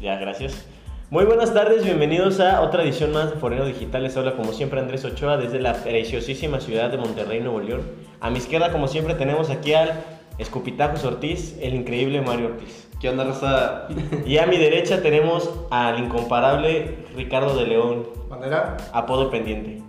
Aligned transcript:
Ya, 0.00 0.16
gracias. 0.16 0.66
Muy 1.10 1.24
buenas 1.24 1.52
tardes, 1.52 1.84
bienvenidos 1.84 2.40
a 2.40 2.62
otra 2.62 2.84
edición 2.84 3.12
más 3.12 3.30
de 3.30 3.36
Forero 3.36 3.66
Digital. 3.66 4.02
Les 4.02 4.16
habla 4.16 4.34
como 4.34 4.52
siempre 4.52 4.80
Andrés 4.80 5.04
Ochoa 5.04 5.36
desde 5.36 5.60
la 5.60 5.74
preciosísima 5.74 6.60
ciudad 6.60 6.90
de 6.90 6.96
Monterrey, 6.96 7.40
Nuevo 7.40 7.60
León. 7.60 7.82
A 8.20 8.30
mi 8.30 8.38
izquierda, 8.38 8.72
como 8.72 8.88
siempre, 8.88 9.14
tenemos 9.14 9.50
aquí 9.50 9.74
al 9.74 10.02
Escupitajos 10.38 11.04
Ortiz, 11.04 11.58
el 11.60 11.74
increíble 11.74 12.22
Mario 12.22 12.46
Ortiz. 12.46 12.88
¿Qué 12.98 13.10
onda, 13.10 13.24
raza? 13.24 13.88
Y 14.26 14.38
a 14.38 14.46
mi 14.46 14.56
derecha 14.56 15.02
tenemos 15.02 15.50
al 15.70 15.98
incomparable 15.98 16.96
Ricardo 17.14 17.54
de 17.58 17.66
León, 17.66 18.06
¿Bandera? 18.30 18.78
apodo 18.92 19.30
pendiente. 19.30 19.82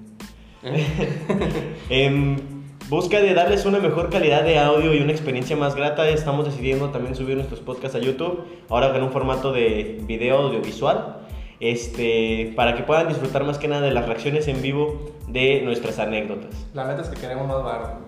En 1.90 2.51
busca 2.92 3.22
de 3.22 3.34
darles 3.34 3.66
una 3.66 3.80
mejor 3.80 4.10
calidad 4.10 4.44
de 4.44 4.60
audio 4.60 4.94
y 4.94 5.00
una 5.00 5.14
experiencia 5.14 5.56
más 5.56 5.76
grata, 5.76 6.10
estamos 6.10 6.44
decidiendo 6.44 6.90
también 6.90 7.16
subir 7.16 7.38
nuestros 7.38 7.62
podcasts 7.62 7.96
a 7.96 8.00
YouTube, 8.00 8.44
ahora 8.68 8.94
en 8.94 9.02
un 9.02 9.12
formato 9.12 9.54
de 9.54 10.02
video 10.02 10.40
audiovisual, 10.40 11.20
este, 11.62 12.52
para 12.54 12.76
que 12.76 12.84
puedan 12.84 13.08
disfrutar 13.08 13.46
más 13.46 13.58
que 13.58 13.70
nada 13.70 13.84
de 13.84 13.92
las 13.92 14.08
reacciones 14.08 14.50
en 14.50 14.62
vivo 14.62 15.14
de 15.30 15.62
nuestras 15.62 16.00
anécdotas. 16.00 16.68
La 16.74 16.86
neta 16.86 17.04
es 17.04 17.08
que 17.08 17.22
queremos 17.22 17.48
más 17.48 17.64
bar. 17.64 18.00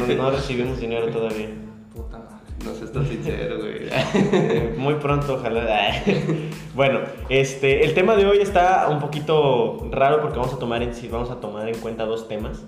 No, 0.00 0.06
no 0.16 0.30
recibimos 0.32 0.80
dinero 0.80 1.06
todavía. 1.06 1.50
Puta 1.94 2.18
madre. 2.18 2.34
No 2.64 2.74
seas 2.74 2.90
tan 2.90 3.06
sincero, 3.06 3.58
güey. 3.58 3.88
Eh, 3.92 4.74
Muy 4.76 4.94
pronto, 4.94 5.34
ojalá. 5.34 6.02
Bueno, 6.74 6.98
este, 7.28 7.84
el 7.84 7.94
tema 7.94 8.16
de 8.16 8.26
hoy 8.26 8.38
está 8.38 8.88
un 8.90 8.98
poquito 8.98 9.86
raro 9.92 10.20
porque 10.20 10.38
vamos 10.38 10.52
a 10.52 10.58
tomar 10.58 10.82
en, 10.82 10.90
vamos 11.12 11.30
a 11.30 11.36
tomar 11.36 11.68
en 11.68 11.78
cuenta 11.78 12.04
dos 12.04 12.26
temas, 12.26 12.64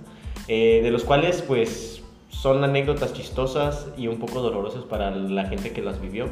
eh, 0.48 0.80
de 0.82 0.90
los 0.90 1.04
cuales 1.04 1.42
pues 1.42 2.02
son 2.30 2.62
anécdotas 2.62 3.12
chistosas 3.12 3.88
y 3.96 4.08
un 4.08 4.18
poco 4.18 4.40
dolorosas 4.40 4.84
para 4.84 5.10
la 5.10 5.46
gente 5.46 5.72
que 5.72 5.82
las 5.82 6.00
vivió. 6.00 6.26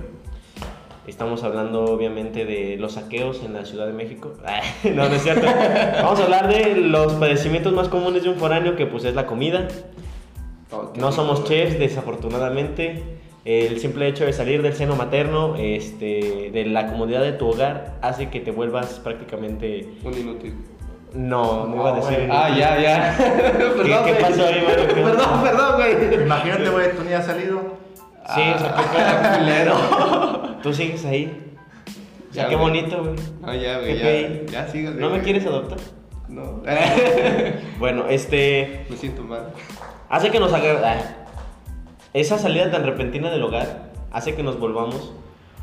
Estamos 1.06 1.42
hablando 1.42 1.84
obviamente 1.84 2.46
de 2.46 2.76
los 2.78 2.92
saqueos 2.92 3.42
en 3.44 3.52
la 3.52 3.64
Ciudad 3.64 3.86
de 3.86 3.92
México. 3.92 4.32
no, 4.84 5.08
no 5.08 5.14
es 5.14 5.22
cierto. 5.22 5.46
Vamos 6.02 6.20
a 6.20 6.24
hablar 6.24 6.48
de 6.48 6.76
los 6.76 7.12
padecimientos 7.14 7.72
más 7.72 7.88
comunes 7.88 8.22
de 8.22 8.30
un 8.30 8.36
foráneo 8.36 8.74
que 8.76 8.86
pues 8.86 9.04
es 9.04 9.14
la 9.14 9.26
comida. 9.26 9.68
No 10.96 11.12
somos 11.12 11.44
chefs, 11.44 11.78
desafortunadamente. 11.78 13.02
El 13.44 13.78
simple 13.78 14.08
hecho 14.08 14.24
de 14.24 14.32
salir 14.32 14.62
del 14.62 14.72
seno 14.72 14.96
materno, 14.96 15.56
este, 15.56 16.50
de 16.50 16.64
la 16.64 16.86
comodidad 16.86 17.22
de 17.22 17.32
tu 17.32 17.48
hogar, 17.48 17.98
hace 18.00 18.30
que 18.30 18.40
te 18.40 18.50
vuelvas 18.50 19.00
prácticamente... 19.00 19.86
Un 20.02 20.14
inútil. 20.14 20.54
No, 21.14 21.66
no 21.66 21.76
iba 21.76 21.92
a 21.92 22.00
decir... 22.00 22.28
Ah, 22.30 22.48
ya, 22.50 22.78
ya. 22.80 23.14
perdón, 23.18 24.04
qué 24.04 24.14
pasó 24.14 24.46
ahí, 24.46 24.64
Mario? 24.66 24.88
¿Qué 24.88 24.94
Perdón, 24.94 25.16
pasó? 25.16 25.42
perdón, 25.44 25.74
güey. 25.76 26.22
Imagínate, 26.24 26.68
güey, 26.70 26.96
tú 26.96 27.04
ni 27.04 27.12
has 27.12 27.24
salido. 27.26 27.60
Sí, 28.34 28.42
o 28.54 28.58
sea, 28.58 28.74
qué 28.74 28.98
Ah, 28.98 29.36
culero. 29.38 30.54
Tú 30.62 30.72
sigues 30.72 31.04
ahí. 31.04 31.54
Ya, 32.32 32.44
Ya, 32.44 32.48
qué 32.48 32.56
bonito, 32.56 32.98
güey. 33.04 33.14
No, 33.42 33.54
ya, 33.54 33.80
Qué 33.80 33.98
güey, 34.00 34.46
ya. 34.46 34.64
Ya, 34.64 34.68
sígale. 34.68 35.00
¿No 35.00 35.10
me 35.10 35.20
quieres 35.20 35.46
adoptar? 35.46 35.78
No. 36.28 36.62
Bueno, 37.78 38.06
este... 38.08 38.86
me 38.88 38.96
siento 38.96 39.22
mal. 39.22 39.50
Hace 40.08 40.30
que 40.30 40.40
nos 40.40 40.52
haga... 40.52 40.80
ah, 40.84 41.26
Esa 42.12 42.38
salida 42.38 42.70
tan 42.70 42.84
repentina 42.84 43.30
del 43.30 43.42
hogar 43.42 43.90
hace 44.10 44.34
que 44.34 44.42
nos 44.42 44.58
volvamos 44.58 45.12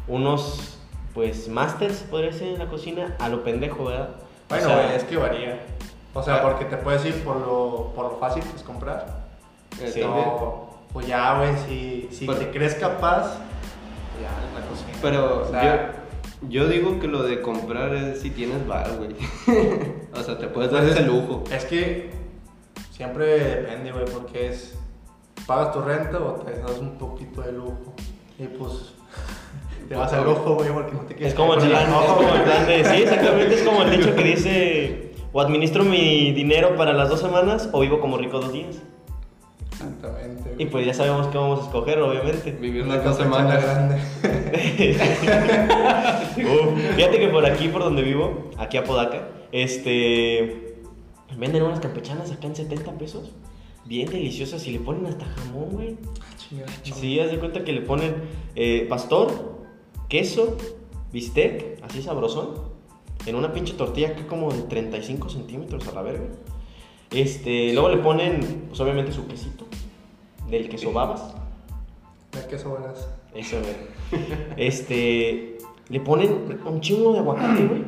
unos, 0.08 0.78
pues, 1.14 1.48
masters, 1.50 2.04
podría 2.10 2.32
ser, 2.32 2.50
en 2.50 2.60
la 2.60 2.68
cocina, 2.68 3.16
a 3.20 3.28
lo 3.30 3.44
pendejo, 3.44 3.86
¿verdad? 3.86 4.10
O 4.52 4.56
Bueno, 4.60 4.68
sea, 4.68 4.96
es 4.96 5.04
que 5.06 5.18
varía. 5.18 5.60
O 6.14 6.22
sea, 6.22 6.42
porque 6.42 6.66
te 6.66 6.76
puedes 6.78 7.06
ir 7.06 7.24
por 7.24 7.38
lo, 7.38 7.94
por 7.96 8.12
lo 8.12 8.18
fácil 8.18 8.44
que 8.44 8.58
es 8.58 8.64
comprar. 8.64 9.06
Sí. 9.78 10.02
también. 10.02 10.26
No, 10.26 10.70
pues 10.92 11.08
ya, 11.08 11.38
güey, 11.38 11.56
si, 11.68 12.10
si 12.12 12.26
Pero- 12.28 12.40
te 12.40 12.52
crees 12.52 12.76
capaz, 12.76 13.38
ya, 14.22 14.48
en 14.48 14.62
la 14.62 14.68
cocina. 14.68 14.92
Pero 15.02 15.44
O 15.48 15.50
sea, 15.50 15.94
yo, 16.42 16.50
yo 16.50 16.68
digo 16.68 17.00
que 17.00 17.08
lo 17.08 17.24
de 17.24 17.42
comprar 17.42 17.96
es 17.96 18.20
si 18.22 18.30
tienes 18.32 18.68
bar, 18.68 18.92
güey. 18.98 19.16
o 20.14 20.22
sea, 20.22 20.38
te 20.38 20.48
puedes 20.48 20.72
dar 20.72 20.82
pues, 20.84 20.96
ese 20.96 21.06
lujo. 21.06 21.44
Es 21.50 21.64
que 21.66 22.12
siempre 22.92 23.40
depende, 23.40 23.92
güey, 23.94 24.06
porque 24.06 24.50
es. 24.50 24.76
¿Pagas 25.48 25.72
tu 25.74 25.82
renta 25.82 26.20
o 26.20 26.34
te 26.34 26.52
das 26.60 26.78
un 26.78 26.98
poquito 26.98 27.42
de 27.42 27.54
lujo? 27.54 27.94
Y 28.38 28.48
pues. 28.48 28.94
Te 29.90 29.96
vas 29.96 30.14
al 30.14 30.24
lujo, 30.26 30.56
güey, 30.56 30.70
porque 30.72 30.94
no 30.94 31.00
te 31.02 31.16
quieres 31.16 31.34
Es 31.34 31.40
como, 31.40 31.54
el 31.56 31.60
plan, 31.60 31.82
es 31.82 31.88
como 31.88 31.98
ojo, 32.00 32.36
el 32.36 32.42
plan 32.44 32.66
de... 32.66 32.84
Sí, 32.86 33.02
exactamente, 33.04 33.56
es 33.56 33.62
como 33.62 33.82
el 33.84 33.92
dicho 33.92 34.16
que 34.16 34.24
dice... 34.24 35.12
O 35.34 35.40
administro 35.40 35.84
mi 35.86 36.32
dinero 36.34 36.76
para 36.76 36.92
las 36.94 37.10
dos 37.10 37.22
semanas 37.22 37.70
o 37.72 37.80
vivo 37.80 38.02
como 38.02 38.18
rico 38.18 38.40
dos 38.40 38.52
días. 38.52 38.82
Exactamente. 39.72 40.56
Y 40.58 40.66
pues 40.66 40.86
ya 40.86 40.94
sabemos 40.94 41.28
qué 41.28 41.38
vamos 41.38 41.62
a 41.62 41.64
escoger, 41.64 42.00
obviamente. 42.00 42.52
Vivir 42.52 42.84
Una 42.84 42.98
las 42.98 43.06
dos 43.06 43.18
semanas. 43.18 43.64
grande. 43.64 43.98
Fíjate 46.96 47.20
que 47.20 47.28
por 47.30 47.46
aquí, 47.46 47.68
por 47.70 47.84
donde 47.84 48.02
vivo, 48.02 48.50
aquí 48.58 48.78
a 48.78 48.84
Podaca, 48.84 49.28
este. 49.52 50.76
Venden 51.38 51.64
unas 51.64 51.80
campechanas 51.80 52.32
acá 52.32 52.48
en 52.48 52.56
70 52.56 52.92
pesos. 52.98 53.32
Bien 53.86 54.10
deliciosas 54.10 54.66
y 54.68 54.72
le 54.72 54.80
ponen 54.80 55.06
hasta 55.06 55.26
jamón, 55.26 55.70
güey. 55.72 55.98
Chingada, 56.38 56.72
Sí, 56.84 57.20
haz 57.20 57.32
de 57.32 57.40
cuenta 57.40 57.64
que 57.64 57.72
le 57.72 57.82
ponen 57.82 58.16
eh, 58.56 58.86
pastor, 58.90 59.32
queso, 60.12 60.58
bistec, 61.14 61.82
así 61.84 62.02
sabrosón, 62.02 62.50
en 63.26 63.36
una 63.36 63.54
pinche 63.54 63.76
tortilla 63.76 64.10
acá 64.10 64.28
como 64.28 64.52
de 64.52 64.64
35 64.64 65.30
centímetros 65.30 65.88
a 65.88 65.94
la 65.94 66.02
verga. 66.02 66.26
Este, 67.12 67.72
luego 67.72 67.88
le 67.88 67.98
ponen, 67.98 68.66
pues 68.68 68.80
obviamente 68.82 69.14
su 69.14 69.26
quesito, 69.26 69.66
del 70.50 70.68
queso 70.68 70.92
babas. 70.92 71.34
Ver 72.34 72.46
qué 72.48 72.60
sobradas. 72.60 73.08
Eso, 73.34 73.58
güey. 73.62 74.22
Este. 74.58 75.58
Le 75.88 76.00
ponen 76.02 76.60
un 76.66 76.82
chingo 76.82 77.14
de 77.14 77.20
aguacate, 77.20 77.66
güey. 77.66 77.84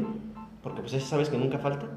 Porque 0.61 0.81
pues 0.81 0.93
ese 0.93 1.05
sabes 1.05 1.29
que 1.29 1.37
nunca 1.37 1.59
falta. 1.59 1.87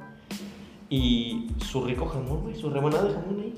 Y 0.89 1.51
su 1.59 1.85
rico 1.85 2.07
jamón, 2.07 2.43
güey. 2.43 2.57
Su 2.57 2.71
rebanada 2.71 3.05
de 3.05 3.15
jamón 3.15 3.41
ahí. 3.41 3.55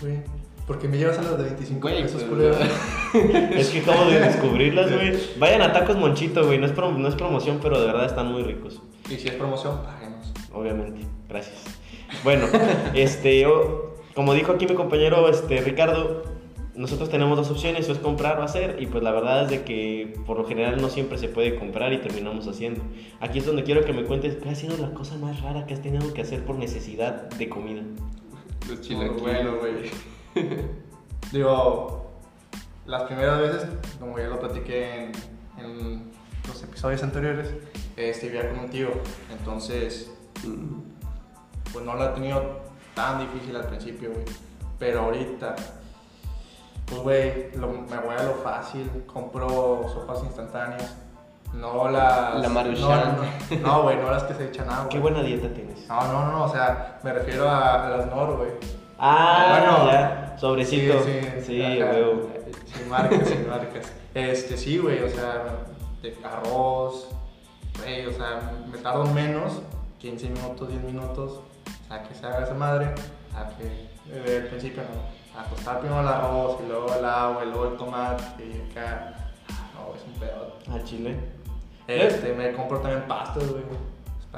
Güey. 0.00 0.35
Porque 0.66 0.88
me 0.88 0.98
llevas 0.98 1.18
a 1.18 1.22
las 1.22 1.38
de 1.38 1.44
25 1.44 1.80
Güey, 1.80 2.02
pesos, 2.02 2.24
pues, 2.24 2.52
culero. 2.52 2.56
Es 3.56 3.68
que 3.70 3.80
acabo 3.80 4.04
de 4.10 4.18
descubrirlas, 4.20 4.92
güey. 4.92 5.12
Vayan 5.38 5.62
a 5.62 5.72
Tacos 5.72 5.96
Monchito, 5.96 6.44
güey. 6.44 6.58
No 6.58 6.66
es, 6.66 6.74
prom- 6.74 6.96
no 6.96 7.06
es 7.08 7.14
promoción, 7.14 7.60
pero 7.62 7.80
de 7.80 7.86
verdad 7.86 8.06
están 8.06 8.32
muy 8.32 8.42
ricos. 8.42 8.82
Y 9.08 9.14
si 9.16 9.28
es 9.28 9.34
promoción, 9.34 9.78
páguenos. 9.84 10.32
Obviamente. 10.52 11.02
Gracias. 11.28 11.56
Bueno, 12.24 12.46
este. 12.94 13.46
o- 13.46 13.94
como 14.14 14.32
dijo 14.34 14.52
aquí 14.52 14.66
mi 14.66 14.74
compañero 14.74 15.28
este, 15.28 15.60
Ricardo, 15.60 16.22
nosotros 16.74 17.10
tenemos 17.10 17.36
dos 17.36 17.48
opciones: 17.50 17.88
o 17.88 17.92
es 17.92 17.98
comprar 17.98 18.40
o 18.40 18.42
hacer. 18.42 18.78
Y 18.80 18.86
pues 18.86 19.04
la 19.04 19.12
verdad 19.12 19.44
es 19.44 19.50
de 19.50 19.62
que 19.62 20.14
por 20.26 20.36
lo 20.36 20.44
general 20.46 20.80
no 20.82 20.88
siempre 20.88 21.16
se 21.18 21.28
puede 21.28 21.56
comprar 21.60 21.92
y 21.92 21.98
terminamos 21.98 22.48
haciendo. 22.48 22.80
Aquí 23.20 23.38
es 23.38 23.46
donde 23.46 23.62
quiero 23.62 23.84
que 23.84 23.92
me 23.92 24.02
cuentes 24.04 24.34
qué 24.42 24.48
ha 24.48 24.54
sido 24.56 24.76
la 24.78 24.90
cosa 24.94 25.16
más 25.16 25.40
rara 25.42 25.64
que 25.66 25.74
has 25.74 25.80
tenido 25.82 26.12
que 26.12 26.22
hacer 26.22 26.44
por 26.44 26.56
necesidad 26.56 27.28
de 27.30 27.48
comida. 27.48 27.82
Los 28.68 28.80
chilaquiles. 28.80 29.22
bueno, 29.22 29.56
güey. 29.60 30.15
Digo, 31.32 32.10
las 32.86 33.02
primeras 33.04 33.40
veces, 33.40 33.66
como 33.98 34.18
ya 34.18 34.28
lo 34.28 34.38
platiqué 34.40 35.04
en, 35.06 35.12
en 35.58 36.12
los 36.46 36.62
episodios 36.62 37.02
anteriores, 37.02 37.52
este, 37.96 38.26
vivía 38.28 38.48
con 38.50 38.60
un 38.60 38.70
tío. 38.70 38.88
Entonces, 39.30 40.10
Mm. 40.44 40.80
pues 41.72 41.82
no 41.84 41.94
la 41.96 42.06
he 42.06 42.08
tenido 42.10 42.60
tan 42.94 43.18
difícil 43.20 43.56
al 43.56 43.64
principio, 43.66 44.10
güey. 44.12 44.24
Pero 44.78 45.00
ahorita, 45.04 45.56
pues, 46.84 47.00
güey, 47.00 47.50
me 47.56 47.98
voy 47.98 48.14
a 48.16 48.22
lo 48.22 48.34
fácil. 48.34 48.88
Compro 49.06 49.88
sopas 49.92 50.22
instantáneas. 50.22 50.94
No 51.54 51.88
las. 51.90 52.34
La 52.40 52.48
no, 52.48 52.54
Maruchan. 52.54 53.16
no, 53.50 53.58
No, 53.66 53.82
güey, 53.84 53.96
no, 53.96 54.10
las 54.10 54.24
que 54.24 54.34
se 54.34 54.48
echan 54.48 54.68
agua. 54.68 54.90
Qué 54.90 54.98
buena 54.98 55.22
dieta 55.22 55.48
tienes. 55.54 55.88
No, 55.88 56.06
no, 56.12 56.30
no, 56.30 56.44
o 56.44 56.48
sea, 56.50 57.00
me 57.02 57.12
refiero 57.14 57.48
a, 57.48 57.86
a 57.86 57.96
las 57.96 58.06
Nor, 58.08 58.36
güey. 58.36 58.50
Ah, 58.98 59.58
Bueno, 59.60 59.92
ya. 59.92 60.36
Sobrecito. 60.38 61.02
Sí, 61.44 61.62
ajá. 61.62 61.92
huevo. 61.92 62.30
Sin 62.74 62.88
marcas, 62.88 63.28
sin 63.28 63.48
marcas. 63.48 63.92
Este, 64.14 64.56
sí, 64.56 64.78
güey, 64.78 65.02
o 65.02 65.08
sea, 65.08 65.44
de 66.02 66.16
arroz, 66.24 67.08
güey, 67.78 68.06
o 68.06 68.12
sea, 68.12 68.52
me 68.70 68.78
tardo 68.78 69.04
menos, 69.06 69.62
15 69.98 70.30
minutos, 70.30 70.68
10 70.68 70.82
minutos, 70.84 71.40
sea, 71.88 72.02
que 72.02 72.14
se 72.14 72.26
haga 72.26 72.44
esa 72.44 72.54
madre, 72.54 72.94
a 73.34 73.48
que 73.56 73.88
eh, 74.10 74.40
al 74.42 74.48
principio 74.48 74.82
no, 74.82 75.40
a 75.40 75.44
tostar 75.44 75.80
primero 75.80 76.00
el 76.00 76.08
arroz 76.08 76.58
y 76.64 76.68
luego 76.68 76.94
el 76.94 77.04
agua 77.04 77.44
y 77.44 77.48
luego 77.48 77.68
el 77.68 77.76
tomate 77.76 78.44
y 78.46 78.70
acá, 78.70 79.14
ah, 79.50 79.70
no, 79.74 79.94
es 79.94 80.02
un 80.04 80.20
pedo. 80.20 80.56
Al 80.72 80.84
chile. 80.84 81.16
Este, 81.86 82.32
me 82.32 82.52
compro 82.52 82.80
también 82.80 83.06
pastas, 83.06 83.48
güey, 83.50 83.64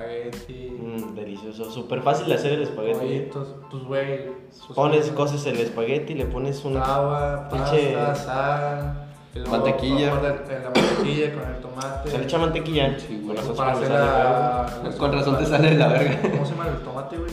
espagueti, 0.03 0.77
Mm, 0.81 1.15
delicioso. 1.15 1.71
Súper 1.71 2.03
fácil 2.03 2.27
de 2.29 2.35
hacer 2.35 2.53
el 2.53 2.63
espagueti. 2.63 2.99
pollitos, 2.99 3.49
pues, 3.71 3.83
güey. 3.85 4.27
pues, 4.27 4.63
Pones, 4.75 5.11
coces 5.11 5.45
el 5.47 5.59
espagueti, 5.59 6.15
le 6.15 6.27
pones 6.27 6.65
una. 6.65 6.83
agua, 6.85 7.49
pinche- 7.51 7.95
pasta, 7.95 8.15
sal, 8.15 9.09
luego 9.35 9.51
Mantequilla. 9.51 10.11
con 10.11 10.23
la, 10.23 10.29
la 10.29 10.71
mantequilla 10.75 11.35
con 11.35 11.49
el 11.55 11.61
tomate. 11.61 12.11
Se 12.11 12.19
le 12.19 12.25
echa 12.25 12.39
mantequilla. 12.39 12.99
Sí, 12.99 13.21
güey. 13.25 13.37
Con 13.37 13.69
hacer 13.69 13.87
sale 13.89 13.89
la, 13.89 14.67
Con 14.99 15.13
razón 15.13 15.39
te 15.39 15.47
sale 15.47 15.71
de 15.71 15.75
la 15.77 15.89
verga. 15.89 16.21
¿Cómo 16.23 16.45
se 16.47 16.53
llama 16.53 16.69
el 16.69 16.77
tomate, 16.85 17.17
güey? 17.17 17.31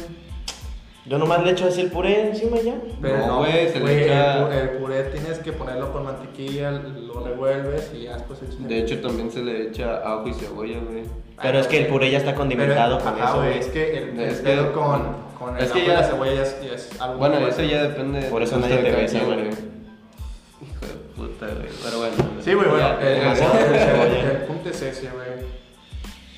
Yo 1.07 1.19
nomás 1.19 1.43
le 1.43 1.51
echo 1.51 1.67
así 1.67 1.81
el 1.81 1.91
puré 1.91 2.29
encima 2.29 2.57
y 2.57 2.63
ya. 2.65 2.73
Pero 3.01 3.27
No, 3.27 3.37
güey, 3.39 3.69
se 3.69 3.79
le 3.79 4.05
echa- 4.05 4.37
el, 4.37 4.43
pu- 4.43 4.51
el 4.53 4.69
puré 4.79 5.03
tienes 5.03 5.37
que 5.39 5.51
ponerlo 5.53 5.91
con 5.93 6.03
mantequilla, 6.03 6.71
lo 6.71 7.23
revuelves 7.23 7.91
y 7.95 8.03
ya 8.03 8.13
después 8.13 8.41
echas 8.41 8.67
De 8.67 8.79
hecho, 8.79 8.99
también 9.01 9.29
se 9.31 9.43
le 9.43 9.67
echa 9.67 9.97
ajo 9.97 10.27
y 10.27 10.33
cebolla, 10.33 10.79
güey. 10.79 11.03
Pero 11.41 11.59
es 11.59 11.67
que 11.67 11.77
el 11.81 11.87
puré 11.87 12.09
ya 12.09 12.17
está 12.17 12.33
condimentado 12.33 12.97
Pero, 12.97 13.11
con 13.11 13.21
ajá, 13.21 13.29
eso, 13.29 13.37
güey, 13.43 13.59
es 13.59 13.67
que 13.67 13.97
el, 13.97 14.09
el 14.09 14.19
Es 14.21 14.37
que- 14.37 14.43
pedo 14.43 14.73
con, 14.73 15.15
con 15.37 15.55
el 15.57 15.63
es 15.63 15.71
que 15.71 15.79
ajo 15.79 15.85
y 15.85 15.91
ya- 15.91 16.01
la 16.01 16.03
cebolla 16.07 16.33
ya 16.33 16.41
es, 16.41 16.61
ya 16.63 16.73
es 16.73 17.01
algo 17.01 17.17
Bueno, 17.19 17.37
eso 17.47 17.61
ya 17.61 17.83
depende. 17.83 18.21
Por 18.23 18.41
eso 18.41 18.57
nadie 18.57 18.77
te 18.77 18.91
besa, 18.91 19.19
güey. 19.25 19.39
Hijo 19.41 20.85
de 20.87 20.93
puta, 21.15 21.45
güey. 21.45 21.67
Pero 21.83 21.97
bueno. 21.99 22.15
Sí, 22.43 22.53
güey, 22.55 22.67
bueno, 22.67 22.87
el 22.99 24.37
punto 24.47 24.69
es 24.69 24.81
ese, 24.81 25.09
güey. 25.09 25.45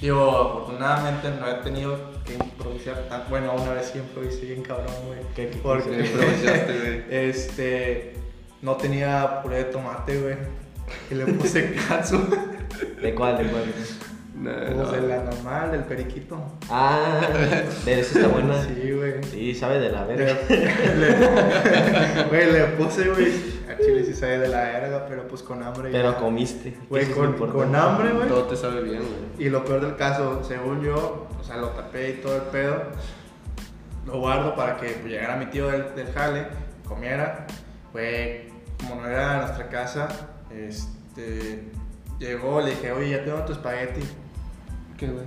Digo, 0.01 0.29
afortunadamente 0.29 1.29
no 1.39 1.47
he 1.47 1.53
tenido 1.63 1.97
que 2.27 2.33
improvisar 2.33 3.07
tan... 3.09 3.23
Bueno, 3.29 3.53
una 3.55 3.73
vez 3.73 3.89
sí 3.93 3.99
improvisé 3.99 4.41
bien 4.45 4.61
cabrón, 4.63 4.93
güey. 5.07 5.19
¿Qué- 5.35 5.49
qué- 5.49 5.57
Porque, 5.63 5.89
improvisaste, 5.99 6.79
güey. 6.79 7.03
este, 7.29 8.13
no 8.61 8.75
tenía 8.75 9.41
puré 9.41 9.57
de 9.57 9.63
tomate, 9.65 10.19
güey. 10.21 10.35
Y 11.11 11.15
le 11.15 11.25
puse 11.33 11.73
katsu. 11.87 12.19
¿De 13.01 13.13
cuál? 13.15 13.37
¿De 13.37 13.45
cuál? 13.45 13.63
No, 14.35 14.51
Pues 14.51 14.91
de 15.01 15.07
la 15.07 15.23
normal, 15.23 15.71
del 15.71 15.83
periquito. 15.85 16.39
Ah, 16.69 17.21
de 17.85 17.99
esa 17.99 18.19
está 18.19 18.27
buena. 18.31 18.61
Sí, 18.63 18.91
güey. 18.91 19.23
Sí, 19.23 19.55
sabe 19.55 19.79
de 19.79 19.89
la 19.89 20.03
verga. 20.05 20.37
le- 20.47 22.23
güey, 22.29 22.51
le 22.51 22.63
puse, 22.77 23.09
güey. 23.09 23.57
A 23.67 23.77
Chile 23.77 24.03
sí 24.05 24.13
sabe 24.13 24.37
de 24.39 24.47
la 24.47 24.61
verga, 24.63 25.05
pero 25.09 25.27
pues 25.27 25.41
con 25.41 25.61
hambre. 25.63 25.89
Pero 25.91 26.11
ya. 26.13 26.17
comiste. 26.19 26.75
Güey, 26.89 27.03
Eso 27.03 27.15
con, 27.15 27.33
con 27.51 27.75
hambre, 27.75 28.11
güey. 28.11 28.27
Todo 28.27 28.43
te 28.43 28.55
sabe 28.55 28.81
bien, 28.83 28.99
güey. 28.99 29.45
Y 29.47 29.49
lo 29.49 29.65
peor 29.65 29.81
del 29.81 29.95
caso, 29.95 30.43
según 30.43 30.83
yo, 30.83 31.26
o 31.39 31.43
sea, 31.43 31.57
lo 31.57 31.69
tapé 31.69 32.11
y 32.11 32.13
todo 32.21 32.35
el 32.35 32.43
pedo. 32.43 32.83
Lo 34.05 34.19
guardo 34.19 34.55
para 34.55 34.77
que 34.77 34.87
pues, 34.89 35.11
llegara 35.11 35.35
mi 35.35 35.47
tío 35.47 35.67
del, 35.69 35.95
del 35.95 36.11
jale, 36.13 36.47
comiera. 36.87 37.45
Güey, 37.91 38.49
como 38.79 39.01
no 39.01 39.07
era 39.07 39.45
nuestra 39.45 39.69
casa, 39.69 40.07
este. 40.49 41.63
Llegó, 42.19 42.61
le 42.61 42.71
dije, 42.71 42.91
oye, 42.91 43.11
ya 43.11 43.23
tengo 43.23 43.43
tu 43.45 43.53
espagueti. 43.53 44.01
¿Qué, 44.97 45.07
güey? 45.07 45.25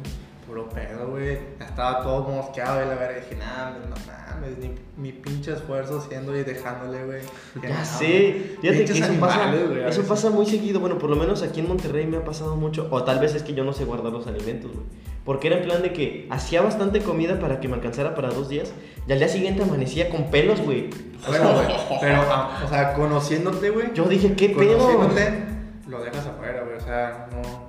Puro 0.51 0.69
pedo, 0.69 1.11
güey. 1.11 1.39
Estaba 1.61 2.03
todo 2.03 2.25
mosqueado 2.25 2.83
y 2.85 2.89
la 2.89 2.97
verga. 2.97 3.21
Dije, 3.21 3.37
nada, 3.37 3.79
no 3.89 3.95
mames, 3.95 4.59
ni 4.59 4.75
mi 4.97 5.13
pinche 5.13 5.53
esfuerzo 5.53 5.99
haciendo 5.99 6.37
y 6.37 6.43
dejándole, 6.43 7.05
güey. 7.05 7.21
Ya 7.63 7.69
"No, 7.69 7.85
sé, 7.85 8.57
fíjate 8.61 8.85
que 8.85 8.99
eso 8.99 9.13
pasa, 9.21 9.49
a 9.49 9.55
eso 9.55 9.69
veces". 9.73 10.07
pasa 10.09 10.31
muy 10.31 10.47
seguido, 10.47 10.81
bueno, 10.81 10.99
por 10.99 11.09
lo 11.09 11.15
menos 11.15 11.45
aquí 11.45 11.61
en 11.61 11.69
Monterrey 11.69 12.05
me 12.07 12.17
ha 12.17 12.25
pasado 12.25 12.57
mucho, 12.57 12.89
o 12.91 13.05
tal 13.05 13.21
vez 13.21 13.37
es 13.37 13.45
que 13.45 13.55
yo 13.55 13.63
no 13.63 13.73
sé 13.73 13.85
guardar 13.85 14.11
los 14.13 14.27
alimentos, 14.27 14.73
güey. 14.73 14.87
Porque 15.25 15.47
era 15.47 15.59
en 15.59 15.63
plan 15.63 15.83
de 15.83 15.93
que 15.93 16.27
hacía 16.31 16.63
bastante 16.63 17.01
comida 17.01 17.39
para 17.39 17.61
que 17.61 17.69
me 17.69 17.75
alcanzara 17.75 18.17
para 18.17 18.31
dos 18.31 18.49
días, 18.49 18.73
y 19.07 19.13
al 19.13 19.19
día 19.21 19.29
siguiente 19.29 19.63
amanecía 19.63 20.11
con 20.11 20.33
pelos, 20.33 20.61
güey. 20.63 20.91
Bueno, 21.29 21.53
güey, 21.53 21.67
pero, 22.01 22.23
o 22.65 22.69
sea, 22.69 22.95
conociéndote, 22.95 23.71
güey. 23.71 23.95
Yo 23.95 24.05
dije, 24.07 24.35
¿qué 24.35 24.49
pedo? 24.49 24.79
Conociéndote, 24.79 25.45
lo 25.87 26.03
dejas 26.03 26.27
afuera, 26.27 26.65
güey. 26.65 26.77
O 26.77 26.81
sea, 26.81 27.29
no. 27.31 27.60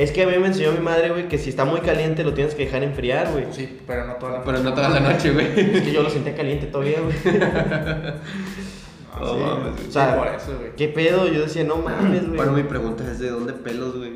Es 0.00 0.12
que 0.12 0.22
a 0.22 0.26
mí 0.26 0.38
me 0.38 0.46
enseñó 0.46 0.72
mi 0.72 0.78
madre, 0.78 1.10
güey, 1.10 1.28
que 1.28 1.36
si 1.36 1.50
está 1.50 1.66
muy 1.66 1.80
caliente 1.80 2.24
lo 2.24 2.32
tienes 2.32 2.54
que 2.54 2.64
dejar 2.64 2.82
enfriar, 2.82 3.32
güey. 3.32 3.44
Sí, 3.50 3.80
pero 3.86 4.06
no 4.06 4.14
toda 4.14 4.38
la 4.38 4.44
Pero 4.44 4.58
no 4.60 4.72
toda 4.72 4.88
la 4.88 5.00
noche, 5.00 5.30
güey. 5.30 5.46
Es 5.76 5.82
que 5.82 5.92
yo 5.92 6.02
lo 6.02 6.08
sentía 6.08 6.34
caliente 6.34 6.68
todavía, 6.68 7.00
güey. 7.00 7.16
No, 7.38 9.20
No 9.20 9.34
sí, 9.34 9.40
mames, 9.40 9.80
sí, 9.80 9.86
o 9.88 9.92
sea, 9.92 10.16
por 10.16 10.28
eso, 10.28 10.56
güey. 10.58 10.74
¿Qué 10.74 10.88
pedo? 10.88 11.28
Yo 11.28 11.42
decía, 11.42 11.64
no 11.64 11.76
mames, 11.76 12.24
güey. 12.24 12.36
Bueno, 12.36 12.52
mi 12.52 12.62
pregunta 12.62 13.04
es: 13.10 13.18
¿de 13.18 13.28
dónde 13.28 13.52
pelos, 13.52 13.94
güey? 13.98 14.12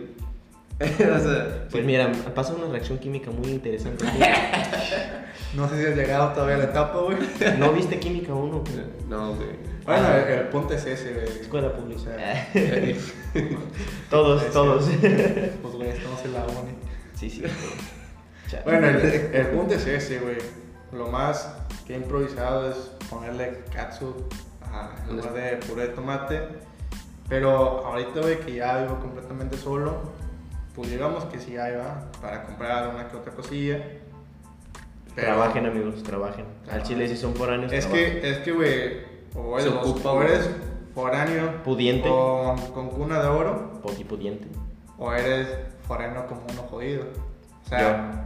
o 0.81 1.19
sea, 1.19 1.66
Pues 1.70 1.84
mira, 1.84 2.10
pasa 2.34 2.54
una 2.54 2.72
reacción 2.72 2.96
química 2.96 3.31
muy 3.31 3.50
interesante. 3.50 4.06
No 5.56 5.69
sé 5.69 5.81
si 5.81 5.87
has 5.91 5.97
llegado 5.97 6.33
todavía 6.33 6.56
a 6.56 6.59
la 6.59 6.65
etapa, 6.65 6.99
güey. 7.01 7.17
¿No 7.59 7.73
viste 7.73 7.99
química 8.01 8.35
1? 8.35 8.65
no, 9.09 9.35
güey. 9.35 9.49
Bueno, 9.85 10.09
el, 10.15 10.33
el 10.33 10.49
punto 10.49 10.75
es 10.75 10.85
ese, 10.87 11.12
güey. 11.12 11.27
Escuela 11.41 11.69
O 11.69 11.73
pública. 11.75 12.01
sea, 12.01 12.49
todos, 14.11 14.43
es- 14.43 14.53
todos. 14.53 14.85
Pues, 15.62 15.75
güey, 15.75 15.89
estamos 15.91 16.25
en 16.25 16.33
la 16.33 16.45
uni. 16.45 16.75
Sí, 17.15 17.31
sí. 17.31 17.43
Bueno, 18.65 18.89
el, 18.89 18.97
el 19.35 19.47
punto 19.49 19.75
es 19.75 19.87
ese, 19.87 20.19
güey. 20.21 20.37
Lo 20.93 21.09
más 21.09 21.53
que 21.87 21.95
he 21.95 21.97
improvisado 21.97 22.71
es 22.71 22.77
ponerle 23.11 23.62
katsu 23.75 24.15
en 25.09 25.17
lugar 25.17 25.33
de 25.35 25.56
puré 25.69 25.83
de 25.83 25.89
tomate. 25.89 26.41
Pero 27.29 27.85
ahorita, 27.87 28.21
güey, 28.21 28.41
que 28.41 28.55
ya 28.55 28.83
vivo 28.83 28.99
completamente 29.01 29.56
solo, 29.56 29.99
pues 30.75 30.91
digamos 30.91 31.25
que 31.27 31.39
sí 31.41 31.56
hay, 31.56 31.75
va, 31.77 32.11
para 32.21 32.45
comprar 32.45 32.89
una 32.95 33.09
que 33.09 33.17
otra 33.17 33.33
cosilla. 33.33 33.81
Pero- 35.14 35.28
Trabajen, 35.28 35.66
amigos, 35.66 36.02
trabajen. 36.02 36.44
Al 36.70 36.82
chile, 36.82 37.06
si 37.08 37.16
son 37.16 37.34
foráneos, 37.34 37.72
Es 37.72 37.87
trabajen. 37.87 38.20
que, 38.20 38.31
es 38.31 38.38
que, 38.38 38.52
güey, 38.52 39.14
o 39.34 39.58
eres, 39.58 39.72
ocupa, 39.72 40.11
o 40.12 40.14
güey. 40.16 40.26
eres 40.28 40.50
foráneo 40.94 41.62
Pudiente. 41.62 42.08
con, 42.08 42.56
con 42.72 42.88
cuna 42.90 43.20
de 43.22 43.28
oro, 43.28 43.81
Poti 43.82 44.05
pudiente. 44.05 44.46
o 44.99 45.12
eres 45.12 45.49
foráneo 45.87 46.26
como 46.26 46.43
uno 46.52 46.62
jodido. 46.70 47.05
O 47.64 47.69
sea, 47.69 48.25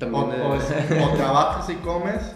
o, 0.00 0.06
o 0.16 0.54
eh, 0.54 0.58
es- 0.58 1.02
o 1.02 1.08
trabajas 1.16 1.68
y 1.70 1.74
comes, 1.76 2.34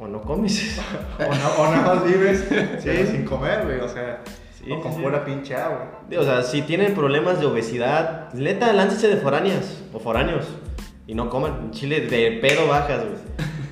O 0.00 0.06
no 0.08 0.20
comes. 0.22 0.78
o, 1.18 1.22
no, 1.22 1.62
o 1.68 1.70
nada 1.72 1.94
más 1.96 2.04
vives 2.04 2.46
sí, 2.80 3.06
sin 3.10 3.24
comer, 3.24 3.64
güey. 3.64 3.80
O 3.80 3.88
sea, 3.88 4.22
Sí, 4.58 4.70
o 4.72 4.80
con 4.80 4.90
sí, 4.92 4.98
sí. 4.98 5.04
pura 5.04 5.24
pinche 5.24 5.54
agua. 5.54 6.00
O 6.18 6.22
sea, 6.24 6.42
si 6.42 6.62
tienen 6.62 6.94
problemas 6.94 7.38
de 7.40 7.46
obesidad, 7.46 8.32
neta, 8.32 8.72
láncese 8.72 9.08
de 9.08 9.16
foráneas 9.16 9.82
o 9.92 9.98
foráneos. 10.00 10.46
Y 11.08 11.14
no 11.14 11.28
coman. 11.28 11.72
Chile, 11.72 12.02
de 12.02 12.38
pedo 12.40 12.68
bajas, 12.68 13.02
güey. 13.04 13.16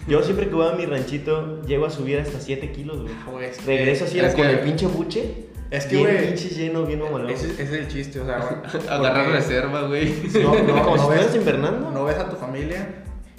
Yo 0.09 0.23
siempre 0.23 0.49
que 0.49 0.55
voy 0.55 0.67
a 0.69 0.73
mi 0.73 0.87
ranchito, 0.87 1.63
llego 1.63 1.87
a 1.87 1.91
subir 1.91 2.19
hasta 2.19 2.41
7 2.41 2.73
kilos, 2.73 3.03
güey. 3.03 3.15
Güey, 3.31 3.47
es 3.51 3.59
que- 3.59 3.67
Regreso 3.67 4.05
así 4.07 4.19
es 4.19 4.35
con 4.35 4.45
que- 4.47 4.51
el 4.53 4.61
pinche 4.61 4.87
buche. 4.87 5.47
Es 5.71 5.85
que, 5.87 5.97
bien 5.97 6.07
güey, 6.15 6.27
pinche 6.29 6.49
lleno, 6.49 6.85
bien 6.87 7.01
mamalón. 7.01 7.29
Ese, 7.29 7.49
ese 7.51 7.63
es 7.63 7.71
el 7.73 7.89
chiste, 7.89 8.21
o 8.21 8.25
sea, 8.27 8.39
güey, 8.39 8.87
Agarrar 8.89 9.25
porque 9.27 9.39
reserva, 9.39 9.83
güey. 9.87 10.13
No, 10.43 10.55
no, 10.63 10.83
Como 10.85 10.97
si 10.97 11.03
no 11.03 11.09
ves, 11.09 11.21
estuvieras 11.21 11.35
invernando. 11.37 11.91
no 11.91 12.05
ves 12.05 12.17
a 12.19 12.29
tu 12.31 12.37
familia, 12.37 12.89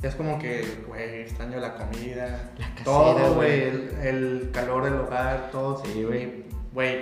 es 0.04 0.14
como 0.16 0.38
que, 0.38 0.64
güey, 0.88 1.22
extraño 1.22 1.58
la 1.60 1.74
comida, 1.76 2.52
La 2.60 2.66
casera, 2.68 2.84
todo, 2.84 3.34
güey. 3.36 3.62
güey, 3.62 3.62
el, 3.64 3.90
el 4.04 4.50
calor 4.52 4.84
del 4.84 4.96
hogar, 4.96 5.50
todo. 5.52 5.82
Sí, 5.84 6.04
güey. 6.04 6.24
Y, 6.24 6.44
Güey, 6.74 6.98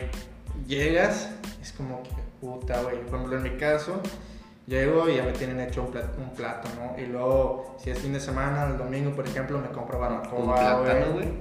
llegas, 0.68 1.32
es 1.62 1.72
como 1.74 2.02
que, 2.04 2.10
puta, 2.40 2.82
güey. 2.84 2.98
Por 3.02 3.16
ejemplo, 3.16 3.38
en 3.38 3.44
mi 3.44 3.50
caso, 3.58 4.00
llego 4.68 5.10
y 5.10 5.16
ya 5.16 5.24
me 5.24 5.32
tienen 5.32 5.60
hecho 5.60 5.84
un 5.84 5.92
plato, 5.92 6.18
un 6.18 6.30
plato, 6.34 6.68
¿no? 6.80 7.02
Y 7.02 7.08
luego, 7.08 7.76
si 7.82 7.92
es 7.92 8.00
fin 8.00 8.14
de 8.14 8.20
semana, 8.20 8.68
el 8.68 8.78
domingo, 8.78 9.12
por 9.16 9.28
ejemplo, 9.28 9.60
me 9.60 9.70
compro 9.70 9.98
Un 9.98 10.04
barbacoa, 10.04 10.56
plátano, 10.84 11.14
güey. 11.14 11.26
güey. 11.26 11.40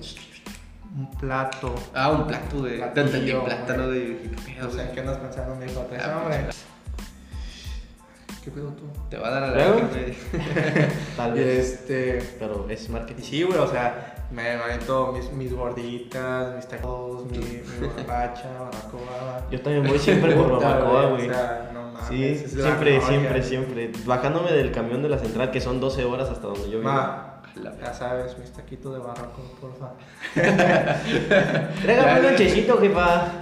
Un 0.97 1.11
plato. 1.11 1.75
Ah, 1.95 2.11
un 2.11 2.26
plato, 2.26 2.59
güey. 2.59 2.78
Te 2.78 2.87
plátano, 2.87 3.87
güey. 3.87 4.14
güey. 4.14 4.31
¿Qué 4.31 4.52
pedo, 4.54 4.69
O 4.69 4.71
sea, 4.71 4.93
qué 4.93 5.00
andas 5.00 5.19
pensando, 5.19 5.57
mi 5.57 5.64
hijo? 5.64 5.85
Ah, 6.00 6.21
hombre? 6.23 6.47
¿Qué 8.45 8.50
pedo 8.50 8.69
tú? 8.73 8.85
Te 9.09 9.16
va 9.16 9.28
a 9.28 9.31
dar 9.31 9.43
a 9.45 9.50
la 9.52 9.69
güey. 9.71 10.14
Tal 11.16 11.33
vez. 11.33 11.73
este... 11.73 12.23
Pero 12.38 12.69
es 12.69 12.90
marketing. 12.90 13.23
sí, 13.23 13.43
güey, 13.43 13.59
o 13.59 13.66
sea, 13.66 14.26
me 14.31 14.50
avento 14.50 15.12
mis, 15.12 15.33
mis 15.33 15.52
gorditas, 15.52 16.54
mis 16.54 16.69
tacos, 16.69 17.25
mi, 17.25 17.38
mi 17.38 17.87
borracha, 17.87 18.50
barbacoa. 18.61 19.47
Yo 19.50 19.61
también 19.62 19.87
voy 19.87 19.99
siempre 19.99 20.35
por 20.35 20.50
barbacoa, 20.62 21.07
güey. 21.11 21.28
O 21.28 21.33
sea, 21.33 21.71
no 21.73 21.84
mames. 21.95 22.09
Sí, 22.09 22.49
siempre, 22.61 23.01
siempre, 23.01 23.43
siempre. 23.43 23.91
Bajándome 24.05 24.53
del 24.53 24.71
camión 24.73 25.03
de 25.03 25.09
la 25.09 25.19
central, 25.19 25.51
que 25.51 25.61
son 25.61 25.81
12 25.81 26.05
horas 26.05 26.29
hasta 26.29 26.47
donde 26.49 26.71
yo 26.71 26.79
vivo. 26.81 26.93
Ma, 26.93 27.43
ya 27.81 27.95
sabes, 27.95 28.37
mis 28.39 28.53
taquitos 28.53 28.93
de 28.95 28.99
barbacoa, 28.99 29.45
porfa. 29.61 29.93
Tráigame 31.83 32.21
un 32.21 32.27
lonchecito, 32.27 32.79
jefa. 32.81 33.33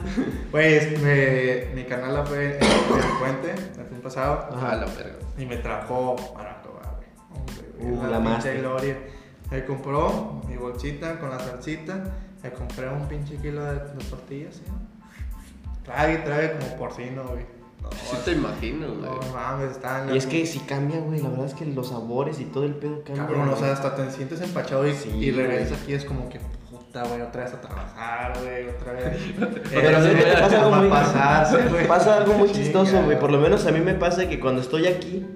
Güey, 0.51 0.75
es- 0.75 1.01
me- 1.01 1.75
mi 1.75 1.85
canal 1.85 2.15
la 2.15 2.25
fue 2.25 2.57
en 2.59 2.63
el 2.63 3.19
puente, 3.19 3.51
el 3.81 3.87
fin 3.87 4.01
pasado, 4.03 4.49
A 4.61 4.77
la 4.77 4.85
verga. 4.87 5.17
y 5.39 5.47
me 5.47 5.57
trajo 5.57 6.17
barbacoa, 6.35 6.97
güey. 6.99 7.93
Uh, 7.93 8.03
la 8.03 8.09
la 8.11 8.21
master. 8.21 8.59
gloria. 8.61 8.97
Me 9.51 9.65
compró 9.65 10.43
mi 10.49 10.57
bolsita 10.57 11.19
con 11.19 11.31
la 11.31 11.39
salsita, 11.39 12.05
me 12.43 12.51
compré 12.53 12.89
un 12.89 13.07
pinche 13.09 13.37
kilo 13.37 13.63
de, 13.65 13.75
de 13.75 14.05
tortillas, 14.09 14.55
¿sí? 14.57 14.63
Trague, 15.85 16.19
trague 16.19 16.53
como 16.59 16.77
porcino, 16.77 17.25
güey. 17.25 17.45
No, 17.83 17.91
Sí 17.91 18.17
te 18.25 18.33
imagino, 18.33 18.87
güey. 18.89 19.11
no 19.11 19.35
mames, 19.35 19.79
Y 20.13 20.17
es 20.17 20.27
que 20.27 20.47
si 20.47 20.61
cambia, 20.61 21.01
güey. 21.01 21.21
La 21.21 21.29
verdad 21.31 21.47
es 21.47 21.55
que 21.55 21.67
los 21.67 21.89
sabores 21.89 22.41
y 22.41 22.45
todo 22.45 22.65
el 22.65 22.75
pedo 22.75 23.03
cambia. 23.05 23.27
Cabrón, 23.27 23.49
o 23.49 23.57
sea, 23.57 23.73
hasta 23.73 23.95
te 23.95 24.11
sientes 24.11 24.41
empachado 24.41 24.87
y, 24.87 24.95
Sí, 24.95 25.11
y 25.11 25.31
regresas 25.31 25.81
aquí 25.83 25.93
es 25.95 26.05
como 26.05 26.29
que 26.29 26.41
puta, 26.71 27.03
güey, 27.05 27.21
otra 27.23 27.45
vez 27.45 27.55
a 27.55 27.61
trabajar, 27.61 28.33
güey, 28.43 28.69
otra 28.69 28.93
vez. 28.93 29.19
Pero 29.71 29.99
Eh, 29.99 30.03
sí, 30.03 30.23
eh, 30.29 30.35
pasa 30.41 30.63
algo 30.63 30.75
a 30.75 30.79
muy, 30.81 30.89
pasarse, 30.91 31.69
güey. 31.71 31.87
pasa 31.89 32.17
algo 32.19 32.35
muy 32.35 32.53
chistoso, 32.53 33.03
güey. 33.05 33.19
Por 33.19 33.31
lo 33.33 33.39
menos 33.39 33.67
a 33.67 33.73
mí 33.73 33.81
me 33.81 33.95
pasa 33.95 34.29
que 34.29 34.39
cuando 34.41 34.61
estoy 34.61 34.87
aquí, 34.87 35.27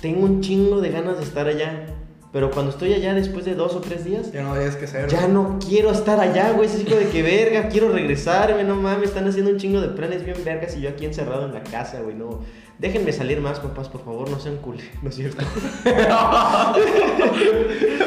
tengo 0.00 0.24
un 0.24 0.40
chingo 0.42 0.80
de 0.80 0.90
ganas 0.90 1.18
de 1.18 1.24
estar 1.24 1.46
allá. 1.46 1.86
Pero 2.32 2.50
cuando 2.50 2.70
estoy 2.72 2.92
allá 2.92 3.14
después 3.14 3.44
de 3.46 3.54
dos 3.54 3.74
o 3.74 3.80
tres 3.80 4.04
días, 4.04 4.30
Ya 4.32 4.42
no 4.42 4.52
tienes 4.54 4.76
que 4.76 4.86
ser. 4.86 5.08
ya 5.08 5.26
no 5.28 5.58
quiero 5.66 5.90
estar 5.90 6.20
allá, 6.20 6.52
güey. 6.52 6.68
Es 6.68 6.78
hijo 6.80 6.94
de 6.96 7.06
que 7.08 7.22
verga, 7.22 7.68
quiero 7.68 7.90
regresarme, 7.90 8.62
no 8.64 8.74
mames. 8.76 9.08
Están 9.10 9.26
haciendo 9.28 9.50
un 9.52 9.58
chingo 9.58 9.80
de 9.80 9.88
planes 9.88 10.24
bien 10.24 10.36
vergas 10.44 10.76
y 10.76 10.82
yo 10.82 10.90
aquí 10.90 11.06
encerrado 11.06 11.46
en 11.46 11.54
la 11.54 11.62
casa, 11.62 12.00
güey. 12.00 12.14
No. 12.14 12.40
Déjenme 12.78 13.10
salir 13.10 13.40
más, 13.40 13.58
papás, 13.58 13.88
por 13.88 14.04
favor, 14.04 14.28
no 14.28 14.38
sean 14.38 14.56
cool. 14.58 14.76
No 15.02 15.08
es 15.08 15.14
cierto. 15.14 15.42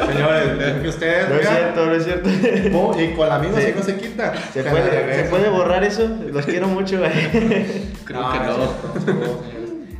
Señores, 0.06 0.80
que 0.82 0.88
ustedes. 0.88 1.28
No 1.28 1.34
es 1.36 1.40
vean. 1.42 1.56
cierto, 1.56 1.86
no 1.86 1.94
es 1.94 2.04
cierto. 2.04 2.28
Y 3.00 3.14
con 3.14 3.28
la 3.28 3.38
misma 3.38 3.60
Sí. 3.60 3.72
no 3.76 3.82
se 3.82 3.96
quita. 3.96 4.32
¿Se 4.52 4.62
puede, 4.62 5.14
¿Se 5.24 5.24
puede 5.28 5.48
borrar 5.48 5.82
eso? 5.84 6.08
Los 6.32 6.46
quiero 6.46 6.68
mucho, 6.68 6.98
güey. 6.98 7.10
Creo 8.04 8.32
que 8.32 8.38
no. 8.38 9.00
señores. 9.04 9.30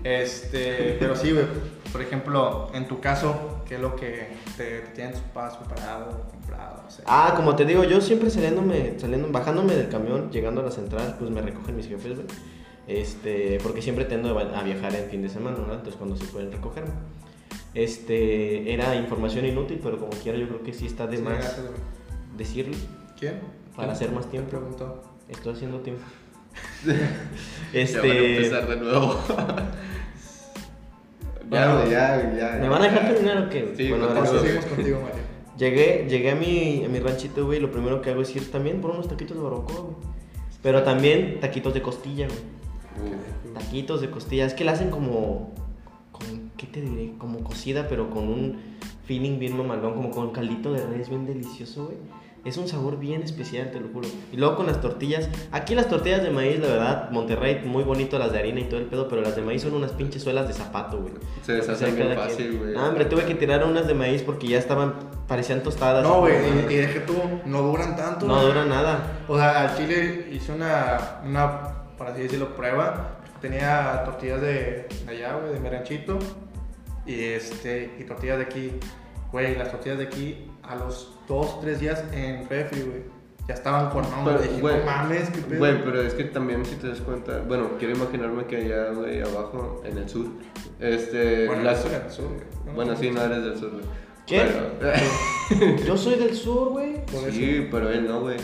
Este, 0.05 0.97
pero 0.99 1.17
sí, 1.17 1.33
güey. 1.33 1.45
Por 1.93 2.01
ejemplo, 2.03 2.71
en 2.73 2.87
tu 2.87 3.01
caso, 3.01 3.60
¿qué 3.71 3.77
es 3.77 3.81
lo 3.81 3.95
que 3.95 4.27
te, 4.57 4.81
te 4.81 4.89
tienen 4.97 5.13
tus 5.13 5.23
papás 5.23 5.57
preparado, 5.59 6.27
comprado? 6.29 6.83
No 6.83 6.91
sé. 6.91 7.05
Ah, 7.07 7.35
como 7.37 7.55
te 7.55 7.65
digo, 7.65 7.85
yo 7.85 8.01
siempre 8.01 8.29
saliéndome, 8.29 8.99
saliendo, 8.99 9.31
bajándome 9.31 9.77
del 9.77 9.89
camión, 9.89 10.29
llegando 10.33 10.61
a 10.61 10.65
la 10.65 10.73
central, 10.73 11.15
pues 11.21 11.31
me 11.31 11.41
recogen 11.41 11.77
mis 11.77 11.87
jefes, 11.87 12.17
güey. 12.17 12.27
Este, 12.89 13.59
porque 13.63 13.81
siempre 13.81 14.05
tendo 14.07 14.37
a 14.37 14.63
viajar 14.65 14.93
en 14.97 15.09
fin 15.09 15.23
de 15.23 15.29
semana, 15.29 15.59
¿no? 15.59 15.73
Entonces 15.73 15.95
cuando 15.95 16.17
se 16.17 16.25
pueden 16.25 16.51
recogerme. 16.51 16.91
Este, 17.73 18.73
era 18.75 18.97
información 18.97 19.47
inútil, 19.47 19.79
pero 19.81 19.99
como 19.99 20.11
quiera 20.11 20.37
yo 20.37 20.49
creo 20.49 20.65
que 20.65 20.73
sí 20.73 20.87
está 20.87 21.07
de 21.07 21.19
Sí, 21.19 21.23
más 21.23 21.35
gracias, 21.35 21.61
güey. 21.61 21.81
decirlo 22.37 22.77
¿Quién? 23.17 23.35
para 23.77 23.89
¿Quién? 23.89 23.91
hacer 23.91 24.11
más 24.11 24.27
¿Quién 24.27 24.47
tiempo. 24.47 24.51
preguntó? 24.51 25.03
Estoy 25.29 25.53
haciendo 25.55 25.79
tiempo. 25.81 26.03
Ya 26.85 26.93
van 26.93 27.01
a 27.01 27.79
este, 27.79 28.37
empezar 28.37 28.67
de 28.69 28.77
nuevo. 28.77 29.21
ya, 31.51 31.75
Bueno, 31.75 31.91
ya, 31.91 32.37
ya. 32.37 32.59
¿me 32.61 32.69
van 32.69 32.83
a 32.83 32.85
dejar 32.87 33.13
terminar 33.13 33.39
o 33.39 33.49
qué? 33.51 33.75
Sí, 33.77 33.91
Bueno, 33.91 34.07
ahora 34.07 34.27
seguimos 34.27 34.65
contigo, 34.67 35.01
Mario. 35.01 35.21
Llegué, 35.59 36.07
llegué 36.09 36.31
a 36.31 36.35
mi, 36.35 36.85
a 36.85 36.89
mi 36.89 37.01
ranchito, 37.01 37.45
güey, 37.45 37.59
y 37.59 37.61
lo 37.61 37.71
primero 37.71 38.01
que 38.01 38.11
hago 38.11 38.23
es 38.23 38.35
ir 38.35 38.51
también 38.51 38.81
por 38.81 38.93
unos 38.93 39.09
taquitos 39.09 39.37
de 39.37 39.43
barbacoa, 39.43 39.81
güey. 39.81 39.95
Pero 40.63 40.83
también 40.83 41.39
taquitos 41.41 41.75
de 41.75 41.83
costilla, 41.83 42.27
güey. 42.29 43.53
Taquitos 43.55 44.01
de 44.01 44.11
costilla. 44.11 44.47
Es 44.47 44.55
que 44.55 44.65
la 44.65 44.73
hacen 44.73 44.91
como, 44.91 45.53
como, 46.13 46.29
¿qué 46.57 46.67
te 46.67 46.81
diré? 46.81 47.13
Como 47.19 47.43
cocida, 47.45 47.89
pero 47.89 48.11
con 48.11 48.29
un 48.29 48.59
feeling 49.05 49.39
bien 49.39 49.57
mamalón, 49.57 49.95
como 49.95 50.11
con 50.11 50.31
caldito 50.33 50.73
de 50.73 50.87
res 50.87 51.09
bien 51.09 51.27
delicioso, 51.27 51.87
güey. 51.87 51.99
Es 52.43 52.57
un 52.57 52.69
sabor 52.69 52.99
bien 52.99 53.23
especial, 53.23 53.71
te 53.71 53.81
lo 53.81 53.89
juro. 53.89 54.09
Y 54.33 54.39
luego 54.39 54.57
con 54.57 54.67
las 54.67 54.81
tortillas. 54.81 55.29
Aquí 55.53 55.75
las 55.75 55.89
tortillas 55.89 56.23
de 56.23 56.31
maíz, 56.31 56.59
la 56.59 56.69
verdad, 56.69 57.11
Monterrey, 57.11 57.63
muy 57.67 57.85
bonito 57.85 58.19
las 58.19 58.33
de 58.33 58.39
harina 58.39 58.61
y 58.61 58.65
todo 58.65 58.81
el 58.81 58.87
pedo, 58.87 59.09
pero 59.09 59.21
las 59.21 59.37
de 59.37 59.43
maíz 59.43 59.61
son 59.63 59.75
unas 59.75 59.93
pinches 59.93 60.23
suelas 60.23 60.49
de 60.49 60.55
zapato, 60.55 61.03
güey. 61.03 61.13
Se 61.43 61.53
deshacen 61.53 61.95
bien 61.95 62.15
fácil, 62.15 62.59
güey. 62.59 62.73
No, 62.73 62.89
hombre, 62.89 63.05
tuve 63.05 63.27
que 63.27 63.35
tirar 63.35 63.65
unas 63.65 63.87
de 63.87 63.93
maíz 63.93 64.23
porque 64.23 64.47
ya 64.47 64.59
estaban, 64.59 64.95
parecían 65.29 65.63
tostadas. 65.63 66.03
No, 66.03 66.21
güey, 66.21 66.35
y, 66.35 66.73
y 66.73 66.77
deje 66.77 67.01
tú, 67.01 67.15
no 67.45 67.63
duran 67.63 67.95
tanto. 67.95 68.27
No 68.27 68.37
güey. 68.37 68.47
dura 68.47 68.65
nada. 68.65 69.21
O 69.29 69.37
sea, 69.37 69.69
al 69.69 69.77
chile 69.77 70.29
hice 70.33 70.53
una, 70.53 71.21
una, 71.27 71.61
por 71.99 72.07
así 72.07 72.23
decirlo, 72.23 72.57
prueba. 72.57 73.19
Tenía 73.43 74.03
tortillas 74.07 74.41
de 74.41 74.87
allá, 75.07 75.35
güey, 75.35 75.53
de 75.53 75.61
mi 75.61 75.69
ranchito. 75.69 76.19
Y, 77.05 77.23
este, 77.23 77.97
y 77.99 78.05
tortillas 78.05 78.39
de 78.39 78.45
aquí. 78.45 78.73
Güey, 79.31 79.57
las 79.57 79.71
tortillas 79.71 79.99
de 79.99 80.05
aquí 80.05 80.50
a 80.71 80.77
los 80.77 81.13
2, 81.29 81.61
3 81.63 81.81
días 81.81 82.05
en 82.13 82.49
refri, 82.49 82.83
güey. 82.83 83.03
Ya 83.49 83.55
estaban 83.55 83.91
con 83.91 84.09
nombre. 84.11 84.35
Pero, 84.39 84.49
Dije, 84.49 84.61
güey, 84.61 84.79
no 84.79 84.85
mames, 84.85 85.31
qué 85.31 85.41
pedo. 85.41 85.59
Güey, 85.59 85.83
pero 85.85 86.03
es 86.03 86.15
que 86.15 86.25
también 86.25 86.65
si 86.65 86.77
te 86.77 86.89
das 86.89 87.01
cuenta, 87.01 87.43
bueno, 87.49 87.71
quiero 87.79 87.97
imaginarme 87.97 88.45
que 88.45 88.57
allá, 88.59 88.91
güey, 88.93 89.21
abajo, 89.21 89.83
en 89.85 89.99
el 89.99 90.09
sur, 90.09 90.27
este, 90.79 91.47
Bueno, 91.47 91.69
eso 91.69 91.89
era 91.89 92.05
el 92.07 92.13
sur, 92.13 92.27
güey. 92.29 92.45
No, 92.67 92.73
bueno, 92.75 92.93
no, 92.93 92.99
sí, 92.99 93.11
no. 93.11 93.23
eres 93.23 93.43
del 93.43 93.59
sur, 93.59 93.71
güey. 93.71 93.85
¿Qué? 94.27 94.47
Pero- 94.79 95.77
Yo 95.87 95.97
soy 95.97 96.15
del 96.15 96.35
sur, 96.37 96.69
güey. 96.69 97.01
Sí, 97.33 97.67
pero 97.71 97.91
él 97.91 98.07
no, 98.07 98.21
güey. 98.21 98.37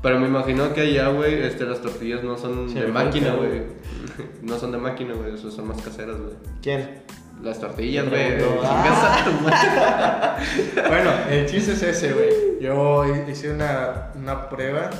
Pero 0.00 0.20
me 0.20 0.28
imagino 0.28 0.72
que 0.72 0.82
allá, 0.82 1.08
güey, 1.08 1.42
este, 1.42 1.64
las 1.64 1.80
tortillas 1.80 2.22
no 2.22 2.38
son 2.38 2.72
de 2.72 2.86
máquina, 2.86 3.34
güey. 3.34 3.62
No 4.42 4.58
son 4.58 4.72
de 4.72 4.78
máquina, 4.78 5.14
güey, 5.14 5.36
son 5.36 5.68
más 5.68 5.80
caseras, 5.82 6.16
güey. 6.16 6.34
¿Quién? 6.62 7.02
Las 7.42 7.60
tortillas, 7.60 8.08
güey. 8.08 8.38
Bueno, 10.88 11.10
el 11.30 11.46
chiste 11.46 11.72
es 11.72 11.82
ese, 11.82 12.12
güey. 12.12 12.60
Yo 12.60 13.04
hice 13.28 13.52
una, 13.52 14.10
una 14.14 14.48
prueba 14.48 14.90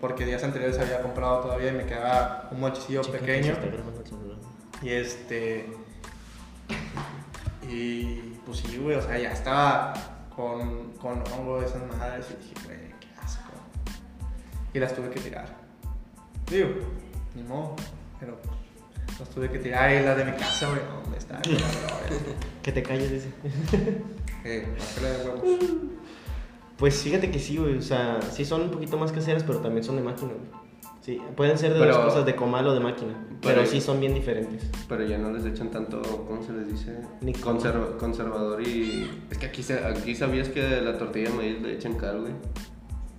porque 0.00 0.24
días 0.24 0.42
anteriores 0.44 0.78
había 0.78 1.02
comprado 1.02 1.40
todavía 1.40 1.70
y 1.70 1.74
me 1.74 1.86
quedaba 1.86 2.48
un 2.50 2.60
mochillo 2.60 3.02
pequeño. 3.02 3.54
Y 4.82 4.90
este. 4.90 5.68
Y 7.68 8.38
pues 8.46 8.58
sí, 8.58 8.78
güey, 8.78 8.96
o 8.96 9.02
sea, 9.02 9.18
ya 9.18 9.32
estaba 9.32 9.92
con, 10.34 10.92
con 10.92 11.22
hongo 11.32 11.60
de 11.60 11.66
esas 11.66 11.82
madres 11.96 12.26
y 12.30 12.42
dije, 12.42 12.54
güey, 12.64 12.78
qué 13.00 13.08
asco. 13.22 13.50
Y 14.72 14.78
las 14.78 14.94
tuve 14.94 15.10
que 15.10 15.20
tirar. 15.20 15.46
Digo, 16.48 16.68
ni 17.34 17.42
modo, 17.42 17.76
pero 18.18 18.36
pues, 18.36 18.57
las 19.18 19.28
tuve 19.30 19.50
que 19.50 19.58
tirar 19.58 19.90
y 19.90 20.04
las 20.04 20.16
de 20.16 20.24
mi 20.24 20.32
casa, 20.32 20.68
güey, 20.68 20.80
no, 20.88 21.00
¿dónde 21.02 21.18
está? 21.18 21.40
Que 22.62 22.72
te 22.72 22.82
calles, 22.82 23.10
dice. 23.10 23.28
eh, 24.44 24.66
de 25.00 25.28
huevos. 25.28 25.42
Pues 26.76 27.02
fíjate 27.02 27.30
que 27.30 27.38
sí, 27.38 27.56
güey. 27.56 27.78
O 27.78 27.82
sea, 27.82 28.20
sí 28.30 28.44
son 28.44 28.62
un 28.62 28.70
poquito 28.70 28.96
más 28.98 29.10
caseras, 29.10 29.42
pero 29.44 29.58
también 29.60 29.82
son 29.84 29.96
de 29.96 30.02
máquina, 30.02 30.32
güey. 30.32 30.68
Sí, 31.00 31.18
pueden 31.36 31.56
ser 31.56 31.72
de 31.72 31.80
Pero- 31.80 31.94
dos 31.96 32.04
cosas, 32.04 32.26
de 32.26 32.36
comal 32.36 32.66
o 32.66 32.74
de 32.74 32.80
máquina. 32.80 33.14
Pero, 33.40 33.54
Pero- 33.60 33.66
sí 33.66 33.80
son 33.80 33.98
bien 34.00 34.12
diferentes. 34.14 34.68
Pero 34.88 35.04
ya 35.06 35.16
no 35.16 35.30
les 35.32 35.46
echan 35.46 35.70
tanto, 35.70 36.02
¿cómo 36.28 36.42
se 36.42 36.52
les 36.52 36.68
dice? 36.68 36.98
Ni 37.22 37.32
Conserva- 37.32 37.96
conservador 37.96 38.60
y... 38.60 39.08
Es 39.30 39.38
que 39.38 39.46
aquí, 39.46 39.62
se- 39.62 39.82
aquí 39.84 40.14
sabías 40.14 40.48
que 40.50 40.82
la 40.82 40.98
tortilla 40.98 41.30
de 41.30 41.36
maíz 41.36 41.62
le 41.62 41.72
echan 41.74 41.94
cal, 41.94 42.20
güey. 42.20 42.32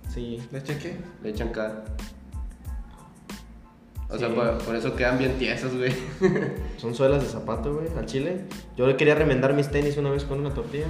Sí. 0.08 0.40
¿Le 0.52 0.62
chequé? 0.62 0.96
Le 1.22 1.30
echan 1.30 1.48
cal. 1.48 1.82
O 4.10 4.14
Sí. 4.14 4.18
sea, 4.20 4.28
por, 4.34 4.58
por 4.58 4.74
eso 4.76 4.96
quedan 4.96 5.18
bien 5.18 5.38
tiesas, 5.38 5.74
güey. 5.76 5.92
Son 6.78 6.94
suelas 6.94 7.22
de 7.22 7.28
zapato, 7.28 7.74
güey, 7.74 7.86
al 7.96 8.06
chile. 8.06 8.42
Yo 8.76 8.86
le 8.86 8.96
quería 8.96 9.14
remendar 9.14 9.54
mis 9.54 9.68
tenis 9.70 9.96
una 9.96 10.10
vez 10.10 10.24
con 10.24 10.40
una 10.40 10.52
tortilla. 10.52 10.86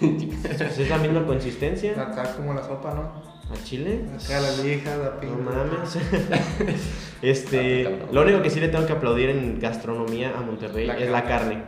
Pues 0.00 0.60
es 0.78 0.88
la 0.88 0.98
misma 0.98 1.26
consistencia. 1.26 1.92
Acá 2.00 2.34
como 2.36 2.54
la 2.54 2.62
sopa, 2.62 2.94
¿no? 2.94 3.32
¿Al 3.52 3.64
chile? 3.64 4.00
Acá 4.14 4.40
la 4.40 4.62
lija, 4.62 4.96
la 4.96 5.04
No 5.10 5.20
pinta. 5.20 5.36
mames. 5.50 5.98
este, 7.22 7.86
Ah, 7.86 8.06
lo 8.12 8.22
único 8.22 8.42
que 8.42 8.50
sí 8.50 8.60
le 8.60 8.68
tengo 8.68 8.86
que 8.86 8.92
aplaudir 8.92 9.30
en 9.30 9.60
gastronomía 9.60 10.32
a 10.36 10.40
Monterrey 10.40 10.86
La 10.86 10.98
es 10.98 11.10
la 11.10 11.24
carne. 11.24 11.62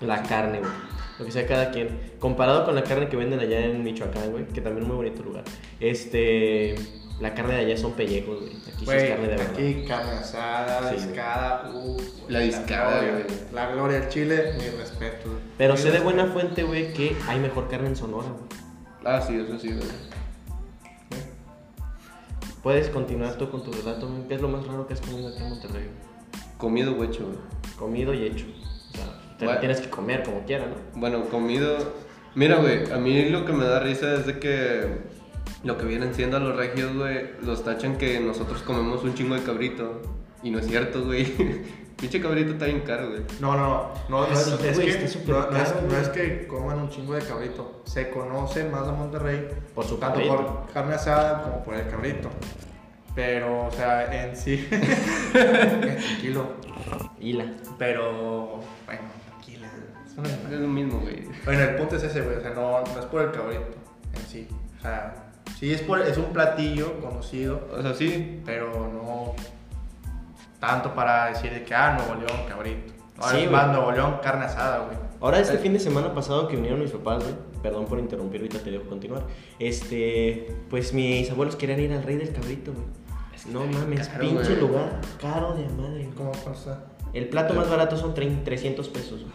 La 0.00 0.22
carne, 0.22 0.58
güey. 0.60 0.70
Lo 1.18 1.24
que 1.24 1.32
sea 1.32 1.46
cada 1.46 1.70
quien. 1.70 1.98
Comparado 2.20 2.64
con 2.64 2.74
la 2.74 2.82
carne 2.84 3.08
que 3.08 3.16
venden 3.16 3.40
allá 3.40 3.64
en 3.64 3.82
Michoacán, 3.82 4.30
güey, 4.30 4.46
que 4.46 4.60
también 4.60 4.82
es 4.82 4.88
muy 4.88 4.96
bonito 4.96 5.22
lugar. 5.22 5.42
Este, 5.80 6.76
la 7.20 7.34
carne 7.34 7.54
de 7.54 7.60
allá 7.60 7.76
son 7.76 7.92
pellejos, 7.94 8.40
güey. 8.40 8.52
Aquí 8.56 8.84
sí 8.86 8.90
es 8.92 9.08
carne 9.10 9.28
de 9.28 9.36
verdad. 9.36 9.50
aquí 9.52 9.84
carne 9.86 10.12
asada, 10.12 10.90
Sí, 10.90 10.96
discada, 11.06 11.70
uh, 11.74 11.96
La 12.28 12.40
discada, 12.40 13.00
gloria, 13.00 13.12
güey. 13.24 13.36
La 13.52 13.70
gloria 13.72 13.96
al 13.98 14.08
chile, 14.08 14.52
mi 14.58 14.68
respeto. 14.78 15.30
Pero 15.56 15.74
Mi 15.74 15.80
sé 15.80 15.90
de 15.90 16.00
buena 16.00 16.26
fuente, 16.26 16.62
güey, 16.62 16.92
que 16.92 17.16
hay 17.26 17.40
mejor 17.40 17.68
carne 17.68 17.88
en 17.88 17.96
Sonora, 17.96 18.28
güey. 18.28 18.44
Ah, 19.04 19.20
sí, 19.20 19.34
eso 19.36 19.58
sí, 19.58 19.68
güey. 19.72 19.88
Puedes 22.62 22.88
continuar 22.88 23.34
tú 23.36 23.50
con 23.50 23.62
tu 23.62 23.72
relato. 23.72 24.08
¿Qué 24.28 24.34
es 24.34 24.40
lo 24.40 24.48
más 24.48 24.66
raro 24.66 24.86
que 24.86 24.94
has 24.94 25.00
comido 25.00 25.28
aquí 25.28 25.38
en 25.42 25.48
Monterrey? 25.50 25.88
Comido 26.56 26.96
o 26.96 27.04
hecho, 27.04 27.24
güey. 27.24 27.38
Comido 27.78 28.12
y 28.14 28.26
hecho. 28.26 28.46
O 28.92 28.96
sea, 28.96 29.06
te 29.38 29.44
Bueno. 29.44 29.60
tienes 29.60 29.80
que 29.80 29.88
comer 29.88 30.22
como 30.24 30.44
quiera, 30.44 30.66
¿no? 30.66 30.74
Bueno, 31.00 31.24
comido. 31.26 31.76
Mira, 32.34 32.56
güey, 32.56 32.90
a 32.92 32.96
mí 32.98 33.28
lo 33.30 33.44
que 33.44 33.52
me 33.52 33.64
da 33.64 33.80
risa 33.80 34.14
es 34.14 34.26
de 34.26 34.38
que 34.38 34.86
lo 35.64 35.76
que 35.76 35.86
vienen 35.86 36.14
siendo 36.14 36.36
a 36.36 36.40
los 36.40 36.56
regios, 36.56 36.94
güey, 36.94 37.30
los 37.42 37.64
tachan 37.64 37.96
que 37.96 38.20
nosotros 38.20 38.62
comemos 38.62 39.02
un 39.02 39.14
chingo 39.14 39.34
de 39.34 39.42
cabrito. 39.42 40.00
Y 40.42 40.50
no 40.50 40.58
es 40.58 40.66
cierto, 40.66 41.04
güey. 41.04 41.24
Pinche 41.96 42.20
cabrito 42.20 42.52
está 42.52 42.66
bien 42.66 42.82
caro, 42.82 43.08
güey. 43.10 43.22
No, 43.40 43.56
no, 43.56 43.92
no. 44.08 44.20
No, 44.20 44.26
es, 44.26 44.44
que, 44.44 44.50
no, 45.26 45.98
es, 45.98 46.08
que 46.10 46.46
coman 46.46 46.78
un 46.78 46.88
chingo 46.90 47.14
de 47.14 47.22
cabrito. 47.22 47.82
Se 47.84 48.08
conoce 48.10 48.62
más 48.68 48.86
a 48.86 48.92
Monterrey 48.92 49.48
Por 49.74 49.84
su 49.84 49.96
tanto 49.96 50.20
cabrito. 50.20 50.36
por 50.36 50.72
carne 50.72 50.94
asada 50.94 51.42
como 51.42 51.64
por 51.64 51.74
el 51.74 51.88
cabrito. 51.88 52.30
Pero, 53.16 53.66
o 53.66 53.70
sea, 53.72 54.14
en 54.14 54.36
sí. 54.36 54.68
tranquilo. 55.32 56.52
Hila. 57.18 57.52
Pero, 57.78 58.60
bueno, 58.86 59.02
tranquila. 59.28 59.68
Es. 60.06 60.52
Es 60.52 60.60
lo 60.60 60.68
mismo, 60.68 61.00
güey. 61.00 61.24
Bueno, 61.44 61.62
el 61.64 61.74
punto 61.74 61.96
es 61.96 62.04
ese, 62.04 62.20
güey. 62.20 62.36
O 62.36 62.40
sea, 62.40 62.50
no, 62.50 62.80
no 62.84 63.00
es 63.00 63.06
por 63.06 63.22
el 63.22 63.32
cabrito 63.32 63.74
en 64.14 64.26
sí. 64.28 64.46
O 64.78 64.82
sea, 64.82 65.27
sí 65.58 65.72
es, 65.72 65.80
por, 65.82 66.00
es 66.00 66.16
un 66.18 66.26
platillo 66.26 67.00
conocido, 67.00 67.60
O 67.76 67.82
sea, 67.82 67.94
sí. 67.94 68.40
pero 68.44 68.70
no 68.92 69.34
tanto 70.60 70.94
para 70.94 71.26
decir 71.26 71.50
de 71.52 71.64
que, 71.64 71.74
ah, 71.74 71.94
Nuevo 71.98 72.14
León, 72.20 72.40
cabrito. 72.48 72.92
Ahora 73.18 73.36
Sí, 73.38 73.44
es 73.44 73.50
más 73.50 73.68
Nuevo 73.68 73.92
León, 73.92 74.16
carne 74.22 74.44
asada, 74.44 74.78
güey. 74.86 74.96
Ahora, 75.20 75.40
este 75.40 75.54
Eh. 75.54 75.58
fin 75.58 75.72
de 75.72 75.80
semana 75.80 76.14
pasado 76.14 76.46
que 76.48 76.56
vinieron 76.56 76.80
mis 76.80 76.90
papás, 76.92 77.22
güey, 77.22 77.34
perdón 77.62 77.86
por 77.86 77.98
interrumpir, 77.98 78.40
ahorita 78.40 78.58
te 78.60 78.70
dejo 78.70 78.84
continuar. 78.84 79.22
Este, 79.58 80.54
pues 80.70 80.92
mis 80.94 81.30
abuelos 81.30 81.56
querían 81.56 81.80
ir 81.80 81.92
al 81.92 82.02
Rey 82.02 82.16
del 82.16 82.32
Cabrito, 82.32 82.72
güey. 82.72 82.84
No 83.52 83.64
mames, 83.66 84.08
caro, 84.08 84.20
pinche 84.20 84.54
güey. 84.56 84.60
lugar 84.60 85.00
caro 85.20 85.54
de 85.54 85.64
madre. 85.68 86.10
¿Cómo 86.16 86.32
está? 86.32 86.84
El 87.12 87.28
plato 87.28 87.54
más 87.54 87.68
barato 87.70 87.96
son 87.96 88.14
tre- 88.14 88.42
300 88.44 88.88
pesos. 88.88 89.20
güey. 89.22 89.32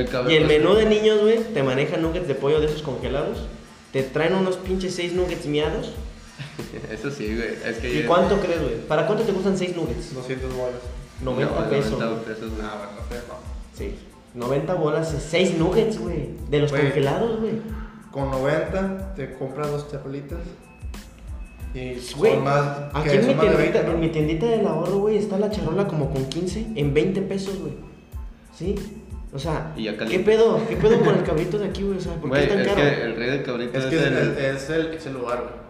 El 0.00 0.08
cabrón. 0.08 0.32
Y 0.32 0.36
el 0.36 0.46
menú 0.46 0.74
de 0.74 0.86
niños, 0.86 1.20
güey, 1.20 1.38
te 1.52 1.62
maneja 1.62 1.96
nuggets 1.98 2.26
de 2.28 2.34
pollo 2.34 2.60
de 2.60 2.66
esos 2.66 2.82
congelados. 2.82 3.46
Te 3.92 4.02
traen 4.04 4.34
unos 4.34 4.56
pinches 4.56 4.94
6 4.94 5.14
nuggets 5.14 5.46
miados. 5.46 5.92
Eso 6.92 7.10
sí, 7.10 7.34
güey. 7.34 7.48
Es 7.64 7.78
que 7.78 8.00
¿Y 8.00 8.02
cuánto 8.04 8.38
crees, 8.40 8.60
güey? 8.62 8.76
¿Para 8.86 9.06
cuánto 9.06 9.24
te 9.24 9.32
gustan 9.32 9.56
6 9.58 9.76
nuggets? 9.76 10.14
200 10.14 10.54
bolas. 10.54 10.80
90 11.22 11.54
No, 11.60 11.68
pesos. 11.70 11.98
90 11.98 12.24
pesos, 12.24 12.50
bueno, 12.50 12.68
no 12.68 13.34
no. 13.34 13.34
Sí. 13.76 13.94
90 14.34 14.74
bolas, 14.74 15.14
6 15.30 15.58
nuggets, 15.58 15.98
güey. 15.98 16.30
De 16.48 16.60
los 16.60 16.70
Güey. 16.70 16.82
congelados, 16.84 17.40
güey. 17.40 17.54
Con 18.10 18.30
90 18.30 19.14
te 19.14 19.34
compras 19.34 19.70
dos 19.70 19.90
chapulitas. 19.90 20.38
Y 21.74 21.94
Güey, 22.16 22.34
son 22.34 22.44
más. 22.44 22.78
aquí 22.94 23.10
en 23.10 23.26
mi, 23.28 23.34
tiendita, 23.34 23.56
20, 23.56 23.82
¿no? 23.84 23.90
en 23.92 24.00
mi 24.00 24.08
tiendita 24.08 24.46
del 24.46 24.66
ahorro, 24.66 24.98
güey, 24.98 25.16
está 25.18 25.38
la 25.38 25.50
charola 25.50 25.86
como 25.86 26.10
con 26.10 26.24
15 26.26 26.66
en 26.74 26.92
20 26.94 27.22
pesos, 27.22 27.58
güey. 27.60 27.74
¿Sí? 28.56 28.74
O 29.32 29.38
sea, 29.38 29.72
¿qué 29.76 30.18
pedo? 30.20 30.60
¿Qué 30.68 30.76
pedo 30.76 30.98
con 31.00 31.14
el 31.16 31.22
cabrito 31.22 31.58
de 31.58 31.66
aquí, 31.66 31.82
güey? 31.82 31.98
O 31.98 32.00
sea, 32.00 32.14
¿por 32.14 32.32
qué 32.32 32.42
es 32.42 32.48
tan 32.48 32.60
es 32.60 32.66
caro? 32.68 32.80
que 32.80 33.02
el 33.04 33.16
rey 33.16 33.30
del 33.30 33.42
cabrito 33.44 33.78
Es 33.78 33.84
es, 33.84 33.90
que 33.90 33.96
es 33.96 34.02
el... 34.06 34.12
el, 34.16 34.38
es 34.38 34.70
el, 34.70 34.86
es 34.94 35.06
el 35.06 35.12
lugar, 35.14 35.38
güey. 35.42 35.60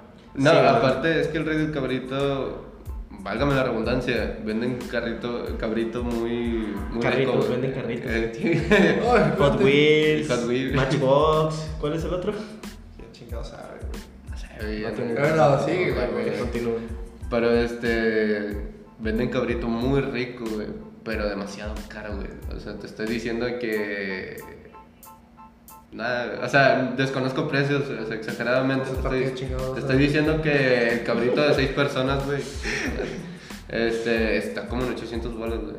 No, 0.45 0.51
Sí, 0.51 0.57
güey. 0.57 0.69
aparte 0.69 1.21
es 1.21 1.29
que 1.29 1.39
el 1.39 1.45
rey 1.45 1.59
del 1.59 1.71
cabrito, 1.73 2.67
válgame 3.11 3.55
la 3.55 3.65
redundancia, 3.65 4.39
venden 4.45 4.79
carrito, 4.91 5.45
cabrito 5.59 6.03
muy, 6.03 6.69
muy 6.91 7.03
Carritos, 7.03 7.35
rico, 7.37 7.49
venden 7.51 7.73
carritos. 7.73 8.11
Eh, 8.11 9.03
Hot. 9.39 9.61
Wheels, 9.61 10.29
Hot 10.31 10.49
Wheels. 10.49 10.75
Matchbox, 10.75 11.55
¿cuál 11.81 11.93
es 11.95 12.05
el 12.05 12.15
otro? 12.15 12.33
Qué 12.33 13.05
chingado 13.13 13.45
sabe, 13.45 13.79
güey. 13.91 14.03
no 14.31 14.39
sé, 14.39 14.47
güey, 14.61 14.83
No 14.83 14.91
tiene- 14.93 15.15
Pero 15.15 15.37
no, 15.37 15.65
sigue, 15.67 15.93
güey, 15.93 16.11
güey. 16.25 16.39
Continúa. 16.39 16.75
Pero 17.29 17.51
este, 17.53 18.57
venden 19.01 19.29
cabrito 19.29 19.67
muy 19.69 20.01
rico, 20.01 20.45
güey, 20.47 20.69
pero 21.05 21.29
demasiado 21.29 21.75
caro, 21.89 22.17
güey. 22.17 22.29
O 22.57 22.61
sea, 22.61 22.75
te 22.75 22.87
estoy 22.87 23.07
diciendo 23.07 23.47
que... 23.61 24.37
Nada, 25.93 26.39
o 26.45 26.49
sea, 26.49 26.95
desconozco 26.97 27.49
precios, 27.49 27.83
o 27.89 28.07
sea, 28.07 28.15
exageradamente. 28.15 28.91
Te 28.91 29.03
¿para 29.03 29.17
estoy, 29.17 29.45
te 29.75 29.81
estoy 29.81 29.97
diciendo 29.99 30.41
que 30.41 30.89
el 30.93 31.03
cabrito 31.03 31.43
de 31.43 31.53
seis 31.55 31.71
personas, 31.71 32.25
güey, 32.27 32.41
este, 33.69 34.37
está 34.37 34.69
como 34.69 34.85
en 34.85 34.93
800 34.93 35.37
bolas, 35.37 35.59
güey. 35.61 35.75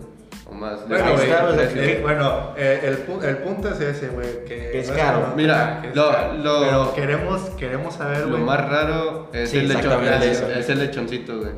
O 0.47 0.53
más. 0.53 0.85
Bueno, 0.85 1.05
Ahí 1.05 1.13
güey. 1.13 1.29
está, 1.29 1.45
o 1.45 1.53
sea, 1.55 1.69
que- 1.73 1.91
eh, 1.93 1.99
bueno, 2.01 2.53
eh, 2.57 2.81
el, 2.83 3.07
pu- 3.07 3.23
el 3.23 3.37
punto 3.37 3.69
es 3.69 3.79
ese, 3.79 4.09
güey. 4.09 4.43
Que 4.45 4.69
Que 4.71 4.79
es 4.81 4.91
caro. 4.91 5.27
no, 5.29 5.35
Mira, 5.37 5.79
que 5.81 5.87
es 5.89 5.95
lo- 5.95 6.11
caro. 6.11 6.33
lo- 6.33 6.59
Pero 6.61 6.93
queremos, 6.93 7.41
queremos 7.51 7.93
saber, 7.95 8.27
Lo 8.27 8.37
más 8.39 8.69
raro 8.69 9.29
es, 9.31 9.49
Sí, 9.49 9.59
el, 9.59 9.69
lechon, 9.69 10.03
es, 10.03 10.41
es 10.41 10.69
el 10.69 10.79
lechoncito, 10.79 11.37
güey. 11.39 11.51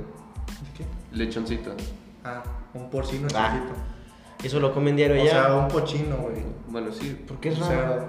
Lechoncito. 1.13 1.71
Ah, 2.23 2.43
un 2.73 2.89
porcino 2.89 3.27
Ah, 3.35 3.53
chiquito. 3.53 3.73
Eso 4.43 4.59
lo 4.59 4.73
comen 4.73 4.95
diario 4.95 5.17
O 5.17 5.21
allá. 5.21 5.31
sea, 5.31 5.55
un 5.55 5.67
pochino, 5.67 6.15
güey. 6.17 6.35
Bueno, 6.67 6.91
sí. 6.91 7.17
¿Por 7.27 7.37
qué 7.39 7.49
es 7.49 7.59
raro? 7.59 8.07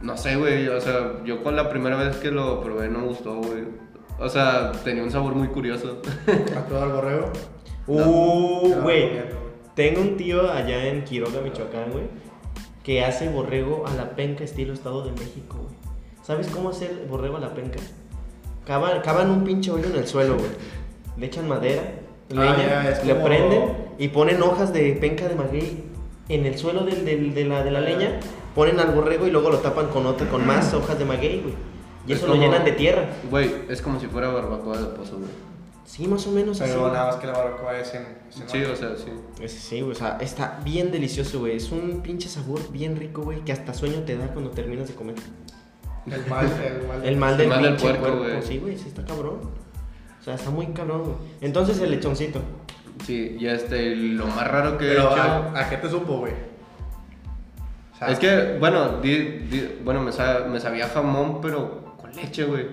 No 0.00 0.16
sé, 0.16 0.36
güey. 0.36 0.68
O 0.68 0.80
sea, 0.80 1.22
yo 1.24 1.42
con 1.42 1.56
la 1.56 1.68
primera 1.68 1.96
vez 1.96 2.16
que 2.16 2.30
lo 2.30 2.60
probé 2.60 2.88
no 2.88 3.00
me 3.00 3.06
gustó, 3.08 3.36
güey. 3.36 3.64
O 4.18 4.28
sea, 4.28 4.72
tenía 4.84 5.02
un 5.02 5.10
sabor 5.10 5.34
muy 5.34 5.48
curioso. 5.48 6.00
¿Has 6.26 6.62
probado 6.64 6.86
el 6.86 6.92
borrego? 6.92 7.32
Uh, 7.86 8.60
güey. 8.80 9.10
güey. 9.10 9.10
Tengo 9.74 10.00
un 10.00 10.16
tío 10.16 10.50
allá 10.50 10.86
en 10.86 11.04
Quiroga, 11.04 11.42
Michoacán, 11.42 11.90
güey, 11.92 12.04
que 12.82 13.04
hace 13.04 13.28
borrego 13.28 13.84
a 13.86 13.92
la 13.94 14.16
penca 14.16 14.42
estilo 14.42 14.72
Estado 14.72 15.04
de 15.04 15.10
México, 15.12 15.58
güey. 15.62 15.74
¿Sabes 16.22 16.46
cómo 16.46 16.70
hacer 16.70 17.06
borrego 17.10 17.36
a 17.36 17.40
la 17.40 17.52
penca? 17.52 17.80
Cavan, 18.66 19.02
cavan 19.02 19.28
un 19.30 19.44
pinche 19.44 19.70
hoyo 19.70 19.84
en 19.84 19.96
el 19.96 20.06
suelo, 20.06 20.36
güey. 20.38 20.48
Le 21.18 21.26
echan 21.26 21.46
madera, 21.46 21.82
Ah, 22.30 22.34
leña, 22.56 22.56
ya, 22.84 22.90
es 22.90 23.04
le 23.04 23.12
como- 23.14 23.24
prenden 23.26 23.76
y 23.98 24.08
ponen 24.08 24.42
hojas 24.42 24.72
de 24.72 24.92
penca 24.94 25.28
de 25.28 25.34
maguey 25.34 25.84
en 26.28 26.46
el 26.46 26.56
suelo 26.58 26.84
del- 26.84 27.04
del- 27.04 27.34
de, 27.34 27.44
la, 27.44 27.62
de 27.62 27.70
la 27.70 27.80
leña. 27.80 28.18
Ponen 28.54 28.78
al 28.80 28.92
borrego 28.92 29.26
y 29.26 29.30
luego 29.30 29.50
lo 29.50 29.58
tapan 29.58 29.88
con 29.88 30.06
otra, 30.06 30.28
con 30.28 30.46
más 30.46 30.72
hojas 30.74 30.98
de 30.98 31.04
maguey, 31.04 31.40
güey. 31.42 31.54
Y 32.06 32.12
Es 32.12 32.18
eso 32.18 32.26
como- 32.28 32.38
lo 32.38 32.46
llenan 32.46 32.64
de 32.64 32.72
tierra. 32.72 33.08
Güey, 33.30 33.50
es 33.68 33.82
como 33.82 33.98
si 34.00 34.06
fuera 34.06 34.28
barbacoa 34.28 34.78
de 34.78 34.86
pozo, 34.96 35.16
güey. 35.18 35.30
Sí, 35.84 36.06
más 36.08 36.26
o 36.26 36.30
menos 36.30 36.60
así. 36.60 36.70
Pero 36.72 36.88
nada 36.90 37.06
más 37.08 37.16
que 37.16 37.26
la 37.26 37.34
barbacoa 37.34 37.78
es 37.78 37.94
en. 37.94 38.02
es 38.30 38.40
en 38.40 38.48
Sí, 38.48 38.62
otro. 38.62 38.72
o 38.72 38.76
sea, 38.76 38.96
sí. 38.96 39.12
Ese 39.42 39.58
sí, 39.60 39.80
güey, 39.82 39.92
o 39.92 39.94
sea, 39.94 40.16
está 40.20 40.58
bien 40.64 40.90
delicioso, 40.90 41.40
güey. 41.40 41.56
Es 41.56 41.70
un 41.72 42.00
pinche 42.02 42.28
sabor 42.28 42.60
bien 42.72 42.96
rico, 42.96 43.22
güey, 43.22 43.40
que 43.44 43.52
hasta 43.52 43.74
sueño 43.74 44.00
te 44.06 44.16
da 44.16 44.28
cuando 44.28 44.50
terminas 44.50 44.88
de 44.88 44.94
comer. 44.94 45.14
El 46.06 46.26
mal, 46.26 46.46
el 46.46 46.86
mal. 46.88 47.04
El 47.06 47.16
mal 47.16 47.36
del 47.36 47.48
mal 47.48 47.62
del 47.62 47.70
pinche 47.76 47.94
puerco, 47.98 48.18
cuerpo, 48.18 48.18
güey. 48.36 48.42
Sí, 48.42 48.58
güey, 48.58 48.76
sí 48.78 48.88
está 48.88 49.04
cabrón. 49.04 49.40
O 50.24 50.26
sea, 50.26 50.34
está 50.36 50.48
muy 50.50 50.66
cabrón, 50.68 51.02
güey. 51.02 51.16
Entonces 51.42 51.78
el 51.80 51.90
lechoncito. 51.90 52.40
Sí, 53.04 53.36
y 53.38 53.46
este, 53.46 53.94
lo 53.94 54.26
más 54.26 54.48
raro 54.48 54.78
que 54.78 54.86
he 54.86 54.94
Pero, 54.94 55.12
hecho. 55.12 55.20
¿a, 55.20 55.60
a 55.60 55.68
qué 55.68 55.76
te 55.76 55.90
supo, 55.90 56.16
güey? 56.20 56.32
O 57.92 57.96
sea, 57.98 58.08
Es 58.08 58.18
que, 58.18 58.56
bueno, 58.58 59.00
di- 59.02 59.40
di- 59.50 59.68
bueno 59.84 60.00
me, 60.00 60.12
sa- 60.12 60.46
me 60.48 60.58
sabía 60.60 60.88
jamón, 60.88 61.40
pero 61.42 61.94
con 62.00 62.10
leche, 62.16 62.44
güey. 62.44 62.68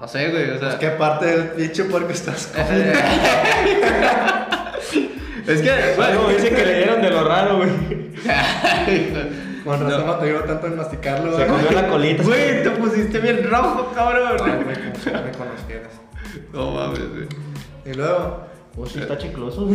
No 0.00 0.08
sé, 0.08 0.30
güey, 0.30 0.50
o 0.50 0.58
sea. 0.58 0.68
pues, 0.70 0.74
¿Qué 0.80 0.88
parte 0.90 1.26
del 1.26 1.48
pinche 1.50 1.84
puerco 1.84 2.10
estás 2.10 2.52
comiendo? 2.56 2.92
es 5.46 5.62
que, 5.62 5.70
Bueno, 5.96 6.28
dice 6.28 6.50
que 6.50 6.66
le 6.66 6.76
dieron 6.78 7.02
de 7.02 7.10
lo 7.10 7.22
raro, 7.28 7.58
güey. 7.58 7.70
Con 9.64 9.80
razón 9.80 10.00
No. 10.00 10.06
no 10.06 10.14
te 10.18 10.26
dio 10.26 10.40
tanto 10.44 10.66
en 10.68 10.76
masticarlo, 10.76 11.36
Se 11.36 11.46
comió 11.46 11.70
la 11.70 11.88
colita. 11.88 12.22
Güey, 12.22 12.62
te 12.62 12.70
pusiste 12.70 13.18
bien 13.20 13.48
rojo, 13.50 13.92
cabrón. 13.94 14.38
Si 15.02 15.10
no 15.10 15.22
me 15.22 15.30
conocieras. 15.32 15.92
No 16.52 16.70
mames, 16.72 17.08
güey. 17.10 17.26
Y 17.86 17.94
luego, 17.94 18.46
Oh, 18.76 18.86
sí, 18.86 19.00
está 19.00 19.18
chicloso. 19.18 19.68
y 19.68 19.72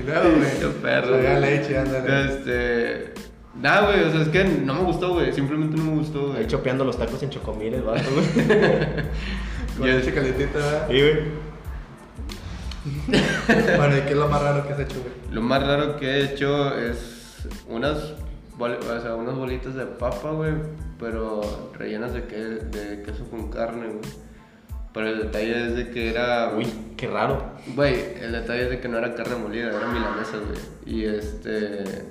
luego, 0.00 0.30
güey. 0.36 0.50
Qué 0.60 0.66
perro. 0.82 1.18
Güey. 1.18 1.40
leche, 1.40 1.78
ándale. 1.78 2.26
Este. 2.34 3.14
Nada, 3.60 3.86
güey, 3.90 4.04
o 4.04 4.10
sea, 4.12 4.22
es 4.22 4.28
que 4.28 4.44
no 4.44 4.74
me 4.74 4.82
gustó, 4.82 5.14
güey. 5.14 5.32
Simplemente 5.32 5.76
no 5.76 5.84
me 5.84 5.92
gustó, 5.98 6.26
Ahí 6.28 6.32
güey. 6.32 6.46
chopeando 6.46 6.84
los 6.84 6.96
tacos 6.98 7.20
en 7.22 7.30
chocomil 7.30 7.74
el 7.74 7.82
vato, 7.82 8.02
güey. 8.12 8.26
Con 9.78 9.86
leche 9.88 10.12
calientita, 10.12 10.58
¿verdad? 10.58 10.86
Sí, 10.88 11.00
güey. 11.00 11.18
Bueno, 13.76 13.96
¿y 13.96 14.00
qué 14.02 14.10
es 14.10 14.16
lo 14.16 14.28
más 14.28 14.42
raro 14.42 14.66
que 14.66 14.72
has 14.74 14.80
hecho, 14.80 15.00
güey? 15.00 15.12
Lo 15.32 15.40
más 15.42 15.66
raro 15.66 15.96
que 15.96 16.06
he 16.06 16.24
hecho 16.24 16.76
es 16.78 17.17
unas, 17.68 18.14
bol- 18.56 18.78
o 18.78 19.00
sea, 19.00 19.14
unas 19.14 19.34
bolitas 19.36 19.74
de 19.74 19.84
papa, 19.86 20.30
güey, 20.30 20.52
pero 20.98 21.40
rellenas 21.78 22.12
de, 22.12 22.24
que, 22.24 22.36
de 22.36 23.02
queso 23.02 23.24
con 23.30 23.50
carne, 23.50 23.86
güey. 23.88 24.28
Pero 24.94 25.08
el 25.08 25.18
detalle 25.18 25.66
es 25.66 25.76
de 25.76 25.90
que 25.90 26.10
era... 26.10 26.52
Uy, 26.56 26.66
qué 26.96 27.06
raro. 27.08 27.42
Güey, 27.76 27.94
el 28.22 28.32
detalle 28.32 28.64
es 28.64 28.70
de 28.70 28.80
que 28.80 28.88
no 28.88 28.98
era 28.98 29.14
carne 29.14 29.36
molida, 29.36 29.68
era 29.68 29.86
milanesa, 29.88 30.38
güey. 30.38 30.58
Y 30.86 31.04
este... 31.04 32.04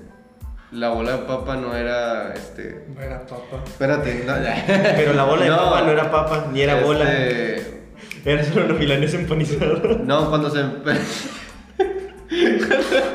La 0.72 0.90
bola 0.90 1.14
de 1.14 1.18
papa 1.20 1.56
no 1.56 1.76
era, 1.76 2.34
este... 2.34 2.86
No 2.94 3.02
era 3.02 3.26
papa. 3.26 3.64
Espérate, 3.66 4.24
no, 4.26 4.42
ya. 4.42 4.64
Pero 4.96 5.14
la 5.14 5.24
bola 5.24 5.46
de 5.46 5.52
papa 5.52 5.82
no 5.82 5.92
era 5.92 6.12
papa, 6.12 6.48
ni 6.52 6.62
era 6.62 6.82
bola. 6.82 7.12
Este, 7.14 7.84
Era 8.26 8.44
solo 8.44 8.66
una 8.66 8.74
milanesa 8.76 9.18
empanizada. 9.18 9.80
No, 10.04 10.30
cuando 10.30 10.50
se... 10.50 10.60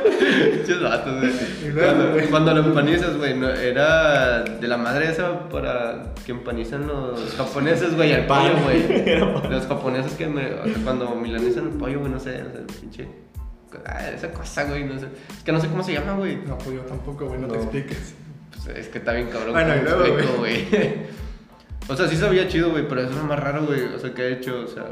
Pinches 0.03 0.83
vatos, 0.83 1.21
güey. 1.21 1.33
Y 1.65 1.69
luego, 1.71 1.93
Cuando, 1.95 2.13
güey. 2.13 2.27
cuando 2.29 2.55
lo 2.55 2.61
empanizas, 2.61 3.17
güey, 3.17 3.35
no, 3.39 3.49
era 3.49 4.43
de 4.43 4.69
la 4.69 4.77
madre 4.77 5.11
esa 5.11 5.49
para 5.49 6.13
que 6.25 6.33
empanizan 6.33 6.87
los 6.87 7.35
japoneses, 7.37 7.95
güey, 7.97 8.13
el 8.13 8.27
Pan. 8.27 8.53
pollo, 8.53 8.63
güey. 8.65 9.51
Los 9.51 9.67
japoneses 9.67 10.13
que 10.15 10.27
me, 10.27 10.47
o 10.55 10.65
sea, 10.65 10.75
cuando 10.85 11.15
milanizan 11.15 11.65
el 11.65 11.71
pollo, 11.79 12.01
güey, 12.01 12.13
no 12.13 12.19
sé, 12.21 12.43
o 12.43 12.51
sea, 12.53 12.81
pinche... 12.81 13.09
ah, 13.87 14.11
esa 14.11 14.31
cosa, 14.33 14.65
güey, 14.65 14.85
no 14.85 14.99
sé. 14.99 15.07
Es 15.37 15.43
que 15.45 15.53
no 15.53 15.61
sé 15.61 15.69
cómo 15.69 15.83
se 15.83 15.93
llama, 15.93 16.15
güey. 16.15 16.37
No, 16.47 16.57
pues 16.59 16.77
yo 16.77 16.83
tampoco, 16.83 17.27
güey, 17.27 17.41
no, 17.41 17.49
te 17.49 17.57
No. 17.57 17.63
expliques. 17.63 18.15
Pues 18.65 18.79
es 18.79 18.89
que 18.89 18.99
está 18.99 19.13
bien 19.13 19.29
cabrón. 19.29 19.53
Bueno, 19.53 19.73
¿cómo 19.75 19.81
y 19.81 19.85
luego, 19.85 20.05
explico, 20.05 20.39
güey. 20.39 20.65
o 21.89 21.97
sea, 21.97 22.09
sí 22.09 22.17
sabía 22.17 22.47
chido, 22.49 22.71
güey, 22.71 22.87
pero 22.89 23.01
eso 23.03 23.11
es 23.11 23.17
lo 23.17 23.25
más 23.25 23.39
raro, 23.41 23.65
güey. 23.67 23.83
O 23.95 23.99
sea, 23.99 24.13
que 24.15 24.23
he 24.29 24.33
hecho, 24.35 24.61
o 24.65 24.69
sea. 24.69 24.85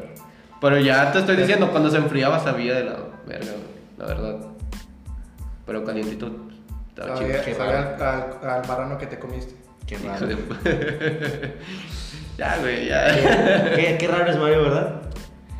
Pero 0.61 0.79
ya 0.79 1.11
te 1.13 1.21
estoy 1.21 1.37
diciendo, 1.37 1.71
cuando 1.71 1.91
se 1.91 1.97
enfriaba 1.99 2.39
sabía 2.41 2.75
de 2.75 2.85
la 2.85 2.97
verga, 3.27 3.53
güey, 3.53 3.99
la 3.99 4.07
verdad. 4.07 4.37
Pero 5.71 5.85
calientito 5.85 6.27
estaba 6.89 7.15
chido. 7.15 7.29
Sabía, 7.29 7.45
qué 7.45 7.55
sabía 7.55 7.95
al, 7.95 8.03
al, 8.43 8.51
al 8.51 8.67
marrano 8.67 8.99
que 8.99 9.07
te 9.07 9.21
comiste. 9.21 9.55
Qué 9.87 9.99
raro. 9.99 10.27
de- 10.27 10.37
ya, 12.39 12.59
güey, 12.59 12.89
ya. 12.89 13.73
Qué, 13.77 13.97
qué 13.97 14.09
raro 14.09 14.29
es 14.33 14.37
Mario, 14.37 14.63
¿verdad? 14.63 15.03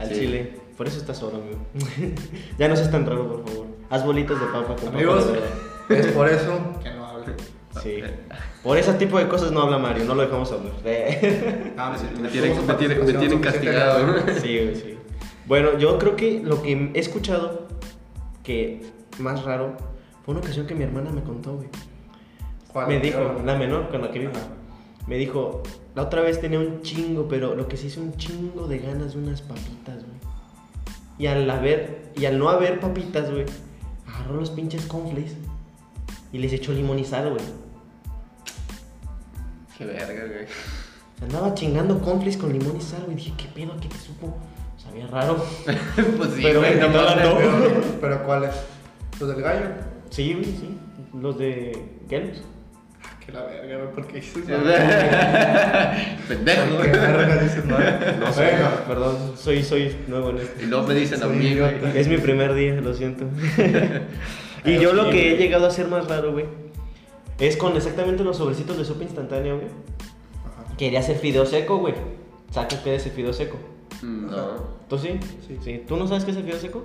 Al 0.01 0.09
Sí. 0.09 0.15
chile. 0.17 0.53
Por 0.77 0.89
eso 0.89 0.99
estás 0.99 1.17
solo, 1.19 1.37
amigo. 1.37 1.61
ya 2.59 2.67
no 2.67 2.75
seas 2.75 2.91
tan 2.91 3.07
raro, 3.07 3.29
por 3.37 3.49
favor. 3.49 3.67
Haz 3.89 4.05
bolitas 4.05 4.41
de 4.41 4.47
papa 4.47 4.75
con 4.75 4.89
Amigos, 4.89 5.23
papa 5.27 5.37
de 5.37 5.41
verdad. 5.41 6.09
es 6.09 6.13
por 6.13 6.29
eso 6.29 6.61
que 6.83 6.91
no 6.91 7.07
hable. 7.07 7.35
Sí. 7.81 8.03
Por 8.65 8.79
ese 8.79 8.93
tipo 8.95 9.17
de 9.21 9.29
cosas 9.29 9.53
no 9.53 9.63
habla 9.63 9.79
Mario, 9.79 10.07
no 10.07 10.17
lo 10.17 10.23
dejamos 10.23 10.51
hablar. 10.51 10.73
Ah, 11.77 11.97
Me 12.21 12.29
tienen, 12.31 12.67
me 12.67 12.75
tienen, 12.75 13.07
me 13.07 13.13
tienen 13.13 13.39
castigado, 13.39 14.07
güey. 14.25 14.41
Sí, 14.41 14.59
güey, 14.59 14.75
sí. 14.75 14.99
Bueno, 15.47 15.79
yo 15.79 15.99
creo 16.01 16.17
que 16.17 16.41
lo 16.43 16.63
que 16.63 16.91
he 16.95 16.99
escuchado 16.99 17.69
que 18.43 18.83
más 19.21 19.45
raro 19.45 19.77
una 20.31 20.41
ocasión 20.41 20.67
que 20.67 20.75
mi 20.75 20.85
hermana 20.85 21.11
me 21.11 21.23
contó, 21.23 21.57
güey. 21.57 21.69
¿Cuál? 22.73 22.89
Me 22.89 23.01
dijo, 23.01 23.41
la 23.45 23.57
menor 23.57 23.89
con 23.89 24.03
la 24.03 24.11
que 24.11 24.21
vivo. 24.21 24.33
Me 25.07 25.17
dijo, 25.17 25.63
la 25.95 26.03
otra 26.03 26.23
vez 26.23 26.41
tenía 26.41 26.59
un 26.59 26.83
chingo, 26.83 27.27
pero 27.29 27.55
lo 27.55 27.67
que 27.67 27.77
se 27.77 27.89
hizo 27.89 28.01
un 28.01 28.17
chingo 28.17 28.69
de 28.69 28.79
ganas 28.79 29.15
de 29.15 29.19
unas 29.19 29.43
papitas, 29.43 29.97
güey. 30.05 30.19
Y 31.19 31.27
al 31.27 31.51
haber, 31.51 32.13
y 32.17 32.27
al 32.27 32.39
no 32.39 32.49
haber 32.49 32.81
papitas, 32.81 33.31
güey, 33.31 33.45
agarró 34.07 34.37
los 34.37 34.51
pinches 34.51 34.87
conflicts 34.87 35.35
y 36.33 36.39
les 36.39 36.53
echó 36.53 36.73
limón 36.73 36.99
y 36.99 37.05
sal, 37.05 37.31
güey. 37.31 37.45
Qué 39.77 39.85
verga, 39.85 40.27
güey. 40.27 40.47
Se 41.19 41.25
andaba 41.25 41.55
chingando 41.55 42.01
conflicts 42.01 42.37
con 42.37 42.53
limón 42.53 42.77
y 42.77 42.81
sal, 42.81 43.03
güey. 43.05 43.17
Dije, 43.17 43.35
¿qué 43.37 43.49
pedo? 43.49 43.75
¿Qué 43.81 43.89
te 43.89 43.99
supo? 43.99 44.37
Sabía 44.79 45.07
raro. 45.09 45.37
pues 46.17 46.31
sí, 46.35 46.41
Pero 46.43 46.61
güey, 46.61 46.77
me 46.77 46.81
no 46.81 46.89
no. 46.89 47.37
Pero, 47.37 47.83
pero 48.01 48.25
¿cuáles? 48.25 48.55
¿Los 49.19 49.29
del 49.29 49.43
gallo? 49.43 49.90
Sí, 50.11 50.35
güey, 50.35 50.45
sí. 50.45 50.79
Los 51.21 51.39
de 51.39 51.77
Kellogg's. 52.09 52.43
Que 53.25 53.33
la 53.33 53.43
verga, 53.45 53.79
güey, 53.79 53.93
¿por 53.93 54.07
qué 54.07 54.15
dices 54.17 54.33
Sí. 54.35 54.43
Pendejo, 56.29 56.63
¿Por 56.63 56.77
güey. 56.77 56.91
No 58.19 58.33
sé, 58.33 58.43
Bueno, 58.43 58.69
perdón. 58.87 59.17
Soy, 59.37 59.63
soy 59.63 59.97
nuevo 60.09 60.31
en 60.31 60.39
esto. 60.39 60.63
Y 60.63 60.67
luego 60.67 60.87
me 60.87 60.95
dicen 60.95 61.23
a 61.23 61.27
mí, 61.27 61.57
güey. 61.57 61.75
Es 61.97 62.09
mi 62.09 62.19
primer 62.19 62.55
día, 62.55 62.75
lo 62.75 62.93
siento. 62.95 63.25
y 64.65 64.79
yo 64.79 64.93
lo 64.93 65.11
que 65.11 65.33
he 65.35 65.37
llegado 65.37 65.65
a 65.67 65.69
hacer 65.69 65.89
más 65.89 66.09
raro, 66.09 66.33
güey, 66.33 66.47
es 67.39 67.57
con 67.57 67.77
exactamente 67.77 68.25
los 68.25 68.37
sobrecitos 68.37 68.77
de 68.77 68.85
sopa 68.85 69.05
instantánea, 69.05 69.55
güey. 69.55 69.67
Ajá. 69.67 70.77
Quería 70.77 71.01
hacer 71.01 71.17
fideo 71.17 71.47
seco, 71.47 71.79
güey. 71.79 71.95
¿Sabes 72.51 72.79
qué 72.83 72.97
es 72.97 73.07
el 73.07 73.13
fideo 73.13 73.33
seco? 73.33 73.57
No. 74.03 74.81
¿Tú 74.89 74.99
sí? 74.99 75.21
Sí. 75.63 75.85
¿Tú 75.87 75.97
no 75.97 76.07
sabes 76.09 76.25
qué 76.25 76.33
es 76.33 76.37
el 76.37 76.45
fideo 76.45 76.59
seco? 76.59 76.85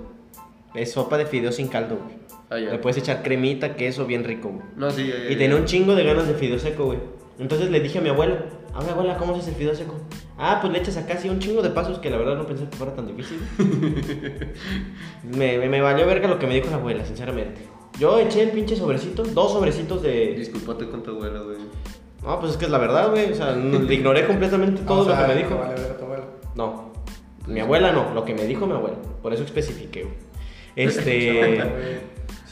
Es 0.74 0.92
sopa 0.92 1.18
de 1.18 1.26
fideo 1.26 1.50
sin 1.50 1.68
caldo, 1.68 1.96
güey. 1.96 2.25
Ah, 2.50 2.58
ya. 2.58 2.70
Le 2.70 2.78
puedes 2.78 2.96
echar 2.98 3.22
cremita, 3.22 3.74
queso, 3.74 4.06
bien 4.06 4.24
rico, 4.24 4.50
güey. 4.50 4.62
No, 4.76 4.90
sí, 4.90 5.06
ya, 5.06 5.16
ya, 5.16 5.30
Y 5.30 5.32
ya. 5.32 5.38
tenía 5.38 5.56
un 5.56 5.64
chingo 5.64 5.94
de 5.94 6.04
ganas 6.04 6.28
de 6.28 6.34
fideo 6.34 6.58
seco, 6.58 6.86
güey. 6.86 6.98
Entonces 7.38 7.70
le 7.70 7.80
dije 7.80 7.98
a 7.98 8.00
mi 8.00 8.08
abuela, 8.08 8.46
a 8.74 8.82
mi 8.82 8.90
abuela, 8.90 9.16
¿cómo 9.16 9.34
haces 9.34 9.48
el 9.48 9.54
fideo 9.54 9.74
seco? 9.74 9.94
Ah, 10.38 10.58
pues 10.60 10.72
le 10.72 10.78
echas 10.78 10.96
acá 10.96 11.14
así 11.14 11.28
un 11.28 11.38
chingo 11.38 11.60
de 11.62 11.70
pasos 11.70 11.98
que 11.98 12.08
la 12.08 12.16
verdad 12.16 12.36
no 12.36 12.46
pensé 12.46 12.68
que 12.68 12.76
fuera 12.76 12.94
tan 12.94 13.06
difícil. 13.06 13.38
me, 15.24 15.58
me, 15.58 15.68
me 15.68 15.80
valió 15.80 16.06
verga 16.06 16.28
lo 16.28 16.38
que 16.38 16.46
me 16.46 16.54
dijo 16.54 16.70
la 16.70 16.76
abuela, 16.76 17.04
sinceramente. 17.04 17.62
Yo 17.98 18.18
eché 18.18 18.42
el 18.42 18.50
pinche 18.50 18.76
sobrecito, 18.76 19.22
dos 19.22 19.52
sobrecitos 19.52 20.02
de... 20.02 20.34
Disculpate 20.34 20.88
con 20.88 21.02
tu 21.02 21.12
abuela, 21.12 21.40
güey. 21.40 21.58
No, 22.22 22.40
pues 22.40 22.52
es 22.52 22.58
que 22.58 22.64
es 22.66 22.70
la 22.70 22.78
verdad, 22.78 23.10
güey. 23.10 23.32
O 23.32 23.34
sea, 23.34 23.52
le 23.54 23.94
ignoré 23.94 24.26
completamente 24.26 24.82
todo 24.82 25.00
O 25.00 25.04
sea, 25.04 25.22
lo 25.22 25.28
que 25.28 25.34
me 25.34 25.42
dijo. 25.42 25.56
Vale, 25.56 25.80
ver 25.80 25.92
a 25.92 25.96
tu 25.96 26.04
abuela. 26.04 26.24
No, 26.54 26.92
mi 27.46 27.60
abuela 27.60 27.92
no, 27.92 28.12
lo 28.14 28.24
que 28.24 28.34
me 28.34 28.44
dijo 28.44 28.66
mi 28.66 28.72
abuela. 28.72 28.96
Por 29.22 29.32
eso 29.32 29.44
especifiqué, 29.44 30.02
güey. 30.02 30.14
Este... 30.76 32.02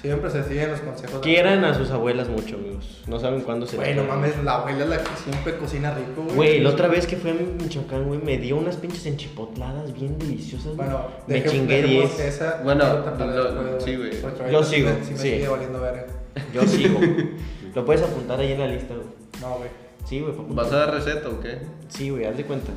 Siempre 0.05 0.31
se 0.31 0.45
siguen 0.45 0.71
los 0.71 0.81
consejos. 0.81 1.21
Quieran 1.21 1.65
a 1.65 1.73
sus 1.75 1.91
abuelas 1.91 2.29
mucho, 2.29 2.57
amigos. 2.57 3.03
No 3.07 3.19
saben 3.19 3.41
cuándo 3.41 3.67
se 3.67 3.77
Güey, 3.77 3.95
no 3.95 4.05
mames, 4.05 4.37
la 4.45 4.57
abuela 4.57 4.85
es 4.85 4.91
la 4.91 4.99
que 4.99 5.11
siempre 5.17 5.57
cocina 5.57 5.95
rico, 5.95 6.23
güey. 6.25 6.37
Güey, 6.37 6.61
la 6.61 6.71
otra 6.71 6.89
vez 6.89 7.07
que 7.07 7.17
fui 7.17 7.31
a 7.31 7.35
Michoacán, 7.35 8.05
güey, 8.05 8.21
me 8.21 8.37
dio 8.37 8.57
unas 8.59 8.77
pinches 8.77 9.07
enchipotladas 9.07 9.95
bien 9.95 10.19
deliciosas, 10.19 10.77
güey. 10.77 10.89
Bueno, 10.89 11.07
me 11.27 11.35
deje- 11.37 11.49
chingué 11.51 11.83
dejemos 11.83 12.17
10. 12.19 12.29
Esa 12.35 12.61
Bueno, 12.63 12.85
lo- 12.85 13.81
sí, 13.81 13.97
güey, 13.97 14.11
Yo 14.53 14.63
sigo, 14.63 14.91
Sí, 15.03 15.11
me 15.13 15.17
sí. 15.17 15.23
sigue 15.31 15.49
valiendo 15.49 15.81
verga. 15.81 16.05
Yo 16.53 16.63
sigo. 16.67 17.01
Lo 17.75 17.85
puedes 17.85 18.03
apuntar 18.03 18.39
ahí 18.39 18.53
en 18.53 18.61
la 18.61 18.67
lista, 18.69 18.95
güey. 18.95 19.07
No, 19.41 19.57
güey. 19.57 19.71
Sí, 20.05 20.21
güey. 20.21 20.35
¿Vas 20.51 20.71
a 20.73 20.77
dar 20.77 20.95
receta 20.95 21.29
o 21.31 21.41
qué? 21.41 21.59
Sí, 21.89 22.11
güey, 22.11 22.25
haz 22.27 22.37
de 22.37 22.45
cuenta. 22.45 22.71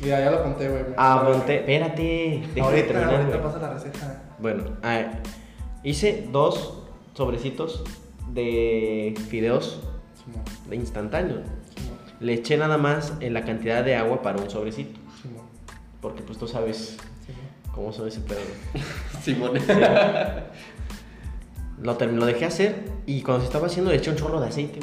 Mira, 0.00 0.18
ya 0.18 0.30
lo 0.32 0.38
apunté, 0.38 0.68
güey. 0.68 0.82
Ah, 0.96 1.22
monté. 1.24 1.60
Espérate. 1.60 2.42
Déjame 2.54 2.60
Ahorita, 2.60 2.86
terminar, 2.88 3.14
ahorita 3.14 3.36
güey. 3.38 3.42
pasa 3.42 3.58
la 3.60 3.72
receta. 3.74 4.22
Bueno, 4.40 4.64
ah, 4.82 5.02
hice 5.82 6.28
dos 6.30 6.74
sobrecitos 7.14 7.82
de 8.32 9.14
fideos 9.28 9.80
de 10.68 10.76
instantáneos. 10.76 11.40
Le 12.20 12.34
eché 12.34 12.56
nada 12.56 12.78
más 12.78 13.14
en 13.20 13.34
la 13.34 13.44
cantidad 13.44 13.84
de 13.84 13.96
agua 13.96 14.22
para 14.22 14.40
un 14.40 14.48
sobrecito. 14.48 15.00
Porque 16.00 16.22
pues 16.22 16.38
tú 16.38 16.46
sabes 16.46 16.96
cómo 17.74 17.92
son 17.92 18.08
ese 18.08 18.20
pedo. 18.20 18.40
Simón. 19.22 19.52
Lo, 21.80 21.98
lo 21.98 22.26
dejé 22.26 22.44
hacer 22.44 22.84
y 23.06 23.22
cuando 23.22 23.40
se 23.40 23.46
estaba 23.46 23.66
haciendo 23.66 23.90
le 23.90 23.96
eché 23.96 24.10
un 24.10 24.16
chorro 24.16 24.40
de 24.40 24.48
aceite. 24.48 24.78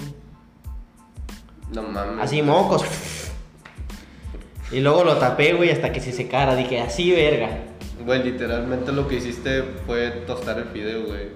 No 1.74 1.84
mames. 1.84 2.24
Así 2.24 2.42
mocos. 2.42 2.84
Y 4.72 4.82
luego 4.82 5.04
lo 5.04 5.18
tapé, 5.18 5.54
güey, 5.54 5.72
hasta 5.72 5.92
que 5.92 6.00
se 6.00 6.12
secara. 6.12 6.56
Dije, 6.56 6.80
así, 6.82 7.12
verga. 7.12 7.69
Güey, 8.06 8.24
literalmente 8.24 8.92
lo 8.92 9.08
que 9.08 9.16
hiciste 9.16 9.64
fue 9.86 10.10
tostar 10.26 10.58
el 10.60 10.66
fideo, 10.66 11.06
güey. 11.08 11.28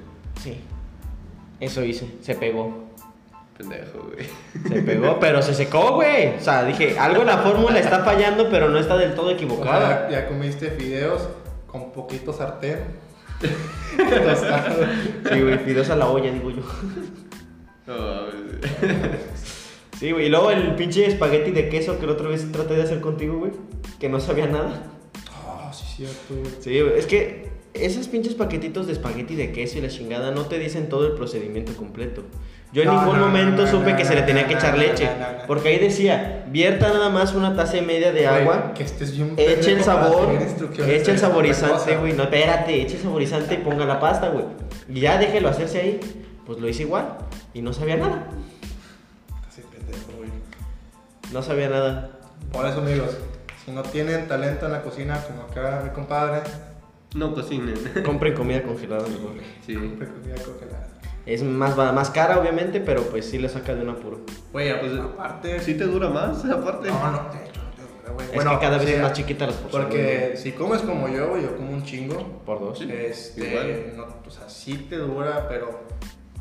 Sí. 0.41 0.61
Eso 1.59 1.83
hice. 1.83 2.07
Se 2.21 2.35
pegó. 2.35 2.89
Pendejo, 3.57 4.09
güey. 4.11 4.25
Se 4.67 4.81
pegó, 4.81 5.19
pero 5.19 5.41
se 5.41 5.53
secó, 5.53 5.93
güey. 5.95 6.35
O 6.37 6.39
sea, 6.39 6.63
dije, 6.63 6.97
algo 6.97 7.21
en 7.21 7.27
la 7.27 7.37
fórmula 7.39 7.79
está 7.79 8.03
fallando, 8.03 8.49
pero 8.49 8.69
no 8.69 8.79
está 8.79 8.97
del 8.97 9.13
todo 9.13 9.25
O 9.25 9.29
sea, 9.29 9.35
equivocada. 9.35 10.09
ya 10.09 10.27
comiste 10.27 10.71
fideos 10.71 11.27
con 11.67 11.91
poquito 11.91 12.33
sartén. 12.33 12.79
Tostado. 13.97 14.85
Sí, 15.31 15.41
güey, 15.41 15.59
fideos 15.59 15.89
a 15.89 15.95
la 15.95 16.07
olla, 16.07 16.31
digo 16.31 16.49
yo. 16.49 16.63
No. 17.85 18.23
Sí, 19.99 20.11
güey. 20.11 20.25
Y 20.25 20.29
luego 20.29 20.49
el 20.51 20.75
pinche 20.75 21.05
espagueti 21.05 21.51
de 21.51 21.69
queso 21.69 21.99
que 21.99 22.07
la 22.07 22.13
otra 22.13 22.29
vez 22.29 22.51
traté 22.51 22.75
de 22.75 22.83
hacer 22.83 23.01
contigo, 23.01 23.37
güey. 23.37 23.51
Que 23.99 24.09
no 24.09 24.19
sabía 24.19 24.47
nada. 24.47 24.81
Sí, 25.95 26.05
cierto, 26.05 26.35
güey. 26.41 26.55
Sí, 26.59 26.81
güey, 26.81 26.99
es 26.99 27.05
que 27.05 27.51
esos 27.73 28.07
pinches 28.07 28.35
paquetitos 28.35 28.87
de 28.87 28.93
espagueti 28.93 29.35
de 29.35 29.51
queso 29.51 29.77
y 29.77 29.81
la 29.81 29.89
chingada 29.89 30.31
no 30.31 30.45
te 30.45 30.59
dicen 30.59 30.89
todo 30.89 31.07
el 31.07 31.13
procedimiento 31.13 31.75
completo. 31.75 32.23
Yo 32.71 32.81
en 32.81 32.87
No, 32.87 32.99
ningún 33.01 33.19
no, 33.19 33.27
momento 33.27 33.63
no, 33.63 33.67
supe 33.71 33.95
que 33.95 34.03
se 34.03 34.15
le 34.15 34.23
tenía 34.23 34.47
que 34.47 34.55
echar 34.55 34.77
leche. 34.77 35.07
Porque 35.47 35.69
ahí 35.69 35.79
decía, 35.79 36.45
vierta 36.49 36.89
nada 36.89 37.09
más 37.09 37.33
una 37.35 37.55
taza 37.55 37.77
y 37.77 37.81
media 37.83 38.11
de 38.11 38.25
agua, 38.25 38.73
Que 38.73 38.83
estés 38.83 39.15
bien 39.15 39.35
eche 39.37 39.73
el 39.73 39.83
sabor, 39.83 40.29
eche 40.87 41.11
el 41.11 41.19
saborizante, 41.19 41.97
güey. 41.97 42.13
No, 42.13 42.23
espérate, 42.23 42.81
eche 42.81 42.95
el 42.95 43.03
saborizante 43.03 43.55
y 43.55 43.57
ponga 43.57 43.85
la 43.85 43.99
pasta, 43.99 44.29
güey. 44.29 44.45
Y 44.89 45.01
ya 45.01 45.17
déjelo 45.19 45.49
hacerse 45.49 45.79
ahí. 45.81 45.99
Pues 46.45 46.59
lo 46.59 46.67
hice 46.67 46.83
igual 46.83 47.17
y 47.53 47.61
no 47.61 47.73
sabía 47.73 47.95
nada. 47.97 48.27
Bien 49.55 49.67
pendejo, 49.71 50.11
güey. 50.17 50.29
No 51.31 51.41
sabía 51.43 51.69
nada. 51.69 52.09
Por 52.51 52.65
eso, 52.65 52.79
amigos, 52.79 53.17
si 53.65 53.71
no 53.71 53.83
tienen 53.83 54.27
talento 54.27 54.65
en 54.65 54.71
la 54.73 54.81
cocina, 54.81 55.21
como 55.25 55.43
acá 55.43 55.81
mi 55.83 55.89
compadre, 55.91 56.41
No 57.15 57.33
cocinen. 57.33 57.75
Compren 58.05 58.33
comida 58.33 58.63
congelada 58.63 59.07
mejor. 59.07 59.31
Sí. 59.65 59.73
siempre 59.77 60.07
comida 60.07 60.35
congelada. 60.43 60.87
Es 61.25 61.41
más, 61.43 61.77
más 61.77 62.09
cara, 62.09 62.37
obviamente, 62.39 62.81
pero 62.81 63.03
pues 63.03 63.25
sí 63.25 63.37
le 63.37 63.47
saca 63.47 63.73
de 63.75 63.83
un 63.83 63.89
apuro. 63.89 64.21
Güey, 64.51 64.77
Pues, 64.79 64.93
aparte. 64.99 65.59
Sí 65.61 65.75
te 65.75 65.85
dura 65.85 66.09
más, 66.09 66.43
aparte. 66.45 66.89
No, 66.89 67.11
no, 67.11 67.19
te 67.29 67.37
dura, 67.37 68.11
güey. 68.13 68.27
Es 68.27 68.33
Bueno, 68.35 68.51
que 68.51 68.65
cada 68.65 68.75
o 68.77 68.79
vez 68.79 68.89
es 68.89 69.01
más 69.01 69.13
chiquita 69.13 69.45
las 69.45 69.55
porciones. 69.55 69.87
Porque 69.87 70.33
si 70.35 70.51
comes 70.51 70.81
como 70.81 71.07
yo, 71.07 71.29
güey, 71.29 71.43
yo 71.43 71.55
como 71.55 71.71
un 71.71 71.83
chingo. 71.83 72.41
Por 72.45 72.59
dos. 72.59 72.79
Sí. 72.79 72.89
Este, 72.91 73.47
igual. 73.47 73.93
no, 73.95 74.07
o 74.27 74.31
sea, 74.31 74.49
sí 74.49 74.87
te 74.89 74.97
dura, 74.97 75.47
pero 75.47 75.83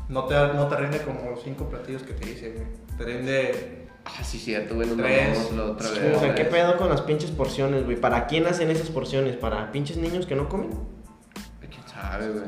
no 0.09 0.25
te, 0.25 0.35
no 0.35 0.67
te 0.67 0.75
rinde 0.75 1.01
como 1.03 1.29
los 1.31 1.41
cinco 1.43 1.69
platillos 1.69 2.03
que 2.03 2.13
te 2.13 2.31
hice, 2.31 2.51
güey. 2.51 2.67
Te 2.97 3.03
rinde. 3.05 3.82
Ah, 4.05 4.23
sí, 4.23 4.37
cierto, 4.37 4.75
güey. 4.75 4.87
Nos 4.87 4.97
Tres. 4.97 5.51
la 5.53 5.63
otra 5.65 5.87
Sí, 5.87 5.99
vez. 5.99 6.17
o 6.17 6.19
sea, 6.19 6.35
¿qué 6.35 6.45
pedo 6.45 6.77
con 6.77 6.89
las 6.89 7.01
pinches 7.01 7.31
porciones, 7.31 7.85
güey? 7.85 7.95
¿Para 7.99 8.27
quién 8.27 8.45
hacen 8.47 8.69
esas 8.69 8.89
porciones? 8.89 9.35
¿Para 9.37 9.71
pinches 9.71 9.97
niños 9.97 10.25
que 10.25 10.35
no 10.35 10.49
comen? 10.49 10.71
¿Quién 11.61 11.81
sabe, 11.87 12.29
güey? 12.29 12.43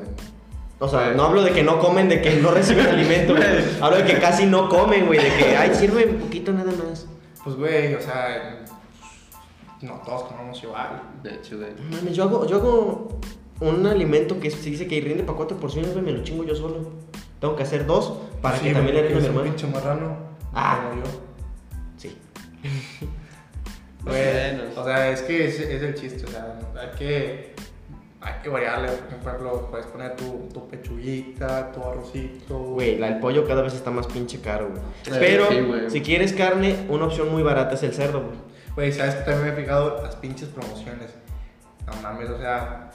O 0.79 0.89
sea, 0.89 1.05
Güey. 1.05 1.15
no 1.17 1.23
hablo 1.23 1.41
de 1.43 1.51
que 1.51 1.63
no 1.63 1.79
comen, 1.79 2.09
de 2.09 2.21
que 2.21 2.35
no 2.35 2.51
reciben 2.51 2.85
alimento, 2.87 3.33
güey. 3.33 3.47
Hablo 3.81 3.97
de 3.97 4.03
que 4.03 4.19
casi 4.19 4.45
no 4.45 4.67
comen, 4.67 5.05
güey. 5.07 5.19
De 5.19 5.29
que, 5.37 5.55
ay, 5.55 5.73
sirve 5.73 6.05
un 6.05 6.17
poquito 6.17 6.51
nada 6.51 6.71
más. 6.73 7.07
Pues, 7.45 7.55
güey, 7.55 7.93
o 7.95 8.01
sea, 8.01 8.65
no 9.81 9.93
todos 10.05 10.23
comemos 10.23 10.61
igual. 10.61 11.01
De 11.23 11.35
hecho, 11.35 11.57
güey. 11.57 11.69
No 11.89 11.95
mames, 11.97 12.13
yo 12.15 12.23
hago, 12.25 12.45
yo 12.45 12.57
hago 12.57 13.19
un 13.61 13.85
alimento 13.87 14.37
que 14.41 14.51
se 14.51 14.69
dice 14.69 14.85
que 14.85 14.99
rinde 14.99 15.23
para 15.23 15.37
cuatro 15.37 15.57
porciones, 15.57 15.93
güey. 15.93 16.03
Me 16.03 16.11
lo 16.11 16.23
chingo 16.23 16.43
yo 16.43 16.53
solo. 16.55 16.91
Tengo 17.39 17.55
que 17.55 17.63
hacer 17.63 17.85
dos 17.85 18.13
para 18.41 18.57
Sí, 18.57 18.65
que 18.65 18.73
también 18.73 18.95
le 18.97 19.03
rinda 19.03 19.17
a 19.17 19.21
mi 19.21 19.27
hermano. 19.27 19.47
un 19.47 19.55
pinche 19.55 19.67
marrano. 19.73 20.17
Ah. 20.53 20.89
Como 20.89 21.01
yo. 21.03 21.09
Bueno. 24.03 24.63
o 24.75 24.83
sea, 24.83 25.09
es 25.09 25.21
que 25.23 25.47
es, 25.47 25.59
es 25.59 25.81
el 25.81 25.95
chiste, 25.95 26.25
o 26.25 26.27
sea, 26.27 26.59
hay 26.79 26.89
que, 26.97 27.55
hay 28.21 28.33
que 28.43 28.49
variarle. 28.49 28.89
Por 28.89 29.29
ejemplo, 29.29 29.67
puedes 29.71 29.87
poner 29.87 30.15
tu, 30.15 30.47
tu 30.53 30.67
pechuguita, 30.69 31.71
tu 31.71 31.83
arrocito. 31.83 32.57
Güey, 32.59 32.97
la- 32.99 33.07
el 33.07 33.19
pollo 33.19 33.47
cada 33.47 33.63
vez 33.63 33.73
está 33.73 33.89
más 33.89 34.05
pinche 34.05 34.39
caro, 34.41 34.69
güey. 34.69 35.19
Pero, 35.19 35.47
sí, 35.49 35.57
si 35.89 36.01
quieres 36.01 36.33
carne, 36.33 36.85
una 36.87 37.05
opción 37.05 37.31
muy 37.31 37.41
barata 37.41 37.73
es 37.73 37.81
el 37.83 37.93
cerdo, 37.93 38.21
güey. 38.21 38.37
Güey, 38.75 38.91
¿sabes 38.91 39.15
que 39.15 39.21
también 39.23 39.55
me 39.55 39.59
he 39.59 39.63
fijado 39.63 40.03
las 40.03 40.15
pinches 40.17 40.49
promociones? 40.49 41.09
No 41.87 41.93
mames, 42.03 42.29
o 42.29 42.37
sea, 42.37 42.91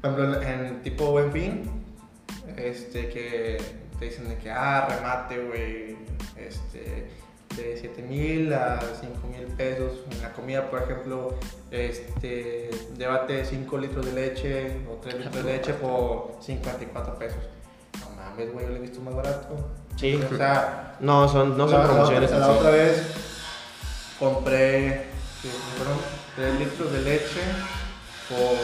por 0.00 0.10
ejemplo, 0.12 0.42
en, 0.42 0.66
en 0.66 0.82
tipo 0.82 1.10
Buen 1.12 1.30
Fin, 1.30 1.70
este, 2.56 3.08
que 3.08 3.58
te 4.00 4.04
dicen 4.06 4.28
de 4.28 4.36
que, 4.38 4.50
ah, 4.50 4.88
remate, 4.88 5.38
güey, 5.44 5.96
este, 6.36 7.08
de 7.56 7.76
7 7.80 8.02
mil 8.02 8.52
a 8.52 8.80
5 9.00 9.26
mil 9.26 9.46
pesos. 9.56 10.00
En 10.10 10.22
la 10.22 10.32
comida, 10.32 10.70
por 10.70 10.82
ejemplo, 10.82 11.34
este, 11.70 12.70
llévate 12.96 13.44
5 13.44 13.78
litros 13.78 14.06
de 14.06 14.12
leche 14.12 14.76
o 14.90 14.94
3 15.02 15.14
litros 15.16 15.34
de 15.34 15.42
leche 15.52 15.74
por 15.74 16.36
54 16.40 17.18
pesos. 17.18 17.38
No 18.00 18.10
mames, 18.16 18.52
güey, 18.52 18.66
yo 18.66 18.70
lo 18.72 18.76
he 18.76 18.80
visto 18.80 19.00
más 19.00 19.14
barato. 19.14 19.56
Sí. 19.96 20.18
O 20.32 20.36
sea, 20.36 20.96
No, 21.00 21.28
son, 21.28 21.56
no 21.58 21.68
son 21.68 21.78
la- 21.80 21.86
la 21.86 21.92
promociones. 21.92 22.30
en 22.32 22.40
La, 22.40 22.46
sí. 22.46 22.52
otra 22.52 22.70
vez 22.70 23.02
compré 24.18 25.04
sí, 25.42 25.48
fueron 25.76 25.98
3 26.36 26.54
litros 26.60 26.92
de 26.92 27.00
leche 27.02 27.40
por. 28.28 28.56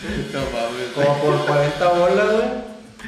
Como 0.94 1.18
por 1.22 1.46
40 1.46 1.88
bolas, 1.92 2.32
güey. 2.32 2.48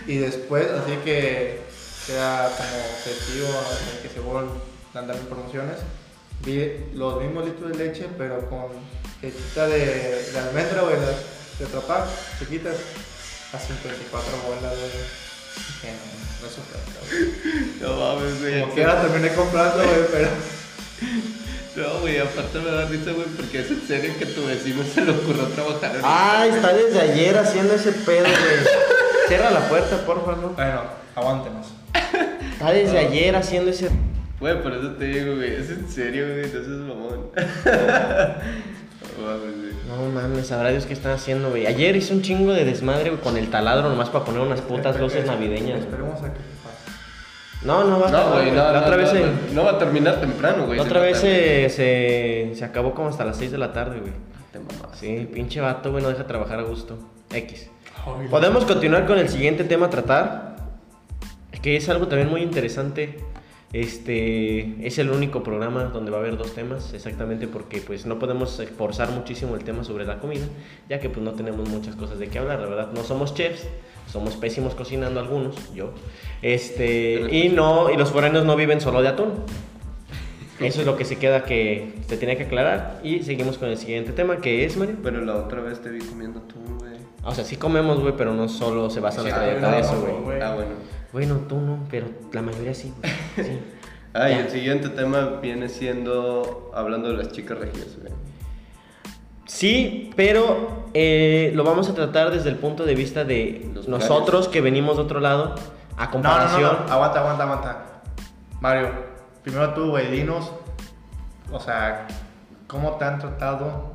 Y 0.07 0.19
después, 0.19 0.67
así 0.71 0.97
que 1.05 1.62
sea 2.07 2.51
como 2.57 2.83
festivo, 3.05 3.49
así 3.71 4.03
que 4.03 4.09
se 4.09 4.21
vuelvan 4.21 4.49
a 4.95 4.99
andar 4.99 5.17
en 5.17 5.27
promociones, 5.27 5.79
vi 6.45 6.85
los 6.95 7.23
mismos 7.23 7.45
litros 7.45 7.73
de 7.73 7.87
leche, 7.87 8.09
pero 8.19 8.49
con 8.49 8.69
lechita 9.21 9.67
de, 9.67 10.31
de 10.33 10.39
almendra 10.39 10.83
o 10.83 10.89
de, 10.89 10.97
de 10.97 11.67
Trapac, 11.71 12.07
chiquitas, 12.39 12.77
a 13.53 13.59
54 13.59 14.33
bolas, 14.47 14.73
güey. 14.79 14.91
Dije, 15.55 15.93
no, 15.93 16.41
no 16.41 16.47
es 16.49 16.59
oferta, 16.59 16.99
güey. 17.07 17.81
No 17.81 17.97
mames, 17.97 18.41
güey. 18.41 18.61
Como 18.63 18.75
quiera 18.75 19.03
terminé 19.03 19.35
comprando, 19.35 19.85
güey, 19.85 20.07
pero... 20.11 20.29
No, 21.75 22.01
güey, 22.01 22.19
aparte 22.19 22.59
me 22.59 22.71
da 22.71 22.85
risa, 22.85 23.13
güey, 23.13 23.27
porque 23.29 23.61
es 23.61 23.71
en 23.71 23.87
serio 23.87 24.13
que 24.19 24.27
tu 24.27 24.47
vecino 24.47 24.85
se 24.85 25.07
le 25.07 25.13
ocurrió 25.13 25.47
trabajar 25.49 25.97
en 25.97 26.03
Ay, 26.05 26.51
está 26.51 26.75
desde 26.75 27.01
ayer 27.01 27.39
haciendo 27.39 27.73
ese 27.73 27.93
pedo, 27.93 28.25
güey. 28.25 28.77
Cierra 29.29 29.51
la 29.51 29.67
puerta, 29.71 30.05
porfa, 30.05 30.33
¿no? 30.33 30.51
Bueno, 30.51 30.83
aguántenos. 31.17 31.69
Está 32.63 32.73
desde 32.75 32.99
ayer 32.99 33.35
haciendo 33.35 33.71
ese. 33.71 33.89
Güey, 34.39 34.63
por 34.63 34.73
eso 34.73 34.91
te 34.93 35.05
digo, 35.07 35.35
güey, 35.37 35.55
es 35.55 35.71
en 35.71 35.89
serio, 35.89 36.27
güey, 36.27 36.43
no 36.43 36.49
seas 36.49 36.67
mamón. 36.69 37.31
No 37.35 39.27
mames, 39.27 39.57
güey. 39.57 39.73
No 39.89 40.11
mames, 40.15 40.47
sabrá 40.47 40.71
Dios 40.71 40.87
qué 40.87 40.93
están 40.93 41.13
haciendo, 41.13 41.51
güey. 41.51 41.67
Ayer 41.67 41.97
hice 41.97 42.15
un 42.15 42.23
chingo 42.23 42.53
de 42.53 42.65
desmadre, 42.65 43.11
güey, 43.11 43.21
con 43.21 43.37
el 43.37 43.51
taladro 43.51 43.89
nomás 43.89 44.11
para 44.11 44.25
poner 44.25 44.41
unas 44.41 44.61
putas 44.61 44.99
luces 45.01 45.27
navideñas. 45.27 45.81
Esperemos 45.81 46.21
a 46.21 46.33
que 46.33 46.39
pase. 46.63 47.67
No, 47.67 47.85
no 47.85 47.99
va 48.01 48.09
a 48.09 48.11
No, 48.11 48.31
güey, 48.33 48.51
no, 48.51 48.57
La 48.57 48.73
no, 48.73 48.79
otra 48.81 48.91
no, 48.93 48.97
vez 48.97 49.11
se. 49.11 49.21
no, 49.21 49.27
no 49.55 49.65
va 49.65 49.73
a 49.73 49.79
terminar 49.79 50.21
temprano, 50.21 50.67
güey. 50.67 50.79
La 50.79 50.85
otra 50.85 51.01
vez 51.01 51.19
se, 51.19 51.69
se, 51.69 52.53
se 52.55 52.65
acabó 52.65 52.95
como 52.95 53.09
hasta 53.09 53.25
las 53.25 53.37
6 53.39 53.51
de 53.51 53.59
la 53.59 53.73
tarde, 53.73 53.99
güey. 54.01 54.13
Te 54.53 54.59
mamás. 54.61 54.99
Sí, 54.99 55.29
pinche 55.33 55.61
vato, 55.61 55.91
güey, 55.91 56.03
no 56.03 56.11
deja 56.11 56.27
trabajar 56.29 56.61
a 56.61 56.63
gusto. 56.63 56.97
X. 57.33 57.69
Podemos 58.31 58.65
continuar 58.65 59.07
con 59.07 59.19
el 59.19 59.29
siguiente 59.29 59.63
tema 59.65 59.87
a 59.87 59.91
tratar, 59.91 60.52
que 61.61 61.77
es 61.77 61.89
algo 61.89 62.09
también 62.09 62.31
muy 62.31 62.43
interesante. 62.43 63.19
Este 63.73 64.87
es 64.87 64.99
el 64.99 65.11
único 65.11 65.43
programa 65.43 65.85
donde 65.85 66.11
va 66.11 66.19
a 66.19 66.21
haber 66.21 66.37
dos 66.37 66.55
temas, 66.55 66.93
exactamente 66.93 67.49
porque 67.49 67.81
pues 67.81 68.05
no 68.05 68.19
podemos 68.19 68.63
forzar 68.77 69.11
muchísimo 69.11 69.55
el 69.55 69.65
tema 69.65 69.83
sobre 69.83 70.05
la 70.05 70.19
comida, 70.19 70.45
ya 70.91 71.01
que 71.01 71.09
pues 71.09 71.25
no 71.25 71.33
tenemos 71.33 71.67
muchas 71.71 71.97
cosas 71.97 72.19
de 72.19 72.29
qué 72.29 72.39
hablar, 72.39 72.61
la 72.61 72.67
verdad. 72.67 72.93
No 72.93 73.03
somos 73.03 73.35
chefs, 73.35 73.67
somos 74.11 74.37
pésimos 74.37 74.75
cocinando 74.75 75.21
algunos, 75.21 75.73
yo. 75.75 75.95
Este, 76.43 77.35
y 77.35 77.49
no 77.49 77.91
y 77.91 77.97
los 77.97 78.11
foráneos 78.11 78.45
no 78.45 78.57
viven 78.57 78.81
solo 78.83 79.01
de 79.01 79.09
atún. 79.09 79.33
Eso 80.61 80.81
es 80.81 80.87
lo 80.87 80.97
que 80.97 81.05
se 81.05 81.17
queda 81.17 81.45
que 81.45 81.95
se 82.07 82.19
tenía 82.19 82.37
que 82.37 82.45
aclarar 82.45 83.01
y 83.03 83.23
seguimos 83.23 83.59
con 83.59 83.69
el 83.69 83.79
siguiente 83.79 84.13
tema 84.13 84.37
que 84.37 84.65
es 84.65 84.77
Mario. 84.77 84.97
Pero 85.03 85.25
la 85.25 85.37
otra 85.37 85.61
vez 85.61 85.81
te 85.81 85.89
vi 85.89 86.01
comiendo 86.01 86.41
tú, 86.43 86.57
güey. 86.79 86.93
O 87.25 87.35
sea, 87.35 87.45
sí 87.45 87.57
comemos, 87.57 88.01
güey, 88.01 88.15
pero 88.17 88.35
no 88.35 88.49
solo 88.49 88.91
se 88.91 89.01
basa 89.01 89.23
en 89.23 89.29
Sí, 89.29 89.33
nuestra 89.33 89.51
dieta 89.51 89.71
de 89.71 89.81
eso, 89.81 90.23
güey. 90.25 90.41
Ah, 90.41 90.55
bueno. 90.55 91.02
Bueno, 91.13 91.37
tú 91.49 91.61
no, 91.61 91.85
pero 91.91 92.07
la 92.33 92.43
mayoría 92.43 92.75
sí, 92.75 92.93
güey. 92.99 93.13
Sí. 93.49 93.61
Ah, 94.15 94.29
y 94.29 94.35
el 94.35 94.51
siguiente 94.51 94.91
tema 94.91 95.39
viene 95.41 95.69
siendo 95.71 96.71
hablando 96.75 97.09
de 97.09 97.15
las 97.17 97.33
chicas 97.33 97.59
regias, 97.59 97.97
güey. 97.99 98.13
Sí, 99.47 100.11
pero 100.17 100.87
eh, 100.95 101.53
lo 101.55 101.65
vamos 101.65 101.89
a 101.89 101.95
tratar 101.95 102.31
desde 102.31 102.51
el 102.51 102.57
punto 102.57 102.85
de 102.85 102.95
vista 102.95 103.25
de 103.25 103.71
Los 103.75 103.89
nosotros 103.89 104.49
que 104.49 104.61
venimos 104.61 104.97
de 104.97 105.03
otro 105.03 105.21
lado, 105.21 105.55
a 105.97 106.01
No, 106.01 106.05
no, 106.05 106.11
comparación. 106.11 106.63
no, 106.63 106.87
no, 106.87 106.93
aguanta, 106.93 107.21
aguanta, 107.21 107.43
aguanta. 107.45 107.85
Mario, 108.61 108.91
primero 109.43 109.73
tú, 109.75 109.91
güey, 109.91 110.11
dinos, 110.11 110.53
o 111.51 111.59
sea, 111.59 112.07
¿cómo 112.67 112.93
te 112.97 113.05
han 113.07 113.19
tratado 113.19 113.93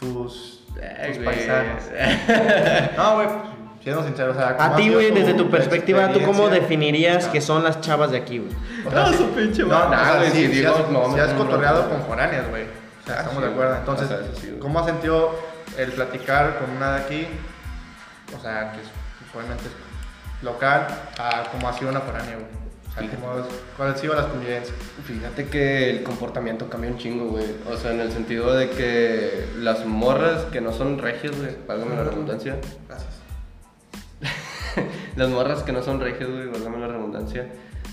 tus, 0.00 0.64
tus 0.74 1.18
paisanos? 1.18 1.84
No, 2.96 3.14
güey, 3.16 3.28
siendo 3.84 4.02
sincero, 4.02 4.32
o 4.32 4.34
sea, 4.34 4.56
¿cómo 4.56 4.72
A 4.72 4.76
ti, 4.76 4.88
güey, 4.88 5.10
desde 5.10 5.34
tu 5.34 5.50
perspectiva, 5.50 6.10
¿tú 6.10 6.22
cómo 6.22 6.48
definirías 6.48 7.26
que 7.28 7.42
son 7.42 7.62
las 7.62 7.82
chavas 7.82 8.10
de 8.10 8.16
aquí, 8.16 8.38
güey? 8.38 8.50
O 8.86 8.90
sea, 8.90 9.06
No, 9.06 9.12
su 9.12 9.28
pinche 9.32 9.62
No, 9.62 9.90
sea, 9.90 10.16
güey, 10.16 10.30
si 10.30 10.46
digo, 10.46 10.74
has, 10.74 10.90
no, 10.90 11.14
has 11.14 11.32
cotorreado 11.34 11.90
con 11.90 12.02
foráneas, 12.04 12.48
güey. 12.48 12.64
O 12.64 13.06
sea, 13.06 13.16
estamos 13.16 13.36
sí, 13.36 13.42
de 13.42 13.48
acuerdo. 13.48 13.76
Entonces. 13.76 14.08
¿cómo 14.58 14.78
has 14.78 14.86
sentido 14.86 15.38
el 15.76 15.92
platicar 15.92 16.58
con 16.58 16.70
una 16.70 16.96
de 16.96 17.02
aquí? 17.02 17.26
O 18.34 18.40
sea, 18.40 18.72
que 18.72 18.80
es, 18.80 18.88
obviamente 19.34 19.64
es 19.64 20.42
local, 20.42 20.86
a 21.18 21.42
cómo 21.52 21.68
ha 21.68 21.74
sido 21.74 21.90
una 21.90 22.00
foránea, 22.00 22.36
güey. 22.36 22.46
O 22.88 22.92
sea, 22.94 23.02
Fíjate. 23.02 23.20
¿cómo, 23.20 23.32
¿cuáles 23.76 23.96
han 23.96 24.00
sido 24.00 24.14
las 24.14 24.26
convivencias? 24.26 24.76
Fíjate 25.04 25.48
que 25.48 25.90
el 25.90 26.02
comportamiento 26.04 26.70
cambia 26.70 26.90
un 26.90 26.96
chingo, 26.96 27.26
güey. 27.26 27.44
O 27.70 27.76
sea, 27.76 27.92
en 27.92 28.00
el 28.00 28.10
sentido 28.12 28.54
de 28.54 28.70
que 28.70 29.46
las 29.58 29.84
morras 29.84 30.44
que 30.44 30.62
no 30.62 30.72
son 30.72 30.96
regias, 30.96 31.36
güey, 31.36 31.54
válgame 31.68 31.96
la 31.96 32.04
redundancia. 32.04 32.56
Gracias. 32.88 33.23
Las 35.16 35.28
morras 35.28 35.62
que 35.62 35.72
no 35.72 35.82
son 35.82 36.00
regias, 36.00 36.28
güey, 36.28 36.48
válgame 36.48 36.78
la 36.78 36.88
redundancia, 36.88 37.48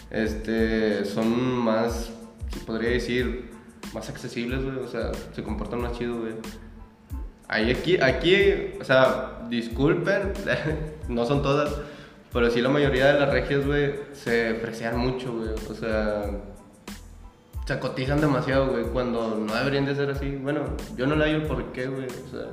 este, 0.10 1.06
son 1.06 1.30
más, 1.58 2.12
se 2.52 2.60
podría 2.62 2.90
decir, 2.90 3.52
más 3.94 4.10
accesibles, 4.10 4.64
güey. 4.64 4.78
O 4.78 4.88
sea, 4.88 5.12
se 5.34 5.44
comportan 5.44 5.82
más 5.82 5.98
chido, 5.98 6.20
güey. 6.20 6.34
Ahí 7.48 7.70
aquí, 7.70 8.00
aquí, 8.02 8.74
o 8.80 8.84
sea, 8.84 9.42
disculpen, 9.50 10.34
no 11.10 11.26
son 11.26 11.44
todas, 11.44 11.76
pero 12.32 12.50
sí 12.50 12.62
la 12.62 12.70
mayoría 12.70 13.14
de 13.14 13.20
las 13.20 13.30
regias, 13.30 13.66
güey, 13.66 13.94
se 14.14 14.54
precian 14.56 14.98
mucho, 14.98 15.34
güey. 15.34 15.50
O 15.70 15.74
sea, 15.74 16.32
se 17.66 17.80
cotizan 17.80 18.22
demasiado, 18.22 18.68
güey, 18.68 18.86
cuando 18.86 19.36
no 19.36 19.54
deberían 19.54 19.86
de 19.86 19.96
ser 19.96 20.10
así. 20.12 20.38
Bueno, 20.38 20.62
yo 20.96 21.08
no 21.08 21.16
le 21.16 21.26
hallo 21.26 21.38
el 21.38 21.44
por 21.44 21.72
qué, 21.74 21.88
güey, 21.88 22.06
o 22.06 22.30
sea. 22.30 22.48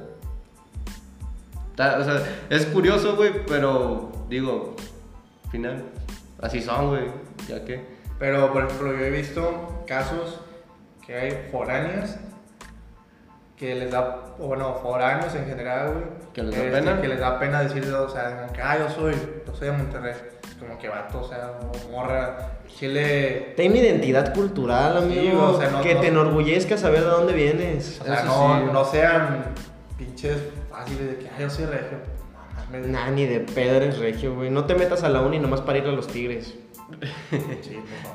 O 1.78 2.04
sea, 2.04 2.22
es 2.50 2.66
curioso, 2.66 3.16
güey, 3.16 3.44
pero 3.46 4.10
digo, 4.28 4.74
al 5.44 5.50
final, 5.50 5.84
así 6.40 6.60
son, 6.60 6.88
güey, 6.88 7.04
ya 7.48 7.64
que. 7.64 7.80
Pero, 8.18 8.52
por 8.52 8.64
ejemplo, 8.64 8.92
yo 8.92 9.04
he 9.04 9.10
visto 9.10 9.84
casos 9.86 10.40
que 11.06 11.14
hay 11.16 11.48
foráneas 11.52 12.18
que 13.56 13.74
les 13.74 13.90
da, 13.90 14.34
bueno, 14.38 14.74
foráneos 14.82 15.34
en 15.34 15.46
general, 15.46 15.92
güey. 15.92 16.04
¿Que 16.32 16.42
les 16.42 16.54
da 16.54 16.64
este, 16.64 16.70
pena? 16.78 17.00
Que 17.00 17.08
les 17.08 17.20
da 17.20 17.38
pena 17.38 17.62
decir, 17.62 17.92
o 17.92 18.08
sea, 18.08 18.40
como 18.40 18.52
que, 18.52 18.62
ah, 18.62 18.78
yo 18.78 18.88
soy, 18.90 19.14
yo 19.46 19.54
soy 19.54 19.68
de 19.68 19.72
Monterrey. 19.76 20.14
Como 20.60 20.76
que 20.78 20.88
vato, 20.88 21.20
o 21.20 21.28
sea, 21.28 21.52
morra, 21.90 22.58
Chile. 22.66 23.54
Ten 23.56 23.76
identidad 23.76 24.34
cultural, 24.34 24.98
Sí, 25.10 25.18
amigo. 25.18 25.50
o 25.50 25.58
sea, 25.60 25.70
no- 25.70 25.80
que 25.82 25.94
no- 25.94 26.00
te 26.00 26.08
enorgullezca 26.08 26.76
saber 26.76 27.00
de 27.00 27.06
dónde 27.10 27.32
vienes. 27.32 28.00
O 28.00 28.04
sea, 28.04 28.14
Eso 28.14 28.24
no, 28.26 28.58
sí. 28.58 28.72
no 28.72 28.84
sean 28.84 29.44
pinches 29.96 30.38
fáciles 30.78 31.08
de 31.10 31.16
que, 31.18 31.28
ah, 31.28 31.36
yo 31.40 31.50
soy 31.50 31.64
regio. 31.66 31.98
No 32.70 32.78
mames. 32.78 32.86
Nah, 32.88 33.10
ni 33.10 33.26
de 33.26 33.40
pedo 33.40 33.76
eres 33.76 33.98
regio, 33.98 34.34
güey. 34.34 34.50
No 34.50 34.64
te 34.64 34.74
metas 34.74 35.02
a 35.02 35.08
la 35.08 35.22
uni 35.22 35.38
nomás 35.38 35.60
para 35.60 35.78
ir 35.78 35.84
a 35.84 35.92
los 35.92 36.06
tigres. 36.08 36.54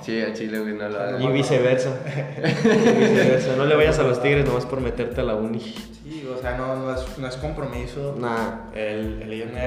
Sí, 0.02 0.22
a 0.22 0.34
Chile, 0.34 0.60
güey, 0.60 0.74
no 0.74 0.90
lo 0.90 1.20
Y 1.20 1.28
viceversa. 1.28 1.92
Y 2.64 3.00
viceversa. 3.00 3.56
No 3.56 3.66
le 3.66 3.76
vayas 3.76 4.00
a 4.00 4.04
los 4.04 4.22
tigres 4.22 4.46
nomás 4.46 4.66
por 4.66 4.82
meterte 4.82 5.22
a 5.22 5.24
la 5.24 5.36
uni. 5.36 5.60
Sí, 5.60 6.28
o 6.32 6.40
sea, 6.42 6.58
no, 6.58 6.76
no, 6.76 6.94
es, 6.94 7.18
no 7.18 7.28
es 7.28 7.36
compromiso. 7.38 8.16
Nah. 8.20 8.72
el, 8.74 9.22
el 9.22 9.34
irme 9.34 9.62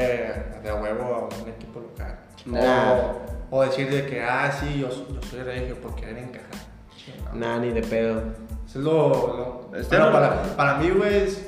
de 0.62 0.68
a 0.68 0.74
huevo 0.74 1.14
a 1.14 1.42
un 1.42 1.48
equipo 1.48 1.80
local. 1.80 2.18
Nah. 2.46 2.92
O, 3.50 3.58
o 3.58 3.62
decir 3.62 3.88
de 3.90 4.06
que, 4.06 4.22
ah, 4.22 4.50
sí, 4.52 4.80
yo, 4.80 4.88
yo 4.88 5.22
soy 5.30 5.40
regio 5.42 5.76
por 5.76 5.94
querer 5.94 6.18
encajar. 6.18 6.50
Sí, 6.96 7.12
no. 7.24 7.38
Nah, 7.38 7.58
ni 7.58 7.70
de 7.70 7.82
pedo. 7.82 8.20
Eso 8.68 8.78
es 8.80 8.84
lo. 8.84 9.68
lo 9.70 9.78
Este 9.78 9.96
bueno, 9.96 10.10
no- 10.10 10.12
para, 10.12 10.42
para 10.56 10.74
mí, 10.78 10.90
güey, 10.90 11.14
es 11.24 11.46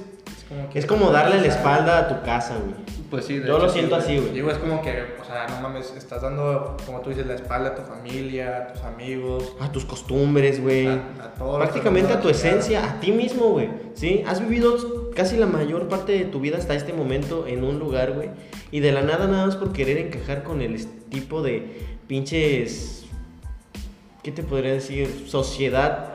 como 0.49 0.69
que. 0.71 0.79
Es 0.79 0.87
como 0.87 1.11
darle 1.11 1.41
la 1.41 1.47
espalda 1.47 1.99
a 1.99 2.09
tu 2.09 2.25
casa, 2.25 2.55
güey. 2.57 2.75
Pues 3.11 3.25
sí, 3.25 3.39
de 3.39 3.47
Yo 3.49 3.57
hecho, 3.57 3.67
lo 3.67 3.73
siento 3.73 3.97
así, 3.97 4.19
güey. 4.19 4.33
Digo, 4.33 4.51
es 4.51 4.59
como 4.59 4.83
que, 4.83 4.91
o 5.21 5.25
sea, 5.25 5.47
no 5.49 5.61
mames, 5.63 5.95
estás 5.97 6.21
dando, 6.21 6.77
como 6.85 7.01
tú 7.01 7.09
dices, 7.09 7.27
la 7.27 7.35
espalda 7.37 7.71
a 7.71 7.75
tu 7.75 7.81
familia, 7.83 8.59
a 8.59 8.73
tus 8.75 8.83
amigos, 8.83 9.55
A 9.61 9.73
tus 9.73 9.87
costumbres, 9.87 10.63
güey. 10.63 10.87
a, 10.89 10.95
a 11.23 11.35
todo. 11.39 11.57
Prácticamente 11.57 12.13
a 12.13 12.21
tu 12.21 12.29
esencia, 12.29 12.85
a 12.85 13.01
ti 13.01 13.13
mismo, 13.13 13.47
güey. 13.51 13.71
¿Sí? 13.95 14.23
Has 14.27 14.41
vivido 14.41 15.11
casi 15.15 15.39
la 15.39 15.47
mayor 15.47 15.89
parte 15.89 16.13
de 16.13 16.25
tu 16.27 16.39
vida 16.41 16.59
hasta 16.59 16.75
este 16.75 16.93
momento 16.93 17.47
en 17.47 17.65
un 17.65 17.79
lugar, 17.79 18.13
güey. 18.13 18.29
Y 18.71 18.81
de 18.81 18.93
la 18.93 19.01
nada, 19.01 19.27
nada 19.27 19.47
más 19.47 19.57
por 19.57 19.73
querer 19.73 19.97
encajar 19.97 20.43
con 20.43 20.61
el 20.61 20.85
tipo 21.09 21.41
de 21.43 21.87
pinches. 22.07 23.07
¿Qué 24.23 24.33
te 24.33 24.43
podría 24.43 24.73
decir? 24.73 25.25
Sociedad 25.27 26.11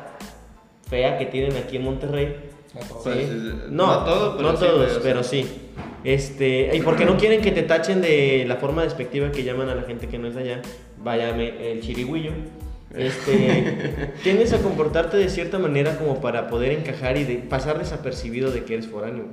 fea 0.88 1.18
que 1.18 1.26
tienen 1.26 1.58
aquí 1.58 1.78
en 1.78 1.84
Monterrey. 1.86 2.52
No 2.74 2.82
todo. 2.82 3.04
Pues, 3.04 3.28
Sí. 3.28 3.54
No, 3.70 3.88
no 3.88 4.04
todo, 4.04 4.38
pero 4.38 4.52
no 4.52 4.58
sí, 4.58 4.66
todos, 4.66 5.00
pero 5.04 5.24
sí. 5.24 5.46
Este, 6.04 6.76
y 6.76 6.82
porque 6.82 7.06
no 7.06 7.18
quieren 7.18 7.42
que 7.42 7.52
te 7.52 7.64
tachen 7.64 8.02
de 8.02 8.46
la 8.48 8.58
forma 8.58 8.84
despectiva 8.84 9.32
que 9.32 9.44
llaman 9.44 9.70
a 9.70 9.76
la 9.76 9.84
gente 9.84 10.08
que 10.08 10.18
no 10.18 10.28
es 10.28 10.36
de 10.36 10.42
allá, 10.42 10.62
váyame 10.98 11.72
el 11.72 11.82
chirigüillo. 11.82 12.32
Este, 12.94 14.12
tienes 14.24 14.54
a 14.54 14.60
comportarte 14.60 15.18
de 15.18 15.30
cierta 15.30 15.60
manera 15.60 15.98
como 15.98 16.22
para 16.22 16.48
poder 16.48 16.72
encajar 16.72 17.18
y 17.18 17.24
de 17.24 17.36
pasar 17.38 17.80
desapercibido 17.80 18.52
de 18.52 18.64
que 18.66 18.74
eres 18.74 18.88
foráneo. 18.88 19.28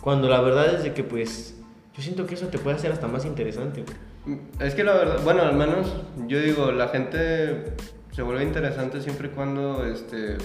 Cuando 0.00 0.28
la 0.28 0.40
verdad 0.40 0.74
es 0.74 0.82
de 0.82 0.92
que 0.92 1.04
pues 1.04 1.56
yo 1.96 2.02
siento 2.02 2.26
que 2.26 2.34
eso 2.34 2.48
te 2.48 2.58
puede 2.58 2.76
hacer 2.76 2.92
hasta 2.92 3.08
más 3.08 3.24
interesante. 3.24 3.82
güey. 3.82 4.38
Es 4.60 4.74
que 4.74 4.84
la 4.84 4.94
verdad, 4.94 5.20
bueno, 5.24 5.42
al 5.42 5.54
menos 5.54 5.92
yo 6.26 6.40
digo, 6.40 6.70
la 6.70 6.88
gente 6.88 7.74
se 8.12 8.22
vuelve 8.22 8.44
interesante 8.44 9.00
siempre 9.00 9.28
y 9.28 9.30
cuando 9.30 9.84
este, 9.84 10.36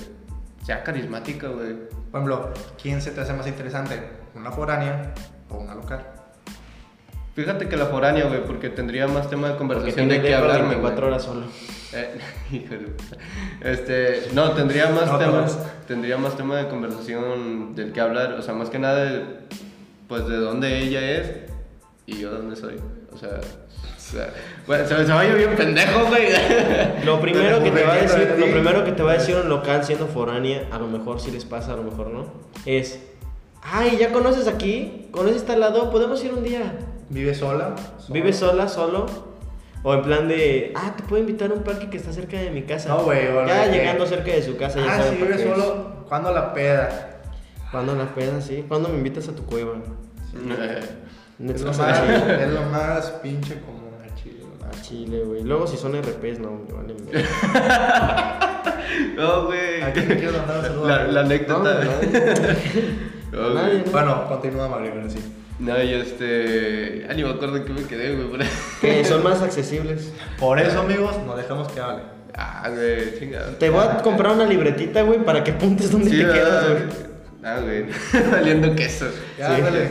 sea 0.64 0.84
carismática, 0.84 1.50
güey. 1.50 1.76
Por 2.18 2.32
ejemplo, 2.32 2.54
¿quién 2.82 3.00
se 3.02 3.12
te 3.12 3.22
hace 3.22 3.34
más 3.34 3.46
interesante? 3.46 4.02
¿Una 4.34 4.52
foránea 4.52 5.14
o 5.50 5.58
una 5.58 5.76
local? 5.76 6.04
Fíjate 7.36 7.70
que 7.70 7.78
la 7.78 7.86
foránea, 7.86 8.26
güey, 8.26 8.44
porque 8.44 8.70
tendría 8.70 9.08
más 9.08 9.30
tema 9.30 9.50
de 9.50 9.58
conversación 9.58 10.10
de 10.10 10.22
qué 10.24 10.34
hablar, 10.34 10.62
24 10.64 11.08
horas 11.08 11.24
solo. 11.24 11.46
Eh. 11.94 12.18
Este, 13.62 14.30
no, 14.34 14.52
tendría 14.52 14.90
más 14.90 15.06
No, 15.06 15.20
tema, 15.20 15.46
todos. 15.46 15.60
tendría 15.88 16.18
más 16.18 16.36
tema 16.36 16.58
de 16.58 16.68
conversación 16.68 17.76
del 17.76 17.92
que 17.94 18.02
hablar, 18.02 18.34
o 18.34 18.42
sea, 18.42 18.56
más 18.56 18.70
que 18.72 18.80
nada 18.80 19.06
de, 19.06 19.24
pues 20.08 20.28
de 20.28 20.38
dónde 20.38 20.80
ella 20.80 21.02
es 21.12 21.32
y 22.08 22.18
yo 22.20 22.32
dónde 22.32 22.56
soy. 22.56 22.78
O 23.14 23.18
sea 23.18 23.40
bueno, 24.66 24.86
se, 24.88 25.06
se 25.06 25.36
bien 25.36 25.56
pendejo, 25.56 26.06
güey. 26.08 26.28
Lo 27.06 27.20
primero 27.20 27.62
que 27.64 27.72
te 27.72 27.84
va 27.84 27.94
a 27.94 27.98
decir, 27.98 28.20
de 28.28 28.38
lo 28.38 28.46
ti. 28.46 28.52
primero 28.52 28.84
que 28.84 28.92
te 28.92 29.04
va 29.04 29.12
a 29.12 29.14
decir 29.16 29.36
un 29.36 29.50
local 29.50 29.84
siendo 29.84 30.08
foránea, 30.08 30.68
a 30.72 30.78
lo 30.80 30.88
mejor 30.88 31.20
si 31.20 31.32
les 31.32 31.46
pasa, 31.46 31.74
a 31.74 31.76
lo 31.76 31.84
mejor 31.84 32.08
no, 32.12 32.26
es, 32.66 33.00
ay, 33.64 33.98
¿ya 34.00 34.12
conoces 34.12 34.48
aquí? 34.48 35.08
¿Conoces 35.12 35.46
tal 35.46 35.60
lado? 35.60 35.90
¿Podemos 35.92 36.24
ir 36.24 36.34
un 36.34 36.44
día? 36.44 36.74
¿Vive 37.10 37.34
sola? 37.34 37.76
¿Vives 38.10 38.38
sola, 38.38 38.68
solo? 38.68 39.06
O 39.84 39.94
en 39.94 40.02
plan 40.02 40.28
de, 40.28 40.74
ah, 40.76 40.94
te 40.98 41.04
puedo 41.04 41.22
invitar 41.22 41.52
a 41.52 41.54
un 41.54 41.64
parque 41.64 41.90
que 41.90 41.98
está 41.98 42.12
cerca 42.12 42.38
de 42.38 42.50
mi 42.50 42.64
casa. 42.64 42.90
No, 42.90 43.04
güey, 43.04 43.26
Ya 43.48 43.66
que- 43.66 43.72
llegando 43.78 44.06
cerca 44.06 44.32
de 44.32 44.42
su 44.42 44.58
casa, 44.58 44.80
Ah, 44.88 45.02
si 45.10 45.16
vive 45.16 45.38
solo, 45.42 46.06
¿cuándo 46.10 46.34
la 46.34 46.54
peda? 46.54 47.22
¿Cuándo 47.72 47.96
la 47.96 48.14
peda, 48.14 48.42
sí? 48.42 48.66
¿Cuándo 48.68 48.90
me 48.90 48.96
invitas 48.98 49.28
a 49.30 49.34
tu 49.36 49.44
cueva? 49.46 49.74
Es 51.40 51.62
lo, 51.62 51.72
más, 51.72 52.00
es 52.02 52.50
lo 52.50 52.62
más 52.64 53.06
pinche 53.22 53.62
común 53.62 53.87
a 54.68 54.82
Chile. 54.82 55.24
güey. 55.26 55.44
Luego 55.44 55.66
si 55.68 55.78
son 55.78 55.94
RPs, 56.02 56.40
no, 56.40 56.52
me 56.68 56.74
valen 56.74 56.98
ver. 57.12 57.26
No, 59.18 59.46
güey. 59.46 59.82
¿A 59.82 59.92
quién 59.92 60.08
le 60.10 60.16
quieres 60.18 60.38
mandar 60.38 60.58
un 60.60 60.64
saludo? 60.66 60.88
La, 60.88 61.04
la 61.08 61.12
No, 61.14 61.20
anécdota. 61.22 61.84
no, 63.32 63.50
No, 63.50 63.54
Nadie. 63.54 63.84
¿no? 63.86 63.92
Bueno, 63.92 64.28
continúa 64.28 64.68
Mario, 64.70 64.92
sí. 65.10 65.20
No, 65.60 65.82
y 65.82 65.94
este. 65.94 67.06
Ya 67.08 67.14
ni 67.14 67.24
me 67.24 67.32
acuerdo 67.32 67.58
en 67.58 67.66
qué 67.66 67.74
me 67.74 67.84
quedé, 67.84 68.16
güey. 68.16 68.40
Que 68.80 69.04
son 69.04 69.24
más 69.24 69.42
accesibles. 69.42 70.12
Por 70.40 70.60
eso, 70.60 70.82
amigos, 70.82 71.16
nos 71.26 71.36
dejamos 71.38 71.68
que 71.72 71.80
hable. 71.80 72.04
Ah, 72.36 72.70
güey, 72.74 73.18
chingada. 73.20 73.58
Te 73.58 73.70
voy 73.70 73.84
a 73.84 73.98
comprar 73.98 74.34
una 74.34 74.46
libretita, 74.46 75.02
güey, 75.02 75.20
para 75.24 75.44
que 75.44 75.52
apuntes 75.52 75.92
dónde 75.92 76.12
Sí, 76.12 76.18
te 76.18 76.24
quedas, 76.32 76.70
güey. 76.70 76.84
Ah, 77.44 77.60
güey. 77.62 77.86
Valiendo 78.32 78.76
queso. 78.76 79.08
Ya, 79.38 79.56
Sí. 79.56 79.62
dale. 79.62 79.90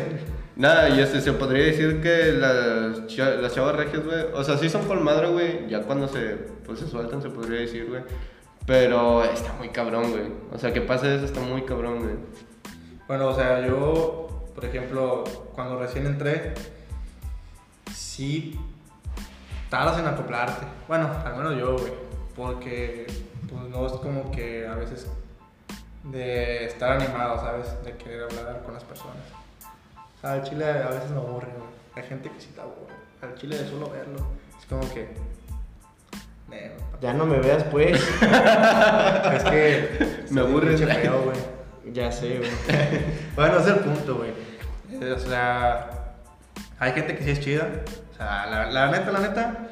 Nada, 0.56 0.88
y 0.88 1.00
este, 1.00 1.20
se 1.20 1.32
podría 1.34 1.66
decir 1.66 2.00
que 2.00 2.32
las, 2.32 3.16
las 3.16 3.54
chavas 3.54 3.76
regias, 3.76 4.04
güey, 4.04 4.24
o 4.32 4.42
sea, 4.42 4.56
sí 4.56 4.70
son 4.70 4.84
por 4.86 4.98
madre, 5.00 5.28
güey, 5.28 5.68
ya 5.68 5.82
cuando 5.82 6.08
se, 6.08 6.34
pues, 6.64 6.80
se 6.80 6.88
sueltan, 6.88 7.20
se 7.20 7.28
podría 7.28 7.60
decir, 7.60 7.86
güey, 7.88 8.02
pero 8.64 9.22
está 9.22 9.52
muy 9.52 9.68
cabrón, 9.68 10.10
güey, 10.10 10.24
o 10.50 10.58
sea, 10.58 10.72
que 10.72 10.80
pase 10.80 11.14
eso 11.14 11.26
está 11.26 11.40
muy 11.40 11.62
cabrón, 11.62 11.98
güey. 11.98 12.14
Bueno, 13.06 13.28
o 13.28 13.34
sea, 13.34 13.64
yo, 13.64 14.46
por 14.54 14.64
ejemplo, 14.64 15.24
cuando 15.54 15.78
recién 15.78 16.06
entré, 16.06 16.54
sí 17.94 18.58
tardas 19.68 19.98
en 19.98 20.06
acoplarte. 20.06 20.66
Bueno, 20.88 21.10
al 21.24 21.36
menos 21.36 21.56
yo, 21.56 21.76
güey. 21.78 21.92
Porque, 22.34 23.06
pues 23.48 23.62
no 23.70 23.86
es 23.86 23.92
como 23.92 24.30
que 24.30 24.66
a 24.66 24.74
veces 24.74 25.06
de 26.04 26.66
estar 26.66 27.00
animado, 27.00 27.38
¿sabes? 27.38 27.68
De 27.84 27.96
querer 27.96 28.24
hablar 28.24 28.62
con 28.64 28.74
las 28.74 28.84
personas. 28.84 29.16
Al 30.26 30.42
chile 30.42 30.64
a 30.64 30.88
veces 30.88 31.10
me 31.10 31.18
aburre, 31.18 31.48
güey. 31.56 31.70
Hay 31.94 32.02
gente 32.08 32.30
que 32.30 32.40
sí 32.40 32.48
te 32.54 32.60
aburre. 32.60 32.94
Al 33.22 33.34
chile 33.36 33.56
de 33.58 33.68
solo 33.68 33.90
verlo. 33.90 34.18
Es 34.58 34.66
como 34.66 34.82
que. 34.92 35.08
"Nee, 36.48 36.72
Ya 37.00 37.12
no 37.12 37.26
me 37.26 37.38
veas, 37.38 37.62
pues. 37.64 38.00
Es 39.32 39.44
que. 39.44 40.24
Me 40.30 40.40
aburre. 40.40 40.76
feo, 40.76 41.22
güey. 41.22 41.92
ya 41.92 42.10
sé, 42.10 42.38
güey. 42.38 42.50
Bueno, 43.36 43.58
ese 43.60 43.70
es 43.70 43.76
el 43.76 43.82
punto, 43.84 44.16
güey. 44.16 44.30
Eh, 44.90 45.12
O 45.12 45.18
sea, 45.18 46.14
hay 46.78 46.92
gente 46.92 47.16
que 47.16 47.24
sí 47.24 47.30
es 47.30 47.40
chida. 47.40 47.68
O 48.12 48.16
sea, 48.16 48.46
la, 48.46 48.66
la 48.70 48.90
neta, 48.90 49.12
la 49.12 49.20
neta, 49.20 49.68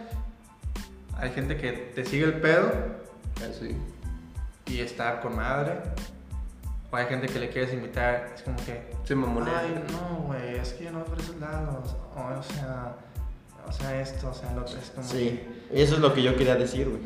hay 1.16 1.30
gente 1.30 1.56
que 1.56 1.72
te 1.94 2.04
sigue 2.04 2.24
el 2.26 2.34
pedo 2.40 2.70
Así. 3.38 3.74
y 4.66 4.80
está 4.80 5.20
con 5.20 5.34
madre. 5.36 5.80
O 6.94 6.96
hay 6.96 7.06
gente 7.06 7.26
que 7.26 7.40
le 7.40 7.48
quieres 7.48 7.72
invitar, 7.74 8.30
es 8.36 8.42
como 8.42 8.56
que, 8.58 8.84
Se 9.02 9.16
mamonea. 9.16 9.58
ay, 9.64 9.82
no, 9.90 10.26
güey, 10.26 10.54
es 10.62 10.74
que 10.74 10.84
yo 10.84 10.92
no 10.92 11.00
voy 11.00 11.08
por 11.08 11.18
esos 11.20 11.36
lados. 11.40 11.96
O, 12.14 12.38
o 12.38 12.42
sea, 12.54 12.94
o 13.66 13.72
sea, 13.72 14.00
esto, 14.00 14.28
o 14.30 14.32
sea, 14.34 14.52
lo 14.52 14.60
otro. 14.60 14.78
Es 14.78 14.90
como 14.90 15.04
Sí, 15.08 15.40
eso 15.72 15.94
es 15.96 16.00
lo 16.00 16.14
que 16.14 16.22
yo 16.22 16.36
quería 16.36 16.54
decir, 16.54 16.88
güey. 16.88 17.02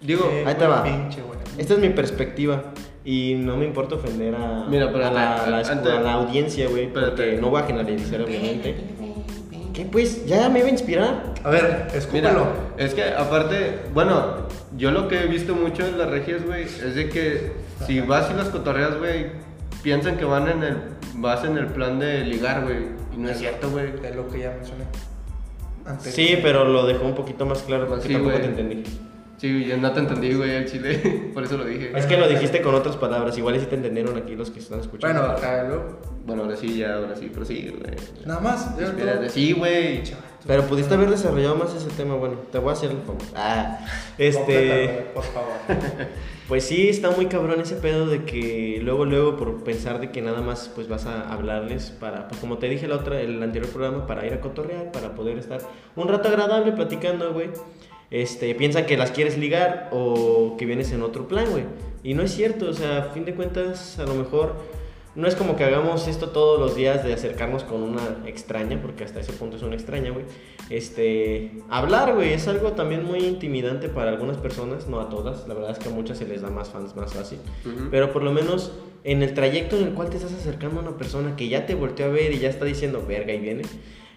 Digo, 0.00 0.28
que, 0.28 0.44
ahí 0.44 0.54
te 0.56 0.66
va. 0.66 0.82
Pinche, 0.82 1.22
güey. 1.22 1.38
Esta 1.56 1.74
es 1.74 1.78
mi 1.78 1.90
perspectiva 1.90 2.64
y 3.04 3.36
no 3.38 3.56
me 3.56 3.64
importa 3.64 3.94
ofender 3.94 4.34
a, 4.34 4.66
Mira, 4.68 4.90
pero 4.90 5.06
a, 5.06 5.10
la, 5.12 5.36
a 5.44 5.50
la- 5.50 5.58
antes- 5.60 5.92
a 5.92 6.00
la 6.00 6.14
audiencia, 6.14 6.68
güey, 6.68 6.92
porque 6.92 7.38
no 7.40 7.50
voy 7.50 7.62
a 7.62 7.66
generalizar, 7.66 8.20
obviamente. 8.22 8.74
¿Qué, 9.72 9.84
pues? 9.84 10.26
¿Ya 10.26 10.48
me 10.48 10.58
iba 10.58 10.66
a 10.68 10.72
inspirar? 10.72 11.34
A 11.44 11.50
ver, 11.50 11.86
escúpelo. 11.94 12.48
es 12.76 12.92
que 12.92 13.04
aparte, 13.04 13.82
bueno, 13.94 14.48
yo 14.76 14.90
lo 14.90 15.06
que 15.06 15.20
he 15.22 15.26
visto 15.28 15.54
mucho 15.54 15.86
en 15.86 15.96
las 15.96 16.10
regias, 16.10 16.44
güey, 16.44 16.64
es 16.64 16.96
de 16.96 17.08
que 17.08 17.52
si 17.86 18.00
vas 18.00 18.30
y 18.30 18.34
las 18.34 18.48
cotorreas, 18.48 18.96
güey, 18.98 19.26
piensan 19.82 20.16
que 20.16 20.24
van 20.24 20.48
en 20.48 20.62
el, 20.62 20.76
vas 21.16 21.44
en 21.44 21.56
el 21.58 21.66
plan 21.66 21.98
de 21.98 22.24
ligar, 22.24 22.62
güey, 22.64 22.78
y 23.14 23.18
no 23.18 23.28
es 23.28 23.38
cierto, 23.38 23.70
güey. 23.70 23.92
Es 24.02 24.14
lo 24.16 24.28
que 24.28 24.40
ya 24.40 24.50
mencioné. 24.50 24.84
Antes. 25.86 26.14
Sí, 26.14 26.38
pero 26.42 26.64
lo 26.64 26.86
dejó 26.86 27.06
un 27.06 27.14
poquito 27.14 27.46
más 27.46 27.62
claro 27.62 27.86
porque 27.86 28.06
Sí, 28.08 28.12
tampoco 28.12 28.36
güey. 28.36 28.42
te 28.42 28.48
entendí. 28.60 28.84
Sí, 29.38 29.64
yo 29.66 29.76
no 29.76 29.92
te 29.92 30.00
entendí, 30.00 30.34
güey, 30.34 30.50
el 30.50 30.70
chile, 30.70 31.30
por 31.34 31.44
eso 31.44 31.56
lo 31.56 31.64
dije. 31.64 31.92
Es 31.96 32.06
que 32.06 32.16
lo 32.16 32.28
dijiste 32.28 32.60
con 32.60 32.74
otras 32.74 32.96
palabras, 32.96 33.38
igual 33.38 33.58
sí 33.60 33.66
te 33.66 33.76
entendieron 33.76 34.16
aquí 34.16 34.34
los 34.34 34.50
que 34.50 34.58
están 34.58 34.80
escuchando. 34.80 35.20
Bueno, 35.20 35.36
acá 35.36 35.64
luego. 35.64 36.00
Bueno, 36.26 36.42
ahora 36.42 36.56
sí, 36.56 36.76
ya, 36.76 36.96
ahora 36.96 37.14
sí, 37.16 37.30
pero 37.32 37.46
sí, 37.46 37.72
güey. 37.78 37.96
Nada 38.26 38.40
más. 38.40 38.78
Espérate, 38.78 39.18
todo. 39.18 39.28
sí, 39.30 39.52
güey. 39.52 40.02
Pero 40.46 40.64
pudiste 40.64 40.92
haber 40.94 41.08
desarrollado 41.10 41.54
más 41.56 41.72
ese 41.74 41.88
tema, 41.90 42.16
bueno, 42.16 42.36
te 42.50 42.58
voy 42.58 42.70
a 42.70 42.72
hacer 42.72 42.90
el 42.90 42.98
favor. 42.98 43.22
Ah, 43.34 43.78
este... 44.18 45.06
Por 45.14 45.24
favor. 45.24 45.52
Pues 46.48 46.64
sí, 46.64 46.88
está 46.88 47.10
muy 47.10 47.26
cabrón 47.26 47.60
ese 47.60 47.76
pedo 47.76 48.06
de 48.06 48.24
que 48.24 48.80
luego, 48.82 49.04
luego, 49.04 49.36
por 49.36 49.62
pensar 49.64 50.00
de 50.00 50.10
que 50.10 50.22
nada 50.22 50.40
más 50.40 50.70
pues 50.74 50.88
vas 50.88 51.04
a 51.04 51.30
hablarles 51.30 51.90
para, 51.90 52.26
pues 52.26 52.40
como 52.40 52.56
te 52.56 52.70
dije 52.70 52.88
la 52.88 52.96
otra, 52.96 53.20
el 53.20 53.42
anterior 53.42 53.70
programa, 53.70 54.06
para 54.06 54.26
ir 54.26 54.32
a 54.32 54.40
cotorrear, 54.40 54.90
para 54.90 55.14
poder 55.14 55.36
estar 55.36 55.60
un 55.94 56.08
rato 56.08 56.28
agradable 56.28 56.72
platicando, 56.72 57.34
güey. 57.34 57.50
Este, 58.10 58.54
piensan 58.54 58.86
que 58.86 58.96
las 58.96 59.10
quieres 59.10 59.36
ligar 59.36 59.90
o 59.92 60.56
que 60.56 60.64
vienes 60.64 60.90
en 60.92 61.02
otro 61.02 61.28
plan, 61.28 61.50
güey. 61.50 61.64
Y 62.02 62.14
no 62.14 62.22
es 62.22 62.34
cierto, 62.34 62.70
o 62.70 62.72
sea, 62.72 62.96
a 62.96 63.02
fin 63.10 63.26
de 63.26 63.34
cuentas, 63.34 63.98
a 63.98 64.04
lo 64.04 64.14
mejor 64.14 64.54
no 65.18 65.26
es 65.26 65.34
como 65.34 65.56
que 65.56 65.64
hagamos 65.64 66.06
esto 66.06 66.28
todos 66.28 66.60
los 66.60 66.76
días 66.76 67.02
de 67.02 67.12
acercarnos 67.12 67.64
con 67.64 67.82
una 67.82 68.22
extraña, 68.24 68.80
porque 68.80 69.02
hasta 69.02 69.18
ese 69.18 69.32
punto 69.32 69.56
es 69.56 69.64
una 69.64 69.74
extraña, 69.74 70.12
güey. 70.12 70.24
Este, 70.70 71.60
hablar, 71.68 72.14
güey, 72.14 72.34
es 72.34 72.46
algo 72.46 72.72
también 72.72 73.04
muy 73.04 73.18
intimidante 73.24 73.88
para 73.88 74.12
algunas 74.12 74.36
personas, 74.36 74.86
no 74.86 75.00
a 75.00 75.08
todas, 75.08 75.48
la 75.48 75.54
verdad 75.54 75.72
es 75.72 75.80
que 75.80 75.88
a 75.88 75.90
muchas 75.90 76.18
se 76.18 76.28
les 76.28 76.40
da 76.42 76.50
más 76.50 76.68
fans 76.68 76.94
más 76.94 77.14
fácil. 77.14 77.40
Pero 77.90 78.12
por 78.12 78.22
lo 78.22 78.30
menos 78.30 78.70
en 79.02 79.24
el 79.24 79.34
trayecto 79.34 79.76
en 79.76 79.88
el 79.88 79.94
cual 79.94 80.08
te 80.08 80.18
estás 80.18 80.32
acercando 80.34 80.78
a 80.78 80.82
una 80.84 80.96
persona 80.96 81.34
que 81.34 81.48
ya 81.48 81.66
te 81.66 81.74
volteó 81.74 82.06
a 82.06 82.10
ver 82.10 82.32
y 82.32 82.38
ya 82.38 82.48
está 82.48 82.64
diciendo, 82.64 83.04
verga, 83.04 83.34
y 83.34 83.40
viene. 83.40 83.64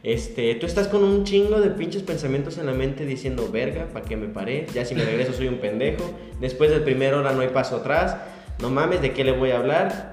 Este, 0.04 0.54
tú 0.54 0.68
estás 0.68 0.88
con 0.88 1.04
un 1.04 1.24
chingo 1.24 1.62
de 1.62 1.72
pinches 1.72 2.04
pensamientos 2.04 2.60
en 2.60 2.68
la 2.68 2.74
mente 2.74 3.08
diciendo, 3.08 3.50
verga, 3.52 3.88
¿para 3.92 4.06
qué 4.06 4.18
me 4.18 4.28
paré? 4.28 4.68
Ya 4.72 4.86
si 4.86 4.94
me 4.94 5.04
regreso 5.04 5.34
soy 5.34 5.48
un 5.48 5.58
pendejo. 5.58 6.04
Después 6.40 6.70
del 6.70 6.84
primer 6.84 7.16
hora 7.16 7.32
no 7.32 7.42
hay 7.42 7.50
paso 7.50 7.78
atrás. 7.78 8.18
No 8.62 8.70
mames, 8.70 9.02
¿de 9.02 9.14
qué 9.14 9.24
le 9.24 9.32
voy 9.32 9.50
a 9.50 9.58
hablar? 9.58 10.11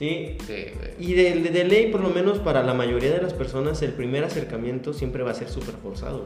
¿Sí? 0.00 0.38
Sí, 0.46 0.64
güey. 0.76 0.94
Y 0.98 1.12
de, 1.12 1.34
de- 1.42 1.50
de 1.50 1.64
ley, 1.64 1.92
por 1.92 2.00
lo 2.00 2.08
menos 2.08 2.38
para 2.38 2.62
la 2.62 2.72
mayoría 2.72 3.10
de 3.12 3.20
las 3.20 3.34
personas, 3.34 3.82
el 3.82 3.92
primer 3.92 4.24
acercamiento 4.24 4.94
siempre 4.94 5.22
va 5.22 5.32
a 5.32 5.34
ser 5.34 5.48
súper 5.50 5.74
forzado. 5.74 6.24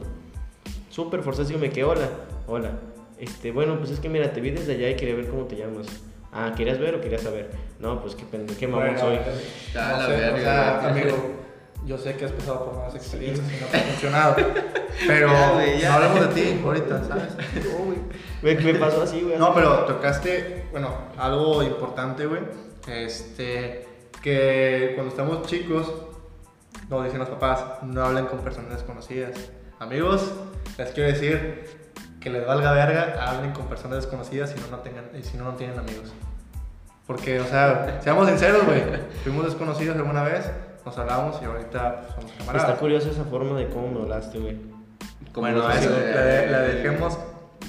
Súper 0.91 1.23
forzado, 1.23 1.43
así 1.45 1.55
como 1.55 1.69
que, 1.73 1.83
hola, 1.83 2.09
hola. 2.47 2.71
Este, 3.19 3.51
bueno, 3.51 3.77
pues 3.79 3.91
es 3.91 3.99
que 3.99 4.09
mira, 4.09 4.33
te 4.33 4.41
vi 4.41 4.51
desde 4.51 4.75
allá 4.75 4.91
y 4.91 4.95
quería 4.95 5.17
ver 5.17 5.27
cómo 5.27 5.47
te 5.47 5.57
llamas. 5.57 5.89
Ah, 6.33 6.53
¿querías 6.57 6.79
ver 6.79 6.95
o 6.95 7.01
querías 7.01 7.23
saber? 7.23 7.51
No, 7.81 8.01
pues 8.01 8.15
qué, 8.15 8.23
pende- 8.25 8.57
qué 8.57 8.69
mamón 8.69 8.87
Bueno, 8.95 9.01
soy. 9.01 9.19
Ya, 9.75 9.89
no 9.91 9.97
la 9.99 10.07
sé, 10.07 10.13
verga, 10.13 10.37
o 10.37 10.41
sea, 10.41 10.79
güey. 10.93 11.03
amigo, 11.03 11.17
yo 11.85 11.99
sé 11.99 12.15
que 12.15 12.25
has 12.27 12.33
pasado 12.33 12.65
por 12.67 12.75
malas 12.77 12.95
experiencias 12.95 13.47
y 13.53 13.61
no 13.61 13.67
te 13.67 13.77
ha 13.77 13.81
funcionado. 13.81 14.37
Pero 15.07 15.27
Ya, 15.29 15.51
güey, 15.53 15.81
ya. 15.81 15.89
no 15.89 15.95
hablemos 15.97 16.35
de 16.35 16.43
ti 16.43 16.61
ahorita, 16.65 17.05
¿sabes? 17.09 17.29
Me, 18.41 18.55
me 18.55 18.75
pasó 18.75 19.03
así, 19.03 19.21
güey. 19.23 19.37
No, 19.37 19.53
pero 19.53 19.85
tocaste, 19.87 20.67
bueno, 20.71 20.95
algo 21.19 21.61
importante, 21.65 22.27
güey. 22.27 22.41
Este, 22.87 23.87
que 24.23 24.93
cuando 24.95 25.11
estamos 25.11 25.47
chicos, 25.47 25.93
nos 26.89 27.05
dicen 27.05 27.19
los 27.21 27.29
papás, 27.29 27.83
no 27.83 28.05
hablen 28.05 28.27
con 28.27 28.41
personas 28.41 28.71
desconocidas. 28.73 29.31
Amigos, 29.79 30.33
les 30.79 30.91
quiero 30.91 31.11
decir 31.11 31.65
que 32.21 32.31
les 32.31 32.47
valga 32.47 32.73
verga, 32.73 33.17
hablen 33.29 33.53
con 33.53 33.67
personas 33.67 33.99
desconocidas 33.99 34.51
si 34.51 34.61
no, 34.61 34.69
no, 34.69 34.79
tengan, 34.79 35.05
y 35.19 35.23
si 35.23 35.37
no, 35.37 35.45
no 35.45 35.55
tienen 35.55 35.79
amigos. 35.79 36.13
Porque, 37.07 37.39
o 37.41 37.45
sea, 37.47 38.01
seamos 38.03 38.29
sinceros, 38.29 38.65
güey. 38.65 38.83
Fuimos 39.25 39.45
desconocidos 39.45 39.97
alguna 39.97 40.23
vez, 40.23 40.51
nos 40.87 40.97
hablamos 40.97 41.41
y 41.43 41.45
ahorita 41.45 42.01
pues, 42.01 42.15
somos 42.15 42.31
Está 42.33 42.45
camaradas. 42.47 42.79
curiosa 42.79 43.11
esa 43.11 43.25
forma 43.25 43.59
de 43.59 43.69
cómo 43.69 43.89
me 43.89 44.01
hablaste, 44.03 44.39
güey. 44.39 44.59
Bueno, 45.35 45.69
eso, 45.71 45.91
la, 45.91 45.97
de- 46.23 46.47
la 46.51 46.61
dejemos 46.61 47.19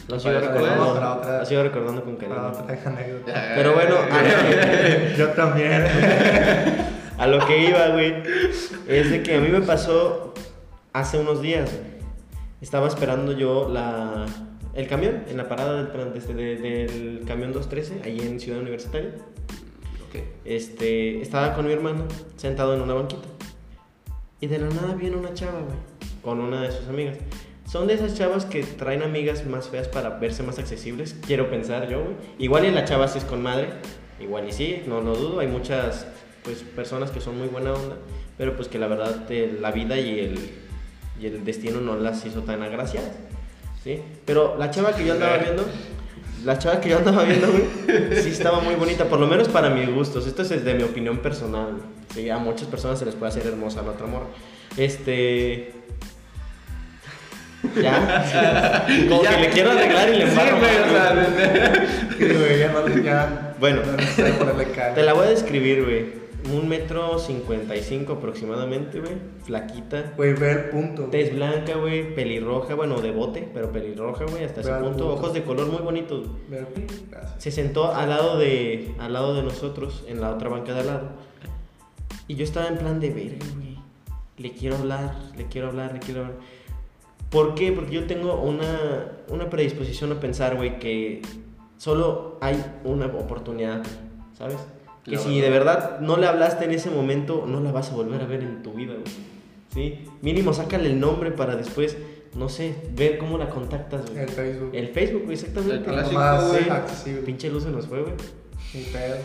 Lo 0.08 0.20
sigo 0.20 0.36
Para 0.36 0.48
recordando. 0.52 0.94
para 0.94 1.14
otra- 1.16 1.40
Lo 1.40 1.46
sigo 1.46 1.64
recordando 1.64 2.04
con 2.04 2.16
cariño. 2.18 2.48
otra 2.48 2.66
anécdota. 2.92 3.52
Pero 3.56 3.74
bueno, 3.74 3.96
Yo 5.18 5.30
también. 5.30 5.84
a 7.18 7.28
lo 7.28 7.46
que 7.48 7.70
iba, 7.70 7.88
güey, 7.90 8.14
es 8.88 9.10
de 9.10 9.24
que 9.24 9.36
a 9.36 9.40
mí 9.40 9.48
me 9.50 9.62
pasó 9.62 10.34
hace 10.94 11.18
unos 11.20 11.42
días, 11.42 11.72
estaba 12.62 12.88
esperando 12.88 13.32
yo 13.32 13.70
la, 13.70 14.26
el 14.74 14.88
camión 14.88 15.24
en 15.28 15.38
la 15.38 15.48
parada 15.48 15.84
del, 15.84 16.14
este, 16.16 16.34
de- 16.34 16.56
del 16.58 17.24
camión 17.28 17.52
213, 17.52 18.02
ahí 18.08 18.20
en 18.20 18.40
Ciudad 18.40 18.60
Universitaria. 18.62 19.10
Ok. 20.10 20.22
Este, 20.46 21.22
estaba 21.22 21.54
con 21.54 21.66
mi 21.66 21.74
hermano 21.74 22.06
sentado 22.38 22.74
en 22.76 22.82
una 22.82 22.94
banquita. 22.94 23.28
Y 24.40 24.48
de 24.48 24.60
la 24.60 24.68
nada 24.68 24.94
viene 24.96 25.16
una 25.18 25.34
chava, 25.34 25.60
güey, 25.62 25.78
con 26.22 26.40
una 26.40 26.62
de 26.62 26.72
sus 26.72 26.88
amigas. 26.88 27.18
Son 27.66 27.88
de 27.88 27.96
esas 27.96 28.14
chavas 28.16 28.46
que 28.46 28.64
traen 28.64 29.02
amigas 29.02 29.46
más 29.46 29.70
feas 29.70 29.88
para 29.88 30.10
verse 30.12 30.44
más 30.44 30.60
accesibles, 30.60 31.16
quiero 31.26 31.50
pensar 31.50 31.90
yo, 31.90 32.04
güey. 32.04 32.16
Igual 32.38 32.66
y 32.66 32.72
la 32.72 32.86
chava 32.86 33.08
sí 33.08 33.18
es 33.18 33.24
con 33.24 33.42
madre, 33.42 33.70
igual 34.20 34.48
y 34.48 34.52
sí, 34.52 34.84
no 34.88 35.02
lo 35.02 35.16
dudo. 35.16 35.40
Hay 35.40 35.48
muchas 35.48 36.06
pues, 36.44 36.60
personas 36.64 37.10
que 37.10 37.22
son 37.22 37.38
muy 37.38 37.48
buena 37.48 37.74
onda, 37.74 37.98
pero 38.38 38.56
pues 38.56 38.68
que 38.68 38.78
la 38.78 38.88
verdad 38.88 39.26
eh, 39.30 39.58
la 39.60 39.72
vida 39.72 39.98
y 39.98 40.20
el, 40.20 40.40
y 41.20 41.26
el 41.26 41.44
destino 41.44 41.82
no 41.82 41.96
las 41.96 42.24
hizo 42.26 42.42
tan 42.42 42.62
agraciadas, 42.62 43.12
¿sí? 43.84 44.00
Pero 44.26 44.56
la 44.58 44.70
chava 44.70 44.96
que 44.96 45.04
yo 45.04 45.14
andaba 45.14 45.38
viendo, 45.38 45.66
la 46.46 46.60
chava 46.60 46.80
que 46.80 46.90
yo 46.90 47.00
andaba 47.00 47.24
viendo, 47.24 47.48
güey, 47.48 48.22
sí 48.22 48.30
estaba 48.30 48.60
muy 48.60 48.76
bonita, 48.76 49.06
por 49.06 49.20
lo 49.20 49.26
menos 49.26 49.50
para 49.50 49.72
mis 49.72 49.90
gustos. 49.90 50.28
Esto 50.28 50.44
es 50.44 50.64
de 50.64 50.74
mi 50.76 50.84
opinión 50.84 51.18
personal, 51.18 51.82
a 52.32 52.38
muchas 52.38 52.68
personas 52.68 53.00
se 53.00 53.06
les 53.06 53.16
puede 53.16 53.32
hacer 53.32 53.48
hermosa 53.48 53.82
la 53.82 53.92
otra 53.92 54.06
morra. 54.06 54.28
Este. 54.78 55.75
Ya. 57.82 58.86
Como 59.10 59.22
que 59.22 59.38
le 59.38 59.50
quiero 59.50 59.72
arreglar 59.72 60.10
y 60.10 60.18
le 60.18 60.24
embarro 60.24 60.58
Sí, 62.18 62.26
güey, 62.26 62.60
ya 62.60 62.72
no 62.72 63.04
ya. 63.04 63.56
Bueno. 63.60 63.82
Te 64.96 65.04
la 65.04 65.14
voy 65.14 65.28
a 65.28 65.30
describir, 65.30 65.84
güey. 65.84 66.26
Un 66.54 66.70
metro 66.70 67.18
cincuenta 67.18 67.76
y 67.76 67.82
cinco 67.82 68.14
aproximadamente, 68.14 69.00
güey. 69.00 69.14
Flaquita. 69.44 70.14
Güey, 70.16 70.34
ve 70.34 70.52
el 70.52 70.64
punto. 70.66 71.06
Tez 71.06 71.34
blanca, 71.34 71.76
güey. 71.76 72.14
Pelirroja, 72.14 72.76
bueno, 72.76 73.02
de 73.02 73.10
bote, 73.12 73.50
pero 73.52 73.72
pelirroja, 73.72 74.26
güey, 74.26 74.44
hasta 74.44 74.62
ese 74.62 74.72
punto. 74.72 74.90
punto. 74.90 75.14
Ojos 75.14 75.34
de 75.34 75.44
color 75.44 75.68
muy 75.68 75.82
bonitos. 75.82 76.28
Se 77.40 77.50
sentó 77.50 77.94
al 77.94 78.10
lado 78.10 78.38
de 78.38 78.94
al 79.00 79.14
lado 79.14 79.34
de 79.34 79.42
nosotros 79.42 80.04
en 80.08 80.22
la 80.22 80.30
otra 80.30 80.50
banca 80.50 80.74
de 80.74 80.82
al 80.82 80.88
lado 80.88 81.26
y 82.28 82.36
yo 82.36 82.44
estaba 82.44 82.68
en 82.68 82.78
plan 82.78 83.00
de 83.00 83.10
verga 83.10 83.46
güey 83.56 83.78
le 84.38 84.52
quiero 84.52 84.78
hablar 84.78 85.16
le 85.38 85.46
quiero 85.48 85.68
hablar 85.68 85.94
le 85.94 86.00
quiero 86.00 86.22
hablar 86.22 86.38
¿por 87.36 87.56
qué? 87.56 87.72
porque 87.72 87.92
yo 87.92 88.06
tengo 88.08 88.42
una 88.42 89.12
una 89.30 89.50
predisposición 89.50 90.12
a 90.12 90.20
pensar 90.20 90.56
güey 90.56 90.80
que 90.80 91.22
solo 91.78 92.38
hay 92.42 92.64
una 92.84 93.06
oportunidad 93.08 93.84
¿sabes? 94.38 94.58
que 95.04 95.12
Claro. 95.12 95.24
si 95.30 95.40
de 95.42 95.50
verdad 95.50 96.00
no 96.00 96.18
le 96.18 96.26
hablaste 96.28 96.66
en 96.66 96.72
ese 96.72 96.90
momento 96.90 97.46
no 97.48 97.60
la 97.60 97.72
vas 97.72 97.92
a 97.92 97.96
volver 97.96 98.22
a 98.22 98.26
ver 98.26 98.42
en 98.42 98.64
tu 98.64 98.74
vida 98.74 98.94
güey 98.94 99.06
¿sí? 99.74 100.06
mínimo 100.22 100.54
sácale 100.54 100.88
el 100.90 101.00
nombre 101.00 101.32
para 101.32 101.56
después 101.56 101.98
no 102.36 102.50
sé 102.50 102.76
ver 102.94 103.18
cómo 103.18 103.38
la 103.38 103.50
contactas 103.50 104.10
güey 104.10 104.24
El 104.24 104.30
Facebook. 104.30 104.70
el 104.74 104.88
Facebook 104.90 105.22
güey, 105.26 105.34
exactamente 105.36 105.76
El 105.76 105.84
clásico, 105.84 106.20
más 106.20 106.48
güey. 106.50 106.70
accesible. 106.70 107.22
Pinche 107.22 107.50
luz 107.50 107.64
se 107.64 107.70
nos 107.72 107.88
fue, 107.88 108.02
güey. 108.02 108.14
Sin 108.72 108.84
pedo. 108.92 109.16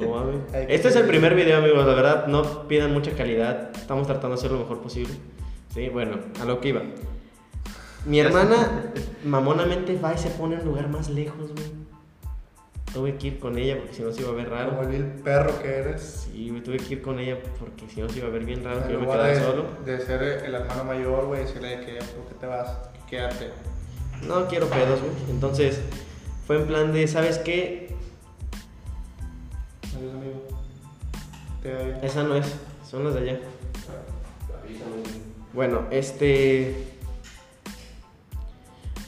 No 0.00 0.08
mames. 0.10 0.40
Este 0.68 0.88
es 0.88 0.96
el 0.96 1.06
primer 1.06 1.34
video, 1.36 1.58
amigos. 1.58 1.86
La 1.86 1.94
verdad, 1.94 2.26
no 2.26 2.66
pidan 2.68 2.92
mucha 2.92 3.12
calidad. 3.12 3.70
Estamos 3.76 4.06
tratando 4.06 4.30
de 4.30 4.34
hacer 4.34 4.50
lo 4.50 4.58
mejor 4.58 4.80
posible. 4.80 5.12
Sí, 5.74 5.88
bueno, 5.88 6.18
a 6.40 6.44
lo 6.44 6.60
que 6.60 6.68
iba. 6.68 6.82
Mi 8.06 8.20
hermana 8.20 8.92
mamonamente 9.24 9.98
va 9.98 10.14
y 10.14 10.18
se 10.18 10.30
pone 10.30 10.54
en 10.54 10.62
un 10.62 10.68
lugar 10.68 10.88
más 10.88 11.08
lejos, 11.10 11.52
güey. 11.52 11.78
Tuve 12.92 13.16
que 13.16 13.26
ir 13.28 13.38
con 13.38 13.58
ella 13.58 13.76
porque 13.78 13.94
si 13.94 14.02
no 14.02 14.10
se 14.12 14.22
iba 14.22 14.30
a 14.30 14.34
ver 14.34 14.48
Como 14.48 14.56
raro. 14.56 14.82
el 14.82 14.88
vil 14.88 15.04
perro 15.22 15.60
que 15.60 15.68
eres. 15.68 16.26
Sí, 16.32 16.48
güey, 16.48 16.62
tuve 16.62 16.78
que 16.78 16.94
ir 16.94 17.02
con 17.02 17.18
ella 17.18 17.36
porque 17.58 17.86
si 17.86 18.00
no 18.00 18.08
se 18.08 18.18
iba 18.18 18.28
a 18.28 18.30
ver 18.30 18.44
bien 18.44 18.64
raro 18.64 18.86
que 18.86 18.92
yo 18.94 19.00
me 19.00 19.06
quedara 19.06 19.26
de, 19.26 19.40
solo. 19.40 19.64
de 19.84 20.00
ser 20.00 20.22
el 20.22 20.54
hermano 20.54 20.84
mayor, 20.84 21.26
güey, 21.26 21.42
decirle 21.42 21.80
que 21.80 21.98
¿por 21.98 22.26
qué 22.28 22.34
te 22.40 22.46
vas? 22.46 22.78
Quédate. 23.08 23.50
No 24.26 24.46
quiero 24.48 24.68
pedos, 24.68 25.00
güey. 25.00 25.12
Entonces, 25.30 25.80
fue 26.46 26.56
en 26.56 26.66
plan 26.66 26.92
de, 26.92 27.06
¿sabes 27.06 27.38
qué? 27.38 27.94
Adiós, 29.96 30.14
amigo. 30.14 30.42
Te 31.62 31.74
doy. 31.74 31.92
Esa 32.02 32.22
no 32.22 32.36
es, 32.36 32.54
son 32.88 33.04
las 33.04 33.14
de 33.14 33.20
allá. 33.20 33.40
Bueno, 35.58 35.88
este. 35.90 36.72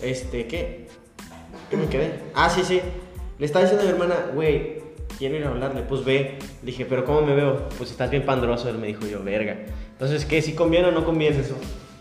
Este, 0.03 0.49
¿qué? 0.49 0.89
¿Qué 1.71 1.77
me 1.77 1.87
quedé? 1.87 2.23
Ah, 2.35 2.51
sí, 2.51 2.65
sí. 2.65 2.81
Le 3.39 3.47
estaba 3.47 3.65
diciendo 3.65 3.85
a 3.85 3.87
mi 3.87 3.93
hermana, 3.93 4.33
güey, 4.35 4.83
quiero 5.17 5.37
ir 5.37 5.45
a 5.45 5.51
hablarle. 5.51 5.83
Pues 5.83 6.05
ve. 6.05 6.41
Dije, 6.63 6.87
¿pero 6.87 7.05
cómo 7.05 7.23
me 7.23 7.37
veo? 7.37 7.69
Pues 7.79 7.93
estás 7.93 8.11
bien 8.11 8.27
pandroso. 8.27 8.69
Él 8.69 8.79
me 8.79 8.89
dijo 8.89 9.07
yo, 9.07 9.23
verga. 9.23 9.59
Entonces, 9.93 10.25
¿qué? 10.25 10.43
¿Si 10.43 10.55
conviene 10.55 10.89
o 10.89 10.91
no 10.91 11.05
conviene 11.05 11.39
eso? 11.39 11.55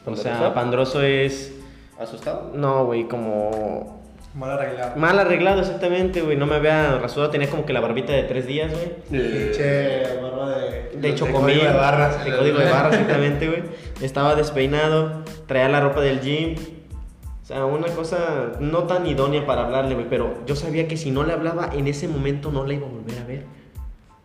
O 0.03 0.15
sea, 0.15 0.31
¿Pandroso? 0.31 0.53
pandroso 0.55 1.03
es. 1.03 1.53
¿Asustado? 1.99 2.51
No, 2.55 2.87
güey, 2.87 3.07
como. 3.07 3.98
Mal 4.36 4.51
arreglado. 4.51 4.95
Mal 4.95 5.19
arreglado, 5.19 5.61
exactamente, 5.61 6.21
güey. 6.21 6.38
No 6.38 6.45
me 6.45 6.55
había 6.55 6.99
rasurado, 6.99 7.32
tenía 7.32 7.49
como 7.49 7.65
que 7.65 7.73
la 7.73 7.80
barbita 7.80 8.13
de 8.13 8.23
tres 8.23 8.45
días, 8.45 8.71
güey. 8.71 8.91
Pinche 9.09 10.21
barba 10.21 10.49
de. 10.51 10.91
De 10.99 11.09
hecho, 11.09 11.25
código 11.25 11.39
comí. 11.41 11.53
de 11.55 11.73
barras. 11.73 12.23
De 12.23 12.38
código 12.38 12.59
de 12.59 12.69
barras, 12.69 12.93
exactamente, 12.93 13.47
güey. 13.47 13.63
Estaba 14.01 14.36
despeinado, 14.36 15.23
traía 15.47 15.69
la 15.69 15.82
ropa 15.82 16.01
del 16.01 16.21
gym. 16.21 16.55
O 17.41 17.45
sea, 17.45 17.65
una 17.65 17.88
cosa 17.88 18.51
no 18.59 18.84
tan 18.84 19.07
idónea 19.07 19.45
para 19.47 19.65
hablarle, 19.65 19.95
güey. 19.95 20.07
Pero 20.07 20.36
yo 20.45 20.55
sabía 20.55 20.88
que 20.88 20.97
si 20.97 21.09
no 21.09 21.23
le 21.23 21.34
hablaba 21.34 21.71
en 21.73 21.88
ese 21.88 22.07
momento 22.07 22.51
no 22.51 22.65
la 22.65 22.73
iba 22.75 22.86
a 22.86 22.91
volver 22.91 23.17
a 23.17 23.25
ver. 23.25 23.45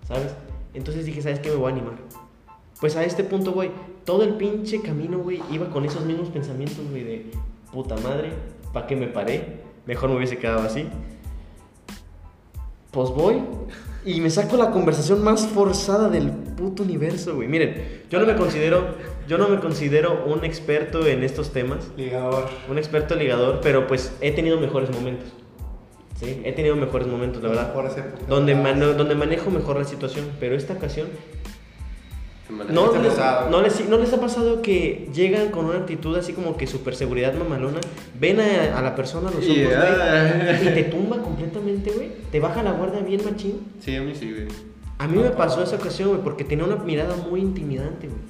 ¿Sabes? 0.07 0.35
Entonces 0.75 1.07
dije, 1.07 1.23
¿sabes 1.23 1.39
qué? 1.41 1.49
Me 1.49 1.57
voy 1.57 1.71
a 1.71 1.75
animar. 1.75 1.95
Pues 2.79 2.97
a 2.97 3.05
este 3.05 3.25
punto, 3.25 3.53
güey, 3.53 3.71
todo 4.05 4.25
el 4.25 4.35
pinche 4.35 4.83
camino, 4.83 5.19
güey, 5.19 5.41
iba 5.51 5.71
con 5.71 5.87
esos 5.87 6.05
mismos 6.05 6.29
pensamientos, 6.29 6.85
güey, 6.91 7.05
de 7.05 7.31
puta 7.73 7.97
madre, 7.97 8.33
¿para 8.73 8.87
qué 8.87 8.97
me 8.97 9.07
paré? 9.07 9.64
Mejor 9.87 10.11
me 10.11 10.17
hubiese 10.17 10.39
quedado 10.39 10.61
así. 10.63 10.89
Pues 12.91 13.11
voy 13.11 13.43
y 14.05 14.21
me 14.21 14.29
saco 14.31 14.57
la 14.57 14.71
conversación 14.71 15.25
más 15.25 15.47
forzada 15.47 16.09
del 16.09 16.31
puto 16.31 16.83
universo, 16.83 17.35
güey. 17.35 17.49
Miren, 17.49 18.03
yo 18.11 18.21
no 18.21 18.27
me 18.27 18.37
considero, 18.37 18.97
yo 19.27 19.39
no 19.39 19.49
me 19.49 19.59
considero 19.59 20.25
un 20.27 20.45
experto 20.45 21.07
en 21.07 21.25
estos 21.25 21.53
temas, 21.53 21.91
Ligador. 21.97 22.49
un 22.71 22.79
experto 22.79 23.15
ligador, 23.15 23.61
pero 23.63 23.87
pues 23.87 24.13
he 24.21 24.31
tenido 24.33 24.61
mejores 24.61 24.91
momentos. 24.91 25.33
Sí, 26.21 26.43
he 26.45 26.53
tenido 26.53 26.77
mejores 26.77 27.09
momentos, 27.09 27.43
la 27.43 27.49
verdad. 27.49 27.75
Donde, 28.29 28.55
donde 28.55 29.15
manejo 29.15 29.51
mejor 29.51 29.79
la 29.79 29.85
situación, 29.85 30.27
pero 30.39 30.55
esta 30.55 30.75
ocasión 30.75 31.09
no, 32.71 32.93
les, 33.03 33.13
pesado. 33.13 33.51
no, 33.51 33.63
les, 33.63 33.89
¿No 33.89 33.99
les 33.99 34.13
ha 34.13 34.21
pasado 34.21 34.63
que 34.63 35.09
llegan 35.15 35.51
con 35.51 35.67
una 35.67 35.79
actitud 35.79 36.17
así 36.17 36.33
como 36.33 36.57
que 36.57 36.67
super 36.67 36.95
seguridad 36.95 37.35
mamalona? 37.35 37.81
Ven 38.19 38.41
a, 38.41 38.79
a 38.79 38.83
la 38.83 38.95
persona 38.95 39.29
a 39.29 39.33
los 39.33 39.45
ojos, 39.45 39.57
Yeah. 39.57 40.61
y 40.63 40.75
te 40.75 40.85
tumba 40.85 41.19
completamente, 41.19 41.91
güey. 41.91 42.11
Te 42.31 42.41
baja 42.41 42.63
la 42.63 42.73
guardia 42.73 43.01
bien 43.01 43.23
machín. 43.25 43.61
Sí, 43.81 43.95
a 43.97 44.03
mí 44.03 44.15
sí, 44.19 44.31
güey. 44.31 44.49
A 44.99 45.09
mí 45.09 45.19
me 45.19 45.31
pasó 45.31 45.63
esa 45.63 45.77
ocasión, 45.77 46.11
güey, 46.11 46.23
porque 46.23 46.45
tenía 46.45 46.65
una 46.65 46.77
mirada 46.77 47.17
muy 47.17 47.41
intimidante, 47.41 48.07
güey. 48.07 48.21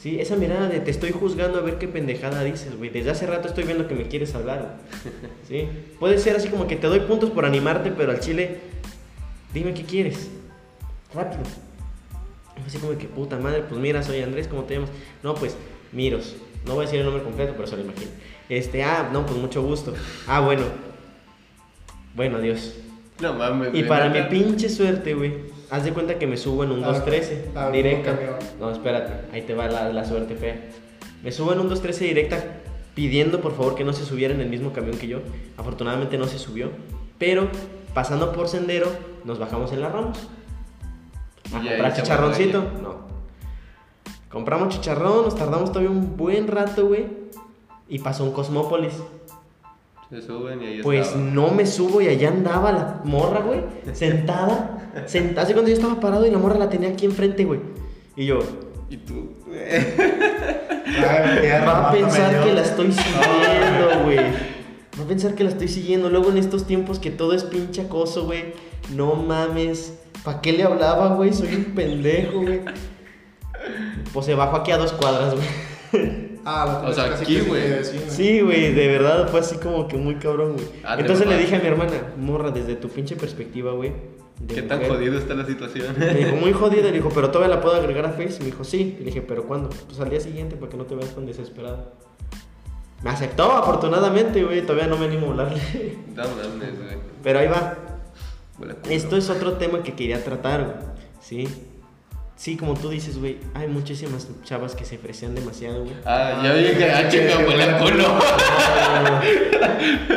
Sí, 0.00 0.20
esa 0.20 0.36
mirada 0.36 0.68
de 0.68 0.80
te 0.80 0.90
estoy 0.90 1.12
juzgando 1.12 1.58
a 1.58 1.62
ver 1.62 1.78
qué 1.78 1.88
pendejada 1.88 2.44
dices, 2.44 2.76
güey. 2.76 2.90
Desde 2.90 3.10
hace 3.10 3.26
rato 3.26 3.48
estoy 3.48 3.64
viendo 3.64 3.88
que 3.88 3.94
me 3.94 4.04
quieres 4.08 4.34
hablar, 4.34 4.78
güey. 5.02 5.14
Sí, 5.48 5.68
puede 5.98 6.18
ser 6.18 6.36
así 6.36 6.48
como 6.48 6.66
que 6.66 6.76
te 6.76 6.86
doy 6.86 7.00
puntos 7.00 7.30
por 7.30 7.44
animarte, 7.46 7.90
pero 7.90 8.12
al 8.12 8.20
chile, 8.20 8.58
dime 9.52 9.72
qué 9.74 9.82
quieres. 9.84 10.28
Rápido. 11.14 11.42
Así 12.66 12.78
como 12.78 12.96
que 12.96 13.06
puta 13.06 13.38
madre, 13.38 13.62
pues 13.68 13.80
mira, 13.80 14.02
soy 14.02 14.22
Andrés, 14.22 14.48
¿cómo 14.48 14.62
te 14.64 14.74
llamas? 14.74 14.90
No, 15.22 15.34
pues, 15.34 15.56
Miros. 15.92 16.36
No 16.66 16.74
voy 16.74 16.82
a 16.82 16.86
decir 16.86 17.00
el 17.00 17.04
nombre 17.04 17.22
completo, 17.22 17.52
pero 17.56 17.66
se 17.66 17.76
lo 17.76 17.82
imagino. 17.82 18.10
Este, 18.48 18.82
ah, 18.82 19.10
no, 19.12 19.26
pues 19.26 19.38
mucho 19.38 19.62
gusto. 19.62 19.94
Ah, 20.26 20.40
bueno. 20.40 20.62
Bueno, 22.14 22.38
adiós. 22.38 22.74
No 23.20 23.34
mames. 23.34 23.74
Y 23.74 23.82
para 23.84 24.08
mi 24.08 24.22
pinche 24.22 24.68
suerte, 24.68 25.14
güey, 25.14 25.34
haz 25.70 25.84
de 25.84 25.92
cuenta 25.92 26.18
que 26.18 26.26
me 26.26 26.36
subo 26.36 26.64
en 26.64 26.70
un 26.70 26.84
Ah, 26.84 26.88
213 26.88 27.50
ah, 27.54 27.70
directa. 27.70 28.18
No, 28.58 28.70
espérate, 28.70 29.12
ahí 29.32 29.42
te 29.42 29.54
va 29.54 29.68
la, 29.68 29.92
la 29.92 30.04
suerte 30.04 30.34
fea. 30.36 30.60
Me 31.22 31.32
subo 31.32 31.52
en 31.52 31.60
un 31.60 31.68
213 31.68 32.04
directa 32.04 32.44
pidiendo 32.94 33.40
por 33.40 33.56
favor 33.56 33.74
que 33.74 33.84
no 33.84 33.92
se 33.92 34.04
subiera 34.04 34.34
en 34.34 34.40
el 34.40 34.48
mismo 34.48 34.72
camión 34.72 34.96
que 34.96 35.08
yo. 35.08 35.20
Afortunadamente 35.56 36.16
no 36.18 36.26
se 36.26 36.38
subió, 36.38 36.70
pero 37.18 37.48
pasando 37.92 38.32
por 38.32 38.48
sendero 38.48 38.88
nos 39.24 39.38
bajamos 39.38 39.72
en 39.72 39.80
la 39.80 39.88
Ramos. 39.88 40.18
A 41.52 41.56
Y 41.62 41.68
ahí 41.68 41.68
comprar 41.68 41.94
se 41.96 42.02
chicharroncito. 42.02 42.64
No. 42.82 42.94
Compramos 44.30 44.68
chicharrón, 44.74 45.24
nos 45.24 45.36
tardamos 45.36 45.70
todavía 45.70 45.90
un 45.90 46.16
buen 46.16 46.48
rato, 46.48 46.86
güey. 46.86 47.06
Y 47.88 47.98
pasó 47.98 48.24
un 48.24 48.32
Cosmópolis. 48.32 48.94
Se 50.10 50.20
suben 50.22 50.62
y 50.62 50.66
ahí 50.66 50.82
Pues 50.82 51.06
estaba. 51.08 51.22
no 51.24 51.50
me 51.50 51.66
subo 51.66 52.00
y 52.00 52.08
allá 52.08 52.28
andaba 52.28 52.72
la 52.72 53.00
morra, 53.04 53.40
güey, 53.40 53.60
sentada, 53.94 54.92
sentada, 55.06 55.42
así 55.42 55.52
cuando 55.54 55.70
yo 55.70 55.76
estaba 55.76 55.98
parado 56.00 56.26
y 56.26 56.30
la 56.30 56.38
morra 56.38 56.56
la 56.58 56.68
tenía 56.68 56.90
aquí 56.90 57.04
enfrente, 57.06 57.44
güey. 57.44 57.60
Y 58.16 58.26
yo, 58.26 58.38
Y 58.90 58.96
tú. 58.98 59.30
Ay, 60.86 61.48
va 61.66 61.88
a 61.88 61.92
pensar 61.92 62.44
que 62.44 62.52
la 62.52 62.62
estoy 62.62 62.92
siguiendo, 62.92 64.04
güey. 64.04 64.18
Va 64.18 65.04
a 65.04 65.06
pensar 65.08 65.34
que 65.34 65.44
la 65.44 65.50
estoy 65.50 65.68
siguiendo. 65.68 66.08
Luego 66.10 66.30
en 66.30 66.38
estos 66.38 66.66
tiempos 66.66 66.98
que 66.98 67.10
todo 67.10 67.32
es 67.32 67.44
pinche 67.44 67.82
acoso, 67.82 68.24
güey. 68.26 68.52
No 68.94 69.14
mames. 69.16 69.94
¿Para 70.24 70.40
qué 70.40 70.52
le 70.52 70.62
hablaba, 70.62 71.08
güey? 71.14 71.32
Soy 71.32 71.54
un 71.54 71.64
pendejo, 71.74 72.40
güey. 72.40 72.60
Pues 74.12 74.26
se 74.26 74.34
bajó 74.34 74.56
aquí 74.56 74.72
a 74.72 74.78
dos 74.78 74.92
cuadras, 74.92 75.34
güey. 75.34 76.24
Ah, 76.46 76.80
lo 76.82 76.90
O 76.90 76.92
sea, 76.92 77.14
aquí, 77.14 77.40
güey. 77.40 77.62
Sí, 78.08 78.40
güey, 78.40 78.74
de 78.74 78.88
verdad 78.88 79.28
fue 79.28 79.40
así 79.40 79.56
como 79.56 79.88
que 79.88 79.96
muy 79.96 80.16
cabrón, 80.16 80.54
güey. 80.54 80.66
Ah, 80.84 80.96
Entonces 80.98 81.26
le 81.26 81.38
dije 81.38 81.56
a 81.56 81.60
mi 81.60 81.66
hermana, 81.66 81.92
morra, 82.18 82.50
desde 82.50 82.76
tu 82.76 82.88
pinche 82.88 83.16
perspectiva, 83.16 83.72
güey. 83.72 83.92
¿Qué 84.48 84.62
tan 84.62 84.78
mujer". 84.78 84.94
jodido 84.94 85.18
está 85.18 85.34
la 85.34 85.46
situación? 85.46 85.94
Me 85.98 86.14
dijo, 86.14 86.36
muy 86.36 86.52
jodida, 86.60 86.82
le 86.82 86.92
dijo, 86.92 87.08
pero 87.14 87.30
todavía 87.30 87.54
la 87.54 87.62
puedo 87.62 87.76
agregar 87.76 88.04
a 88.04 88.10
Face. 88.10 88.38
Me 88.40 88.46
dijo, 88.46 88.64
sí. 88.64 88.96
Y 88.96 89.00
le 89.00 89.06
dije, 89.06 89.22
¿pero 89.22 89.44
cuándo? 89.44 89.70
Pues 89.86 90.00
al 90.00 90.10
día 90.10 90.20
siguiente, 90.20 90.56
para 90.56 90.70
que 90.70 90.76
no 90.76 90.84
te 90.84 90.94
veas 90.94 91.14
tan 91.14 91.24
desesperado. 91.24 91.92
Me 93.02 93.10
aceptó, 93.10 93.52
afortunadamente, 93.52 94.42
güey. 94.42 94.62
Todavía 94.62 94.86
no 94.86 94.96
me 94.96 95.06
animo 95.06 95.28
a 95.28 95.30
hablarle. 95.30 95.60
No 96.14 96.22
mames, 96.24 96.78
güey. 96.78 96.98
Pero 97.22 97.38
ahí 97.38 97.48
va. 97.48 97.93
Huele. 98.58 98.76
Esto 98.90 99.16
es 99.16 99.30
otro 99.30 99.54
tema 99.54 99.82
que 99.82 99.94
quería 99.94 100.22
tratar, 100.22 100.64
güey. 100.64 100.76
¿Sí? 101.20 101.48
Sí, 102.36 102.56
como 102.56 102.74
tú 102.74 102.90
dices, 102.90 103.18
güey, 103.18 103.38
hay 103.54 103.68
muchísimas 103.68 104.28
chavas 104.42 104.74
que 104.74 104.84
se 104.84 104.98
fresean 104.98 105.34
demasiado, 105.34 105.84
güey. 105.84 105.94
Ah, 106.04 106.40
ya 106.42 106.52
vi 106.52 106.76
que 106.76 106.84
ah, 106.84 107.08
chinga, 107.08 107.38
huele 107.38 107.62
a 107.62 107.78
culo. 107.78 108.18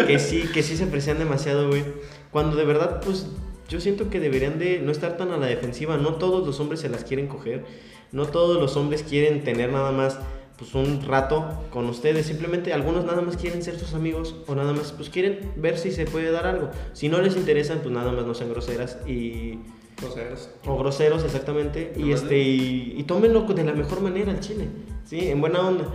que 0.08 0.18
sí, 0.18 0.50
que 0.52 0.64
sí 0.64 0.76
se 0.76 0.88
fresean 0.88 1.20
demasiado, 1.20 1.70
güey. 1.70 1.84
Cuando 2.32 2.56
de 2.56 2.66
verdad, 2.66 3.02
pues, 3.02 3.28
yo 3.70 3.80
siento 3.80 4.10
que 4.10 4.20
deberían 4.20 4.58
de 4.58 4.80
no 4.80 4.92
estar 4.92 5.16
tan 5.18 5.32
a 5.32 5.38
la 5.38 5.46
defensiva. 5.46 5.98
No 5.98 6.16
todos 6.16 6.46
los 6.46 6.60
hombres 6.60 6.80
se 6.80 6.90
las 6.90 7.04
quieren 7.04 7.28
coger. 7.28 7.66
No 8.12 8.26
todos 8.26 8.60
los 8.60 8.78
hombres 8.78 9.04
quieren 9.04 9.44
tener 9.44 9.72
nada 9.72 9.92
más, 9.92 10.18
pues, 10.58 10.74
un 10.76 11.02
rato 11.04 11.64
con 11.72 11.86
ustedes. 11.86 12.26
Simplemente 12.26 12.74
algunos 12.74 13.06
nada 13.06 13.22
más 13.22 13.38
quieren 13.38 13.62
ser 13.64 13.78
sus 13.80 13.94
amigos 13.94 14.36
o 14.48 14.56
nada 14.56 14.74
más, 14.74 14.92
pues, 14.92 15.10
quieren 15.10 15.52
ver 15.56 15.78
si 15.78 15.92
se 15.92 16.06
puede 16.06 16.32
dar 16.32 16.48
algo. 16.48 16.70
Si 16.94 17.10
no 17.10 17.22
les 17.22 17.36
interesan, 17.36 17.80
pues, 17.80 17.94
nada 17.94 18.12
más 18.12 18.26
no 18.26 18.34
sean 18.34 18.50
groseras 18.50 18.98
y... 19.08 19.60
Groseros. 20.00 20.50
O 20.66 20.78
groseros, 20.78 21.24
exactamente. 21.24 21.94
Y, 21.98 22.12
este, 22.12 22.38
y, 22.38 22.94
y 22.98 23.04
tómenlo 23.04 23.42
de 23.42 23.64
la 23.64 23.74
mejor 23.74 24.02
manera 24.02 24.32
al 24.32 24.40
chile. 24.40 24.68
¿Sí? 25.06 25.30
En 25.30 25.42
buena 25.42 25.62
onda. 25.62 25.86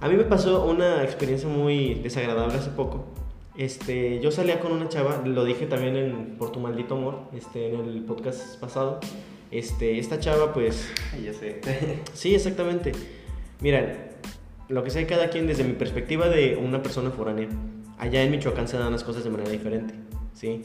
A 0.00 0.08
mí 0.08 0.16
me 0.16 0.24
pasó 0.24 0.64
una 0.64 1.02
experiencia 1.02 1.48
muy 1.48 1.94
desagradable 1.94 2.56
hace 2.56 2.70
poco. 2.70 3.04
Este, 3.56 4.20
yo 4.20 4.30
salía 4.30 4.60
con 4.60 4.72
una 4.72 4.88
chava, 4.88 5.22
lo 5.24 5.44
dije 5.44 5.66
también 5.66 5.96
en 5.96 6.36
Por 6.36 6.52
tu 6.52 6.60
maldito 6.60 6.96
amor, 6.96 7.20
este, 7.34 7.74
en 7.74 7.80
el 7.80 8.04
podcast 8.04 8.60
pasado. 8.60 9.00
Este, 9.50 9.98
esta 9.98 10.20
chava, 10.20 10.52
pues, 10.52 10.88
ya 11.22 11.32
sé. 11.32 11.60
sí, 12.12 12.34
exactamente. 12.34 12.92
Mira, 13.60 14.10
lo 14.68 14.82
que 14.84 14.90
sea 14.90 15.06
cada 15.06 15.30
quien 15.30 15.46
desde 15.46 15.64
mi 15.64 15.72
perspectiva 15.72 16.28
de 16.28 16.56
una 16.56 16.82
persona 16.82 17.10
foránea. 17.10 17.48
Allá 17.98 18.22
en 18.22 18.30
Michoacán 18.30 18.68
se 18.68 18.78
dan 18.78 18.92
las 18.92 19.04
cosas 19.04 19.24
de 19.24 19.30
manera 19.30 19.50
diferente, 19.50 19.94
¿sí? 20.34 20.62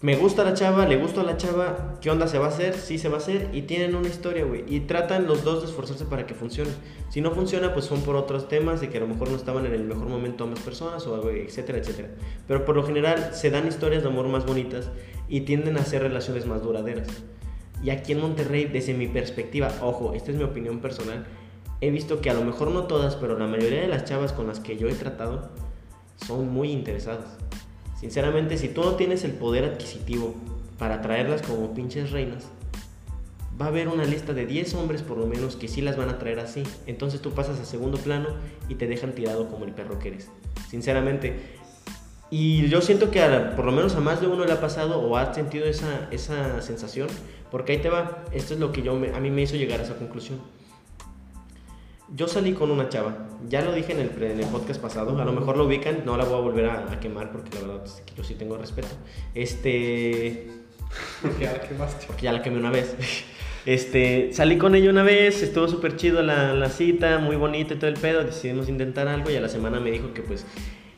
Me 0.00 0.16
gusta 0.16 0.42
la 0.42 0.52
chava, 0.52 0.84
le 0.84 0.96
gusta 0.96 1.22
la 1.22 1.36
chava, 1.36 1.98
¿qué 2.00 2.10
onda 2.10 2.26
se 2.26 2.36
va 2.36 2.46
a 2.46 2.48
hacer? 2.48 2.74
Sí 2.74 2.98
se 2.98 3.08
va 3.08 3.14
a 3.14 3.18
hacer 3.18 3.50
y 3.52 3.62
tienen 3.62 3.94
una 3.94 4.08
historia, 4.08 4.44
güey. 4.44 4.64
Y 4.66 4.80
tratan 4.80 5.28
los 5.28 5.44
dos 5.44 5.62
de 5.62 5.68
esforzarse 5.68 6.06
para 6.06 6.26
que 6.26 6.34
funcione. 6.34 6.72
Si 7.08 7.20
no 7.20 7.30
funciona, 7.30 7.72
pues 7.72 7.84
son 7.84 8.00
por 8.00 8.16
otros 8.16 8.48
temas 8.48 8.80
de 8.80 8.88
que 8.88 8.96
a 8.96 9.00
lo 9.00 9.06
mejor 9.06 9.30
no 9.30 9.36
estaban 9.36 9.64
en 9.64 9.74
el 9.74 9.84
mejor 9.84 10.08
momento 10.08 10.42
ambas 10.42 10.58
personas 10.58 11.06
o 11.06 11.14
algo, 11.14 11.30
etcétera, 11.30 11.78
etcétera. 11.78 12.08
Pero 12.48 12.64
por 12.64 12.74
lo 12.74 12.82
general 12.82 13.30
se 13.32 13.50
dan 13.50 13.68
historias 13.68 14.02
de 14.02 14.08
amor 14.08 14.26
más 14.26 14.44
bonitas 14.44 14.90
y 15.28 15.42
tienden 15.42 15.76
a 15.76 15.84
ser 15.84 16.02
relaciones 16.02 16.46
más 16.46 16.64
duraderas. 16.64 17.06
Y 17.80 17.90
aquí 17.90 18.10
en 18.10 18.22
Monterrey, 18.22 18.64
desde 18.64 18.94
mi 18.94 19.06
perspectiva, 19.06 19.72
ojo, 19.82 20.14
esta 20.14 20.32
es 20.32 20.36
mi 20.36 20.42
opinión 20.42 20.80
personal, 20.80 21.26
he 21.82 21.90
visto 21.90 22.20
que 22.22 22.30
a 22.30 22.34
lo 22.34 22.42
mejor 22.44 22.70
no 22.70 22.84
todas, 22.84 23.16
pero 23.16 23.36
la 23.38 23.46
mayoría 23.46 23.82
de 23.82 23.88
las 23.88 24.04
chavas 24.04 24.32
con 24.32 24.46
las 24.46 24.60
que 24.60 24.76
yo 24.78 24.88
he 24.88 24.94
tratado 24.94 25.50
son 26.26 26.48
muy 26.50 26.70
interesadas. 26.70 27.26
Sinceramente, 28.00 28.56
si 28.56 28.68
tú 28.68 28.82
no 28.82 28.92
tienes 28.92 29.24
el 29.24 29.32
poder 29.32 29.64
adquisitivo 29.64 30.34
para 30.78 31.02
traerlas 31.02 31.42
como 31.42 31.74
pinches 31.74 32.12
reinas, 32.12 32.44
va 33.60 33.66
a 33.66 33.68
haber 33.68 33.88
una 33.88 34.04
lista 34.04 34.32
de 34.32 34.46
10 34.46 34.74
hombres 34.74 35.02
por 35.02 35.18
lo 35.18 35.26
menos 35.26 35.56
que 35.56 35.66
sí 35.68 35.80
las 35.82 35.96
van 35.96 36.08
a 36.08 36.18
traer 36.18 36.38
así. 36.38 36.62
Entonces 36.86 37.20
tú 37.20 37.32
pasas 37.32 37.58
a 37.60 37.64
segundo 37.64 37.98
plano 37.98 38.28
y 38.68 38.76
te 38.76 38.86
dejan 38.86 39.12
tirado 39.12 39.48
como 39.48 39.64
el 39.64 39.72
perro 39.72 39.98
que 39.98 40.08
eres. 40.08 40.30
Sinceramente. 40.70 41.58
Y 42.30 42.68
yo 42.68 42.80
siento 42.80 43.10
que 43.10 43.20
por 43.56 43.64
lo 43.66 43.72
menos 43.72 43.94
a 43.96 44.00
más 44.00 44.20
de 44.20 44.26
uno 44.28 44.44
le 44.44 44.52
ha 44.52 44.60
pasado 44.60 45.00
o 45.00 45.16
ha 45.16 45.34
sentido 45.34 45.66
esa, 45.66 46.08
esa 46.12 46.62
sensación. 46.62 47.08
Porque 47.50 47.72
ahí 47.72 47.78
te 47.78 47.90
va. 47.90 48.24
Esto 48.32 48.54
es 48.54 48.60
lo 48.60 48.72
que 48.72 48.82
yo 48.82 48.94
me- 48.94 49.12
a 49.14 49.20
mí 49.20 49.30
me 49.30 49.42
hizo 49.42 49.56
llegar 49.56 49.80
a 49.80 49.82
esa 49.82 49.96
conclusión. 49.96 50.38
Yo 52.14 52.28
salí 52.28 52.52
con 52.52 52.70
una 52.70 52.88
chava, 52.90 53.16
ya 53.48 53.62
lo 53.62 53.72
dije 53.72 53.92
en 53.92 54.00
el, 54.00 54.08
pre- 54.08 54.32
en 54.32 54.40
el 54.40 54.46
podcast 54.46 54.80
pasado, 54.80 55.18
a 55.18 55.24
lo 55.24 55.32
mejor 55.32 55.56
lo 55.56 55.64
ubican, 55.64 56.02
no 56.04 56.16
la 56.18 56.24
voy 56.24 56.34
a 56.34 56.40
volver 56.40 56.66
a, 56.66 56.92
a 56.92 57.00
quemar 57.00 57.32
porque 57.32 57.50
la 57.58 57.66
verdad 57.66 57.84
es 57.86 58.02
que 58.04 58.14
yo 58.14 58.22
sí 58.22 58.34
tengo 58.34 58.56
respeto. 58.58 58.88
Este, 59.34 60.48
Porque 61.22 61.44
ya 61.44 61.52
la 61.52 61.60
quemaste. 61.60 62.06
porque 62.06 62.22
ya 62.22 62.32
la 62.32 62.42
quemé 62.42 62.58
una 62.58 62.70
vez. 62.70 62.94
Este, 63.64 64.30
salí 64.32 64.58
con 64.58 64.74
ella 64.74 64.90
una 64.90 65.02
vez, 65.04 65.42
estuvo 65.42 65.68
súper 65.68 65.96
chido 65.96 66.20
la, 66.22 66.52
la 66.52 66.68
cita, 66.68 67.18
muy 67.18 67.36
bonita 67.36 67.74
y 67.74 67.76
todo 67.78 67.88
el 67.88 67.96
pedo, 67.96 68.22
decidimos 68.24 68.68
intentar 68.68 69.08
algo 69.08 69.30
y 69.30 69.36
a 69.36 69.40
la 69.40 69.48
semana 69.48 69.80
me 69.80 69.90
dijo 69.90 70.12
que 70.12 70.20
pues 70.20 70.44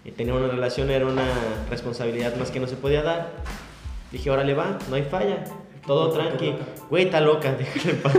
eh, 0.04 0.10
tener 0.12 0.32
una 0.34 0.48
relación 0.48 0.90
era 0.90 1.06
una 1.06 1.26
responsabilidad 1.70 2.34
más 2.36 2.50
que 2.50 2.58
no 2.60 2.66
se 2.66 2.76
podía 2.76 3.02
dar. 3.02 3.30
Dije, 4.10 4.30
órale 4.30 4.54
va, 4.54 4.78
no 4.88 4.96
hay 4.96 5.02
falla, 5.02 5.44
todo 5.86 6.10
tranqui. 6.10 6.54
Güey, 6.90 7.04
está 7.04 7.20
loca, 7.20 7.52
déjale 7.58 7.90
en 7.90 7.98
paz. 8.02 8.16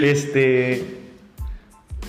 Este, 0.00 1.03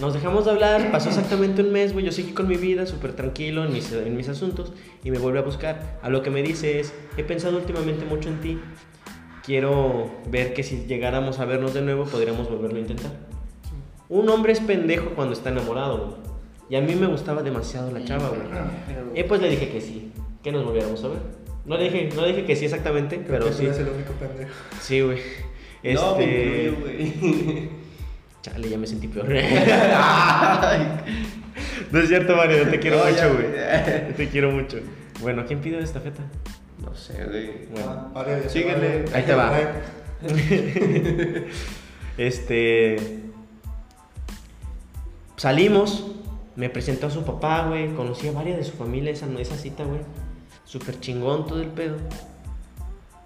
nos 0.01 0.13
dejamos 0.13 0.45
de 0.45 0.51
hablar, 0.51 0.91
pasó 0.91 1.09
exactamente 1.09 1.61
un 1.61 1.71
mes, 1.71 1.93
güey, 1.93 2.05
yo 2.05 2.11
seguí 2.11 2.31
con 2.33 2.47
mi 2.47 2.57
vida 2.57 2.85
súper 2.85 3.13
tranquilo 3.13 3.63
en 3.65 3.71
mis, 3.73 3.91
en 3.91 4.15
mis 4.17 4.27
asuntos 4.29 4.73
y 5.03 5.11
me 5.11 5.19
vuelve 5.19 5.39
a 5.39 5.41
buscar. 5.43 5.99
A 6.01 6.09
lo 6.09 6.21
que 6.21 6.29
me 6.29 6.41
dice 6.43 6.79
es, 6.79 6.93
he 7.17 7.23
pensado 7.23 7.57
últimamente 7.57 8.05
mucho 8.05 8.29
en 8.29 8.41
ti, 8.41 8.59
quiero 9.45 10.11
ver 10.29 10.53
que 10.53 10.63
si 10.63 10.85
llegáramos 10.85 11.39
a 11.39 11.45
vernos 11.45 11.73
de 11.73 11.81
nuevo 11.81 12.05
podríamos 12.05 12.49
volverlo 12.49 12.77
a 12.77 12.81
intentar. 12.81 13.11
Un 14.09 14.29
hombre 14.29 14.53
es 14.53 14.59
pendejo 14.59 15.11
cuando 15.11 15.33
está 15.33 15.49
enamorado, 15.49 15.97
güey. 16.07 16.35
Y 16.69 16.75
a 16.75 16.81
mí 16.81 16.95
me 16.95 17.07
gustaba 17.07 17.43
demasiado 17.43 17.91
la 17.91 18.03
chava, 18.05 18.29
güey. 18.29 19.19
Y 19.19 19.23
pues 19.23 19.41
le 19.41 19.49
dije 19.49 19.69
que 19.69 19.81
sí, 19.81 20.11
que 20.43 20.51
nos 20.51 20.63
volviéramos 20.65 21.03
a 21.03 21.07
ver. 21.09 21.19
No 21.65 21.77
le 21.77 21.85
dije, 21.85 22.09
no 22.15 22.21
le 22.23 22.29
dije 22.29 22.45
que 22.45 22.55
sí 22.55 22.65
exactamente, 22.65 23.17
Creo 23.17 23.27
pero 23.27 23.45
que 23.47 23.53
sí. 23.53 23.65
eres 23.65 23.77
el 23.79 23.87
único 23.89 24.13
pendejo. 24.13 24.51
Sí, 24.81 25.01
güey. 25.01 25.17
No, 25.93 26.15
me 26.17 26.23
Este... 26.23 26.63
incluyo, 26.67 26.81
güey. 26.81 27.69
Chale, 28.45 28.69
ya 28.69 28.77
me 28.77 28.85
sentí 28.85 29.07
peor. 29.07 29.25
No 31.91 31.99
es 31.99 32.07
cierto, 32.09 32.35
Mario, 32.35 32.69
te 32.69 32.79
quiero 32.79 32.97
No, 32.97 33.05
mucho, 33.05 33.33
güey. 33.33 33.47
Te 34.15 34.29
quiero 34.29 34.51
mucho. 34.51 34.77
Bueno, 35.21 35.45
¿quién 35.47 35.61
pide 35.61 35.79
esta 35.79 35.99
feta? 35.99 36.21
No 36.79 36.93
sé, 36.93 37.23
güey. 37.25 37.65
Bueno. 37.71 38.11
Ah, 38.13 38.25
ya 38.27 38.47
Síguele. 38.49 39.05
Ahí 39.13 39.23
te 39.23 39.33
va. 39.33 39.51
Este. 42.17 42.97
Salimos, 45.37 46.11
me 46.55 46.69
presentó 46.69 47.07
a 47.07 47.11
su 47.11 47.23
papá, 47.23 47.67
güey. 47.67 47.93
Conocí 47.95 48.27
a 48.27 48.31
varias 48.31 48.57
de 48.57 48.63
su 48.63 48.73
familia 48.73 49.11
esa, 49.11 49.27
esa 49.39 49.55
cita, 49.55 49.85
güey. 49.85 50.01
Súper 50.65 50.99
chingón 50.99 51.47
todo 51.47 51.61
el 51.61 51.69
pedo. 51.69 51.97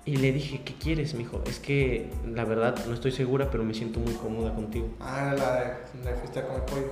Y 0.06 0.18
le 0.18 0.32
dije, 0.32 0.62
¿qué 0.64 0.74
quieres, 0.74 1.14
mijo? 1.14 1.43
Es 1.45 1.60
que 1.60 2.10
la 2.26 2.45
verdad 2.45 2.86
no 2.88 2.93
estoy 2.93 3.12
segura, 3.12 3.52
pero 3.52 3.64
me 3.64 3.74
siento 3.74 4.00
muy 4.00 4.14
cómoda 4.14 4.54
contigo. 4.56 4.88
Ah, 5.00 5.36
la 5.38 5.56
de 5.56 5.66
la 6.04 6.16
fuiste 6.18 6.39
a 6.39 6.47
comer 6.47 6.66
pollo. 6.66 6.91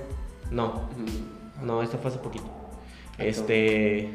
No, 0.50 0.88
no, 1.62 1.82
esta 1.82 1.98
fue 1.98 2.10
hace 2.10 2.20
poquito. 2.20 2.46
Ah, 3.18 3.24
Este. 3.24 4.08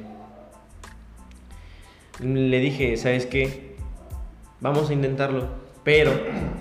Le 2.19 2.59
dije, 2.59 2.95
¿sabes 2.95 3.25
qué? 3.25 3.75
Vamos 4.61 4.89
a 4.89 4.93
intentarlo, 4.93 5.47
pero 5.83 6.11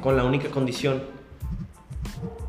con 0.01 0.17
la 0.17 0.25
única 0.25 0.49
condición 0.49 1.03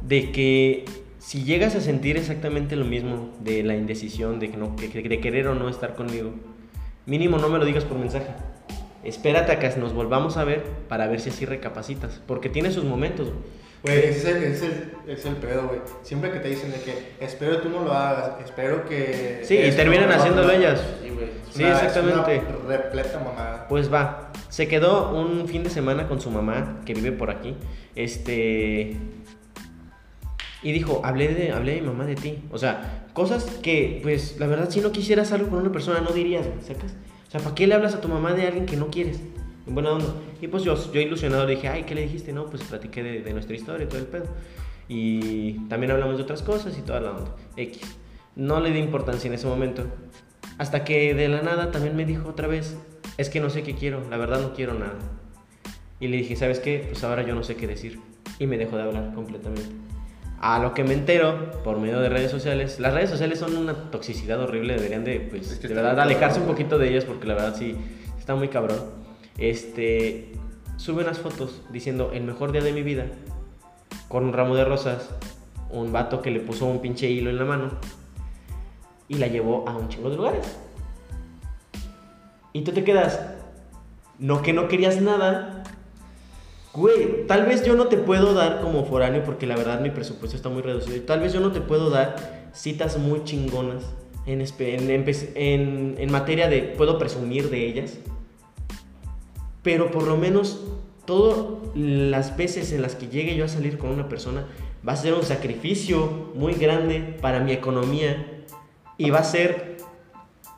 de 0.02 0.32
que 0.32 0.86
si 1.20 1.44
llegas 1.44 1.76
a 1.76 1.82
sentir 1.82 2.18
exactamente 2.18 2.76
lo 2.76 2.86
mismo 2.86 3.30
de 3.42 3.64
la 3.64 3.76
indecisión, 3.76 4.40
de, 4.40 4.52
que 4.52 4.58
no, 4.58 4.76
de 4.76 5.20
querer 5.20 5.48
o 5.48 5.56
no 5.56 5.70
estar 5.70 5.96
conmigo, 5.96 6.32
mínimo 7.06 7.38
no 7.38 7.50
me 7.50 7.60
lo 7.60 7.66
digas 7.66 7.86
por 7.86 7.98
mensaje. 7.98 8.28
Espérate 9.04 9.52
a 9.52 9.60
que 9.60 9.70
nos 9.78 9.94
volvamos 9.94 10.38
a 10.38 10.44
ver 10.44 10.64
para 10.88 11.08
ver 11.08 11.20
si 11.20 11.30
así 11.30 11.46
recapacitas, 11.46 12.22
porque 12.26 12.50
tiene 12.50 12.72
sus 12.72 12.84
momentos. 12.86 13.28
güey. 13.30 13.64
Güey, 13.84 13.98
ese 13.98 14.18
es 14.18 14.26
el, 14.26 14.44
es 14.44 14.62
el, 14.62 14.72
ese 15.08 15.14
es 15.14 15.26
el 15.26 15.36
pedo, 15.36 15.68
güey. 15.68 15.82
Siempre 16.04 16.32
que 16.32 16.40
te 16.40 16.48
dicen 16.48 16.72
de 16.72 16.80
que 16.80 17.16
espero 17.20 17.58
tú 17.60 17.70
no 17.70 17.84
lo 17.84 17.92
hagas, 17.92 18.40
espero 18.44 18.86
que. 18.88 19.42
Sí, 19.44 19.58
y 19.58 19.72
terminan 19.72 20.08
no 20.08 20.16
haciéndolo 20.16 20.48
hagas". 20.48 20.60
ellas. 20.60 20.82
Sí, 21.02 21.10
güey. 21.10 21.28
Sí, 21.52 21.64
es 21.66 21.84
exactamente. 21.84 22.42
una 22.66 22.78
repleta 22.78 23.20
mamada. 23.20 23.68
Pues 23.68 23.94
va, 23.94 24.32
se 24.48 24.70
quedó 24.70 25.12
un 25.12 25.50
fin 25.50 25.66
de 25.66 25.70
semana 25.70 26.08
con 26.08 26.22
su 26.22 26.32
mamá, 26.32 26.80
que 26.86 26.94
vive 26.94 27.12
por 27.12 27.30
aquí. 27.30 27.56
Este. 27.96 28.96
Y 30.62 30.72
dijo, 30.72 31.02
hablé 31.04 31.28
de, 31.28 31.52
hablé 31.52 31.76
de 31.76 31.82
mi 31.82 31.88
mamá 31.88 32.06
de 32.06 32.16
ti. 32.16 32.42
O 32.52 32.58
sea, 32.58 33.04
cosas 33.12 33.44
que, 33.62 34.00
pues, 34.02 34.40
la 34.40 34.48
verdad, 34.48 34.70
si 34.70 34.80
no 34.80 34.94
quisieras 34.94 35.34
algo 35.34 35.50
con 35.50 35.60
una 35.60 35.74
persona, 35.74 36.00
no 36.00 36.12
dirías, 36.12 36.48
güey, 36.48 36.62
¿sacas? 36.66 36.94
Sea, 37.34 37.42
¿para 37.42 37.56
qué 37.56 37.66
le 37.66 37.74
hablas 37.74 37.96
a 37.96 38.00
tu 38.00 38.08
mamá 38.08 38.34
de 38.34 38.46
alguien 38.46 38.68
que 38.68 38.78
no 38.78 38.92
quieres? 38.92 39.20
En 39.66 39.74
buena 39.74 39.90
onda. 39.90 40.14
Y 40.40 40.48
pues 40.48 40.62
yo, 40.62 40.76
yo 40.92 41.02
ilusionado 41.02 41.48
le 41.48 41.56
dije, 41.56 41.68
ay, 41.68 41.82
¿qué 41.82 41.96
le 41.96 42.04
dijiste? 42.04 42.32
No, 42.32 42.46
pues 42.46 42.62
platiqué 42.62 43.02
de, 43.02 43.22
de 43.24 43.34
nuestra 43.34 43.56
historia 43.56 43.86
y 43.86 43.88
todo 43.88 43.98
el 43.98 44.06
pedo. 44.06 44.26
Y 44.88 45.54
también 45.68 45.90
hablamos 45.94 46.18
de 46.18 46.22
otras 46.22 46.44
cosas 46.44 46.78
y 46.78 46.84
toda 46.84 47.00
la 47.00 47.10
onda. 47.10 47.36
X. 47.58 47.82
No 48.36 48.60
le 48.60 48.70
di 48.70 48.78
importancia 48.78 49.30
en 49.30 49.34
ese 49.34 49.48
momento. 49.48 49.84
Hasta 50.60 50.84
que 50.84 51.16
de 51.16 51.28
la 51.28 51.42
nada 51.42 51.72
también 51.72 51.96
me 51.96 52.06
dijo 52.06 52.30
otra 52.30 52.48
vez, 52.48 52.78
es 53.18 53.32
que 53.32 53.40
no 53.40 53.50
sé 53.50 53.64
qué 53.64 53.74
quiero, 53.74 54.08
la 54.12 54.18
verdad 54.18 54.40
no 54.40 54.54
quiero 54.54 54.76
nada. 54.76 55.00
Y 56.00 56.10
le 56.10 56.18
dije, 56.18 56.36
¿sabes 56.36 56.60
qué? 56.60 56.86
Pues 56.88 57.04
ahora 57.04 57.24
yo 57.24 57.34
no 57.34 57.44
sé 57.44 57.56
qué 57.56 57.66
decir. 57.66 58.00
Y 58.38 58.46
me 58.46 58.60
dejó 58.60 58.78
de 58.78 58.84
hablar 58.84 59.12
completamente. 59.16 59.72
A 60.46 60.60
lo 60.60 60.74
que 60.74 60.84
me 60.84 60.94
entero 60.94 61.52
por 61.64 61.80
medio 61.80 62.02
de 62.02 62.10
redes 62.10 62.30
sociales. 62.30 62.78
Las 62.78 62.94
redes 62.94 63.10
sociales 63.10 63.40
son 63.40 63.56
una 63.56 63.90
toxicidad 63.92 64.42
horrible, 64.42 64.76
deberían 64.76 65.06
de, 65.06 65.22
pues, 65.22 65.50
Es 65.50 65.58
que 65.58 65.70
de 65.70 65.74
verdad, 65.74 65.98
alejarse 65.98 66.42
un 66.42 66.48
poquito 66.48 66.78
de 66.78 66.90
ellas 66.90 67.06
porque 67.06 67.26
la 67.26 67.36
verdad 67.36 67.56
sí, 67.58 67.78
está 68.20 68.36
muy 68.36 68.50
cabrón. 68.50 68.82
Este, 69.38 70.34
sube 70.76 71.02
unas 71.02 71.20
fotos 71.20 71.62
diciendo 71.72 72.12
el 72.14 72.24
mejor 72.24 72.52
día 72.52 72.62
de 72.62 72.74
mi 72.74 72.84
vida 72.84 73.06
con 74.10 74.26
un 74.26 74.34
ramo 74.34 74.58
de 74.58 74.66
rosas, 74.66 75.12
un 75.70 75.94
vato 75.94 76.22
que 76.22 76.30
le 76.30 76.42
puso 76.42 76.66
un 76.66 76.82
pinche 76.82 77.10
hilo 77.10 77.30
en 77.30 77.38
la 77.38 77.46
mano 77.46 77.70
y 79.08 79.20
la 79.20 79.28
llevó 79.28 79.64
a 79.66 79.78
un 79.78 79.88
chingo 79.88 80.10
de 80.10 80.18
lugares. 80.18 80.58
Y 82.52 82.64
tú 82.66 82.74
te 82.74 82.84
quedas, 82.84 83.18
no 84.20 84.42
que 84.42 84.52
no 84.52 84.68
querías 84.68 85.02
nada. 85.02 85.64
Güey, 86.74 87.28
tal 87.28 87.46
vez 87.46 87.64
yo 87.64 87.76
no 87.76 87.88
te 87.88 87.98
puedo 87.98 88.34
dar 88.34 88.62
como 88.62 88.84
foráneo 88.86 89.24
porque 89.24 89.46
la 89.46 89.56
verdad 89.56 89.80
mi 89.80 89.92
presupuesto 89.92 90.36
está 90.36 90.50
muy 90.50 90.62
reducido. 90.64 90.96
Y 90.96 91.02
tal 91.02 91.20
vez 91.20 91.32
yo 91.34 91.40
no 91.40 91.52
te 91.52 91.62
puedo 91.62 91.90
dar 91.92 92.50
citas 92.54 92.98
muy 92.98 93.24
chingonas 93.24 93.84
en, 94.26 94.42
en- 94.42 95.06
en- 95.36 95.96
en 95.98 96.12
materia 96.12 96.48
de 96.50 96.62
puedo 96.64 96.98
presumir 96.98 97.50
de 97.52 97.68
ellas. 97.68 97.98
Pero 99.62 99.92
por 99.92 100.04
lo 100.04 100.18
menos 100.18 100.62
todas 101.06 101.38
las 101.76 102.36
veces 102.38 102.72
en 102.72 102.82
las 102.82 102.96
que 102.96 103.08
llegue 103.08 103.36
yo 103.36 103.46
a 103.46 103.50
salir 103.50 103.78
con 103.78 103.92
una 103.92 104.10
persona 104.10 104.46
va 104.88 104.94
a 104.94 104.98
ser 104.98 105.14
un 105.14 105.24
sacrificio 105.24 106.32
muy 106.34 106.54
grande 106.54 107.18
para 107.22 107.40
mi 107.40 107.52
economía 107.52 108.44
y 108.98 109.10
va 109.12 109.20
a 109.20 109.24
ser 109.24 109.73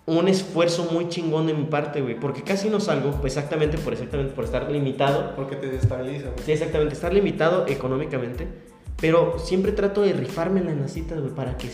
un 0.08 0.28
esfuerzo 0.28 0.88
muy 0.91 1.10
chingón 1.10 1.47
de 1.47 1.53
mi 1.53 1.66
parte, 1.66 2.01
güey, 2.01 2.20
porque 2.20 2.43
casi 2.43 2.70
no 2.70 2.80
salgo 2.80 3.12
pues, 3.12 3.36
exactamente 3.36 3.78
por 3.78 3.93
exactamente 3.93 4.34
por 4.34 4.45
estar 4.45 4.70
limitado. 4.70 5.36
Porque 5.36 5.56
te 5.56 5.68
desestabiliza, 5.68 6.30
güey. 6.30 6.43
Sí, 6.45 6.51
exactamente, 6.51 6.93
estar 6.93 7.14
limitado 7.14 7.66
económicamente, 7.68 8.47
pero 8.99 9.39
siempre 9.39 9.72
trato 9.72 10.01
de 10.01 10.14
rifármela 10.14 10.72
en 10.72 10.82
las 10.82 10.93
citas, 10.93 11.20
güey, 11.20 11.34
para 11.34 11.58
que 11.58 11.70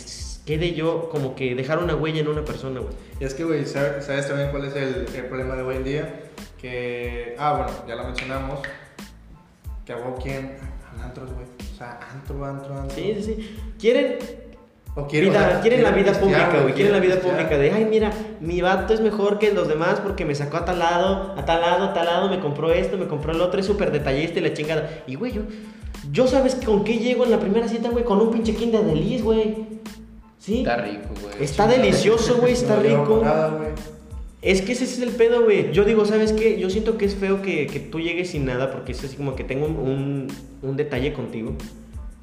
quede 0.46 0.74
yo 0.74 1.10
como 1.10 1.36
que 1.36 1.56
dejar 1.56 1.84
una 1.84 1.96
huella 1.96 2.22
en 2.22 2.30
una 2.30 2.46
persona, 2.46 2.80
güey. 2.80 2.94
Y 3.20 3.26
es 3.26 3.34
que, 3.34 3.44
güey, 3.44 3.66
¿sabes, 3.66 4.06
sabes 4.06 4.28
también 4.28 4.50
cuál 4.52 4.66
es 4.66 4.76
el, 4.76 5.06
el 5.14 5.26
problema 5.26 5.56
de 5.56 5.64
hoy 5.64 5.76
en 5.76 5.84
día? 5.84 6.24
Que, 6.60 7.36
ah, 7.38 7.54
bueno, 7.54 7.72
ya 7.88 7.96
lo 7.96 8.06
mencionamos, 8.06 8.60
que 9.86 9.94
a 9.94 11.04
antros, 11.04 11.34
güey. 11.34 11.46
O 11.74 11.78
sea, 11.78 12.00
antro, 12.14 12.46
antro, 12.46 12.78
antro. 12.78 12.96
Sí, 12.96 13.14
sí, 13.16 13.24
sí. 13.24 13.60
Quieren 13.80 14.18
O 14.94 15.08
Vida- 15.08 15.30
o 15.30 15.52
sea, 15.52 15.62
quieren 15.62 15.84
la 15.84 15.92
vida 15.92 16.12
pública, 16.14 16.60
güey. 16.62 16.74
Quieren 16.74 16.92
la 16.92 17.00
vida 17.00 17.16
pública 17.22 17.58
de, 17.58 17.72
ay, 17.72 17.86
mira, 17.90 18.12
mi 18.42 18.60
vato 18.62 18.94
es 18.94 19.00
mejor 19.00 19.40
que 19.40 19.54
los 19.54 19.68
demás 19.70 20.02
porque 20.02 20.26
me 20.26 20.36
sacó 20.36 20.58
a 20.58 20.66
tal 20.66 20.80
lado, 20.80 21.34
a 21.38 21.46
tal 21.46 21.62
lado, 21.62 21.86
a 21.86 21.94
tal 21.94 22.06
lado, 22.06 22.30
me 22.30 22.40
compró 22.42 22.72
esto, 22.74 22.98
me 22.98 23.08
compró 23.08 23.32
el 23.32 23.40
otro, 23.40 23.60
es 23.60 23.66
súper 23.66 23.92
detallista 23.92 24.40
y 24.40 24.42
la 24.42 24.54
chingada. 24.54 24.90
Y, 25.08 25.16
güey, 25.16 25.32
yo, 25.32 25.42
yo 26.12 26.28
sabes 26.28 26.56
con 26.56 26.84
qué 26.84 26.98
llego 26.98 27.24
en 27.24 27.32
la 27.32 27.40
primera 27.40 27.70
cita, 27.70 27.90
güey, 27.90 28.04
con 28.04 28.20
un 28.20 28.32
pinche 28.32 28.54
Kinder 28.54 28.84
de 28.84 28.96
Lis, 28.96 29.24
güey. 29.24 29.56
¿Sí? 30.38 30.60
Está 30.60 30.76
rico, 30.78 31.08
güey. 31.22 31.36
Está 31.40 31.68
delicioso, 31.68 32.38
güey, 32.40 32.54
está 32.54 32.76
No 32.78 32.82
llevo 32.84 33.04
rico. 33.06 33.22
nada, 33.24 33.48
güey. 33.50 33.70
Es 34.42 34.62
que 34.64 34.72
ese 34.74 34.86
es 34.86 35.00
el 35.00 35.12
pedo, 35.12 35.44
güey. 35.44 35.72
Yo 35.72 35.86
digo, 35.86 36.04
¿sabes 36.04 36.34
qué? 36.34 36.60
Yo 36.60 36.70
siento 36.72 36.98
que 36.98 37.06
es 37.06 37.16
feo 37.16 37.42
que, 37.44 37.68
que 37.68 37.80
tú 37.80 38.00
llegues 38.00 38.32
sin 38.32 38.46
nada 38.46 38.72
porque 38.72 38.92
es 38.92 39.04
así 39.04 39.16
como 39.16 39.36
que 39.36 39.44
tengo 39.44 39.68
un, 39.68 39.78
un- 39.78 40.28
un 40.64 40.76
detalle 40.78 41.14
contigo. 41.14 41.54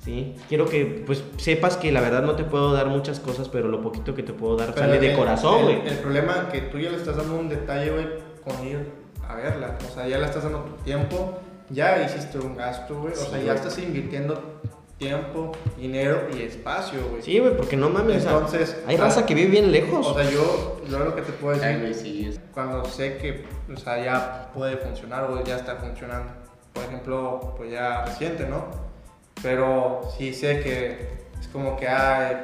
¿Sí? 0.05 0.35
Quiero 0.49 0.67
que, 0.67 1.03
pues, 1.07 1.23
sepas 1.37 1.77
que 1.77 1.91
la 1.93 2.01
verdad 2.01 2.23
no 2.23 2.35
te 2.37 2.45
puedo 2.45 2.73
dar 2.73 2.87
muchas 2.87 3.21
cosas, 3.21 3.49
pero 3.49 3.69
lo 3.69 3.83
poquito 3.83 4.15
que 4.15 4.23
te 4.23 4.33
puedo 4.33 4.57
dar 4.57 4.73
Pero 4.73 4.87
sale 4.87 4.99
de 5.01 5.11
el- 5.11 5.17
corazón, 5.19 5.59
el- 5.59 5.65
güey. 5.81 5.89
El, 5.89 5.99
problema 5.99 6.37
es 6.47 6.53
que 6.53 6.61
tú 6.69 6.79
ya 6.79 6.91
le 6.91 6.97
estás 6.97 7.17
dando 7.17 7.37
un 7.37 7.49
detalle, 7.49 7.91
güey, 7.91 8.07
con 8.45 8.67
ir 8.67 8.91
a 9.27 9.35
verla. 9.35 9.77
O 9.87 9.93
sea, 9.95 10.07
ya 10.07 10.19
le 10.19 10.25
estás 10.27 10.45
dando 10.45 10.61
tu 10.61 10.83
tiempo, 10.85 11.39
ya 11.69 12.03
hiciste 12.05 12.39
un 12.39 12.57
gasto, 12.57 13.01
güey. 13.01 13.13
O 13.13 13.17
Sí, 13.17 13.27
sea, 13.31 13.43
ya 13.43 13.55
estás 13.55 13.77
invirtiendo 13.79 14.61
tiempo, 14.97 15.53
dinero 15.77 16.29
y 16.35 16.43
espacio, 16.43 17.01
güey. 17.11 17.23
Sí, 17.23 17.39
güey, 17.39 17.57
porque 17.57 17.77
no 17.77 17.91
mames. 17.91 18.25
Entonces, 18.25 18.77
hay 18.87 18.95
o 18.95 18.99
sea, 18.99 19.07
raza 19.09 19.27
que 19.27 19.35
vive 19.35 19.51
bien 19.51 19.71
lejos. 19.73 20.07
O 20.07 20.15
sea, 20.15 20.29
yo, 20.31 20.81
yo 20.89 20.99
lo 21.01 21.15
que 21.15 21.23
te 21.23 21.33
puedo 21.33 21.55
decir, 21.55 21.69
Ay, 21.69 21.81
güey, 21.81 21.95
sí. 21.95 22.27
es- 22.31 22.41
cuando 22.55 22.85
sé 22.85 23.19
que, 23.19 23.45
o 23.73 23.77
sea, 23.77 24.03
ya 24.03 24.51
puede 24.55 24.77
funcionar 24.79 25.25
o 25.25 25.45
ya 25.45 25.57
está 25.57 25.77
funcionando. 25.77 26.33
Por 26.73 26.85
ejemplo, 26.85 27.55
pues 27.57 27.71
ya 27.73 28.05
reciente, 28.07 28.47
¿no? 28.47 28.88
Pero 29.43 30.03
sí 30.17 30.33
sé 30.35 30.61
que 30.61 31.19
es 31.41 31.49
como 31.49 31.77
que, 31.77 31.87
ay, 31.89 32.37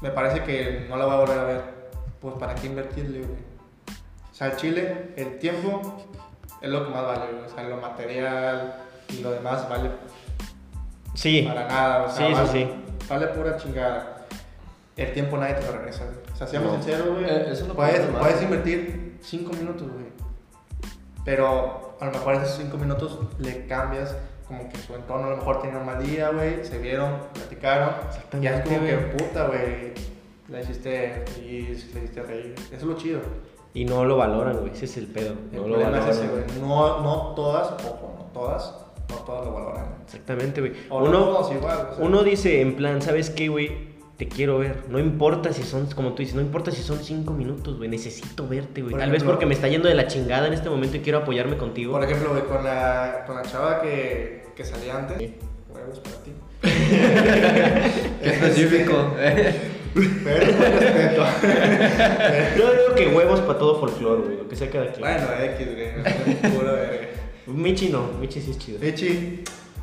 me 0.00 0.10
parece 0.10 0.42
que 0.44 0.86
no 0.88 0.96
la 0.96 1.04
voy 1.06 1.14
a 1.14 1.18
volver 1.18 1.38
a 1.38 1.44
ver. 1.44 1.62
Pues, 2.20 2.34
¿para 2.36 2.54
qué 2.54 2.66
invertirle, 2.68 3.18
güey? 3.20 3.38
O 4.30 4.34
sea, 4.34 4.48
el 4.48 4.56
Chile, 4.56 5.12
el 5.16 5.38
tiempo 5.38 5.96
es 6.60 6.68
lo 6.70 6.84
que 6.84 6.90
más 6.90 7.04
vale, 7.06 7.32
güey. 7.32 7.44
O 7.44 7.48
sea, 7.48 7.64
lo 7.64 7.76
material 7.78 8.74
y 9.08 9.18
lo 9.22 9.30
demás 9.32 9.68
vale 9.68 9.90
sí, 11.14 11.42
para 11.42 11.66
nada. 11.66 12.02
O 12.04 12.10
sea, 12.10 12.26
Sí, 12.26 12.34
sí, 12.34 12.40
vale, 12.40 12.48
sí. 12.52 13.04
vale 13.08 13.26
pura 13.28 13.56
chingada. 13.56 14.26
El 14.96 15.12
tiempo 15.12 15.36
nadie 15.36 15.54
te 15.54 15.66
lo 15.66 15.72
regresa, 15.72 16.04
güey. 16.04 16.16
O 16.32 16.36
sea, 16.36 16.46
seamos 16.46 16.72
No. 16.72 16.82
sinceros, 16.82 17.08
güey. 17.08 17.24
Eh, 17.24 17.46
eso 17.52 17.66
que 17.66 17.74
puedes, 17.74 18.00
pasa 18.00 18.12
más. 18.12 18.22
puedes 18.22 18.42
invertir 18.42 19.18
5 19.22 19.52
minutos, 19.54 19.88
güey. 19.90 20.06
Pero 21.24 21.96
a 22.00 22.04
lo 22.06 22.12
mejor 22.12 22.34
esos 22.34 22.56
5 22.56 22.76
minutos 22.76 23.18
le 23.38 23.66
cambias 23.66 24.14
como 24.48 24.68
que 24.68 24.76
su 24.78 24.94
entorno 24.94 25.26
a 25.26 25.30
lo 25.30 25.36
mejor 25.38 25.60
tenía 25.62 25.78
un 25.78 25.86
mal 25.86 26.04
día, 26.04 26.30
güey. 26.30 26.64
Se 26.64 26.78
vieron, 26.78 27.16
platicaron. 27.34 27.90
Y 28.38 28.40
ya 28.42 28.58
es 28.58 28.64
como 28.68 28.80
que, 28.80 28.92
puta, 29.18 29.46
güey. 29.48 29.92
La 30.48 30.60
hiciste 30.62 31.24
feliz, 31.34 31.92
le 31.94 32.00
hiciste 32.00 32.22
reír. 32.22 32.54
Eso 32.66 32.74
es 32.76 32.82
lo 32.82 32.96
chido. 32.96 33.20
Y 33.74 33.84
no 33.84 34.04
lo 34.04 34.16
valoran, 34.16 34.58
güey. 34.58 34.72
Ese 34.72 34.84
es 34.84 34.96
el 34.96 35.06
pedo. 35.08 35.34
El 35.52 35.60
No 35.62 35.68
lo 35.68 35.78
valoran. 35.80 36.08
es 36.08 36.16
ese, 36.16 36.28
güey. 36.28 36.44
No, 36.60 37.02
no 37.02 37.34
todas, 37.34 37.72
ojo, 37.84 38.14
no 38.18 38.24
todas, 38.32 38.74
no 39.10 39.16
todas 39.16 39.44
lo 39.44 39.52
valoran. 39.52 39.86
Exactamente, 40.04 40.60
güey. 40.60 40.72
O 40.88 41.00
no 41.00 41.06
Uno, 41.08 41.18
todos 41.24 41.52
igual. 41.52 41.88
o 41.92 41.96
sea. 41.96 42.04
uno 42.04 42.22
dice 42.22 42.60
en 42.60 42.76
plan, 42.76 43.02
¿sabes 43.02 43.30
qué, 43.30 43.48
güey? 43.48 43.95
Te 44.16 44.26
quiero 44.28 44.58
ver. 44.58 44.84
No 44.88 44.98
importa 44.98 45.52
si 45.52 45.62
son, 45.62 45.86
como 45.86 46.12
tú 46.14 46.18
dices, 46.22 46.34
no 46.34 46.40
importa 46.40 46.70
si 46.70 46.82
son 46.82 46.98
cinco 47.02 47.34
minutos, 47.34 47.76
güey. 47.76 47.88
Necesito 47.90 48.48
verte, 48.48 48.80
güey. 48.80 48.92
Por 48.92 49.00
Tal 49.00 49.10
vez 49.10 49.22
porque 49.22 49.44
me 49.44 49.52
está 49.54 49.68
yendo 49.68 49.88
de 49.88 49.94
la 49.94 50.06
chingada 50.06 50.46
en 50.46 50.54
este 50.54 50.70
momento 50.70 50.96
y 50.96 51.00
quiero 51.00 51.18
apoyarme 51.18 51.56
contigo. 51.58 51.92
Por 51.92 52.02
ejemplo, 52.04 52.30
güey, 52.30 52.44
con 52.44 52.64
la, 52.64 53.24
con 53.26 53.36
la 53.36 53.42
chava 53.42 53.82
que, 53.82 54.46
que 54.56 54.64
salía 54.64 54.96
antes, 54.96 55.18
Sí. 55.18 55.34
huevos 55.68 56.00
para 56.00 56.16
ti. 56.22 56.32
Específico. 58.22 59.12
Pero 59.94 60.46
con 60.56 60.80
respeto. 60.80 61.24
Yo 62.56 62.72
digo 62.72 62.94
que 62.96 63.08
huevos 63.08 63.40
para 63.40 63.58
todo 63.58 63.80
folclore, 63.80 64.22
güey. 64.22 64.36
Lo 64.38 64.48
que 64.48 64.56
sea 64.56 64.70
cada 64.70 64.86
quien. 64.92 65.00
bueno, 65.00 65.26
X, 65.56 65.66
güey. 65.74 66.52
Puro 66.54 66.72
verga. 66.72 67.08
Michi 67.46 67.88
no. 67.90 68.12
Michi 68.20 68.40
sí 68.40 68.50
es 68.50 68.58
chido. 68.58 68.78
Pichi. 68.78 69.42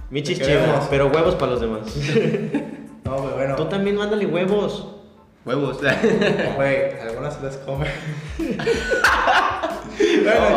Michi 0.09 0.33
es 0.33 0.39
chido, 0.41 0.59
pero 0.89 1.07
huevos 1.07 1.35
para 1.35 1.51
los 1.51 1.61
demás. 1.61 1.81
No, 3.05 3.17
güey, 3.21 3.33
bueno. 3.33 3.55
Tú 3.55 3.65
también 3.65 3.95
mándale 3.97 4.25
huevos. 4.25 4.87
Huevos. 5.45 5.79
Güey, 6.55 6.99
algunas 7.01 7.33
se 7.35 7.43
las 7.43 7.57
come. 7.57 7.85
bueno, 8.39 8.63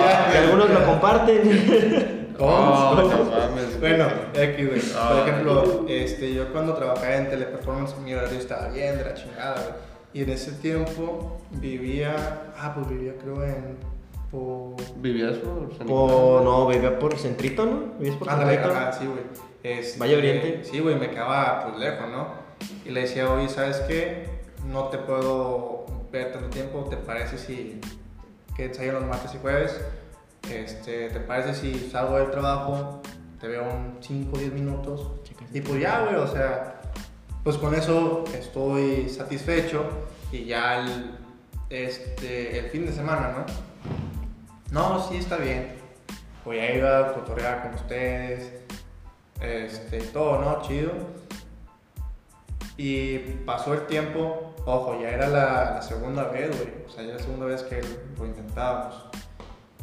ya. 0.01 0.29
Que 0.31 0.39
algunos 0.39 0.71
lo 0.71 0.87
comparten. 0.87 2.27
¿Cómo? 2.39 2.51
Oh, 2.53 2.95
no 2.95 3.25
mames. 3.25 3.81
Bueno, 3.81 4.07
X, 4.35 4.69
güey. 4.69 4.81
Por 4.81 5.01
Ah. 5.01 5.25
ejemplo, 5.27 5.87
este, 5.89 6.35
yo 6.35 6.53
cuando 6.53 6.75
trabajaba 6.75 7.17
en 7.17 7.31
Teleperformance, 7.31 7.97
mi 8.05 8.15
horario 8.15 8.39
estaba 8.39 8.69
bien 8.69 8.97
de 8.99 9.05
la 9.05 9.15
chingada, 9.15 9.55
güey. 9.55 9.75
Y 10.13 10.23
en 10.23 10.31
ese 10.31 10.53
tiempo 10.53 11.39
vivía. 11.51 12.15
Ah, 12.59 12.73
pues 12.75 12.89
vivía, 12.89 13.15
creo, 13.21 13.43
en. 13.43 13.77
Por. 14.31 14.77
¿Vivías 14.97 15.37
por 15.39 15.75
San 15.77 15.87
O 15.91 16.41
no, 16.45 16.67
vivía 16.69 16.97
por 16.99 17.17
Centrito, 17.19 17.65
¿no? 17.65 17.81
¿Vivías 17.99 18.17
por 18.17 18.29
Centrito? 18.29 18.71
ajá, 18.71 18.93
sí, 18.93 19.07
güey. 19.07 19.25
Este, 19.67 19.99
Valle 19.99 20.17
Oriente. 20.17 20.61
Sí, 20.63 20.79
güey, 20.79 20.95
me 20.95 21.11
quedaba 21.11 21.65
pues 21.65 21.79
lejos, 21.79 22.09
¿no? 22.09 22.29
Y 22.85 22.91
le 22.91 23.01
decía, 23.01 23.29
oye, 23.29 23.49
¿sabes 23.49 23.79
qué? 23.89 24.29
No 24.65 24.85
te 24.85 24.99
puedo 24.99 25.87
ver 26.13 26.33
tanto 26.33 26.51
tiempo, 26.51 26.87
¿te 26.89 26.97
parece 26.97 27.37
si 27.37 27.81
que 28.55 28.67
ensayo 28.67 28.93
los 28.93 29.05
martes 29.05 29.35
y 29.35 29.39
jueves? 29.39 29.77
Este, 30.49 31.09
¿te 31.09 31.19
parece 31.19 31.55
si 31.55 31.91
salgo 31.91 32.17
del 32.17 32.31
trabajo, 32.31 33.03
te 33.41 33.49
veo 33.49 33.65
un 33.65 33.97
5 34.01 34.37
o 34.37 34.39
10 34.39 34.53
minutos? 34.53 35.11
Y 35.53 35.61
pues 35.61 35.81
ya, 35.81 36.05
güey, 36.05 36.15
o 36.15 36.29
sea, 36.29 36.81
pues 37.43 37.57
con 37.57 37.75
eso 37.75 38.23
estoy 38.39 39.09
satisfecho 39.09 39.85
y 40.31 40.45
ya 40.45 40.79
el, 40.79 41.19
este, 41.71 42.61
el 42.61 42.67
fin 42.67 42.87
de 42.87 42.93
semana, 42.93 43.35
¿no? 43.37 43.47
No, 44.71 45.09
sí, 45.09 45.17
está 45.17 45.37
bien. 45.39 45.75
Voy 46.45 46.61
a 46.61 46.73
ir 46.73 46.85
a 46.85 47.13
cotorrear 47.15 47.63
con 47.63 47.75
ustedes, 47.75 48.53
este, 49.41 50.01
todo, 50.01 50.39
¿no? 50.41 50.63
Chido. 50.63 50.93
Y 52.77 53.19
pasó 53.47 53.75
el 53.75 53.87
tiempo, 53.87 54.55
ojo, 54.67 55.01
ya 55.01 55.11
era 55.11 55.29
la, 55.29 55.71
la 55.77 55.83
segunda 55.83 56.25
vez, 56.25 56.57
güey. 56.57 56.75
O 56.87 56.91
sea, 56.91 57.05
ya 57.05 57.15
la 57.15 57.19
segunda 57.19 57.47
vez 57.47 57.63
que 57.63 57.81
lo 58.19 58.27
intentábamos. 58.27 59.07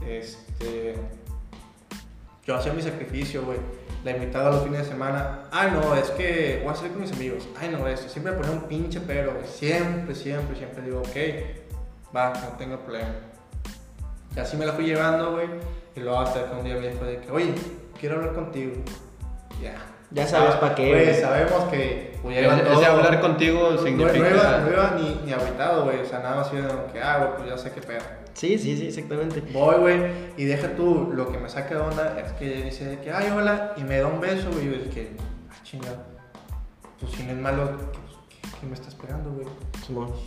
Este. 0.06 0.96
Yo 2.46 2.56
hacía 2.56 2.74
mi 2.74 2.82
sacrificio, 2.82 3.44
güey. 3.44 3.58
La 4.04 4.12
invitaba 4.12 4.52
los 4.52 4.64
fines 4.64 4.80
de 4.80 4.86
semana. 4.86 5.46
Ay, 5.50 5.72
no, 5.72 5.96
es 5.96 6.10
que 6.12 6.60
voy 6.64 6.74
a 6.74 6.76
salir 6.76 6.92
con 6.92 7.02
mis 7.02 7.14
amigos. 7.14 7.48
Ay, 7.58 7.70
no, 7.70 7.88
esto. 7.88 8.10
Siempre 8.10 8.34
ponía 8.34 8.52
un 8.52 8.64
pinche 8.64 9.00
pero, 9.00 9.34
güey. 9.34 9.48
Siempre, 9.48 10.14
siempre, 10.14 10.56
siempre 10.58 10.84
digo, 10.84 11.00
ok, 11.00 12.16
va, 12.16 12.34
no 12.34 12.58
tengo 12.58 12.78
problema. 12.80 13.14
Y 14.36 14.40
así 14.40 14.58
me 14.58 14.66
la 14.66 14.74
fui 14.74 14.86
llevando, 14.86 15.32
güey. 15.32 15.48
Y 15.96 16.02
luego 16.02 16.20
hasta 16.20 16.50
que 16.50 16.56
un 16.56 16.64
día 16.66 16.76
me 16.76 16.90
dijo 16.90 17.06
de 17.06 17.22
que, 17.22 17.32
oye, 17.32 17.54
quiero 18.00 18.18
hablar 18.18 18.34
contigo. 18.34 18.74
Ya, 19.64 19.76
Ya 20.12 20.28
sabes 20.28 20.56
pa' 20.56 20.76
qué, 20.76 20.90
Güey, 20.90 21.06
güey. 21.06 21.22
sabemos 21.22 21.64
que. 21.72 22.14
Pues, 22.22 22.64
todo- 22.64 22.80
de 22.80 22.86
hablar 22.86 23.20
contigo 23.20 23.60
No, 23.64 23.72
no 23.72 23.82
significa. 23.82 24.30
iba, 24.30 24.58
no 24.60 24.72
iba 24.72 24.92
ni, 24.98 25.22
ni 25.26 25.34
agüitado, 25.34 25.84
güey. 25.86 26.00
O 26.00 26.06
sea, 26.06 26.20
nada 26.20 26.36
más 26.38 26.54
iba 26.54 26.88
que, 26.94 27.02
ah, 27.02 27.18
güey, 27.18 27.30
pues 27.38 27.50
ya 27.50 27.58
sé 27.58 27.72
qué 27.72 27.82
pedo. 27.82 28.02
Sí, 28.34 28.58
sí, 28.58 28.78
sí, 28.78 28.88
exactamente. 28.88 29.42
Voy, 29.52 29.76
güey, 29.78 30.02
y 30.38 30.46
deja 30.46 30.76
tú, 30.76 31.12
lo 31.14 31.32
que 31.32 31.38
me 31.38 31.50
saca 31.50 31.76
de 31.76 31.82
onda 31.82 32.20
es 32.20 32.32
que 32.34 32.64
dice 32.64 33.00
que, 33.04 33.12
ay, 33.12 33.30
hola, 33.36 33.74
y 33.78 33.84
me 33.84 33.98
da 34.00 34.08
un 34.08 34.20
beso, 34.22 34.50
güey, 34.52 34.68
y 34.68 34.72
yo 34.72 34.76
es 34.84 34.94
que, 34.94 35.16
ah, 35.52 35.56
chinga, 35.64 35.90
pues 37.00 37.12
si 37.12 37.24
no 37.24 37.32
es 37.32 37.38
malo, 37.38 37.72
pues, 37.78 38.18
¿qué, 38.30 38.48
qué 38.60 38.66
me 38.66 38.74
está 38.74 38.88
esperando, 38.90 39.32
güey? 39.32 39.46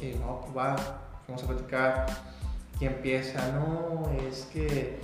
Dije, 0.00 0.18
no, 0.20 0.40
pues 0.42 0.56
va, 0.56 0.76
vamos 1.26 1.42
a 1.42 1.46
platicar. 1.46 2.06
Y 2.78 2.84
empieza, 2.84 3.38
no, 3.52 4.10
es 4.28 4.46
que 4.52 4.98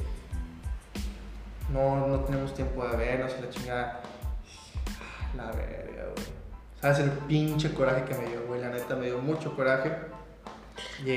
no, 1.73 2.07
no 2.07 2.21
tenemos 2.21 2.53
tiempo 2.55 2.87
de 2.87 2.97
vernos 2.97 3.33
y 3.39 3.43
la 3.43 3.51
chingada. 3.51 4.01
La 5.37 5.47
verga, 5.47 6.05
güey. 6.15 6.27
¿Sabes 6.81 6.99
el 7.01 7.11
pinche 7.11 7.73
coraje 7.73 8.05
que 8.05 8.15
me 8.15 8.29
dio, 8.29 8.43
güey? 8.47 8.61
La 8.61 8.71
neta 8.71 8.97
me 8.97 9.07
dio 9.07 9.19
mucho 9.19 9.55
coraje. 9.57 9.93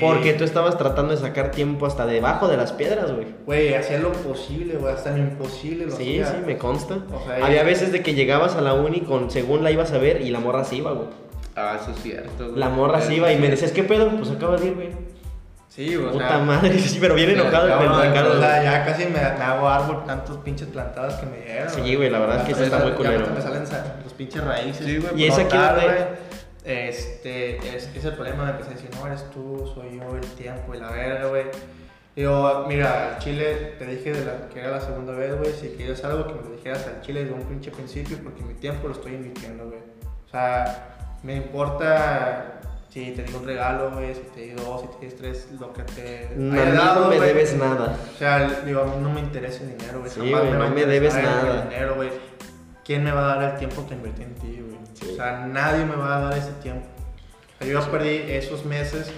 Porque 0.00 0.32
tú 0.34 0.44
estabas 0.44 0.76
tratando 0.76 1.14
de 1.14 1.20
sacar 1.20 1.50
tiempo 1.50 1.86
hasta 1.86 2.06
debajo 2.06 2.46
de 2.48 2.56
las 2.56 2.72
piedras, 2.72 3.12
güey. 3.12 3.26
Güey, 3.46 3.74
hacía 3.74 3.98
lo 3.98 4.12
posible, 4.12 4.76
güey, 4.76 4.92
hasta 4.92 5.10
lo 5.12 5.18
imposible 5.18 5.86
lo 5.86 5.92
Sí, 5.96 6.20
hacía. 6.20 6.26
sí, 6.40 6.46
me 6.46 6.58
consta. 6.58 6.98
O 7.12 7.24
sea, 7.26 7.44
Había 7.44 7.62
veces 7.62 7.92
de 7.92 8.02
que 8.02 8.14
llegabas 8.14 8.54
a 8.56 8.60
la 8.60 8.74
uni 8.74 9.00
con 9.00 9.30
según 9.30 9.62
la 9.64 9.70
ibas 9.70 9.92
a 9.92 9.98
ver 9.98 10.20
y 10.20 10.30
la 10.30 10.40
morra 10.40 10.64
se 10.64 10.76
iba, 10.76 10.92
güey. 10.92 11.08
Ah, 11.54 11.78
eso 11.80 11.90
es 11.92 12.02
cierto. 12.02 12.48
güey. 12.48 12.58
La 12.58 12.68
morra 12.68 13.00
se 13.00 13.14
iba 13.14 13.32
y 13.32 13.38
me 13.38 13.48
decías, 13.48 13.72
¿qué 13.72 13.82
pedo? 13.82 14.10
Pues 14.10 14.30
acabas 14.30 14.60
de 14.60 14.68
ir, 14.68 14.74
güey. 14.74 14.88
Sí, 15.76 15.94
güey, 15.94 16.08
o 16.08 16.12
Puta 16.12 16.28
sea, 16.28 16.38
madre, 16.38 16.78
sí, 16.78 16.96
pero 16.98 17.14
bien 17.14 17.30
enojado 17.30 17.68
no, 17.68 18.02
el 18.02 18.08
Ricardo. 18.08 18.38
o 18.38 18.40
sea, 18.40 18.62
ya 18.62 18.84
casi 18.86 19.04
me, 19.04 19.10
me 19.12 19.20
hago 19.20 19.68
árbol 19.68 20.04
tantos 20.06 20.38
pinches 20.38 20.68
plantadas 20.68 21.16
que 21.16 21.26
me 21.26 21.36
dieron. 21.42 21.68
Sí, 21.70 21.94
güey, 21.94 22.08
la 22.08 22.18
verdad 22.18 22.38
es 22.40 22.44
que 22.48 22.54
sí 22.54 22.62
está 22.62 22.78
muy 22.78 22.92
culero. 22.92 23.26
Ya 23.26 23.32
me 23.32 23.42
salen 23.42 23.66
sa- 23.66 23.96
los 24.02 24.12
pinches 24.14 24.42
raíces. 24.42 24.86
Sí, 24.86 24.96
güey, 24.98 25.20
Y 25.22 25.26
esa 25.26 25.42
Total, 25.44 25.78
aquí 25.80 25.90
Este, 26.64 27.58
es, 27.76 27.90
es 27.94 28.04
el 28.04 28.14
problema, 28.14 28.44
me 28.44 28.50
empecé 28.52 28.70
a 28.70 28.74
decir, 28.74 28.90
no, 28.98 29.06
eres 29.06 29.30
tú, 29.30 29.70
soy 29.74 29.98
yo, 29.98 30.16
el 30.16 30.26
tiempo 30.32 30.74
y 30.74 30.78
la 30.78 30.90
verga, 30.90 31.26
güey. 31.28 31.44
Digo, 32.16 32.64
mira, 32.66 33.10
al 33.16 33.18
Chile, 33.18 33.74
te 33.78 33.84
dije 33.84 34.14
de 34.14 34.24
la, 34.24 34.48
que 34.48 34.60
era 34.60 34.70
la 34.70 34.80
segunda 34.80 35.12
vez, 35.12 35.36
güey, 35.38 35.52
si 35.52 35.68
quieres 35.76 36.02
algo 36.02 36.26
que 36.26 36.32
me 36.32 36.40
lo 36.42 36.56
dijeras 36.56 36.86
al 36.86 37.02
Chile 37.02 37.20
desde 37.24 37.34
un 37.34 37.42
pinche 37.42 37.70
principio, 37.70 38.16
porque 38.22 38.42
mi 38.42 38.54
tiempo 38.54 38.88
lo 38.88 38.94
estoy 38.94 39.12
invirtiendo, 39.12 39.66
güey. 39.66 39.80
O 40.26 40.28
sea, 40.30 40.96
me 41.22 41.36
importa 41.36 42.60
si 43.04 43.10
te 43.12 43.24
digo 43.24 43.40
un 43.40 43.46
regalo, 43.46 43.90
güey, 43.90 44.14
si 44.14 44.20
te 44.34 44.40
digo 44.40 44.62
dos, 44.62 44.80
si 44.80 44.86
te 44.98 45.04
digo 45.06 45.16
tres, 45.20 45.48
lo 45.60 45.70
que 45.74 45.82
te 45.82 46.28
A 46.32 46.36
mí 46.38 46.58
haya 46.58 46.72
no 46.72 46.74
dado, 46.84 47.08
me 47.10 47.16
güey. 47.16 47.28
debes 47.28 47.54
nada. 47.54 47.94
O 48.14 48.18
sea, 48.18 48.48
digo, 48.64 48.80
a 48.80 48.84
mí 48.86 48.92
no 49.02 49.10
me 49.10 49.20
interesa 49.20 49.64
el 49.64 49.76
dinero, 49.76 49.98
güey. 50.00 50.10
Sí, 50.10 50.20
Jamás 50.20 50.40
güey, 50.40 50.52
me 50.52 50.58
no 50.58 50.64
a 50.64 50.70
me 50.70 50.86
debes 50.86 51.14
el 51.14 51.22
nada. 51.22 51.62
dinero, 51.64 51.94
güey. 51.96 52.08
¿Quién 52.86 53.04
me 53.04 53.10
va 53.12 53.34
a 53.34 53.36
dar 53.36 53.52
el 53.52 53.58
tiempo 53.58 53.86
que 53.86 53.94
invertí 53.94 54.22
en 54.22 54.34
ti, 54.36 54.62
güey? 54.66 54.78
Sí. 54.94 55.10
O 55.12 55.16
sea, 55.16 55.46
nadie 55.46 55.84
me 55.84 55.94
va 55.96 56.16
a 56.16 56.20
dar 56.30 56.38
ese 56.38 56.52
tiempo. 56.62 56.86
O 56.88 57.58
sea, 57.64 57.70
yo 57.70 57.80
ya 57.80 57.90
perdí 57.90 58.22
esos 58.28 58.64
meses. 58.64 59.12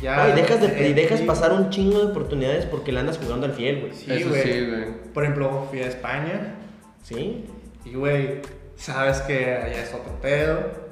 Ya 0.00 0.16
No, 0.16 0.28
y 0.28 0.32
dejas, 0.40 0.60
de, 0.60 0.88
y 0.88 0.92
dejas 0.92 1.20
pasar 1.22 1.52
un 1.52 1.70
chingo 1.70 1.98
de 1.98 2.06
oportunidades 2.06 2.66
porque 2.66 2.92
le 2.92 3.00
andas 3.00 3.18
jugando 3.18 3.46
al 3.46 3.52
fiel, 3.54 3.80
güey. 3.80 3.92
Sí, 3.94 4.12
Eso 4.12 4.28
güey. 4.28 4.42
sí, 4.42 4.66
güey. 4.66 4.84
Por 5.12 5.24
ejemplo, 5.24 5.66
fui 5.70 5.80
a 5.80 5.86
España 5.88 6.54
¿Sí? 7.02 7.46
y, 7.84 7.94
güey, 7.94 8.42
sabes 8.76 9.20
que 9.22 9.54
allá 9.56 9.82
es 9.82 9.92
otro 9.92 10.20
pedo. 10.20 10.83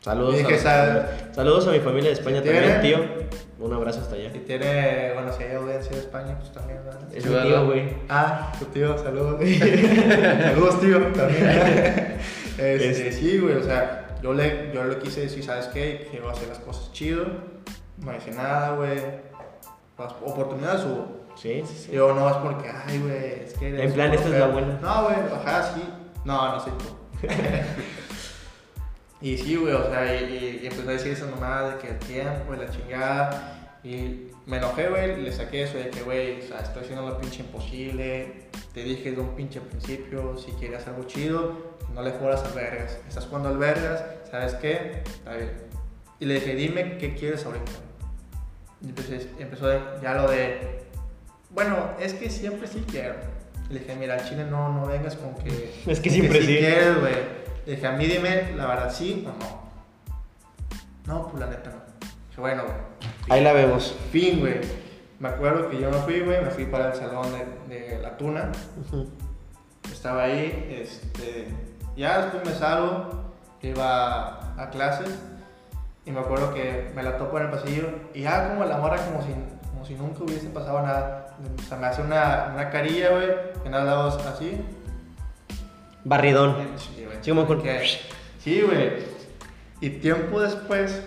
Saludos, 0.00 0.64
a, 0.64 1.34
saludos 1.34 1.68
a 1.68 1.72
mi 1.72 1.80
familia 1.80 2.08
de 2.08 2.14
España 2.14 2.40
¿Tiene? 2.42 2.60
también, 2.60 2.80
tío. 2.80 3.30
Un 3.58 3.74
abrazo 3.74 4.00
hasta 4.00 4.14
allá. 4.14 4.32
Si 4.32 4.38
tiene, 4.38 5.12
bueno, 5.12 5.30
si 5.30 5.42
hay 5.42 5.56
audiencia 5.56 5.92
de 5.92 5.98
España, 5.98 6.38
pues 6.38 6.50
también, 6.52 6.78
¿verdad? 6.82 7.02
Es 7.14 7.26
mi 7.26 7.36
tío, 7.36 7.66
güey. 7.66 7.92
Ah, 8.08 8.50
tu 8.58 8.64
tío, 8.66 8.96
saludos. 8.96 9.38
saludos, 10.42 10.80
tío, 10.80 11.06
también. 11.08 11.44
este. 12.58 13.12
Sí, 13.12 13.38
güey, 13.40 13.56
o 13.56 13.62
sea, 13.62 14.16
yo 14.22 14.32
le, 14.32 14.72
yo 14.72 14.84
le 14.84 14.98
quise 14.98 15.20
decir, 15.20 15.44
¿sabes 15.44 15.66
qué? 15.66 16.08
Que 16.10 16.16
iba 16.16 16.30
a 16.30 16.32
hacer 16.32 16.48
las 16.48 16.60
cosas 16.60 16.90
chido. 16.92 17.26
No 17.98 18.16
hice 18.16 18.30
nada, 18.30 18.76
güey. 18.76 18.96
Las 19.98 20.12
oportunidades 20.24 20.82
hubo. 20.86 21.26
Sí, 21.36 21.62
sí, 21.66 21.74
sí. 21.76 21.90
Digo, 21.90 22.14
no 22.14 22.26
es 22.26 22.36
porque, 22.36 22.70
ay, 22.70 22.98
güey, 23.00 23.44
es 23.44 23.52
que. 23.52 23.82
En 23.82 23.92
plan, 23.92 24.14
esta 24.14 24.28
es 24.30 24.34
la 24.34 24.46
buena. 24.46 24.78
No, 24.80 25.04
güey, 25.04 25.16
ajá, 25.34 25.74
sí. 25.74 25.82
No, 26.24 26.52
no 26.52 26.60
soy 26.60 26.72
tú. 26.72 27.26
y 29.20 29.36
sí, 29.38 29.56
güey, 29.56 29.74
o 29.74 29.90
sea, 29.90 30.20
y, 30.20 30.60
y, 30.62 30.66
empezó 30.66 30.88
a 30.88 30.92
decir 30.92 31.12
esa 31.12 31.26
mamada 31.26 31.74
de 31.74 31.78
que 31.80 31.88
el 31.88 31.98
tiempo 31.98 32.54
y 32.54 32.56
la 32.58 32.70
chingada. 32.70 33.56
Y 33.82 34.28
me 34.46 34.58
enojé, 34.58 34.88
güey, 34.88 35.22
le 35.22 35.32
saqué 35.32 35.62
eso 35.62 35.78
de 35.78 35.90
que, 35.90 36.02
güey, 36.02 36.40
o 36.40 36.42
sea, 36.48 36.60
estoy 36.60 36.82
haciendo 36.82 37.06
lo 37.08 37.18
pinche 37.18 37.40
imposible. 37.40 38.48
Te 38.74 38.82
dije 38.84 39.10
desde 39.10 39.22
un 39.22 39.34
pinche 39.34 39.60
principio, 39.60 40.36
si 40.38 40.52
querías 40.52 40.86
algo 40.86 41.04
chido, 41.04 41.56
no 41.94 42.02
le 42.02 42.12
fueras 42.12 42.44
al 42.44 42.52
vergas. 42.52 42.98
Estás 43.08 43.26
jugando 43.26 43.48
al 43.48 43.58
vergas, 43.58 44.04
¿sabes 44.30 44.54
qué? 44.54 45.02
Está 45.06 45.34
bien. 45.36 45.50
Y 46.18 46.26
le 46.26 46.34
dije, 46.34 46.54
dime 46.54 46.98
qué 46.98 47.14
quieres 47.14 47.44
ahorita. 47.46 47.72
Y 48.82 48.88
empecé- 48.90 49.28
empezó 49.38 49.66
de- 49.68 49.80
ya 50.02 50.14
lo 50.14 50.30
de, 50.30 50.82
bueno, 51.50 51.90
es 52.00 52.14
que 52.14 52.28
siempre 52.30 52.68
sí 52.68 52.84
quiero. 52.90 53.14
Le 53.70 53.80
dije, 53.80 53.94
mira, 53.96 54.14
al 54.14 54.28
chile 54.28 54.44
no, 54.44 54.72
no 54.72 54.86
vengas 54.86 55.16
con 55.16 55.34
que... 55.36 55.72
Es 55.90 56.00
que 56.00 56.10
siempre 56.10 56.40
sí. 56.42 56.58
quieres, 56.58 57.00
güey. 57.00 57.14
Le 57.70 57.76
dije, 57.76 57.86
a 57.86 57.92
mí 57.92 58.04
dime, 58.04 58.50
la 58.56 58.66
verdad, 58.66 58.90
sí 58.92 59.24
o 59.28 59.30
no. 59.38 61.14
No, 61.14 61.28
pues 61.28 61.38
la 61.38 61.46
neta 61.46 61.70
no. 61.70 61.76
Dije, 62.28 62.40
bueno, 62.40 62.64
güey. 62.64 62.76
Ahí 63.28 63.44
la 63.44 63.52
vemos. 63.52 63.96
Fin, 64.10 64.40
güey. 64.40 64.60
Me 65.20 65.28
acuerdo 65.28 65.70
que 65.70 65.80
yo 65.80 65.88
me 65.88 65.98
fui, 65.98 66.18
güey, 66.18 66.42
me 66.42 66.50
fui 66.50 66.64
para 66.64 66.88
el 66.88 66.94
salón 66.94 67.28
de, 67.68 67.80
de 67.80 68.02
la 68.02 68.16
tuna. 68.16 68.50
Estaba 69.88 70.24
ahí, 70.24 70.68
este... 70.82 71.46
Ya 71.94 72.22
después 72.22 72.44
me 72.44 72.52
salgo, 72.58 73.30
iba 73.62 74.60
a 74.60 74.70
clases. 74.70 75.16
Y 76.04 76.10
me 76.10 76.18
acuerdo 76.18 76.52
que 76.52 76.90
me 76.96 77.04
la 77.04 77.18
topo 77.18 77.38
en 77.38 77.44
el 77.44 77.50
pasillo 77.52 77.88
y 78.14 78.22
ya 78.22 78.48
como 78.48 78.64
la 78.64 78.78
morra 78.78 78.96
como 78.96 79.22
si, 79.22 79.28
como 79.70 79.84
si 79.84 79.94
nunca 79.94 80.24
hubiese 80.24 80.48
pasado 80.48 80.82
nada. 80.82 81.36
O 81.56 81.62
sea, 81.68 81.78
me 81.78 81.86
hace 81.86 82.02
una, 82.02 82.50
una 82.52 82.68
carilla, 82.68 83.10
güey, 83.10 83.28
en 83.64 83.70
los 83.70 83.84
lados 83.84 84.26
así. 84.26 84.60
Barridón. 86.02 86.56
Sí, 87.22 87.30
güey. 87.30 87.44
Sí, 87.44 87.44
como 87.46 87.46
con- 87.46 87.62
Sí, 88.38 88.60
güey. 88.62 88.90
Y 89.80 89.90
tiempo 90.00 90.40
después, 90.40 91.02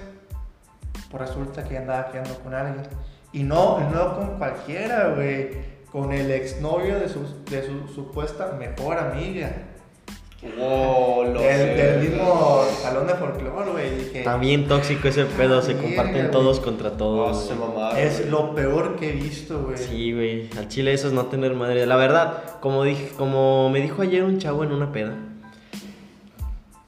pues 1.11 1.21
resulta 1.21 1.63
que 1.63 1.77
andaba 1.77 2.11
quedando 2.11 2.35
con 2.39 2.53
alguien. 2.53 2.87
Y 3.31 3.43
no, 3.43 3.79
no 3.91 4.15
con 4.15 4.37
cualquiera, 4.37 5.13
güey. 5.15 5.73
Con 5.91 6.11
el 6.11 6.31
exnovio 6.31 6.99
de 6.99 7.07
su, 7.07 7.19
de 7.49 7.63
su 7.65 7.87
supuesta 7.93 8.55
mejor 8.57 8.97
amiga. 8.97 9.51
Oh, 10.59 11.23
lo 11.25 11.39
Del, 11.39 11.55
sé. 11.57 11.65
del 11.75 12.09
mismo 12.09 12.63
salón 12.81 13.07
de 13.07 13.13
folclore, 13.13 13.71
güey. 13.71 14.17
Está 14.17 14.35
bien 14.37 14.67
tóxico 14.67 15.07
ese 15.07 15.23
pedo, 15.23 15.61
se 15.61 15.73
Mierda, 15.73 15.87
comparten 15.87 16.17
güey. 16.23 16.31
todos 16.31 16.59
contra 16.59 16.89
Oh, 16.89 16.93
todos. 16.93 17.45
se 17.47 17.53
güey. 17.55 17.69
mamaron, 17.69 17.97
es 17.97 18.17
güey. 18.19 18.29
lo 18.29 18.53
peor 18.53 18.95
que 18.97 19.09
he 19.09 19.11
visto, 19.13 19.61
güey. 19.63 19.77
Sí, 19.77 20.11
güey. 20.11 20.49
Al 20.57 20.67
chile 20.67 20.91
eso 20.93 21.07
es 21.07 21.13
no 21.13 21.27
tener 21.27 21.53
madre. 21.53 21.85
La 21.85 21.95
verdad, 21.95 22.59
como 22.59 22.83
dije, 22.83 23.09
como 23.15 23.69
me 23.69 23.79
dijo 23.79 24.01
ayer 24.01 24.23
un 24.23 24.37
chavo 24.39 24.63
en 24.65 24.73
una 24.73 24.91
peda, 24.91 25.15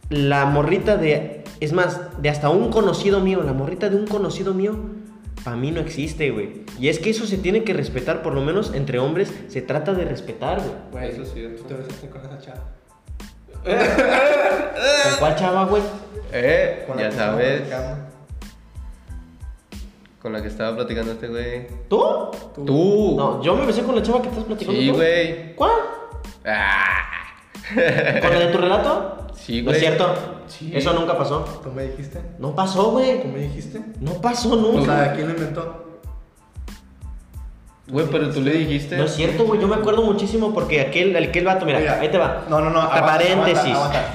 la 0.10 0.46
morrita 0.46 0.98
de, 0.98 1.44
es 1.60 1.74
más, 1.74 2.22
de 2.22 2.30
hasta 2.30 2.50
un 2.50 2.70
conocido 2.70 3.20
mío, 3.20 3.42
la 3.44 3.54
morrita 3.54 3.90
de 3.90 3.96
un 3.96 4.08
conocido 4.08 4.54
mío, 4.54 4.76
para 5.44 5.56
mí 5.58 5.72
no 5.72 5.80
existe, 5.80 6.32
güey. 6.32 6.64
Y 6.80 6.90
es 6.90 7.00
que 7.00 7.10
eso 7.10 7.26
se 7.26 7.38
tiene 7.38 7.64
que 7.64 7.74
respetar, 7.74 8.22
por 8.22 8.34
lo 8.34 8.42
menos 8.42 8.74
entre 8.74 9.00
hombres 9.00 9.34
se 9.48 9.62
trata 9.62 9.94
de 9.94 10.06
respetar, 10.06 10.60
güey. 10.60 10.72
Güey, 10.92 11.12
Eso 11.12 11.22
es 11.24 11.34
cierto. 11.34 11.62
Tú 11.64 11.68
te 11.68 11.74
besaste 11.76 12.10
con 12.10 12.22
esa 12.22 12.40
chava. 12.40 12.64
¿Con 13.64 15.20
cuál 15.20 15.36
chava, 15.36 15.66
güey? 15.66 15.84
Eh, 16.32 16.84
Con 16.88 16.98
ya 16.98 17.12
sabes. 17.12 17.64
Con 20.22 20.34
la 20.34 20.42
que 20.42 20.48
estaba 20.48 20.76
platicando 20.76 21.12
este 21.12 21.28
güey. 21.28 21.68
¿Tú? 21.88 22.32
Tú. 22.66 23.14
No, 23.16 23.44
yo 23.44 23.56
me 23.56 23.66
besé 23.66 23.84
con 23.84 23.96
la 23.96 24.02
chava 24.02 24.22
que 24.22 24.30
estás 24.30 24.44
platicando. 24.44 24.80
Sí, 24.80 24.90
güey. 24.90 25.56
¿Cuál? 25.56 25.72
Ah. 26.46 27.15
¿Con 28.22 28.34
la 28.34 28.40
de 28.40 28.48
tu 28.48 28.58
relato? 28.58 29.28
Sí, 29.36 29.62
¿No 29.62 29.72
es 29.72 29.78
güey. 29.78 29.80
cierto? 29.80 30.14
Sí. 30.48 30.72
Eso 30.74 30.94
nunca 30.94 31.18
pasó. 31.18 31.42
¿Tú 31.64 31.72
me 31.72 31.84
dijiste? 31.84 32.22
No 32.40 32.56
pasó, 32.56 32.92
güey. 32.92 33.22
¿Tú 33.22 33.28
me 33.30 33.40
dijiste? 33.40 33.82
No 34.00 34.14
pasó 34.22 34.54
O 34.54 34.56
nunca. 34.56 35.06
sea, 35.06 35.14
¿quién 35.14 35.28
lo 35.28 35.34
inventó? 35.34 35.82
Güey, 37.88 38.08
pero 38.12 38.32
tú 38.32 38.42
le 38.42 38.52
dijiste. 38.52 38.98
No 38.98 39.06
es 39.06 39.14
cierto, 39.16 39.46
güey. 39.46 39.60
Yo 39.62 39.68
me 39.68 39.76
acuerdo 39.76 40.02
muchísimo 40.04 40.54
porque 40.54 40.82
aquel, 40.82 41.16
aquel 41.16 41.46
vato, 41.46 41.66
mira, 41.66 41.80
Mira. 41.80 42.00
ahí 42.00 42.10
te 42.10 42.18
va. 42.18 42.44
No, 42.50 42.60
no, 42.62 42.70
no. 42.70 42.82
Aguanta, 42.82 43.06
paréntesis. 43.06 43.76
aguanta, 43.76 44.00
aguanta. 44.00 44.06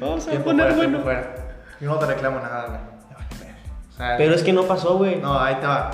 Vamos 0.00 0.26
a 0.26 0.30
Tiempo 0.30 0.44
poner 0.46 0.66
fuera, 0.72 0.80
tiempo 0.80 1.04
bueno. 1.04 1.20
fuera. 1.22 1.36
Yo 1.80 1.90
no 1.90 1.98
te 1.98 2.06
reclamo 2.06 2.40
nada, 2.40 2.66
güey. 2.66 2.80
O 3.92 3.96
sea, 3.96 4.16
Pero 4.16 4.34
es 4.34 4.42
que 4.42 4.52
no 4.52 4.64
pasó, 4.64 4.96
güey. 4.96 5.16
No, 5.16 5.38
ahí 5.38 5.56
te 5.56 5.66
va. 5.66 5.90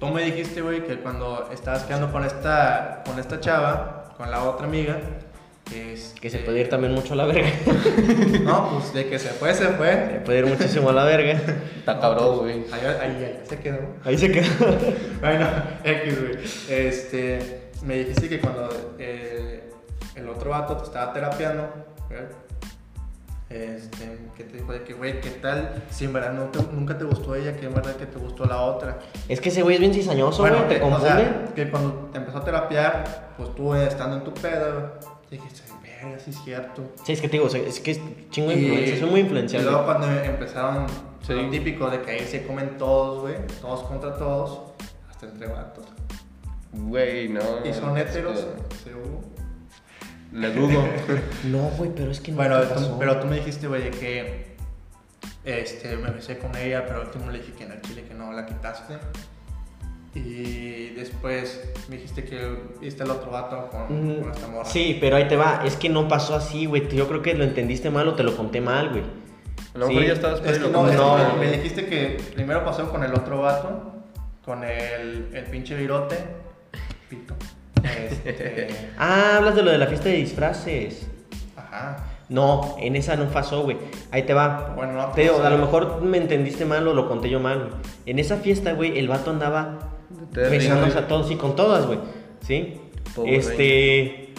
Tú 0.00 0.06
me 0.08 0.22
dijiste, 0.22 0.60
güey, 0.62 0.84
que 0.84 0.98
cuando 0.98 1.48
estabas 1.52 1.84
quedando 1.84 2.10
con 2.12 2.24
esta, 2.24 3.02
con 3.06 3.18
esta 3.18 3.40
chava, 3.40 4.04
con 4.16 4.30
la 4.30 4.44
otra 4.44 4.66
amiga, 4.66 4.98
que 5.68 5.92
es... 5.94 6.14
Que 6.20 6.30
se 6.30 6.38
puede 6.38 6.60
ir 6.60 6.68
también 6.68 6.92
mucho 6.94 7.12
a 7.14 7.16
la 7.16 7.24
verga. 7.26 7.48
No, 8.42 8.70
pues 8.70 8.92
de 8.94 9.08
que 9.08 9.18
se 9.18 9.28
fue, 9.30 9.52
se 9.54 9.64
Se 9.64 9.70
fue. 9.72 10.22
puede 10.24 10.38
ir 10.38 10.46
muchísimo 10.46 10.90
a 10.90 10.92
la 10.92 11.04
verga. 11.04 11.32
Está 11.78 11.98
cabrón, 12.00 12.38
güey. 12.38 12.64
Ahí, 12.72 12.80
ahí, 12.86 13.00
ahí 13.02 13.40
se 13.44 13.58
quedó. 13.58 13.78
Ahí 14.04 14.16
se 14.18 14.30
quedó. 14.30 14.44
Bueno, 15.20 15.48
X, 15.84 16.20
güey. 16.20 16.38
Este, 16.68 17.70
me 17.84 17.96
dijiste 17.98 18.28
que 18.28 18.40
cuando 18.40 18.94
eh, 18.98 19.70
el 20.14 20.28
otro 20.28 20.50
vato 20.50 20.76
te 20.76 20.84
estaba 20.84 21.12
terapiando, 21.12 21.68
güey. 22.08 22.22
Este, 23.48 24.18
que 24.36 24.42
te 24.42 24.56
dijo 24.56 24.72
de 24.72 24.82
que, 24.82 24.92
güey, 24.94 25.20
¿qué 25.20 25.30
tal 25.30 25.84
si 25.90 26.06
en 26.06 26.12
verdad 26.12 26.32
no 26.32 26.46
te- 26.46 26.58
nunca 26.72 26.98
te 26.98 27.04
gustó 27.04 27.36
ella, 27.36 27.56
que 27.56 27.66
en 27.66 27.74
verdad 27.74 27.94
que 27.94 28.06
te 28.06 28.18
gustó 28.18 28.44
la 28.44 28.60
otra? 28.60 28.98
Es 29.28 29.40
que 29.40 29.50
ese 29.50 29.62
güey 29.62 29.76
es 29.76 29.80
bien 29.80 29.94
cizañoso, 29.94 30.42
güey, 30.42 30.52
te 30.68 30.78
que- 30.78 30.82
o 30.82 30.90
confunde. 30.90 31.08
sea, 31.08 31.44
que 31.54 31.70
cuando 31.70 31.92
te 32.12 32.18
empezó 32.18 32.38
a 32.38 32.44
terapiar, 32.44 33.32
pues 33.36 33.54
tú 33.54 33.72
eh, 33.74 33.86
estando 33.86 34.16
en 34.16 34.24
tu 34.24 34.34
pedo, 34.34 34.94
dijiste, 35.30 35.62
verga, 35.80 36.18
sí 36.18 36.30
es 36.30 36.42
cierto. 36.42 36.82
Sí, 37.04 37.12
es 37.12 37.20
que 37.20 37.28
te 37.28 37.36
digo, 37.38 37.46
es 37.48 37.78
que 37.80 37.90
es 37.92 38.00
chingo 38.30 38.48
de 38.50 38.56
Y- 38.56 38.64
influencia, 38.66 38.98
soy 38.98 39.10
muy 39.10 39.20
Y 39.20 39.22
influenciable. 39.22 39.70
luego 39.70 39.84
cuando 39.86 40.10
empezaron, 40.10 40.86
Sí. 41.22 41.32
lo 41.32 41.48
típico 41.48 41.88
de 41.88 42.02
que 42.02 42.10
ahí 42.10 42.26
se 42.26 42.44
comen 42.46 42.76
todos, 42.78 43.20
güey, 43.22 43.36
todos 43.60 43.84
contra 43.84 44.16
todos, 44.16 44.72
hasta 45.08 45.26
entre 45.26 45.46
vatos. 45.46 45.84
Güey, 46.72 47.28
no. 47.28 47.40
Y 47.64 47.72
son 47.72 47.96
heteros, 47.96 48.38
esto- 48.40 48.56
seguro. 48.84 49.20
Le 50.36 50.50
dudo. 50.52 50.84
No, 51.44 51.62
güey, 51.78 51.90
pero 51.94 52.10
es 52.10 52.20
que 52.20 52.30
no 52.32 52.36
Bueno, 52.36 52.60
tú- 52.62 52.96
pero 52.98 53.18
tú 53.20 53.26
me 53.26 53.36
dijiste, 53.36 53.66
güey, 53.68 53.90
que 53.90 54.54
este, 55.44 55.96
me 55.96 56.10
besé 56.10 56.38
con 56.38 56.54
ella, 56.56 56.84
pero 56.86 57.00
al 57.00 57.06
último 57.06 57.30
le 57.30 57.38
dije 57.38 57.52
que 57.52 57.64
en 57.64 57.72
el 57.72 57.80
chile 57.82 58.04
que 58.06 58.14
no 58.14 58.32
la 58.32 58.44
quitaste. 58.46 58.94
Y 60.14 60.90
después 60.94 61.62
me 61.88 61.96
dijiste 61.96 62.24
que 62.24 62.56
viste 62.80 63.02
al 63.02 63.10
otro 63.10 63.30
vato 63.30 63.68
con, 63.70 63.82
Mm, 64.18 64.20
con 64.22 64.30
esta 64.32 64.48
morra. 64.48 64.68
Sí, 64.68 64.96
pero 65.00 65.16
ahí 65.16 65.28
te 65.28 65.36
va. 65.36 65.62
Es 65.64 65.76
que 65.76 65.88
no 65.90 66.08
pasó 66.08 66.34
así, 66.36 66.64
güey. 66.66 66.88
Yo 66.88 67.06
creo 67.06 67.20
que 67.22 67.34
lo 67.34 67.44
entendiste 67.44 67.90
mal 67.90 68.08
o 68.08 68.14
te 68.14 68.22
lo 68.22 68.34
conté 68.36 68.60
mal, 68.62 68.88
güey. 68.90 69.02
A 69.74 69.78
lo 69.78 69.88
mejor 69.88 70.02
Sí. 70.02 70.08
ya 70.08 70.14
estabas 70.14 70.40
Es 70.44 70.58
que 70.58 70.66
no, 70.68 70.72
como 70.72 70.86
es 70.88 70.92
que 70.92 71.02
no. 71.02 71.34
me, 71.38 71.46
me 71.46 71.52
dijiste 71.52 71.86
que 71.86 72.16
primero 72.34 72.64
pasó 72.64 72.90
con 72.90 73.04
el 73.04 73.12
otro 73.12 73.42
vato, 73.42 73.92
con 74.42 74.64
el, 74.64 75.28
el 75.34 75.44
pinche 75.50 75.76
virote, 75.76 76.16
pito. 77.10 77.34
Este, 77.86 78.68
Ah, 78.98 79.36
hablas 79.36 79.54
de 79.54 79.62
lo 79.62 79.70
de 79.70 79.78
la 79.78 79.86
fiesta 79.86 80.08
de 80.08 80.16
disfraces. 80.16 81.06
ajá. 81.56 82.12
No, 82.28 82.74
en 82.80 82.96
esa 82.96 83.14
no 83.16 83.26
pasó, 83.26 83.62
güey. 83.62 83.76
Ahí 84.10 84.24
te 84.24 84.34
va. 84.34 84.72
Bueno, 84.74 84.94
no, 84.94 85.06
Te 85.12 85.22
digo, 85.22 85.36
o 85.36 85.38
sea, 85.38 85.46
a 85.46 85.50
lo 85.50 85.58
mejor 85.58 86.02
me 86.02 86.18
entendiste 86.18 86.64
mal 86.64 86.86
o 86.88 86.92
lo 86.92 87.08
conté 87.08 87.30
yo 87.30 87.38
mal, 87.38 87.58
güey. 87.58 87.70
En 88.04 88.18
esa 88.18 88.38
fiesta, 88.38 88.72
güey, 88.72 88.98
el 88.98 89.06
vato 89.06 89.30
andaba 89.30 89.92
besándose 90.32 90.98
a 90.98 91.06
todos 91.06 91.30
y 91.30 91.36
con 91.36 91.54
todas, 91.54 91.86
güey. 91.86 92.00
¿Sí? 92.40 92.80
Este. 93.26 94.34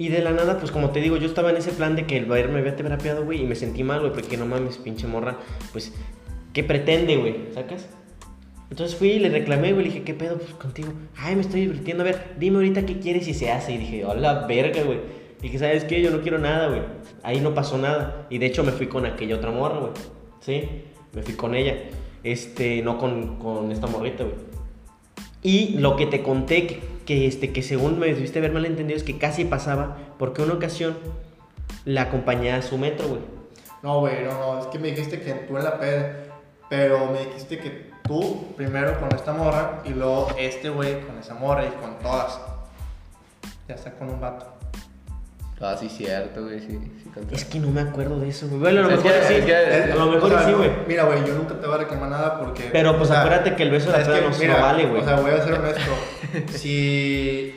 Y 0.00 0.08
de 0.10 0.22
la 0.22 0.30
nada, 0.30 0.58
pues 0.58 0.70
como 0.70 0.90
te 0.90 1.00
digo, 1.00 1.16
yo 1.16 1.26
estaba 1.26 1.50
en 1.50 1.56
ese 1.56 1.72
plan 1.72 1.96
de 1.96 2.06
que 2.06 2.16
el 2.16 2.26
Bayern 2.26 2.52
me 2.52 2.60
había 2.60 2.76
terapiado, 2.76 3.24
güey, 3.24 3.42
y 3.42 3.44
me 3.44 3.56
sentí 3.56 3.82
mal, 3.82 3.98
güey, 4.00 4.12
porque 4.12 4.36
no 4.36 4.46
mames, 4.46 4.76
pinche 4.78 5.08
morra. 5.08 5.36
Pues, 5.72 5.92
¿qué 6.52 6.62
pretende, 6.62 7.16
güey? 7.16 7.48
¿Sacas? 7.52 7.88
Entonces 8.70 8.96
fui 8.96 9.12
y 9.12 9.18
le 9.18 9.30
reclamé, 9.30 9.72
güey, 9.72 9.86
le 9.86 9.90
dije, 9.90 10.04
¿qué 10.04 10.14
pedo 10.14 10.36
pues, 10.36 10.52
contigo? 10.54 10.92
Ay, 11.16 11.34
me 11.34 11.40
estoy 11.40 11.62
divirtiendo, 11.62 12.02
a 12.02 12.06
ver, 12.06 12.34
dime 12.38 12.56
ahorita 12.56 12.84
qué 12.84 12.98
quieres 12.98 13.26
y 13.28 13.34
se 13.34 13.50
hace. 13.50 13.72
Y 13.72 13.78
dije, 13.78 14.04
hola, 14.04 14.46
verga, 14.46 14.82
güey. 14.82 15.00
Dije, 15.40 15.58
¿sabes 15.58 15.84
qué? 15.84 16.02
Yo 16.02 16.10
no 16.10 16.20
quiero 16.20 16.38
nada, 16.38 16.68
güey. 16.68 16.82
Ahí 17.22 17.40
no 17.40 17.54
pasó 17.54 17.78
nada. 17.78 18.26
Y 18.28 18.38
de 18.38 18.46
hecho 18.46 18.64
me 18.64 18.72
fui 18.72 18.88
con 18.88 19.06
aquella 19.06 19.36
otra 19.36 19.50
morra, 19.50 19.78
güey. 19.78 19.92
¿Sí? 20.40 20.68
Me 21.12 21.22
fui 21.22 21.34
con 21.34 21.54
ella. 21.54 21.76
Este, 22.24 22.82
no 22.82 22.98
con, 22.98 23.38
con 23.38 23.72
esta 23.72 23.86
morrita, 23.86 24.24
güey. 24.24 24.36
Y 25.42 25.78
lo 25.78 25.96
que 25.96 26.06
te 26.06 26.22
conté, 26.22 26.66
que, 26.66 26.80
que, 27.06 27.26
este, 27.26 27.52
que 27.52 27.62
según 27.62 27.98
me 27.98 28.08
debiste 28.08 28.40
haber 28.40 28.52
malentendido, 28.52 28.96
es 28.96 29.04
que 29.04 29.16
casi 29.16 29.44
pasaba 29.44 29.96
porque 30.18 30.42
una 30.42 30.54
ocasión 30.54 30.96
la 31.84 32.02
acompañé 32.02 32.52
a 32.52 32.60
su 32.60 32.76
metro, 32.76 33.08
güey. 33.08 33.20
No, 33.82 34.00
güey, 34.00 34.24
no, 34.24 34.32
no, 34.38 34.60
es 34.60 34.66
que 34.66 34.78
me 34.78 34.88
dijiste 34.88 35.20
que 35.20 35.32
tú 35.32 35.56
en 35.56 35.64
la 35.64 35.78
peda, 35.78 36.24
pero 36.68 37.12
me 37.12 37.20
dijiste 37.20 37.58
que 37.58 37.87
tú 38.08 38.54
primero 38.56 38.98
con 38.98 39.14
esta 39.14 39.32
morra 39.32 39.82
y 39.84 39.90
luego 39.90 40.28
este 40.36 40.70
güey 40.70 41.00
con 41.02 41.18
esa 41.18 41.34
morra 41.34 41.64
y 41.66 41.70
con 41.80 41.98
todas. 42.00 42.40
Ya 43.68 43.74
está 43.74 43.92
con 43.92 44.08
un 44.08 44.20
vato. 44.20 44.46
Ah, 45.60 45.76
sí, 45.78 45.88
cierto, 45.88 46.44
güey, 46.44 46.60
sí. 46.60 46.78
Es 47.32 47.44
que 47.44 47.58
no 47.58 47.68
me 47.68 47.80
acuerdo 47.80 48.20
de 48.20 48.28
eso, 48.28 48.46
güey. 48.46 48.60
Bueno, 48.60 48.80
a 48.80 48.82
lo 48.84 48.90
mejor 48.90 49.12
sí. 49.26 49.34
a 49.34 49.94
lo 49.94 50.06
mejor 50.06 50.56
güey. 50.56 50.70
Mira, 50.86 51.04
güey, 51.04 51.26
yo 51.26 51.34
nunca 51.34 51.60
te 51.60 51.66
voy 51.66 51.74
a 51.74 51.78
reclamar 51.78 52.10
nada 52.10 52.38
porque. 52.38 52.68
Pero, 52.70 52.96
pues, 52.96 53.10
o 53.10 53.12
sea, 53.12 53.22
acuérdate 53.22 53.56
que 53.56 53.64
el 53.64 53.70
beso 53.70 53.86
de 53.90 53.92
la 53.92 54.02
es 54.02 54.08
peda 54.08 54.38
que, 54.38 54.48
no- 54.48 54.60
vale, 54.60 54.86
güey. 54.86 55.02
O 55.02 55.04
sea, 55.04 55.20
voy 55.20 55.32
a 55.32 55.42
ser 55.42 55.54
honesto. 55.54 55.90
si. 56.56 57.54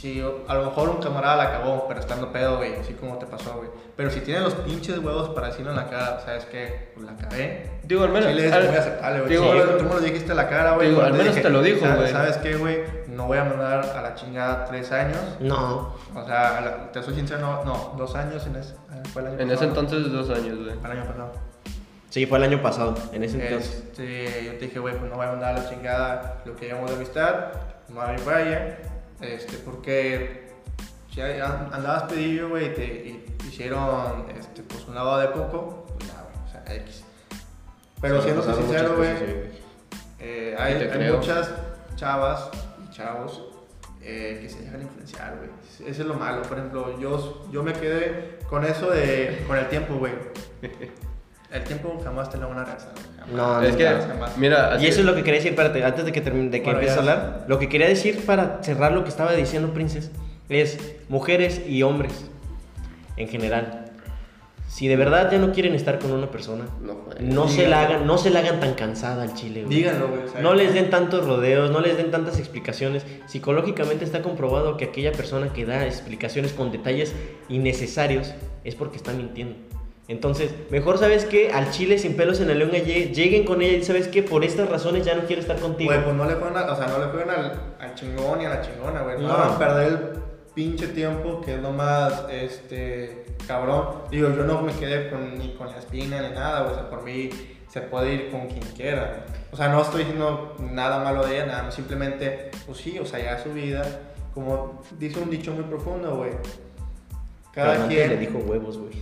Si 0.00 0.22
a 0.46 0.54
lo 0.54 0.64
mejor 0.66 0.90
un 0.90 0.98
camarada 0.98 1.36
la 1.36 1.50
cagó, 1.50 1.86
pero 1.88 1.98
estando 1.98 2.30
pedo, 2.30 2.58
güey, 2.58 2.76
así 2.76 2.92
como 2.94 3.18
te 3.18 3.26
pasó, 3.26 3.54
güey. 3.56 3.68
Pero 3.96 4.10
si 4.12 4.20
tiene 4.20 4.38
los 4.40 4.54
pinches 4.54 4.96
huevos 4.98 5.30
para 5.30 5.48
decirlo 5.48 5.70
en 5.72 5.76
la 5.76 5.88
cara, 5.90 6.20
¿sabes 6.24 6.44
qué? 6.44 6.92
Pues 6.94 7.04
la 7.04 7.16
cagué. 7.16 7.68
Digo, 7.82 8.04
al 8.04 8.10
menos. 8.10 8.28
Chile 8.28 8.46
es 8.46 8.52
al- 8.52 8.68
muy 8.68 8.76
aceptable, 8.76 9.18
güey. 9.22 9.30
digo, 9.32 9.52
Sí, 9.52 9.58
tú 9.78 9.84
me 9.86 9.94
lo 9.94 10.00
dijiste 10.00 10.30
a 10.30 10.34
la 10.36 10.48
cara, 10.48 10.74
güey. 10.76 10.90
Digo, 10.90 11.02
al 11.02 11.12
menos 11.12 11.26
dije, 11.26 11.40
te 11.40 11.50
lo 11.50 11.62
dijo, 11.62 11.80
"¿Sabes- 11.80 11.96
güey". 11.96 12.12
¿Sabes 12.12 12.36
qué, 12.36 12.54
güey? 12.54 12.78
No 13.08 13.26
voy 13.26 13.38
a 13.38 13.44
mandar 13.44 13.84
a 13.96 14.00
la 14.02 14.14
chingada 14.14 14.66
tres 14.66 14.92
años. 14.92 15.18
No. 15.40 15.94
O 16.14 16.24
sea, 16.24 16.60
la- 16.60 16.92
te 16.92 17.02
soy 17.02 17.14
sincero, 17.16 17.40
no, 17.40 17.64
no, 17.64 17.94
dos 17.98 18.14
años 18.14 18.46
en 18.46 18.54
ese, 18.54 18.74
fue 19.12 19.22
el 19.22 19.28
año 19.28 19.40
En 19.40 19.50
ese 19.50 19.66
pasado. 19.66 19.80
entonces, 19.80 20.12
dos 20.12 20.30
años, 20.30 20.58
güey. 20.58 20.78
El 20.78 20.90
año 20.92 21.04
pasado. 21.06 21.32
Sí, 22.10 22.24
fue 22.26 22.38
el 22.38 22.44
año 22.44 22.62
pasado, 22.62 22.94
en 23.12 23.24
ese 23.24 23.42
entonces. 23.44 23.82
Este, 23.90 24.44
yo 24.44 24.52
te 24.52 24.66
dije, 24.66 24.78
güey, 24.78 24.96
pues 24.96 25.10
no 25.10 25.16
voy 25.16 25.26
a 25.26 25.30
mandar 25.30 25.56
a 25.56 25.58
la 25.58 25.68
chingada 25.68 26.36
lo 26.44 26.54
que 26.54 26.68
llamamos 26.68 26.90
de 26.90 26.96
amistad, 26.98 27.34
no 27.88 28.00
a 28.00 28.12
mi 28.12 28.22
vaya, 28.22 28.78
este, 29.20 29.58
porque 29.58 30.52
si 31.12 31.20
andabas 31.20 32.04
pedillo, 32.04 32.48
güey, 32.50 32.66
y 32.66 32.74
te 32.74 32.84
y 32.84 33.48
hicieron, 33.48 34.26
este, 34.36 34.62
pues 34.62 34.86
un 34.86 34.94
lavado 34.94 35.20
de 35.20 35.30
coco, 35.32 35.86
pues 35.96 36.10
ya, 36.10 36.22
güey, 36.22 36.46
o 36.46 36.50
sea, 36.50 36.76
X. 36.76 37.04
Pero 38.00 38.16
Sí, 38.18 38.22
siendo 38.24 38.54
sincero, 38.54 38.96
güey, 38.96 39.10
eh, 40.20 40.56
hay, 40.58 40.74
hay 40.74 41.12
muchas 41.12 41.52
chavas 41.96 42.50
y 42.84 42.94
chavos 42.94 43.42
eh, 44.00 44.38
que 44.42 44.48
se 44.48 44.62
dejan 44.62 44.82
influenciar, 44.82 45.36
güey. 45.36 45.50
Eso 45.90 46.02
es 46.02 46.08
lo 46.08 46.14
malo. 46.14 46.42
Por 46.42 46.58
ejemplo, 46.58 46.98
yo, 47.00 47.48
yo 47.50 47.62
me 47.62 47.72
quedé 47.72 48.38
con 48.48 48.64
eso 48.64 48.90
de, 48.90 49.44
con 49.46 49.56
el 49.56 49.68
tiempo, 49.68 49.96
güey. 49.96 50.12
El 51.50 51.64
tiempo 51.64 51.98
jamás 52.04 52.28
te 52.30 52.36
lo 52.36 52.48
van 52.48 52.58
a 52.58 52.64
regresar. 52.64 52.92
No, 53.32 53.62
Es 53.62 53.74
que, 53.74 53.84
Jamás, 53.84 54.36
mira, 54.36 54.76
Y 54.80 54.86
eso 54.86 55.00
es 55.00 55.06
lo 55.06 55.14
que 55.14 55.22
quería 55.22 55.38
decir, 55.40 55.52
espérate, 55.52 55.82
antes 55.82 56.04
de 56.04 56.12
que, 56.12 56.20
termine, 56.20 56.50
de 56.50 56.58
que 56.58 56.64
Bueno, 56.64 56.78
empieces 56.78 56.98
a 56.98 57.00
hablar. 57.00 57.44
Lo 57.48 57.58
que 57.58 57.68
quería 57.68 57.88
decir 57.88 58.24
para 58.26 58.62
cerrar 58.62 58.92
lo 58.92 59.02
que 59.02 59.08
estaba 59.08 59.32
diciendo 59.32 59.72
Princess 59.72 60.10
es 60.50 60.78
mujeres 61.08 61.62
y 61.66 61.82
hombres 61.82 62.26
en 63.16 63.28
general. 63.28 63.86
Si 64.68 64.86
de 64.86 64.96
verdad 64.96 65.30
ya 65.32 65.38
no 65.38 65.52
quieren 65.52 65.74
estar 65.74 65.98
con 65.98 66.12
una 66.12 66.30
persona, 66.30 66.66
No, 67.20 67.48
se 67.48 67.66
la 67.66 67.80
hagan, 67.80 68.06
no 68.06 68.18
se 68.18 68.28
la 68.28 68.40
hagan 68.40 68.60
tan 68.60 68.74
cansada 68.74 69.22
al 69.22 69.32
chile, 69.32 69.64
güey. 69.64 69.76
Díganlo, 69.76 70.08
güey. 70.08 70.20
No 70.42 70.54
les 70.54 70.74
den 70.74 70.90
tantos 70.90 71.26
rodeos, 71.26 71.70
no 71.70 71.80
les 71.80 71.96
den 71.96 72.10
tantas 72.10 72.38
explicaciones. 72.38 73.06
Psicológicamente 73.26 74.04
está 74.04 74.20
comprobado 74.20 74.76
que 74.76 74.84
aquella 74.84 75.12
persona 75.12 75.52
que 75.54 75.64
da 75.64 75.86
explicaciones 75.86 76.52
con 76.52 76.70
detalles 76.70 77.14
innecesarios 77.48 78.34
es 78.64 78.74
porque 78.74 78.98
está 78.98 79.12
mintiendo. 79.14 79.56
Entonces, 80.08 80.50
mejor 80.70 80.96
sabes 80.98 81.26
que 81.26 81.52
al 81.52 81.70
chile 81.70 81.98
sin 81.98 82.16
pelos 82.16 82.40
en 82.40 82.48
la 82.48 82.54
lengua 82.54 82.78
lle- 82.78 83.12
lleguen 83.12 83.44
con 83.44 83.60
ella 83.60 83.76
y 83.76 83.84
sabes 83.84 84.08
que 84.08 84.22
por 84.22 84.42
estas 84.42 84.68
razones 84.70 85.04
ya 85.04 85.14
no 85.14 85.22
quiero 85.26 85.42
estar 85.42 85.58
contigo. 85.58 85.90
Güey, 85.92 86.02
pues 86.02 86.16
no 86.16 86.24
le 86.24 86.34
jueguen, 86.34 86.56
a- 86.56 86.72
o 86.72 86.76
sea, 86.76 86.86
no 86.86 86.98
le 86.98 87.06
jueguen 87.10 87.30
al, 87.30 87.52
al 87.78 87.94
chingón 87.94 88.40
y 88.40 88.46
a 88.46 88.48
la 88.48 88.60
chingona, 88.62 89.02
güey. 89.02 89.18
No, 89.20 89.28
No. 89.28 89.36
van 89.36 89.50
a 89.52 89.58
perder 89.58 89.86
el 89.88 89.98
pinche 90.54 90.88
tiempo, 90.88 91.42
que 91.42 91.54
es 91.56 91.60
lo 91.62 91.72
más, 91.72 92.24
este, 92.30 93.26
cabrón. 93.46 93.84
Digo, 94.10 94.30
yo 94.34 94.44
no 94.44 94.62
me 94.62 94.72
quedé 94.72 95.10
con, 95.10 95.38
ni 95.38 95.52
con 95.54 95.68
la 95.70 95.78
espina 95.78 96.22
ni 96.22 96.34
nada, 96.34 96.62
güey. 96.62 96.72
O 96.72 96.74
sea, 96.74 96.88
por 96.88 97.02
mí 97.02 97.28
se 97.68 97.82
puede 97.82 98.14
ir 98.14 98.30
con 98.30 98.46
quien 98.46 98.62
quiera. 98.74 99.26
O 99.52 99.56
sea, 99.58 99.68
no 99.68 99.82
estoy 99.82 100.00
diciendo 100.00 100.56
nada 100.58 101.04
malo 101.04 101.26
de 101.26 101.36
ella, 101.36 101.46
nada 101.46 101.70
simplemente, 101.70 102.50
pues 102.66 102.78
sí, 102.78 102.98
o 102.98 103.04
sea, 103.04 103.18
ya 103.22 103.38
su 103.42 103.52
vida. 103.52 103.82
Como 104.32 104.82
dice 104.98 105.20
un 105.20 105.28
dicho 105.30 105.52
muy 105.52 105.64
profundo, 105.64 106.16
güey. 106.16 106.30
Pero 107.54 107.66
Cada 107.70 107.82
antes 107.82 107.96
quien. 107.98 108.08
le 108.10 108.16
dijo 108.18 108.38
huevos, 108.38 108.78
güey. 108.78 108.92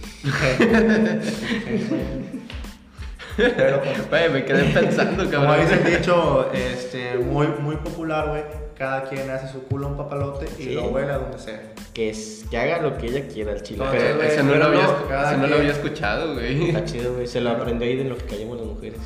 Pero 3.37 3.83
pues, 3.83 4.09
Güey, 4.09 4.31
me 4.31 4.45
quedé 4.45 4.65
pensando, 4.73 5.25
Como 5.25 5.31
cabrón. 5.47 5.61
dice 5.61 5.75
el 5.83 5.99
dicho 5.99 6.51
este, 6.55 7.19
muy, 7.19 7.49
muy 7.61 7.77
popular, 7.77 8.29
güey, 8.29 8.43
cada 8.79 9.03
quien 9.05 9.29
hace 9.31 9.49
su 9.53 9.63
culo 9.65 9.89
un 9.89 9.97
papalote 9.99 10.47
y 10.59 10.63
Sí. 10.65 10.75
lo 10.75 10.85
huele 10.89 11.13
a 11.13 11.19
donde 11.19 11.39
sea. 11.39 11.61
Que, 11.93 12.09
es, 12.11 12.45
que 12.51 12.57
haga 12.57 12.81
lo 12.81 12.97
que 12.97 13.07
ella 13.09 13.27
quiera 13.29 13.53
al 13.53 13.63
chile. 13.63 13.85
No, 13.85 13.91
Pero 13.91 14.19
Pero 14.19 14.23
ese 14.31 14.43
no, 14.43 14.53
pero 14.53 14.59
lo 14.65 14.65
había, 14.71 14.83
no, 14.87 15.27
ese 15.29 15.37
no 15.37 15.47
lo 15.49 15.57
había 15.57 15.73
escuchado, 15.73 16.33
güey. 16.35 16.69
está 16.69 16.85
chido, 16.85 17.15
güey. 17.15 17.27
Se 17.27 17.41
lo 17.43 17.51
aprendió 17.51 17.87
ahí 17.89 17.97
de 17.97 18.05
lo 18.05 18.17
que 18.17 18.25
callamos 18.25 18.57
las 18.59 18.67
mujeres. 18.67 19.01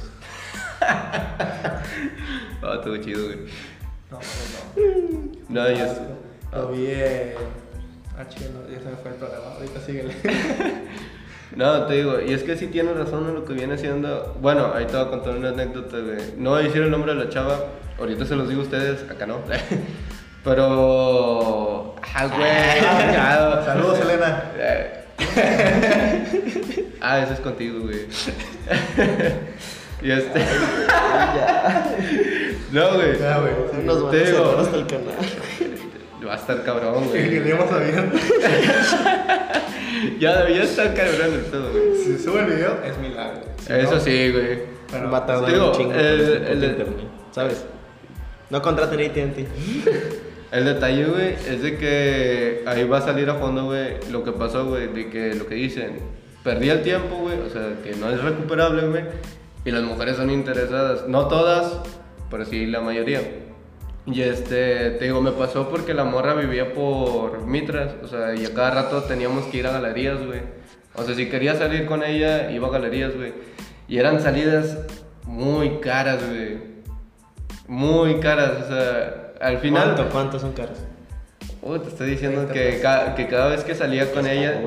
Ah, 2.63 2.75
estuvo 2.75 2.97
chido, 2.99 3.25
güey. 3.25 3.39
No, 4.11 4.19
no, 4.77 4.83
no. 5.49 5.65
No, 5.65 5.71
yo. 5.71 5.87
Lo 6.53 6.69
vi 6.69 6.87
en... 6.91 7.33
Ah, 8.21 8.29
chido, 8.29 8.51
no, 8.53 8.71
ya 8.71 8.79
se 8.81 8.91
me 8.91 8.97
fue 8.97 9.13
el 9.13 9.17
programa. 9.17 9.55
Ahorita 9.57 9.81
síguele. 9.81 10.15
No, 11.57 11.85
te 11.87 11.95
digo, 11.95 12.21
y 12.21 12.33
es 12.33 12.45
que 12.45 12.57
sí 12.57 12.69
tienes 12.69 12.97
razón 12.97 13.29
en 13.29 13.35
lo 13.35 13.45
que 13.45 13.55
viene 13.55 13.77
siendo. 13.77 14.37
Bueno, 14.41 14.71
ahí 14.73 14.85
te 14.87 14.93
voy 14.97 15.05
a 15.05 15.11
contar 15.11 15.37
una 15.37 15.49
anécdota, 15.49 15.99
güey. 15.99 16.35
No 16.37 16.51
voy 16.51 16.61
a 16.61 16.67
decir 16.67 16.81
el 16.81 16.93
nombre 16.93 17.13
de 17.13 17.25
la 17.25 17.29
chava, 17.29 17.59
ahorita 17.99 18.25
se 18.25 18.37
los 18.37 18.49
digo 18.49 18.61
a 18.61 18.65
ustedes, 18.65 19.03
acá 19.11 19.27
no. 19.27 19.39
Pero. 20.45 21.97
Ah, 22.15 22.27
güey, 22.29 23.01
chingado. 23.01 23.65
Saludos, 23.65 23.99
Elena. 24.01 24.45
Ah, 27.01 27.19
eso 27.19 27.33
es 27.33 27.41
contigo, 27.41 27.81
güey. 27.81 28.07
y 30.03 30.11
este. 30.13 30.41
no, 32.71 32.95
güey. 32.95 33.19
Ya, 33.19 33.41
güey. 33.41 33.85
Nos 33.85 34.05
van 34.05 34.13
Te 34.13 34.37
a 34.37 34.61
hasta 34.61 34.77
el 34.77 34.87
canal. 34.87 35.15
Va 36.31 36.35
a 36.35 36.39
estar 36.39 36.63
cabrón, 36.63 37.11
Que 37.11 37.27
güey. 37.27 37.41
le 37.41 37.51
hemos 37.51 37.73
abierto. 37.73 38.17
Ya 40.19 40.39
debería 40.39 40.63
estar 40.63 40.95
cabrón 40.95 41.35
el 41.35 41.45
todo, 41.51 41.71
güey. 41.73 41.97
Si 41.97 42.19
sube 42.19 42.41
el 42.41 42.47
video, 42.47 42.79
es 42.85 42.97
milagro. 42.99 43.41
Si 43.67 43.73
Eso 43.73 43.95
no, 43.97 44.01
sí, 44.01 44.31
güey. 44.31 44.61
Bueno, 44.91 45.11
Va 45.11 45.19
a 45.19 45.27
tardar 45.27 45.53
digo, 45.53 45.71
un 45.73 45.77
chingo 45.77 45.93
el- 45.95 46.21
ese 46.21 46.53
el- 46.53 46.65
internet, 46.65 47.07
¿sabes? 47.33 47.65
No 48.49 48.63
contraten 48.63 49.01
AT&T. 49.01 49.47
El 50.53 50.65
detalle, 50.65 51.05
güey, 51.05 51.35
es 51.35 51.63
de 51.63 51.77
que 51.79 52.65
ahí 52.67 52.83
va 52.85 52.99
a 52.99 53.03
salir 53.03 53.31
a 53.31 53.35
fondo, 53.35 53.67
güey, 53.67 53.99
lo 54.11 54.25
que 54.25 54.33
pasó, 54.33 54.67
güey, 54.67 54.89
de 54.89 55.09
que 55.09 55.33
lo 55.37 55.47
que 55.47 55.55
dicen, 55.55 55.99
perdí 56.43 56.71
el 56.71 56.83
tiempo, 56.83 57.15
güey, 57.19 57.39
o 57.39 57.49
sea, 57.49 57.75
que 57.85 57.95
no 57.95 58.11
es 58.11 58.21
recuperable, 58.21 58.89
güey, 58.89 59.05
y 59.65 59.71
las 59.71 59.83
mujeres 59.85 60.17
son 60.17 60.29
interesadas, 60.29 61.07
no 61.07 61.29
todas, 61.29 61.73
pero 62.33 62.45
sí 62.45 62.67
la 62.67 62.81
mayoría. 62.81 63.21
Y 64.13 64.23
este, 64.23 64.91
te 64.93 65.05
digo, 65.05 65.21
me 65.21 65.33
pasó 65.33 65.69
porque 65.69 65.95
la 65.95 66.05
morra 66.05 66.35
vivía 66.35 66.73
por 66.75 67.47
Mitras, 67.47 67.93
o 68.03 68.09
sea, 68.09 68.35
y 68.35 68.45
a 68.45 68.55
cada 68.55 68.71
rato 68.73 69.03
teníamos 69.05 69.45
que 69.47 69.59
ir 69.59 69.67
a 69.67 69.73
galerías, 69.73 70.25
güey. 70.25 70.41
O 70.95 71.05
sea, 71.05 71.15
si 71.15 71.29
quería 71.29 71.55
salir 71.55 71.87
con 71.87 72.03
ella, 72.03 72.51
iba 72.51 72.69
a 72.69 72.71
galerías, 72.71 73.15
güey. 73.17 73.33
Y 73.89 73.99
eran 73.99 74.21
salidas 74.21 74.79
muy 75.25 75.79
caras, 75.81 76.21
güey. 76.29 76.59
Muy 77.69 78.19
caras, 78.21 78.65
o 78.65 78.69
sea, 78.69 79.33
al 79.41 79.59
final... 79.59 79.95
¿Cuánto? 79.95 80.13
¿Cuántos 80.13 80.43
son 80.43 80.53
caros? 80.53 80.79
Uy, 81.63 81.79
te 81.81 81.89
estoy 81.89 82.11
diciendo 82.11 82.47
30 82.47 82.53
que, 82.53 82.81
ca- 82.81 83.15
que 83.15 83.27
cada 83.29 83.49
vez 83.49 83.63
que 83.65 83.75
salía 83.75 84.11
con 84.13 84.27
ella. 84.27 84.61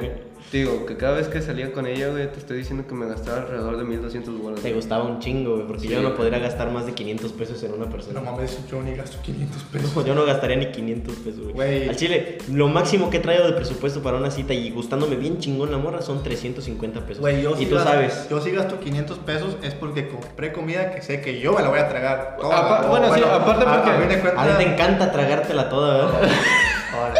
Te 0.53 0.59
digo, 0.59 0.85
que 0.85 0.97
cada 0.97 1.15
vez 1.15 1.27
que 1.29 1.41
salía 1.41 1.71
con 1.71 1.87
ella, 1.87 2.09
güey, 2.09 2.31
te 2.31 2.37
estoy 2.37 2.57
diciendo 2.57 2.85
que 2.87 2.93
me 2.93 3.07
gastaba 3.07 3.39
alrededor 3.39 3.75
de 3.75 3.85
1200 3.85 4.37
bolas. 4.39 4.61
Te 4.61 4.71
gustaba 4.71 5.03
un 5.03 5.17
chingo, 5.17 5.55
güey, 5.55 5.65
porque 5.65 5.81
Sí, 5.81 5.87
yo 5.87 5.99
no 6.03 6.13
podría 6.13 6.37
gastar 6.37 6.69
más 6.69 6.85
de 6.85 6.91
500 6.93 7.31
pesos 7.31 7.63
en 7.63 7.73
una 7.73 7.85
No 7.85 7.91
persona. 7.91 8.21
mames, 8.21 8.59
yo 8.69 8.79
ni 8.83 8.93
gasto 8.93 9.17
500 9.23 9.63
pesos. 9.63 9.95
No, 9.95 10.05
yo 10.05 10.13
no 10.13 10.25
gastaría 10.25 10.55
ni 10.57 10.67
500 10.67 11.15
pesos, 11.15 11.41
güey. 11.41 11.53
Güey. 11.55 11.89
Al 11.89 11.95
chile, 11.95 12.37
lo 12.51 12.67
máximo 12.67 13.09
que 13.09 13.17
he 13.17 13.19
traído 13.19 13.47
de 13.47 13.53
presupuesto 13.53 14.03
para 14.03 14.17
una 14.17 14.29
cita 14.29 14.53
y 14.53 14.69
gustándome 14.69 15.15
bien 15.15 15.39
chingón 15.39 15.71
la 15.71 15.79
morra 15.79 16.03
son 16.03 16.21
350 16.21 16.99
pesos. 17.01 17.19
Güey, 17.21 17.41
yo 17.41 17.55
y 17.55 17.57
sí 17.57 17.65
tú 17.65 17.73
gasto- 17.73 17.89
sabes. 17.91 18.27
Yo 18.29 18.39
sí 18.39 18.51
gasto 18.51 18.79
500 18.79 19.17
pesos 19.17 19.57
es 19.63 19.73
porque 19.73 20.07
compré 20.07 20.53
comida 20.53 20.91
que 20.93 21.01
sé 21.01 21.19
que 21.21 21.39
yo 21.39 21.53
me 21.53 21.63
la 21.63 21.69
voy 21.69 21.79
a 21.79 21.89
tragar. 21.89 22.37
toda. 22.39 22.55
Apa- 22.59 22.85
O 22.85 22.89
bueno, 22.91 23.11
sí, 23.15 23.21
aparte 23.23 23.65
a- 23.65 23.73
porque- 23.73 23.89
A, 23.89 23.99
fin 23.99 24.07
de 24.09 24.29
A 24.37 24.47
ti 24.57 24.63
te 24.63 24.71
encanta 24.71 25.11
tragártela 25.11 25.67
toda, 25.69 25.95
¿verdad? 26.05 26.21
Ahora, 26.93 27.15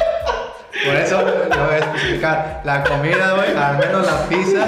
Por 0.86 0.96
eso 0.96 1.22
lo 1.22 1.66
voy 1.66 1.76
a 1.76 1.78
especificar. 1.78 2.62
La 2.66 2.84
comida, 2.84 3.34
güey, 3.36 3.56
al 3.56 3.78
menos 3.78 4.06
la 4.06 4.28
pizza, 4.28 4.68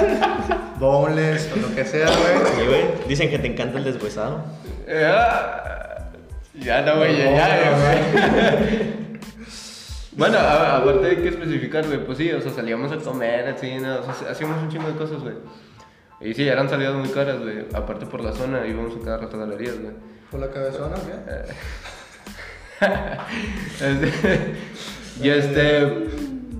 boneless 0.78 1.50
o 1.52 1.56
lo 1.68 1.74
que 1.74 1.84
sea, 1.84 2.06
güey. 2.06 2.52
Sí, 2.56 2.66
güey. 2.66 2.84
Dicen 3.08 3.28
que 3.30 3.38
te 3.38 3.48
encanta 3.48 3.76
el 3.78 3.84
deshuesado. 3.84 4.42
Eh, 4.86 5.14
ya 6.54 6.80
no, 6.82 6.96
güey, 6.96 7.18
ya, 7.18 7.30
ya, 7.36 7.78
güey. 7.78 7.98
Bueno, 10.12 10.38
a- 10.38 10.78
aparte 10.78 11.08
hay 11.08 11.16
que 11.16 11.28
especificar, 11.28 11.84
güey, 11.86 12.02
pues 12.04 12.16
sí, 12.16 12.32
o 12.32 12.40
sea, 12.40 12.50
salíamos 12.50 12.90
a 12.90 12.96
comer, 12.96 13.48
así, 13.48 13.74
¿no? 13.74 13.98
o 13.98 14.02
sea, 14.14 14.30
hacíamos 14.30 14.62
un 14.62 14.70
chingo 14.70 14.88
de 14.88 14.94
cosas, 14.96 15.20
güey. 15.20 15.34
Y 16.22 16.32
sí, 16.32 16.48
eran 16.48 16.70
salidas 16.70 16.94
muy 16.94 17.10
caras, 17.10 17.38
güey. 17.40 17.66
Aparte 17.74 18.06
por 18.06 18.22
la 18.24 18.32
zona, 18.32 18.66
íbamos 18.66 18.94
a 18.96 19.00
cada 19.04 19.18
rato 19.18 19.36
a 19.36 19.40
galerías, 19.40 19.78
güey. 19.78 19.92
Por 20.30 20.40
la 20.40 20.48
cabezona, 20.50 20.96
güey. 20.96 21.16
Y 25.22 25.28
este, 25.30 26.06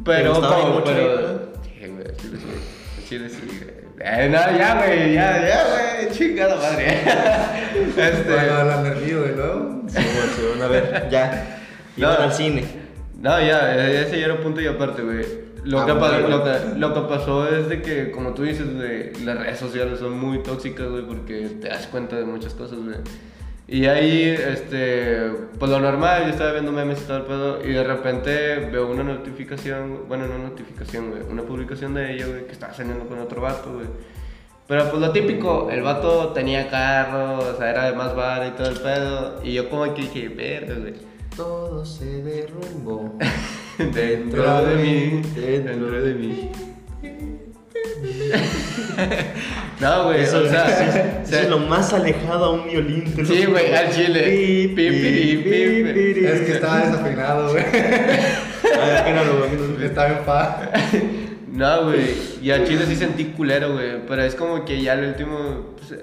pero 0.04 0.34
como, 0.34 0.68
mucho, 0.70 0.84
pero, 0.84 1.52
sí, 1.62 1.86
güey, 1.88 2.16
chile 2.16 2.38
sí, 2.38 3.04
chile 3.08 3.28
sí, 3.28 3.40
güey. 3.46 3.76
Eh, 3.98 4.28
no, 4.28 4.38
ya, 4.58 4.76
güey, 4.76 5.14
ya, 5.14 5.46
ya, 5.46 5.64
güey, 6.02 6.12
chingada 6.16 6.56
madre. 6.56 7.02
Este, 7.76 8.32
Bueno, 8.32 8.64
la 8.64 8.82
nervio, 8.82 9.20
güey, 9.20 9.34
luego. 9.34 9.82
Sí, 9.88 9.98
güey, 9.98 10.48
bueno, 10.48 10.64
a 10.64 10.68
ver, 10.68 11.08
ya. 11.10 11.58
No. 11.96 12.12
Iban 12.12 12.22
al 12.22 12.32
cine. 12.32 12.64
no, 13.20 13.40
ya, 13.40 13.74
eh, 13.74 14.02
ese 14.06 14.20
ya 14.20 14.26
era 14.26 14.40
punto 14.40 14.60
y 14.60 14.66
aparte, 14.66 15.02
güey. 15.02 15.24
Lo, 15.64 15.80
Ah, 15.80 15.86
que 15.86 15.92
bueno, 15.92 16.28
lo, 16.28 16.44
que, 16.44 16.50
lo 16.78 16.94
que 16.94 17.00
pasó 17.12 17.48
es 17.48 17.68
de 17.68 17.82
que, 17.82 18.10
como 18.12 18.34
tú 18.34 18.42
dices, 18.44 18.72
güey, 18.74 19.12
las 19.24 19.38
redes 19.38 19.58
sociales 19.58 19.98
son 19.98 20.12
muy 20.18 20.42
tóxicas, 20.42 20.86
güey, 20.88 21.02
porque 21.04 21.48
te 21.60 21.68
das 21.68 21.86
cuenta 21.88 22.16
de 22.16 22.24
muchas 22.24 22.54
cosas, 22.54 22.78
güey. 22.78 22.96
Y 23.68 23.86
ahí, 23.86 24.22
este, 24.22 25.28
pues 25.58 25.70
lo 25.70 25.80
normal, 25.80 26.24
yo 26.24 26.30
estaba 26.30 26.52
viendo 26.52 26.70
memes 26.70 27.02
y 27.02 27.04
todo 27.04 27.16
el 27.16 27.22
pedo, 27.24 27.64
y 27.64 27.72
de 27.72 27.82
repente 27.82 28.60
veo 28.70 28.88
una 28.88 29.02
notificación, 29.02 30.06
bueno, 30.06 30.28
no 30.28 30.38
notificación, 30.38 31.10
güey, 31.10 31.22
una 31.28 31.42
publicación 31.42 31.92
de 31.92 32.14
ella, 32.14 32.26
güey, 32.26 32.46
que 32.46 32.52
estaba 32.52 32.72
saliendo 32.72 33.08
con 33.08 33.18
otro 33.18 33.40
vato, 33.40 33.72
güey. 33.72 33.86
Pero 34.68 34.88
pues 34.88 35.00
lo 35.00 35.10
típico, 35.10 35.68
el 35.70 35.82
vato 35.82 36.28
tenía 36.28 36.68
carro, 36.70 37.38
o 37.38 37.56
sea, 37.56 37.70
era 37.70 37.90
de 37.90 37.96
más 37.96 38.14
bar 38.14 38.46
y 38.46 38.56
todo 38.56 38.68
el 38.68 38.80
pedo, 38.80 39.40
y 39.42 39.54
yo 39.54 39.68
como 39.68 39.92
que 39.94 40.02
dije, 40.02 40.28
verga, 40.28 40.74
güey. 40.76 40.94
Todo 41.36 41.84
se 41.84 42.22
derrumbó. 42.22 43.18
Dentro 43.78 44.64
de 44.64 44.76
mí, 44.76 45.22
dentro 45.34 45.90
dentro 45.90 46.02
de 46.02 46.14
mí. 46.14 46.50
No, 49.80 50.04
güey, 50.04 50.22
Eso, 50.22 50.38
o 50.38 50.48
sea, 50.48 50.66
eso- 50.68 50.88
o 50.88 50.92
sea, 50.92 51.22
eso 51.22 51.38
es 51.40 51.48
lo 51.50 51.58
más 51.58 51.92
alejado 51.92 52.44
a 52.46 52.50
un 52.52 52.66
violín. 52.68 53.14
te 53.14 53.22
lo 53.22 53.28
Sí, 53.28 53.44
güey, 53.44 53.74
al 53.74 53.90
chile. 53.92 54.22
Pi, 54.22 54.68
Pi, 54.68 54.90
pi, 54.90 54.90
pi, 54.90 55.36
pi. 55.92 56.14
pi, 56.14 56.26
Es 56.26 56.40
que 56.40 56.52
estaba 56.52 56.78
desafinado, 56.80 57.50
güey. 57.50 57.64
A 57.66 58.86
ver, 58.86 58.96
aquí 58.98 59.10
no 59.12 59.24
güey, 61.84 62.14
y 62.42 62.50
al 62.50 62.66
chile 62.66 62.84
sí 62.86 62.96
sentí 62.96 63.24
culero, 63.26 63.72
güey, 63.74 64.06
pero 64.06 64.22
es 64.22 64.34
como 64.34 64.64
que 64.64 64.80
ya 64.82 64.94
el 64.94 65.08
último, 65.08 65.74
pues, 65.76 65.94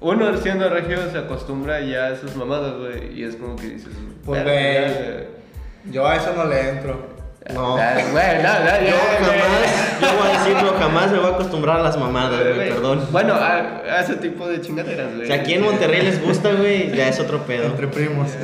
uno 0.00 0.36
siendo 0.38 0.68
regio 0.68 0.98
se 1.10 1.18
acostumbra 1.18 1.80
ya 1.80 2.06
a 2.06 2.12
esas 2.12 2.36
mamadas, 2.36 2.74
güey, 2.78 3.18
y 3.18 3.24
es 3.24 3.36
como 3.36 3.56
que 3.56 3.68
dices, 3.68 3.92
Pues, 4.24 4.44
"Verga, 4.44 4.92
güey. 4.92 5.92
Yo 5.92 6.06
a 6.06 6.16
eso 6.16 6.32
no 6.36 6.44
le 6.46 6.68
entro. 6.68 7.21
No. 7.52 7.72
Güey, 7.74 8.42
no, 8.42 8.52
no, 8.60 8.86
Yo 8.86 8.96
jamás, 9.20 10.00
yo 10.00 10.08
voy 10.18 10.28
a 10.30 10.38
decirlo, 10.38 10.74
jamás 10.78 11.10
me 11.10 11.18
voy 11.18 11.30
a 11.30 11.34
acostumbrar 11.34 11.80
a 11.80 11.82
las 11.82 11.96
mamadas, 11.98 12.40
güey. 12.54 12.68
perdón. 12.70 13.06
Bueno, 13.10 13.34
a, 13.34 13.78
a 13.84 14.00
ese 14.00 14.14
tipo 14.16 14.46
de 14.48 14.60
chingaderas, 14.60 15.14
güey. 15.16 15.26
Si 15.26 15.32
aquí 15.32 15.54
en 15.54 15.62
Monterrey 15.62 16.02
les 16.02 16.22
gusta, 16.22 16.52
güey, 16.52 16.94
ya 16.94 17.08
es 17.08 17.18
otro 17.20 17.44
pedo. 17.44 17.66
Entre 17.66 17.88
primos. 17.88 18.28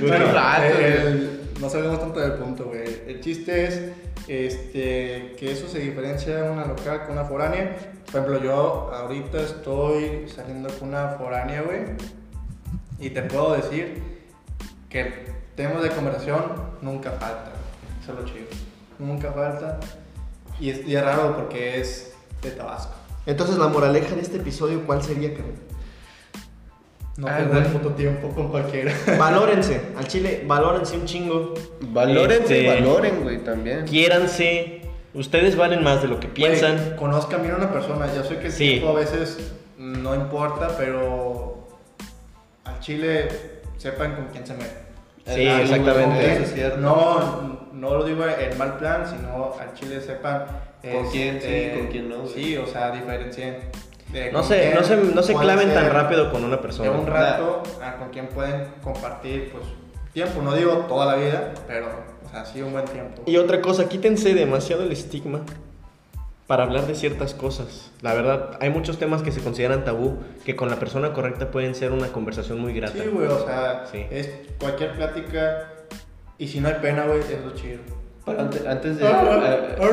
Bueno, 0.00 0.26
el- 0.62 0.84
el- 0.84 1.40
no 1.60 1.68
sabemos 1.68 1.98
tanto 2.00 2.20
del 2.20 2.32
punto, 2.34 2.64
güey. 2.64 2.84
El 3.06 3.20
chiste 3.20 3.64
es 3.66 3.82
este, 4.28 5.34
que 5.38 5.52
eso 5.52 5.68
se 5.68 5.78
diferencia 5.78 6.36
de 6.36 6.50
una 6.50 6.66
local 6.66 7.02
con 7.04 7.12
una 7.12 7.24
foránea. 7.24 7.76
Por 8.10 8.20
ejemplo, 8.22 8.42
yo 8.42 8.90
ahorita 8.94 9.40
estoy 9.40 10.26
saliendo 10.34 10.68
con 10.78 10.88
una 10.88 11.08
foránea, 11.18 11.62
güey. 11.62 11.80
Y 12.98 13.10
te 13.10 13.22
puedo 13.22 13.54
decir 13.56 14.02
que 14.88 15.26
temas 15.56 15.82
de 15.82 15.90
conversación 15.90 16.42
nunca 16.82 17.10
falta. 17.12 17.52
Eso 18.02 18.12
es 18.12 18.18
lo 18.18 18.24
chido. 18.24 18.46
Nunca 18.98 19.32
falta. 19.32 19.80
Y 20.60 20.70
es, 20.70 20.86
y 20.86 20.94
es 20.96 21.02
raro 21.04 21.34
porque 21.36 21.80
es 21.80 22.14
de 22.42 22.50
Tabasco. 22.50 22.92
Entonces, 23.26 23.56
la 23.56 23.68
moraleja 23.68 24.14
de 24.14 24.20
este 24.22 24.36
episodio, 24.36 24.82
¿cuál 24.86 25.02
sería, 25.02 25.30
cabrón? 25.34 25.54
No 27.16 27.28
Ah, 27.28 27.36
perder 27.38 27.62
güey. 27.62 27.72
puto 27.72 27.90
tiempo 27.94 28.28
con 28.30 28.48
cualquiera. 28.48 28.92
Valórense, 29.18 29.80
al 29.96 30.06
chile, 30.08 30.44
valórense 30.46 30.96
un 30.96 31.06
chingo. 31.06 31.54
Valórense 31.80 32.66
Este, 32.66 32.80
valoren, 32.80 33.22
güey, 33.22 33.42
también. 33.44 33.84
Quiéranse. 33.84 34.82
Ustedes 35.14 35.56
valen 35.56 35.84
más 35.84 36.02
de 36.02 36.08
lo 36.08 36.18
que 36.18 36.26
piensan. 36.26 36.76
Güey, 36.76 36.96
conozcan 36.96 37.42
bien 37.42 37.54
a 37.54 37.58
una 37.58 37.72
persona. 37.72 38.12
Ya 38.12 38.24
sé 38.24 38.38
que 38.38 38.46
el 38.46 38.52
Sí. 38.52 38.68
tiempo 38.70 38.88
a 38.88 38.94
veces 38.94 39.38
no 39.78 40.12
importa, 40.14 40.74
pero 40.76 41.68
al 42.64 42.80
chile 42.80 43.28
sepan 43.78 44.16
con 44.16 44.26
quién 44.26 44.44
se 44.44 44.54
meten. 44.54 44.83
Sí, 45.26 45.46
exactamente. 45.46 46.76
No, 46.78 47.58
no 47.72 47.94
lo 47.94 48.04
digo 48.04 48.24
en 48.26 48.58
mal 48.58 48.76
plan, 48.78 49.04
sino 49.06 49.52
al 49.58 49.74
chile 49.74 50.00
sepan 50.00 50.44
Con 50.82 51.10
quién 51.10 51.40
sí, 51.40 51.46
este, 51.46 51.78
con 51.78 51.86
quién 51.88 52.08
no, 52.08 52.18
güey. 52.20 52.34
Sí, 52.34 52.56
o 52.56 52.66
sea, 52.66 52.90
diferencien. 52.90 53.56
de 54.12 54.32
No 54.32 54.42
se, 54.42 54.60
quién 54.60 54.74
no 54.74 54.84
se, 54.84 54.96
no 54.96 55.22
se 55.22 55.34
claven 55.34 55.72
tan 55.72 55.90
rápido 55.90 56.30
con 56.30 56.44
una 56.44 56.56
De 56.56 56.62
persona. 56.62 56.90
un 56.90 57.06
rato 57.06 57.62
a 57.82 57.96
con 57.96 58.10
quien 58.10 58.26
pueden 58.28 58.66
compartir, 58.82 59.50
pues, 59.52 59.64
tiempo. 60.12 60.42
No 60.42 60.54
digo 60.54 60.72
toda 60.88 61.06
la 61.06 61.16
vida, 61.16 61.52
pero, 61.66 61.86
o 62.24 62.28
sea, 62.28 62.44
sí 62.44 62.60
un 62.62 62.72
buen 62.72 62.84
tiempo. 62.84 63.22
Y 63.26 63.36
otra 63.38 63.60
cosa, 63.60 63.88
quítense 63.88 64.34
demasiado 64.34 64.82
el 64.82 64.92
estigma 64.92 65.40
para 66.46 66.64
hablar 66.64 66.86
de 66.86 66.94
ciertas 66.94 67.34
cosas. 67.34 67.90
La 68.02 68.12
verdad, 68.14 68.58
hay 68.60 68.70
muchos 68.70 68.98
temas 68.98 69.22
que 69.22 69.32
se 69.32 69.40
consideran 69.40 69.84
tabú 69.84 70.18
que 70.44 70.54
con 70.56 70.68
la 70.68 70.76
persona 70.76 71.12
correcta 71.12 71.50
pueden 71.50 71.74
ser 71.74 71.92
una 71.92 72.08
conversación 72.08 72.58
muy 72.60 72.74
grata. 72.74 72.94
Sí, 73.02 73.08
güey, 73.12 73.26
o 73.28 73.44
sea, 73.46 73.84
Sí. 73.90 74.04
es 74.10 74.30
cualquier 74.60 74.92
plática. 74.92 75.70
Y 76.36 76.48
si 76.48 76.60
no 76.60 76.68
hay 76.68 76.74
pena, 76.82 77.04
güey, 77.06 77.20
es 77.20 77.44
lo 77.44 77.52
chido. 77.54 77.78
Antes, 78.26 78.64
antes 78.66 78.98
de. 78.98 79.06
Ah, 79.06 79.40
eh, 79.44 79.76
ah, 79.80 79.86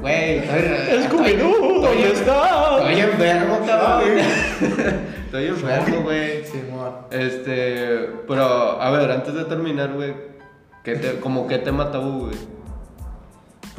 Güey, 0.00 0.38
estoy. 0.38 1.02
Scooby-Doo, 1.04 1.80
¿dónde 1.80 2.02
estoy- 2.02 2.12
estás? 2.12 2.78
Estoy 2.80 3.00
enfermo, 3.00 3.60
cabrón. 3.64 4.10
Estoy 5.26 5.46
enfermo, 5.46 6.02
güey. 6.02 6.44
Simón. 6.44 6.92
Este. 7.12 8.10
Pero, 8.26 8.42
a 8.82 8.90
ver, 8.90 9.10
antes 9.12 9.34
de 9.34 9.44
terminar, 9.44 9.92
güey. 9.92 10.14
¿qué 10.82 10.96
te- 10.96 11.20
como 11.20 11.46
qué 11.46 11.58
tema 11.58 11.92
tabú, 11.92 12.26
güey? 12.26 12.34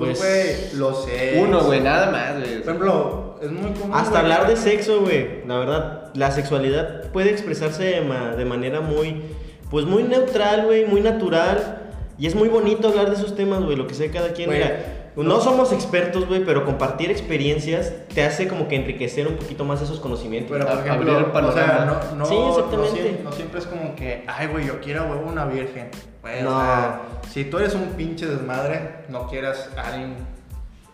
Pues, 0.06 0.20
güey, 0.20 0.80
lo 0.80 0.94
sé. 0.94 1.40
Uno, 1.42 1.62
güey, 1.64 1.82
nada 1.82 2.12
más, 2.12 2.34
güey. 2.40 2.60
Por 2.60 2.62
ejemplo, 2.76 3.36
es 3.42 3.52
muy 3.52 3.72
común. 3.72 3.92
Hasta 3.96 4.22
güey, 4.22 4.32
hablar 4.32 4.48
de 4.48 4.56
sexo, 4.58 5.02
güey. 5.02 5.46
La 5.48 5.58
verdad, 5.58 6.10
la 6.14 6.32
sexualidad 6.32 7.10
puede 7.12 7.32
expresarse 7.32 7.84
de, 7.84 8.02
ma- 8.02 8.36
de 8.36 8.46
manera 8.46 8.82
muy, 8.82 9.22
pues 9.70 9.86
muy 9.86 10.04
neutral, 10.04 10.66
güey, 10.66 10.86
muy 10.86 11.02
natural. 11.02 11.78
Y 12.18 12.28
es 12.28 12.36
muy 12.36 12.50
bonito 12.50 12.90
hablar 12.90 13.10
de 13.10 13.16
esos 13.16 13.36
temas, 13.36 13.64
güey, 13.64 13.76
lo 13.76 13.88
que 13.88 13.94
sea 13.96 14.12
cada 14.12 14.34
quien. 14.34 14.50
Mira, 14.50 15.01
no 15.16 15.42
somos 15.42 15.74
expertos, 15.74 16.28
güey, 16.28 16.46
pero 16.46 16.64
compartir 16.66 17.12
experiencias 17.12 17.94
te 18.14 18.24
hace 18.24 18.48
como 18.48 18.68
que 18.68 18.76
enriquecer 18.78 19.28
un 19.28 19.36
poquito 19.36 19.66
más 19.66 19.82
esos 19.82 20.00
conocimientos. 20.00 20.52
Pero, 20.52 20.66
por 20.66 20.86
ejemplo, 20.86 21.12
abrir 21.18 21.30
el 21.36 21.46
o 21.46 21.52
sea, 21.52 21.86
no, 22.12 22.16
no, 22.18 22.26
Sí, 22.26 22.36
exactamente. 22.36 22.78
No, 22.78 22.96
siempre, 22.96 23.24
no 23.24 23.32
siempre 23.32 23.60
es 23.60 23.66
como 23.66 23.96
que, 23.96 24.24
ay, 24.28 24.48
güey, 24.48 24.68
yo 24.68 24.80
quiero, 24.80 25.06
güey, 25.08 25.20
una 25.28 25.46
virgen. 25.46 25.90
Güey, 26.22 26.44
No. 26.44 26.50
o 26.50 26.62
sea, 26.62 27.02
si 27.30 27.46
tú 27.46 27.58
eres 27.58 27.74
un 27.76 27.88
pinche 27.98 28.26
desmadre, 28.26 29.06
no 29.10 29.28
quieras 29.28 29.70
a 29.76 29.94
alguien. 29.94 30.16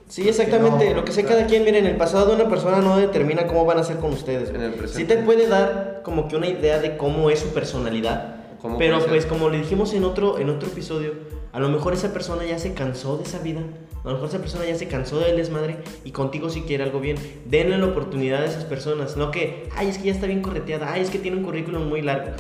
Sí, 0.08 0.28
exactamente. 0.28 0.90
No, 0.90 0.96
lo 0.96 1.06
que 1.06 1.12
sé 1.12 1.26
cada 1.26 1.46
quien, 1.48 1.66
miren, 1.66 1.86
el 1.86 1.98
pasado 1.98 2.28
de 2.28 2.36
una 2.42 2.50
persona 2.50 2.78
no 2.78 2.98
determina 2.98 3.46
cómo 3.46 3.66
van 3.66 3.78
a 3.80 3.84
ser 3.84 3.98
con 3.98 4.14
ustedes. 4.14 4.52
güey. 4.52 4.64
En 4.64 4.72
el 4.72 4.78
presente. 4.78 5.02
Sí 5.14 5.20
te 5.20 5.24
puede 5.24 5.48
dar 5.48 6.02
como 6.04 6.28
que 6.30 6.38
una 6.38 6.48
idea 6.48 6.80
de 6.80 6.96
cómo 6.96 7.30
es 7.30 7.40
su 7.40 7.50
personalidad. 7.50 8.37
¿Cómo 8.62 8.78
Pero 8.78 9.06
pues 9.06 9.26
como 9.26 9.50
le 9.50 9.60
dijimos 9.60 9.94
en 9.94 10.04
otro, 10.04 10.40
en 10.40 10.50
otro 10.50 10.68
episodio, 10.70 11.14
a 11.54 11.60
lo 11.60 11.70
mejor 11.70 11.94
esa 11.94 12.12
persona 12.14 12.46
ya 12.46 12.60
se 12.60 12.74
cansó 12.74 13.18
de 13.18 13.24
esa 13.24 13.40
vida. 13.40 13.62
A 14.04 14.08
lo 14.08 14.14
mejor 14.14 14.30
esa 14.30 14.40
persona 14.40 14.66
ya 14.66 14.76
se 14.76 14.88
cansó 14.88 15.20
del 15.20 15.38
desmadre 15.38 15.78
y 16.06 16.12
contigo 16.12 16.50
si 16.50 16.62
quiere 16.62 16.84
algo 16.84 17.00
bien. 17.00 17.18
Denle 17.46 17.78
la 17.78 17.86
oportunidad 17.88 18.42
a 18.42 18.46
esas 18.46 18.64
personas. 18.64 19.18
No 19.18 19.32
que, 19.32 19.70
ay, 19.76 19.90
es 19.90 19.98
que 19.98 20.06
ya 20.06 20.12
está 20.14 20.28
bien 20.28 20.42
correteada. 20.42 20.92
Ay, 20.94 21.02
es 21.02 21.10
que 21.10 21.20
tiene 21.20 21.38
un 21.38 21.44
currículum 21.44 21.88
muy 21.88 22.02
largo. 22.02 22.32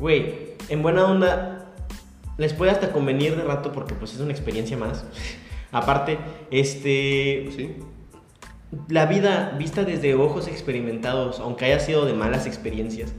Güey, 0.00 0.54
en 0.68 0.82
buena 0.82 1.04
onda, 1.06 1.66
les 2.36 2.52
puede 2.52 2.70
hasta 2.70 2.92
convenir 2.92 3.36
de 3.36 3.42
rato 3.42 3.72
porque 3.72 3.94
pues 3.94 4.14
es 4.14 4.20
una 4.20 4.32
experiencia 4.32 4.76
más. 4.76 5.04
Aparte, 5.72 6.18
este, 6.50 7.50
Sí. 7.54 7.76
la 8.88 9.06
vida 9.06 9.54
vista 9.58 9.84
desde 9.84 10.14
ojos 10.14 10.48
experimentados, 10.48 11.40
aunque 11.40 11.66
haya 11.66 11.80
sido 11.80 12.06
de 12.06 12.14
malas 12.14 12.46
experiencias, 12.46 13.12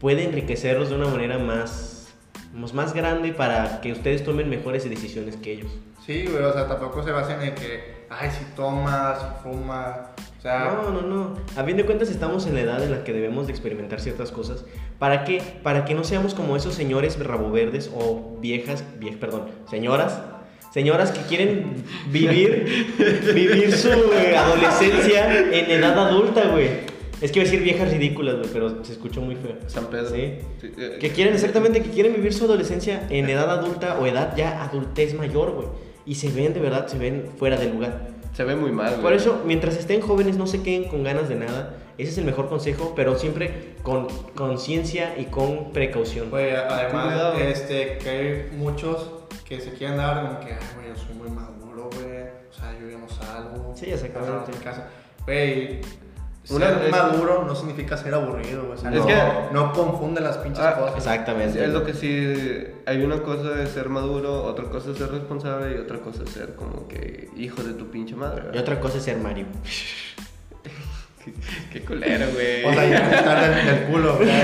puede 0.00 0.24
enriquecerlos 0.24 0.90
de 0.90 0.96
una 0.96 1.06
manera 1.08 1.38
más, 1.38 2.08
más, 2.54 2.72
más 2.74 2.94
grande 2.94 3.32
para 3.32 3.80
que 3.80 3.92
ustedes 3.92 4.24
tomen 4.24 4.48
mejores 4.48 4.88
decisiones 4.88 5.36
que 5.36 5.52
ellos. 5.52 5.70
Sí, 6.06 6.24
güey, 6.30 6.42
o 6.42 6.52
sea, 6.52 6.66
tampoco 6.66 7.02
se 7.02 7.10
basen 7.10 7.42
en 7.42 7.54
que, 7.54 8.06
ay, 8.08 8.30
si 8.30 8.44
toma, 8.56 9.14
si 9.20 9.42
fuma. 9.48 10.10
O 10.38 10.40
sea, 10.40 10.80
No, 10.82 10.90
no, 10.90 11.02
no. 11.02 11.34
A 11.56 11.64
fin 11.64 11.76
de 11.76 11.84
cuentas 11.84 12.08
estamos 12.08 12.46
en 12.46 12.54
la 12.54 12.60
edad 12.60 12.82
en 12.82 12.92
la 12.92 13.04
que 13.04 13.12
debemos 13.12 13.46
de 13.46 13.52
experimentar 13.52 14.00
ciertas 14.00 14.30
cosas. 14.30 14.64
¿Para 14.98 15.24
qué? 15.24 15.42
Para 15.62 15.84
que 15.84 15.94
no 15.94 16.04
seamos 16.04 16.34
como 16.34 16.56
esos 16.56 16.74
señores 16.74 17.18
rabo 17.22 17.50
verdes 17.50 17.90
o 17.94 18.38
viejas, 18.40 18.84
vie- 19.00 19.18
perdón, 19.18 19.48
señoras. 19.68 20.18
Señoras 20.72 21.10
que 21.12 21.20
quieren 21.22 21.82
vivir, 22.10 22.86
vivir 23.34 23.72
su 23.74 23.88
eh, 23.88 24.36
adolescencia 24.36 25.50
en 25.50 25.70
edad 25.70 25.98
adulta, 25.98 26.42
güey. 26.48 26.87
Es 27.20 27.32
que 27.32 27.40
iba 27.40 27.48
a 27.48 27.50
decir 27.50 27.62
viejas 27.64 27.90
ridículas, 27.90 28.36
güey, 28.36 28.48
pero 28.52 28.84
se 28.84 28.92
escuchó 28.92 29.20
muy 29.20 29.34
feo. 29.36 29.56
San 29.66 29.86
Pedro. 29.86 30.10
Sí. 30.10 30.38
eh, 30.62 30.98
Que 31.00 31.10
quieren 31.10 31.34
exactamente, 31.34 31.82
que 31.82 31.90
quieren 31.90 32.14
vivir 32.14 32.32
su 32.32 32.44
adolescencia 32.44 33.06
en 33.10 33.28
edad 33.28 33.50
adulta 33.50 33.98
o 33.98 34.06
edad 34.06 34.34
ya 34.36 34.62
adultez 34.62 35.14
mayor, 35.14 35.52
güey. 35.52 35.68
Y 36.06 36.14
se 36.14 36.30
ven, 36.30 36.54
de 36.54 36.60
verdad, 36.60 36.86
se 36.86 36.96
ven 36.98 37.26
fuera 37.36 37.56
de 37.56 37.68
lugar. 37.70 38.08
Se 38.34 38.44
ve 38.44 38.54
muy 38.54 38.70
mal, 38.70 38.90
güey. 38.90 39.02
Por 39.02 39.12
eso, 39.14 39.42
mientras 39.44 39.76
estén 39.76 40.00
jóvenes, 40.00 40.36
no 40.36 40.46
se 40.46 40.62
queden 40.62 40.84
con 40.84 41.02
ganas 41.02 41.28
de 41.28 41.34
nada. 41.34 41.74
Ese 41.98 42.12
es 42.12 42.18
el 42.18 42.24
mejor 42.24 42.48
consejo, 42.48 42.92
pero 42.94 43.18
siempre 43.18 43.74
con 43.82 44.06
conciencia 44.36 45.14
y 45.18 45.24
con 45.24 45.72
precaución. 45.72 46.30
güey, 46.30 46.50
además, 46.52 47.06
Cuidado. 47.06 47.34
este, 47.38 47.98
que 47.98 48.08
hay 48.08 48.48
muchos 48.56 49.10
que 49.44 49.60
se 49.60 49.72
quieren 49.72 49.96
dar 49.96 50.24
como 50.24 50.40
que, 50.40 50.52
ay, 50.52 50.58
güey, 50.76 50.88
yo 50.88 50.94
soy 50.96 51.14
muy 51.16 51.28
maduro, 51.30 51.90
güey. 51.92 52.06
O 52.48 52.52
sea, 52.52 52.72
yo 52.80 52.88
ya 52.88 52.98
no 52.98 53.08
salgo. 53.08 53.72
Sí, 53.74 53.86
exactamente. 53.90 54.52
de 54.52 54.58
casa. 54.58 54.88
Güey, 55.26 55.80
Vez- 56.50 56.90
maduro 56.90 57.44
no 57.46 57.54
significa 57.54 57.96
ser 57.96 58.14
aburrido, 58.14 58.62
güey. 58.64 58.78
O 58.78 58.80
sea, 58.80 58.90
Es 58.90 58.96
no, 59.00 59.06
que- 59.06 59.22
no 59.52 59.72
confunde 59.72 60.20
las 60.22 60.38
pinches 60.38 60.64
Ah, 60.64 60.76
cosas. 60.78 60.96
Exactamente. 60.96 61.62
Es 61.62 61.70
lo 61.70 61.84
que 61.84 61.92
sí, 61.94 62.34
hay 62.86 63.02
una 63.02 63.22
cosa 63.22 63.50
de 63.50 63.66
ser 63.66 63.88
maduro, 63.90 64.44
otra 64.44 64.64
cosa 64.66 64.90
es 64.92 64.98
ser 64.98 65.10
responsable 65.10 65.76
y 65.76 65.78
otra 65.78 65.98
cosa 65.98 66.22
es 66.24 66.30
ser 66.30 66.54
como 66.54 66.88
que 66.88 67.28
hijo 67.36 67.62
de 67.62 67.74
tu 67.74 67.90
pinche 67.90 68.14
madre. 68.16 68.42
Y 68.42 68.46
¿verdad? 68.46 68.62
otra 68.62 68.80
cosa 68.80 68.96
es 68.98 69.04
ser 69.04 69.18
Mario. 69.18 69.46
Qué, 71.24 71.32
qué 71.72 71.80
culero, 71.84 72.26
güey. 72.32 72.64
O 72.64 72.72
sea, 72.72 72.88
ya 72.88 73.10
estar 73.18 73.54
del, 73.54 73.66
del 73.66 73.84
culo, 73.88 74.16
güey. 74.16 74.28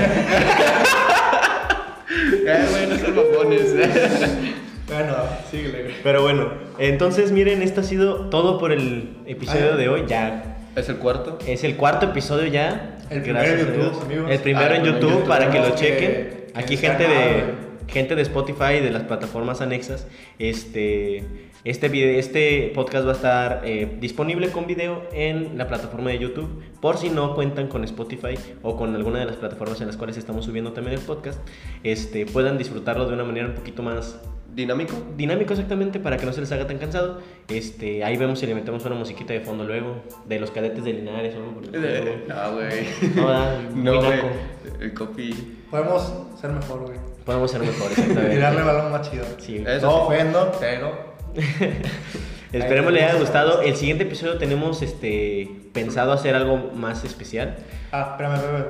Eh, 2.47 2.65
güey, 2.71 2.87
no 2.87 2.95
sean 2.97 3.15
mamones. 3.15 3.73
Bueno, 4.87 5.15
síguele, 5.49 5.81
güey. 5.81 5.95
Pero 6.03 6.21
bueno, 6.21 6.47
entonces 6.77 7.31
miren, 7.31 7.63
esto 7.63 7.81
ha 7.81 7.83
sido 7.83 8.29
todo 8.29 8.59
por 8.59 8.71
el 8.71 9.17
episodio 9.25 9.73
Ah. 9.73 9.77
de 9.77 9.89
hoy. 9.89 10.03
Ya 10.07 10.54
¿Es 10.75 10.89
el 10.89 10.97
cuarto? 10.97 11.39
es 11.47 11.63
el 11.63 11.75
cuarto 11.77 12.07
episodio 12.07 12.47
ya. 12.47 12.97
El 13.09 13.21
primero 13.21 13.45
Gracias 13.45 13.59
en 13.69 13.73
a 13.81 13.83
YouTube, 13.85 14.01
amigos. 14.03 14.31
El 14.31 14.39
primero 14.39 14.69
Ah, 14.71 14.75
en 14.75 14.83
YouTube 14.83 15.09
YouTube. 15.11 15.27
para 15.27 15.49
que 15.51 15.59
lo 15.59 15.75
chequen. 15.75 15.99
que 15.99 16.47
Aquí 16.53 16.77
gente 16.77 17.03
de. 17.07 17.64
Gente 17.87 18.15
de 18.15 18.21
Spotify 18.23 18.75
y 18.79 18.81
de 18.81 18.91
las 18.91 19.03
plataformas 19.03 19.61
anexas. 19.61 20.07
Este 20.39 21.23
este 21.63 21.89
video, 21.89 22.19
este 22.19 22.71
podcast 22.75 23.07
va 23.07 23.11
a 23.11 23.15
estar 23.15 23.61
eh, 23.65 23.97
disponible 23.99 24.49
con 24.49 24.67
video 24.67 25.01
en 25.13 25.57
la 25.57 25.67
plataforma 25.67 26.11
de 26.11 26.19
YouTube. 26.19 26.61
Por 26.79 26.97
si 26.97 27.09
no 27.09 27.33
cuentan 27.33 27.67
con 27.69 27.83
Spotify 27.83 28.35
o 28.61 28.77
con 28.77 28.93
alguna 28.95 29.19
de 29.19 29.25
las 29.25 29.35
plataformas 29.37 29.81
en 29.81 29.87
las 29.87 29.97
cuales 29.97 30.15
estamos 30.17 30.45
subiendo 30.45 30.73
también 30.73 30.99
el 30.99 31.03
podcast, 31.03 31.39
este 31.83 32.27
puedan 32.27 32.59
disfrutarlo 32.59 33.07
de 33.07 33.13
una 33.15 33.23
manera 33.23 33.47
un 33.47 33.55
poquito 33.55 33.81
más 33.81 34.19
¿Dinámico? 34.53 34.93
dinámico 35.17 35.51
exactamente 35.53 35.99
para 35.99 36.15
que 36.17 36.25
no 36.25 36.31
se 36.33 36.39
les 36.41 36.51
haga 36.51 36.65
tan 36.67 36.77
cansado. 36.77 37.19
Este, 37.49 38.03
ahí 38.03 38.15
vemos 38.15 38.39
si 38.39 38.45
le 38.45 38.53
metemos 38.55 38.85
una 38.85 38.95
musiquita 38.95 39.33
de 39.33 39.41
fondo 39.41 39.65
luego 39.65 40.03
de 40.27 40.39
los 40.39 40.51
cadetes 40.51 40.83
de 40.85 40.93
Linares 40.93 41.33
o 41.35 41.39
algo 41.39 41.51
por 41.55 41.63
el 41.63 41.75
estilo. 41.83 42.11
Eh, 42.11 42.23
No, 42.27 42.53
güey. 42.53 43.75
No, 43.75 43.93
No, 44.01 44.01
güey. 44.01 44.93
copy. 44.93 45.57
Podemos 45.71 46.13
ser 46.39 46.51
mejor, 46.51 46.81
güey. 46.85 47.14
Podemos 47.25 47.49
ser 47.51 47.61
mejores, 47.61 47.97
exactamente. 47.97 48.61
balón 48.63 48.91
más 48.91 49.09
chido. 49.09 49.25
Sí. 49.39 49.63
Eso 49.65 49.87
no 49.87 49.95
ofendo, 50.03 50.51
pero. 50.59 51.15
Esperemos 52.53 52.93
les 52.93 53.03
haya 53.03 53.19
gustado. 53.19 53.61
El 53.61 53.75
siguiente 53.75 54.03
episodio 54.03 54.37
tenemos 54.37 54.81
este 54.81 55.49
pensado 55.73 56.13
hacer 56.13 56.35
algo 56.35 56.71
más 56.73 57.03
especial. 57.03 57.57
Ah, 57.91 58.09
espérame, 58.11 58.35
espérame. 58.35 58.65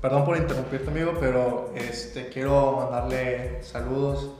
Perdón 0.00 0.24
por 0.24 0.36
interrumpirte, 0.36 0.90
amigo, 0.90 1.14
pero 1.20 1.72
este, 1.76 2.28
quiero 2.28 2.76
mandarle 2.90 3.62
saludos 3.62 4.30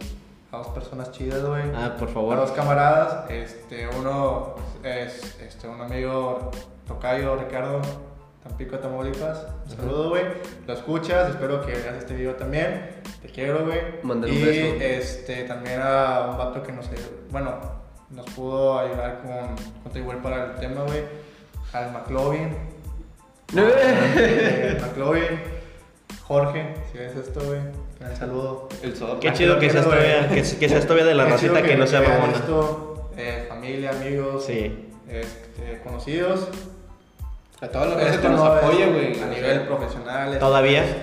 a 0.50 0.58
dos 0.58 0.68
personas 0.68 1.10
chidas, 1.12 1.44
güey. 1.44 1.62
Ah, 1.74 1.94
por 1.98 2.08
A 2.08 2.12
favor. 2.12 2.36
dos 2.36 2.52
camaradas. 2.52 3.30
Este, 3.30 3.88
uno 3.88 4.54
es 4.82 5.36
este, 5.40 5.68
un 5.68 5.80
amigo 5.80 6.50
tocayo, 6.86 7.36
Ricardo, 7.36 7.80
Tampico, 8.48 8.78
Tamaulipas. 8.78 9.46
Un 9.70 9.76
saludo, 9.76 10.08
güey. 10.10 10.24
Lo 10.66 10.72
escuchas, 10.74 11.30
espero 11.30 11.64
que 11.64 11.72
veas 11.72 11.96
este 11.98 12.14
video 12.14 12.34
también. 12.34 12.90
Te 13.22 13.28
quiero, 13.28 13.64
güey. 13.66 13.80
Mándale 14.02 14.32
un 14.32 14.38
y 14.38 14.42
beso. 14.44 14.76
este, 14.84 15.44
también 15.44 15.80
a 15.82 16.28
un 16.30 16.38
vato 16.38 16.62
que 16.62 16.72
nos, 16.72 16.86
bueno, 17.30 17.58
nos 18.10 18.26
pudo 18.30 18.78
ayudar 18.78 19.20
con 19.22 19.56
contribuir 19.82 20.18
para 20.18 20.46
el 20.46 20.54
tema, 20.56 20.82
güey. 20.82 21.02
Al 21.72 21.92
McLovin. 21.92 22.56
Eh, 23.56 24.78
McLovin. 24.80 25.40
Jorge, 26.22 26.74
si 26.92 26.98
ves 26.98 27.16
esto, 27.16 27.40
güey. 27.40 27.60
Un 27.60 28.16
saludo. 28.16 28.68
El. 28.82 28.94
Qué 29.20 29.32
chido 29.32 29.58
que 29.58 29.70
seas 29.70 29.86
güey. 29.86 29.98
todavía, 29.98 30.28
que, 30.28 30.42
que 30.42 30.68
seas 30.68 30.84
todavía 30.84 31.04
de 31.06 31.14
la 31.14 31.24
racita 31.26 31.62
que, 31.62 31.76
no 31.76 31.86
sea 31.86 32.00
mamona. 32.02 32.32
esto, 32.32 33.10
eh, 33.16 33.46
familia, 33.48 33.90
amigos, 33.90 34.44
Sí. 34.44 34.88
este, 35.08 35.80
conocidos. 35.82 36.48
A 37.60 37.68
toda 37.68 37.86
la 37.86 38.02
Esto 38.02 38.22
que 38.22 38.28
nos 38.28 38.38
no 38.40 38.56
es 38.56 38.62
apoya, 38.64 38.86
güey. 38.86 39.20
A 39.20 39.26
nivel 39.26 39.60
profesional. 39.62 40.38
Todavía. 40.38 40.84
es- 40.84 40.96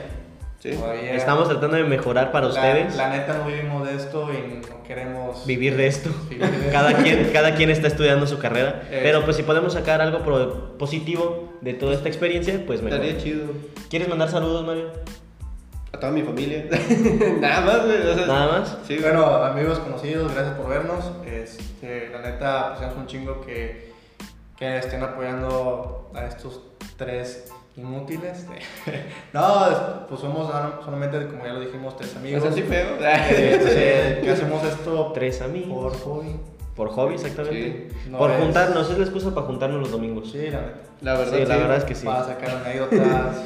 Sí. 0.62 0.72
Todavía. 0.72 1.14
Estamos 1.14 1.48
tratando 1.48 1.78
de 1.78 1.84
mejorar 1.84 2.32
para 2.32 2.48
La- 2.48 2.54
ustedes. 2.54 2.96
La, 2.96 3.10
neta 3.10 3.38
no 3.38 3.46
vivimos 3.46 3.86
de 3.88 3.96
esto 3.96 4.30
y 4.34 4.66
no 4.68 4.82
queremos 4.84 5.46
Vivir 5.46 5.78
de 5.78 5.86
esto. 5.86 6.10
vivir 6.28 6.50
de 6.50 6.72
Cada 6.72 6.90
esto. 6.92 7.04
quien, 7.04 7.30
cada 7.32 7.54
quien 7.54 7.70
está 7.70 7.88
estudiando 7.88 8.26
su 8.26 8.40
carrera. 8.40 8.82
Eh. 8.90 9.02
Pero 9.04 9.24
pues 9.26 9.38
si 9.38 9.44
podemos 9.44 9.74
sacar 9.74 10.02
algo 10.02 10.24
pro- 10.24 10.76
positivo 10.80 11.54
de 11.62 11.74
toda 11.76 11.94
esta 11.94 12.08
experiencia, 12.08 12.64
pues 12.66 12.82
mejor. 12.82 13.00
Estaría 13.00 13.22
chido. 13.24 13.44
¿Quieres 13.92 14.08
mandar 14.08 14.30
saludos, 14.32 14.66
Mario? 14.66 14.88
A 15.94 16.00
toda 16.00 16.12
mi 16.12 16.24
familia. 16.24 16.66
Nada 17.40 17.62
más, 17.62 17.86
güey. 17.86 18.02
o 18.08 18.16
sea, 18.16 18.26
Nada 18.26 18.48
más. 18.60 18.78
Sí, 18.88 18.98
Bueno, 19.00 19.24
amigos 19.36 19.78
conocidos, 19.80 20.34
gracias 20.34 20.56
por 20.56 20.68
vernos. 20.68 21.12
Este, 21.28 22.10
la 22.12 22.22
neta, 22.22 22.62
apreciamos 22.70 22.98
un 22.98 23.06
chingo 23.06 23.40
que, 23.46 23.92
que 24.58 24.78
estén 24.78 25.04
apoyando 25.04 26.10
a 26.14 26.26
estos 26.26 26.62
tres 26.98 27.52
inútiles. 27.76 28.46
no, 29.34 29.68
es- 29.70 29.78
pues 30.08 30.22
somos 30.22 30.50
solamente, 30.84 31.28
como 31.28 31.46
ya 31.46 31.54
lo 31.54 31.60
dijimos, 31.60 31.96
tres 31.98 32.16
amigos. 32.16 32.44
Es 32.44 32.52
así 32.52 32.62
feo. 32.64 32.96
Este, 33.00 34.22
que 34.24 34.32
hacemos 34.32 34.64
esto 34.64 35.12
Tres 35.14 35.42
amigos. 35.42 35.98
por 35.98 36.02
hobby. 36.02 36.36
Por 36.76 36.90
hobby, 36.90 37.16
exactamente. 37.16 37.90
Sí, 38.04 38.10
no 38.10 38.18
por 38.18 38.32
es- 38.32 38.38
juntarnos, 38.40 38.90
es 38.90 38.98
la 38.98 39.04
excusa 39.06 39.34
para 39.34 39.48
juntarnos 39.48 39.80
los 39.82 39.92
domingos. 39.92 40.32
Sí, 40.32 40.50
la. 40.50 40.62
La 41.02 41.18
verdad, 41.20 41.38
Sí, 41.38 41.46
la 41.46 41.58
verdad 41.58 41.78
es 41.78 41.84
que 41.84 41.96
sí. 41.96 42.06
Para 42.06 42.24
sacar 42.26 42.50
anécdotas. 42.66 43.38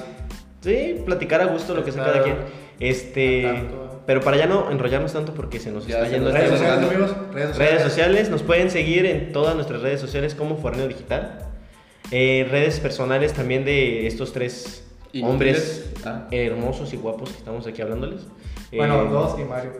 Sí, 0.62 1.02
platicar 1.06 1.42
a 1.42 1.46
gusto 1.46 1.74
lo 1.74 1.84
que 1.84 1.92
sea 1.92 2.04
cada 2.06 2.22
quien. 2.24 2.38
Este. 2.80 3.68
Pero 4.06 4.22
para 4.22 4.38
ya 4.38 4.46
no 4.48 4.72
enrollarnos 4.72 5.14
tanto 5.14 5.34
porque 5.34 5.60
se 5.60 5.72
nos 5.72 5.86
Ya 5.88 5.96
está 5.98 6.08
se 6.08 6.14
yendo 6.16 6.32
redes 6.32 6.50
sociales, 6.52 6.86
amigos. 6.90 7.12
Redes 7.34 7.50
sociales. 7.50 7.58
Redes 7.58 7.84
sociales, 7.84 8.30
nos 8.30 8.44
pueden 8.44 8.70
seguir 8.72 9.06
en 9.06 9.32
todas 9.32 9.56
nuestras 9.56 9.82
redes 9.82 10.00
sociales 10.02 10.36
como 10.36 10.58
Forneo 10.58 10.88
Digital. 10.88 11.40
Eh, 12.12 12.48
redes 12.50 12.80
personales 12.80 13.34
también 13.34 13.66
de 13.66 14.08
estos 14.08 14.34
tres 14.34 14.84
hombres 15.24 15.92
Ah. 16.06 16.28
hermosos 16.32 16.94
y 16.94 16.98
guapos 16.98 17.30
que 17.32 17.38
estamos 17.38 17.66
aquí 17.68 17.82
hablándoles. 17.82 18.22
Bueno, 18.72 19.02
Eh, 19.04 19.08
dos 19.10 19.40
y 19.40 19.44
Mario. 19.44 19.72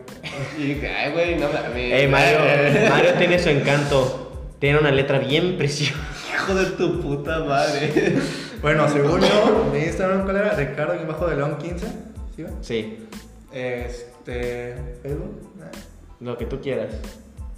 Y, 0.58 0.84
ay, 0.84 1.12
güey, 1.12 1.36
no 1.36 1.48
mames. 1.48 1.92
Ey, 1.92 2.08
Mario, 2.08 2.38
Mario 2.90 3.10
tiene 3.18 3.38
su 3.38 3.48
encanto. 3.48 4.26
Tiene 4.58 4.78
una 4.78 4.90
letra 4.90 5.18
bien 5.20 5.56
preciosa. 5.56 5.94
Hijo 6.34 6.54
de 6.54 6.66
tu 6.72 7.00
puta 7.00 7.38
madre. 7.44 7.90
Bueno, 8.60 8.86
según 8.88 9.20
yo, 9.20 9.70
mi 9.72 9.78
Instagram, 9.78 10.24
¿cuál 10.24 10.36
era? 10.36 10.50
Ricardo 10.54 10.94
bajo 11.06 11.26
de 11.28 11.36
León 11.36 11.56
15. 11.58 11.86
¿Sí, 12.36 12.42
va? 12.42 12.50
Sí, 12.60 12.98
Este. 14.20 14.98
Facebook. 15.02 15.40
Lo 16.20 16.36
que 16.36 16.46
tú 16.46 16.60
quieras. 16.60 16.94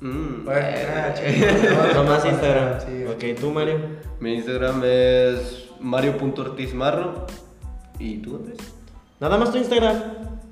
Mm, 0.01 0.45
Bueno, 0.45 0.61
eh, 0.61 0.87
ah, 0.89 1.15
eh. 1.17 1.59
chido. 1.61 1.95
Nomás 1.95 2.25
Instagram. 2.25 2.81
Sí, 2.81 3.05
Ok, 3.05 3.39
tú, 3.41 3.51
Mario. 3.51 3.79
Mi 4.21 4.35
Instagram 4.35 4.83
es 4.85 5.69
mario.ortizmarro. 5.81 7.27
¿Y 7.99 8.19
tú, 8.19 8.37
Andrés? 8.37 8.59
Nada 9.21 9.39
más 9.39 9.53
tu 9.53 9.59
Instagram. 9.59 9.97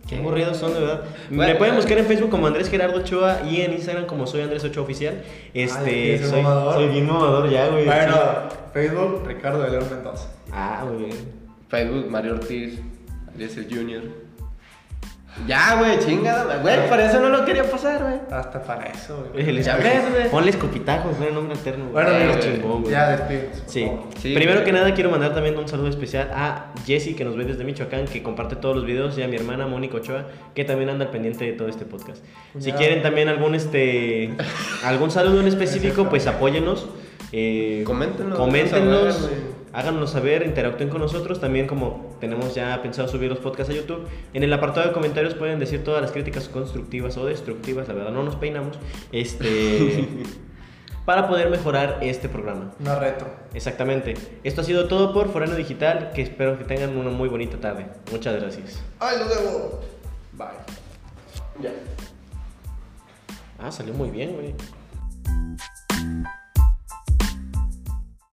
Qué 0.08 0.16
aburridos 0.16 0.56
son, 0.56 0.74
de 0.74 0.80
verdad. 0.80 1.04
Bueno, 1.30 1.52
Me 1.52 1.58
pueden 1.58 1.76
buscar 1.76 1.98
en 1.98 2.06
Facebook 2.06 2.30
como 2.30 2.48
Andrés 2.48 2.68
Gerardo 2.68 2.98
Ochoa 2.98 3.42
y 3.48 3.60
en 3.60 3.72
Instagram 3.72 4.06
como 4.06 4.26
soy 4.26 4.40
Andrés 4.42 4.64
Ochoa 4.64 4.82
Oficial. 4.82 5.22
Este, 5.54 5.90
Ay, 5.90 6.10
¿eres 6.10 6.28
soy, 6.28 6.42
soy 6.42 6.88
bien 6.88 7.06
mamador 7.06 7.48
ya, 7.48 7.68
güey. 7.68 7.84
Bueno, 7.84 8.16
Facebook, 8.72 9.22
Ricardo 9.26 9.62
de 9.62 9.70
León 9.70 9.84
Mendoza. 9.88 10.28
Ah, 10.52 10.84
muy 10.88 11.04
bien. 11.04 11.16
Facebook, 11.68 12.10
Mario 12.10 12.34
Ortiz. 12.34 12.80
Alias 13.32 13.56
el 13.56 13.72
Junior. 13.72 14.02
Ya, 15.46 15.76
güey, 15.78 15.98
chingada, 16.00 16.56
güey. 16.58 16.88
Por 16.88 17.00
eso 17.00 17.20
no 17.20 17.28
lo 17.30 17.44
quería 17.44 17.64
pasar, 17.70 18.02
güey. 18.02 18.20
Hasta 18.30 18.62
para 18.62 18.86
eso, 18.86 19.26
güey. 19.32 19.62
Ya 19.62 19.76
ves, 19.76 20.10
güey. 20.10 20.28
Ponle 20.30 20.50
escupitajos, 20.50 21.16
güey, 21.18 21.32
nombre 21.32 21.54
alterno. 21.56 21.88
güey. 21.90 22.04
Bueno, 22.04 22.10
amigos, 22.18 22.40
chingón, 22.40 22.80
güey. 22.82 22.92
ya 22.92 23.10
despedimos. 23.10 23.62
Sí. 23.66 23.90
Sí, 24.18 24.34
Primero 24.34 24.64
que 24.64 24.72
nada 24.72 24.92
quiero 24.92 25.10
mandar 25.10 25.32
también 25.32 25.56
un 25.56 25.66
saludo 25.68 25.88
especial 25.88 26.30
a 26.34 26.72
Jessy 26.84 27.14
que 27.14 27.24
nos 27.24 27.36
ve 27.36 27.44
desde 27.44 27.64
Michoacán, 27.64 28.04
que 28.06 28.22
comparte 28.22 28.56
todos 28.56 28.76
los 28.76 28.84
videos, 28.84 29.16
y 29.18 29.22
a 29.22 29.28
mi 29.28 29.36
hermana 29.36 29.66
Mónica 29.66 29.96
Ochoa, 29.96 30.26
que 30.54 30.64
también 30.64 30.90
anda 30.90 31.06
al 31.06 31.10
pendiente 31.10 31.44
de 31.44 31.52
todo 31.52 31.68
este 31.68 31.84
podcast. 31.86 32.22
Si 32.58 32.72
quieren 32.72 33.00
también 33.02 33.28
algún 33.28 33.54
este 33.54 34.32
algún 34.84 35.10
saludo 35.10 35.40
en 35.40 35.46
específico, 35.48 36.08
pues 36.10 36.26
apóyennos. 36.26 36.86
Eh, 37.32 37.82
Coméntenos, 37.86 38.36
coméntenos, 38.36 39.30
saber, 39.72 39.86
háganos 39.86 40.10
saber, 40.10 40.42
interactúen 40.46 40.88
con 40.88 41.00
nosotros. 41.00 41.40
También 41.40 41.66
como 41.66 42.16
tenemos 42.20 42.54
ya 42.54 42.80
pensado 42.82 43.08
subir 43.08 43.30
los 43.30 43.38
podcasts 43.38 43.72
a 43.72 43.76
YouTube, 43.76 44.06
en 44.34 44.42
el 44.42 44.52
apartado 44.52 44.86
de 44.86 44.92
comentarios 44.92 45.34
pueden 45.34 45.58
decir 45.58 45.84
todas 45.84 46.02
las 46.02 46.12
críticas 46.12 46.48
constructivas 46.48 47.16
o 47.16 47.26
destructivas, 47.26 47.88
la 47.88 47.94
verdad 47.94 48.12
no 48.12 48.22
nos 48.22 48.36
peinamos, 48.36 48.78
este 49.12 50.08
para 51.04 51.28
poder 51.28 51.50
mejorar 51.50 51.98
este 52.02 52.28
programa. 52.28 52.72
Una 52.80 52.96
retro. 52.96 53.28
Exactamente. 53.54 54.14
Esto 54.44 54.60
ha 54.60 54.64
sido 54.64 54.86
todo 54.86 55.12
por 55.12 55.32
Forano 55.32 55.56
Digital, 55.56 56.12
que 56.14 56.22
espero 56.22 56.58
que 56.58 56.64
tengan 56.64 56.96
una 56.96 57.10
muy 57.10 57.28
bonita 57.28 57.58
tarde. 57.58 57.86
Muchas 58.12 58.40
gracias. 58.40 58.80
¡Ay, 59.00 59.18
lo 59.18 59.28
debo! 59.28 59.80
Bye. 60.32 60.48
Ya. 61.60 61.70
Ah, 63.58 63.70
salió 63.70 63.92
muy 63.92 64.10
bien, 64.10 64.34
güey. 64.34 64.54